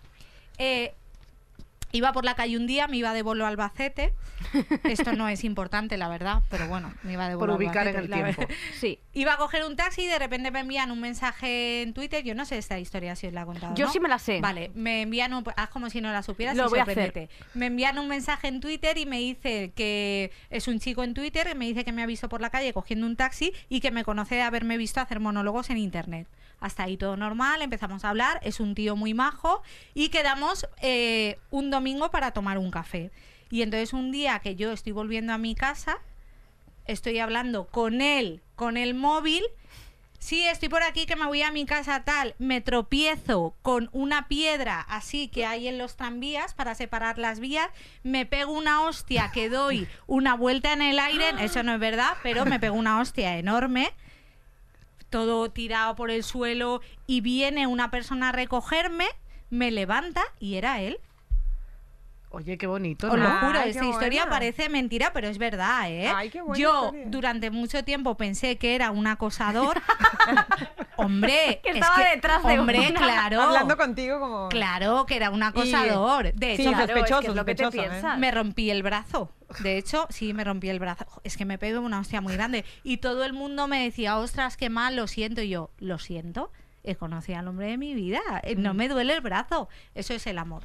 Eh, 0.57 0.93
Iba 1.95 2.11
por 2.11 2.25
la 2.25 2.33
calle 2.33 2.57
un 2.57 2.65
día, 2.65 2.87
me 2.87 2.97
iba 2.97 3.13
de 3.13 3.21
bolo 3.21 3.45
a 3.45 3.49
Albacete. 3.49 4.15
Esto 4.83 5.13
no 5.13 5.29
es 5.29 5.43
importante, 5.43 5.95
la 5.95 6.09
verdad, 6.09 6.41
pero 6.49 6.67
bueno, 6.67 6.91
me 7.03 7.13
iba 7.13 7.29
de 7.29 7.35
Por 7.35 7.41
bolo 7.41 7.53
a 7.53 7.55
ubicar 7.57 7.87
en 7.87 7.95
Albacete, 7.95 8.05
el 8.05 8.09
la 8.09 8.33
tiempo. 8.33 8.41
verdad. 8.41 8.55
Sí. 8.79 8.99
Iba 9.13 9.33
a 9.33 9.37
coger 9.37 9.63
un 9.63 9.75
taxi 9.75 10.01
y 10.01 10.07
de 10.07 10.17
repente 10.17 10.49
me 10.49 10.61
envían 10.61 10.89
un 10.89 10.99
mensaje 10.99 11.83
en 11.83 11.93
Twitter. 11.93 12.23
Yo 12.23 12.33
no 12.33 12.45
sé 12.45 12.57
esta 12.57 12.79
historia 12.79 13.15
si 13.15 13.27
os 13.27 13.33
la 13.33 13.43
he 13.43 13.45
contado. 13.45 13.75
Yo 13.75 13.85
¿no? 13.85 13.91
sí 13.91 13.99
me 13.99 14.09
la 14.09 14.17
sé. 14.17 14.41
Vale, 14.41 14.71
me 14.73 15.03
envían 15.03 15.35
un. 15.35 15.43
Haz 15.55 15.69
como 15.69 15.91
si 15.91 16.01
no 16.01 16.11
la 16.11 16.23
supieras. 16.23 16.57
Lo 16.57 16.65
y 16.65 16.69
voy 16.69 16.79
a 16.79 16.81
hacer. 16.83 17.29
Me 17.53 17.67
envían 17.67 17.99
un 17.99 18.07
mensaje 18.07 18.47
en 18.47 18.59
Twitter 18.59 18.97
y 18.97 19.05
me 19.05 19.19
dice 19.19 19.71
que 19.75 20.31
es 20.49 20.67
un 20.67 20.79
chico 20.79 21.03
en 21.03 21.13
Twitter 21.13 21.47
que 21.47 21.53
me 21.53 21.65
dice 21.67 21.85
que 21.85 21.91
me 21.91 22.01
ha 22.01 22.07
visto 22.07 22.27
por 22.27 22.41
la 22.41 22.49
calle 22.49 22.73
cogiendo 22.73 23.05
un 23.05 23.15
taxi 23.15 23.53
y 23.69 23.81
que 23.81 23.91
me 23.91 24.03
conoce 24.03 24.33
de 24.33 24.41
haberme 24.41 24.77
visto 24.77 24.99
hacer 24.99 25.19
monólogos 25.19 25.69
en 25.69 25.77
internet. 25.77 26.27
Hasta 26.63 26.83
ahí 26.83 26.95
todo 26.95 27.17
normal, 27.17 27.61
empezamos 27.61 28.05
a 28.05 28.09
hablar, 28.09 28.39
es 28.41 28.61
un 28.61 28.73
tío 28.73 28.95
muy 28.95 29.13
majo 29.13 29.61
y 29.93 30.07
quedamos 30.07 30.65
eh, 30.81 31.37
un 31.51 31.69
domingo 31.69 32.09
para 32.09 32.31
tomar 32.31 32.57
un 32.57 32.71
café. 32.71 33.11
Y 33.51 33.63
entonces 33.63 33.91
un 33.91 34.13
día 34.13 34.39
que 34.39 34.55
yo 34.55 34.71
estoy 34.71 34.93
volviendo 34.93 35.33
a 35.33 35.37
mi 35.37 35.55
casa, 35.55 35.97
estoy 36.85 37.19
hablando 37.19 37.67
con 37.67 37.99
él, 37.99 38.41
con 38.55 38.77
el 38.77 38.93
móvil. 38.93 39.43
Sí, 40.19 40.47
estoy 40.47 40.69
por 40.69 40.83
aquí 40.83 41.05
que 41.05 41.17
me 41.17 41.25
voy 41.25 41.41
a 41.41 41.51
mi 41.51 41.65
casa 41.65 42.05
tal. 42.05 42.33
Me 42.39 42.61
tropiezo 42.61 43.57
con 43.61 43.89
una 43.91 44.29
piedra 44.29 44.79
así 44.87 45.27
que 45.27 45.45
hay 45.45 45.67
en 45.67 45.77
los 45.77 45.97
tranvías 45.97 46.53
para 46.53 46.75
separar 46.75 47.17
las 47.17 47.41
vías. 47.41 47.67
Me 48.03 48.25
pego 48.25 48.53
una 48.53 48.83
hostia 48.83 49.31
que 49.33 49.49
doy 49.49 49.85
una 50.07 50.33
vuelta 50.33 50.71
en 50.71 50.81
el 50.81 50.97
aire. 50.97 51.25
Eso 51.41 51.61
no 51.61 51.73
es 51.73 51.79
verdad, 51.81 52.13
pero 52.23 52.45
me 52.45 52.57
pego 52.61 52.77
una 52.77 53.01
hostia 53.01 53.37
enorme. 53.37 53.93
Todo 55.13 55.51
tirado 55.51 55.95
por 55.95 56.09
el 56.09 56.23
suelo 56.23 56.81
y 57.05 57.21
viene 57.21 57.67
una 57.67 57.91
persona 57.91 58.29
a 58.29 58.31
recogerme, 58.31 59.05
me 59.51 59.69
levanta 59.69 60.23
y 60.39 60.55
era 60.55 60.81
él. 60.81 60.97
Oye, 62.31 62.57
qué 62.57 62.65
bonito, 62.65 63.11
Os 63.11 63.19
lo 63.19 63.29
¿no? 63.29 63.39
juro, 63.41 63.59
Ay, 63.59 63.69
esta 63.69 63.85
historia 63.85 64.23
buena. 64.23 64.31
parece 64.31 64.69
mentira, 64.69 65.11
pero 65.13 65.27
es 65.27 65.37
verdad, 65.37 65.87
¿eh? 65.91 66.07
Ay, 66.15 66.31
qué 66.31 66.41
buena 66.41 66.57
Yo 66.59 66.85
historia. 66.85 67.05
durante 67.09 67.51
mucho 67.51 67.83
tiempo 67.83 68.17
pensé 68.17 68.57
que 68.57 68.73
era 68.73 68.89
un 68.89 69.05
acosador. 69.05 69.79
hombre, 70.97 71.59
Que 71.63 71.69
es 71.71 71.75
estaba 71.75 72.03
detrás 72.09 72.43
de 72.43 72.59
hombre, 72.59 72.79
una. 72.89 72.99
claro. 72.99 73.41
Hablando 73.41 73.77
contigo 73.77 74.19
como... 74.19 74.49
Claro, 74.49 75.05
que 75.05 75.15
era 75.15 75.29
un 75.29 75.43
acosador. 75.43 76.33
De 76.33 76.55
Sí, 76.55 76.61
hecho, 76.63 76.71
Claro, 76.71 76.83
es 76.85 76.91
que 76.93 76.99
es 76.99 77.07
sospechoso, 77.09 77.35
lo 77.35 77.45
que 77.45 77.55
te 77.55 77.63
sospechoso, 77.63 77.87
¿eh? 77.87 77.89
piensas. 77.91 78.19
me 78.19 78.31
rompí 78.31 78.69
el 78.69 78.83
brazo. 78.83 79.31
De 79.59 79.77
hecho, 79.77 80.07
sí, 80.09 80.33
me 80.33 80.43
rompí 80.43 80.69
el 80.69 80.79
brazo. 80.79 81.05
Es 81.23 81.37
que 81.37 81.45
me 81.45 81.57
pego 81.57 81.79
una 81.81 81.99
hostia 81.99 82.21
muy 82.21 82.33
grande. 82.33 82.65
Y 82.83 82.97
todo 82.97 83.23
el 83.23 83.33
mundo 83.33 83.67
me 83.67 83.83
decía, 83.83 84.17
ostras, 84.17 84.57
qué 84.57 84.69
mal, 84.69 84.95
lo 84.95 85.07
siento. 85.07 85.41
Y 85.41 85.49
yo, 85.49 85.69
lo 85.77 85.99
siento. 85.99 86.51
He 86.83 86.95
conocido 86.95 87.39
al 87.39 87.47
hombre 87.47 87.67
de 87.67 87.77
mi 87.77 87.93
vida. 87.93 88.19
eh, 88.43 88.55
Mm. 88.57 88.61
No 88.61 88.73
me 88.73 88.89
duele 88.89 89.13
el 89.13 89.21
brazo. 89.21 89.69
Eso 89.95 90.13
es 90.13 90.27
el 90.27 90.37
amor. 90.37 90.63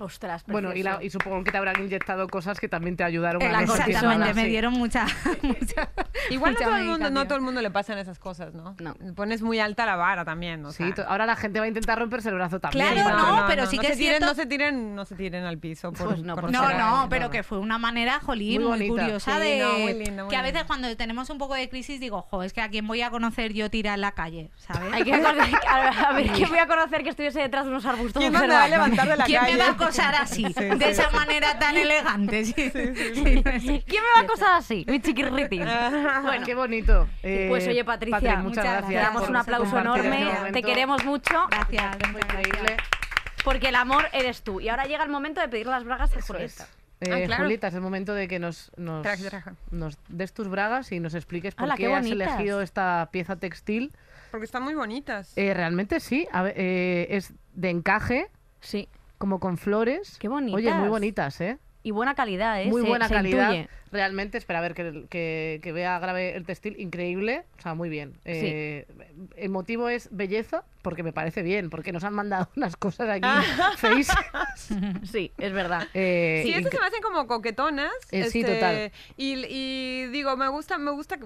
Ostras, 0.00 0.44
Bueno, 0.46 0.72
y, 0.74 0.82
la- 0.82 0.96
precioso. 0.96 1.06
y 1.06 1.10
supongo 1.10 1.44
que 1.44 1.50
te 1.52 1.58
habrán 1.58 1.78
inyectado 1.80 2.26
cosas 2.26 2.58
que 2.58 2.68
también 2.68 2.96
te 2.96 3.04
ayudaron 3.04 3.42
En 3.42 3.54
a 3.54 3.60
no 3.62 3.74
Exactamente, 3.74 4.32
me 4.34 4.46
dieron 4.46 4.72
mucha, 4.72 5.04
mucha 5.42 5.90
Igual 6.30 6.54
no 6.54 6.58
mucha 6.58 6.64
todo, 6.70 6.76
el 6.78 6.84
mundo, 6.86 7.10
no 7.10 7.24
todo 7.26 7.34
el 7.36 7.40
mundo 7.42 7.60
le 7.60 7.70
pasan 7.70 7.98
esas 7.98 8.18
cosas, 8.18 8.54
¿no? 8.54 8.74
No. 8.80 8.94
Pones 9.14 9.42
muy 9.42 9.60
alta 9.60 9.84
la 9.84 9.96
vara 9.96 10.24
también, 10.24 10.64
o 10.64 10.72
Sí, 10.72 10.90
sea. 10.94 11.04
ahora 11.04 11.26
la 11.26 11.36
gente 11.36 11.58
va 11.60 11.66
a 11.66 11.68
intentar 11.68 11.98
romperse 11.98 12.30
el 12.30 12.34
brazo 12.36 12.60
también. 12.60 12.86
Claro, 12.94 13.10
para- 13.10 13.40
no, 13.42 13.44
pero 13.46 13.66
sí 13.66 13.78
que 13.78 13.88
se 13.88 13.92
es 13.92 13.98
tiren, 13.98 14.16
cierto- 14.18 14.26
No 14.26 14.34
se 14.34 14.46
tiren, 14.46 14.94
no 14.94 15.04
se 15.04 15.14
tiren 15.16 15.44
al 15.44 15.58
piso. 15.58 15.92
Por, 15.92 16.08
Pues 16.08 16.22
no, 16.22 16.34
por 16.34 16.50
No, 16.50 16.72
no, 16.72 17.06
pero 17.10 17.26
no. 17.26 17.30
que 17.30 17.42
fue 17.42 17.58
una 17.58 17.76
manera, 17.78 18.20
jolín, 18.20 18.62
Muy 18.64 18.88
curiosa 18.88 19.34
Sí, 19.36 19.40
de 19.42 19.58
no, 19.60 19.78
muy 19.80 19.94
lindo, 19.94 20.24
muy 20.24 20.30
que 20.30 20.36
a 20.36 20.42
veces 20.42 20.64
cuando 20.64 20.96
tenemos 20.96 21.28
un 21.30 21.36
poco 21.38 21.54
de 21.54 21.68
crisis 21.68 22.00
digo, 22.00 22.22
jo, 22.22 22.42
es 22.42 22.52
que 22.52 22.60
a 22.62 22.68
quién 22.70 22.86
voy 22.86 23.02
a 23.02 23.10
conocer 23.10 23.52
yo 23.52 23.70
tirar 23.70 23.94
en 23.96 24.00
la 24.00 24.12
calle, 24.12 24.50
¿sabes? 24.56 24.92
Hay 24.94 25.04
que 25.04 25.12
a, 25.14 26.08
a 26.08 26.12
ver, 26.14 26.28
¿quién 26.32 26.48
voy 26.48 26.58
a 26.58 26.66
conocer 26.66 27.02
que 27.02 27.10
estuviese 27.10 27.40
detrás 27.40 27.64
de 27.64 27.70
unos 27.70 27.84
arbustos 27.84 28.20
¿Quién 28.20 28.32
no 28.32 28.40
me 28.40 28.48
va 28.48 28.64
a 28.64 28.68
levantar 28.68 29.08
de 29.08 29.16
la 29.16 29.24
¿Quién 29.24 29.40
calle? 29.40 29.56
Acosar 29.90 30.14
así, 30.16 30.44
Sí, 30.46 30.64
de 30.64 30.76
sí. 30.78 30.84
esa 30.84 31.10
manera 31.10 31.58
tan 31.58 31.76
elegante? 31.76 32.44
Sí, 32.44 32.52
sí, 32.54 32.70
sí. 32.72 33.42
¿Quién 33.86 34.02
me 34.02 34.10
va 34.14 34.20
a 34.20 34.22
acosar 34.22 34.56
así? 34.56 34.84
Mi 34.88 35.00
chiquirritín. 35.00 35.64
Bueno, 36.22 36.44
qué 36.46 36.54
bonito. 36.54 37.08
Eh, 37.22 37.46
Pues 37.48 37.66
oye, 37.68 37.84
Patricia, 37.84 38.18
Patri, 38.20 38.28
muchas 38.36 38.44
muchas 38.44 38.64
gracias. 38.64 38.88
Te 38.88 38.94
damos 38.94 39.28
un 39.28 39.36
aplauso 39.36 39.70
compartir 39.70 40.04
enorme. 40.06 40.32
este 40.48 40.52
Te 40.52 40.62
queremos 40.62 41.04
mucho. 41.04 41.46
Gracias, 41.50 41.96
muchas 42.12 42.24
increíble. 42.24 42.76
Porque 43.44 43.68
el 43.68 43.74
amor 43.76 44.06
eres 44.12 44.42
tú. 44.42 44.60
Y 44.60 44.68
ahora 44.68 44.84
llega 44.84 45.02
el 45.04 45.10
momento 45.10 45.40
de 45.40 45.48
pedir 45.48 45.66
las 45.66 45.84
bragas 45.84 46.14
a 46.16 46.20
Julieta. 46.22 46.66
Eh, 47.00 47.10
Ah, 47.10 47.26
claro. 47.26 47.44
Julieta, 47.44 47.68
es 47.68 47.74
el 47.74 47.80
momento 47.80 48.12
de 48.12 48.28
que 48.28 48.38
nos, 48.38 48.70
nos, 48.76 49.02
Traje, 49.02 49.24
traje. 49.30 49.52
nos 49.70 49.96
des 50.08 50.34
tus 50.34 50.48
bragas 50.48 50.92
y 50.92 51.00
nos 51.00 51.14
expliques 51.14 51.54
por 51.54 51.70
qué, 51.74 51.84
qué 51.86 51.94
has 51.94 52.04
elegido 52.04 52.60
esta 52.60 53.08
pieza 53.10 53.36
textil. 53.36 53.92
Porque 54.30 54.44
están 54.44 54.62
muy 54.62 54.74
bonitas. 54.74 55.32
Eh, 55.36 55.54
realmente 55.54 55.98
sí, 56.00 56.28
a 56.30 56.42
ver, 56.42 56.54
eh, 56.58 57.06
es 57.10 57.32
de 57.54 57.70
encaje, 57.70 58.26
Sí. 58.60 58.86
Como 59.20 59.38
con 59.38 59.58
flores. 59.58 60.16
Qué 60.18 60.28
bonitas. 60.28 60.56
Oye, 60.56 60.72
muy 60.72 60.88
bonitas, 60.88 61.38
¿eh? 61.42 61.58
Y 61.82 61.90
buena 61.92 62.14
calidad, 62.14 62.60
¿eh? 62.62 62.66
Muy 62.66 62.82
Se- 62.82 62.88
buena 62.88 63.06
se 63.08 63.14
calidad. 63.14 63.52
intuye. 63.52 63.68
Realmente, 63.92 64.38
espera 64.38 64.60
a 64.60 64.62
ver 64.62 64.74
que, 64.74 65.04
que, 65.10 65.60
que 65.62 65.72
vea 65.72 65.98
grave 65.98 66.36
el 66.36 66.44
textil, 66.46 66.74
increíble. 66.78 67.44
O 67.58 67.62
sea, 67.62 67.74
muy 67.74 67.88
bien. 67.90 68.14
Eh, 68.24 68.86
El 69.36 69.50
motivo 69.50 69.88
es 69.90 70.08
belleza, 70.10 70.64
porque 70.82 71.02
me 71.02 71.12
parece 71.12 71.42
bien, 71.42 71.68
porque 71.70 71.92
nos 71.92 72.02
han 72.04 72.14
mandado 72.14 72.48
unas 72.56 72.76
cosas 72.76 73.08
aquí 73.10 73.28
feísimas. 73.76 74.70
Sí, 75.10 75.32
es 75.38 75.52
verdad. 75.52 75.86
Eh, 75.94 76.42
Sí, 76.44 76.54
estas 76.54 76.72
se 76.72 76.80
me 76.80 76.86
hacen 76.86 77.02
como 77.02 77.26
coquetonas. 77.26 77.92
Eh, 78.10 78.24
sí, 78.30 78.40
este, 78.40 78.54
total. 78.54 78.92
Y, 79.18 79.44
y 79.48 80.06
digo, 80.06 80.36
me 80.36 80.48
gusta, 80.48 80.78
me 80.78 80.90
gusta. 80.92 81.18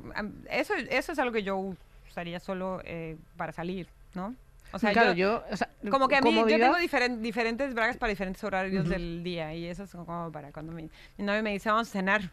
Eso, 0.51 0.75
eso 0.75 1.13
es 1.13 1.19
algo 1.21 1.33
que 1.33 1.43
yo 1.45 1.75
usaría 2.11 2.41
solo 2.41 2.81
eh, 2.85 3.17
para 3.37 3.53
salir, 3.53 3.87
¿no? 4.15 4.35
O 4.75 4.79
sea, 4.79 4.93
claro, 4.93 5.13
yo, 5.13 5.45
yo, 5.49 5.53
o 5.53 5.57
sea, 5.57 5.69
como 5.91 6.09
que 6.09 6.17
a 6.17 6.21
mí, 6.21 6.35
yo 6.51 6.59
tengo 6.59 6.77
diferen- 6.79 7.21
diferentes 7.21 7.73
bragas 7.75 7.97
para 7.97 8.11
diferentes 8.11 8.43
horarios 8.43 8.89
del 8.89 9.23
día. 9.23 9.55
Y 9.55 9.67
eso 9.67 9.85
es 9.85 9.91
como 9.93 10.33
para 10.33 10.51
cuando 10.53 10.73
mi, 10.73 10.91
mi 11.17 11.25
novio 11.25 11.43
me 11.43 11.53
dice, 11.53 11.69
vamos 11.71 11.89
a 11.89 11.91
cenar. 11.93 12.31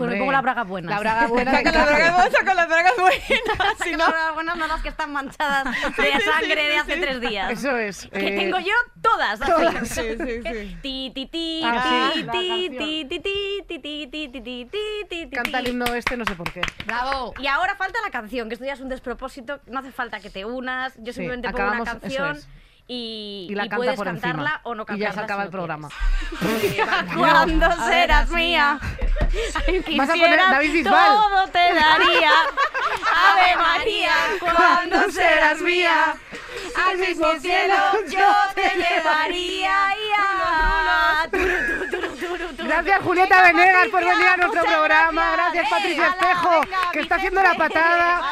Pues 0.00 0.12
me 0.12 0.18
pongo 0.18 0.32
la 0.32 0.40
braga 0.40 0.64
buena. 0.64 0.90
La 0.90 1.00
braga 1.00 1.26
buena 1.26 1.52
Saca 1.52 1.72
las 1.72 1.86
bragas, 1.86 2.32
saca 2.32 2.54
las 2.54 2.68
bragas 2.68 2.92
buenas. 2.98 3.78
si 3.84 3.90
no, 3.92 3.98
las 3.98 4.08
bragas 4.08 4.34
buenas 4.34 4.56
no 4.56 4.66
las 4.66 4.82
que 4.82 4.88
están 4.88 5.12
manchadas 5.12 5.64
de 5.64 6.20
sangre 6.20 6.68
de 6.68 6.76
hace 6.76 6.96
tres 6.96 7.20
días. 7.20 7.50
Eso 7.50 7.76
es. 7.76 8.08
Que 8.12 8.28
eh, 8.28 8.38
tengo 8.38 8.58
yo 8.58 8.72
todas. 9.02 9.38
todas. 9.40 9.88
sí, 9.88 10.16
sí, 10.18 10.42
sí. 10.42 10.76
Ti, 10.80 11.12
ti, 11.14 11.26
ti, 11.26 11.62
Ah, 11.64 12.10
ti, 12.14 12.22
ti, 12.22 12.70
ti, 12.70 13.04
ti, 13.04 13.78
ti, 13.78 14.08
ti, 14.08 14.28
ti, 14.28 14.66
ti, 14.70 15.06
ti, 15.08 15.30
Canta 15.30 15.58
el 15.58 15.68
himno 15.68 15.86
este, 15.94 16.16
no 16.16 16.24
sé 16.24 16.34
por 16.34 16.50
qué. 16.50 16.62
Bravo. 16.86 17.34
Y 17.38 17.46
ahora 17.46 17.76
falta 17.76 17.98
la 18.02 18.10
canción, 18.10 18.48
que 18.48 18.54
esto 18.54 18.64
ya 18.64 18.72
es 18.72 18.80
un 18.80 18.88
despropósito. 18.88 19.60
No 19.66 19.80
hace 19.80 19.92
falta 19.92 20.20
que 20.20 20.30
te 20.30 20.44
unas. 20.44 20.94
Yo 20.98 21.12
simplemente 21.12 21.50
pongo 21.50 21.72
una 21.72 21.84
canción. 21.84 22.38
Y, 22.92 23.46
Y 23.48 23.54
la 23.54 23.66
y 23.66 23.68
canta 23.68 23.76
puedes 23.76 23.94
por 23.96 24.04
cantarla 24.06 24.42
encima. 24.50 24.60
o 24.64 24.74
no 24.74 24.82
y 24.82 24.86
cantarla. 24.86 25.08
ya 25.08 25.12
se 25.14 25.20
acaba 25.20 25.42
si 25.42 25.46
el 25.46 25.50
programa. 25.52 25.88
¿Cuándo 27.16 27.70
serás 27.86 28.28
mía? 28.30 28.80
Ay, 29.66 29.96
Vas 29.96 30.08
a 30.10 30.12
poner 30.12 30.38
David 30.50 30.72
Bisbal. 30.72 31.06
Todo 31.08 31.46
te 31.48 31.58
daría. 31.74 32.32
Ave 33.30 33.56
María, 33.56 34.12
¿cuándo 34.40 35.10
serás 35.12 35.60
mía? 35.60 36.16
Al 36.88 36.98
mismo 36.98 37.26
cielo 37.40 37.74
yo 38.08 38.28
te 38.56 38.70
llevaría. 38.76 39.72
Ya. 40.16 41.28
Turu, 41.30 42.16
Gracias 42.58 43.02
Julieta 43.02 43.42
Venga, 43.42 43.58
Venegas 43.60 43.88
por 43.88 44.00
venir 44.00 44.26
a 44.26 44.36
nuestro 44.36 44.62
programa. 44.62 45.32
gracias. 45.32 45.52
Gracias 45.52 45.70
Patricia 45.70 46.08
Espejo, 46.08 46.60
venga, 46.60 46.90
que 46.92 47.00
está 47.00 47.14
haciendo 47.16 47.42
la 47.42 47.54
patada. 47.54 48.22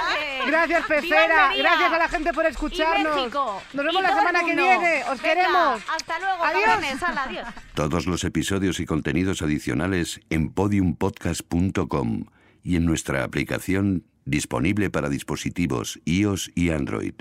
Gracias 0.47 0.87
Pecera. 0.87 1.51
Gracias 1.57 1.93
a 1.93 1.99
la 1.99 2.09
gente 2.09 2.33
por 2.33 2.47
escucharnos. 2.47 3.33
Nos 3.73 3.85
vemos 3.85 4.03
la 4.03 4.15
semana 4.15 4.41
que 4.41 4.55
viene. 4.55 5.03
Os 5.05 5.23
Venga, 5.23 5.35
queremos. 5.35 5.83
Hasta 5.89 6.19
luego, 6.19 6.45
adiós. 6.45 7.45
Todos 7.75 8.07
los 8.07 8.25
episodios 8.25 8.81
y 8.81 8.87
contenidos 8.87 9.43
adicionales 9.43 10.21
en 10.31 10.51
podiumpodcast.com 10.53 12.25
y 12.63 12.77
en 12.77 12.85
nuestra 12.85 13.25
aplicación 13.25 14.05
disponible 14.25 14.91
para 14.91 15.09
dispositivos 15.09 16.01
iOS 16.05 16.51
y 16.55 16.71
Android. 16.71 17.15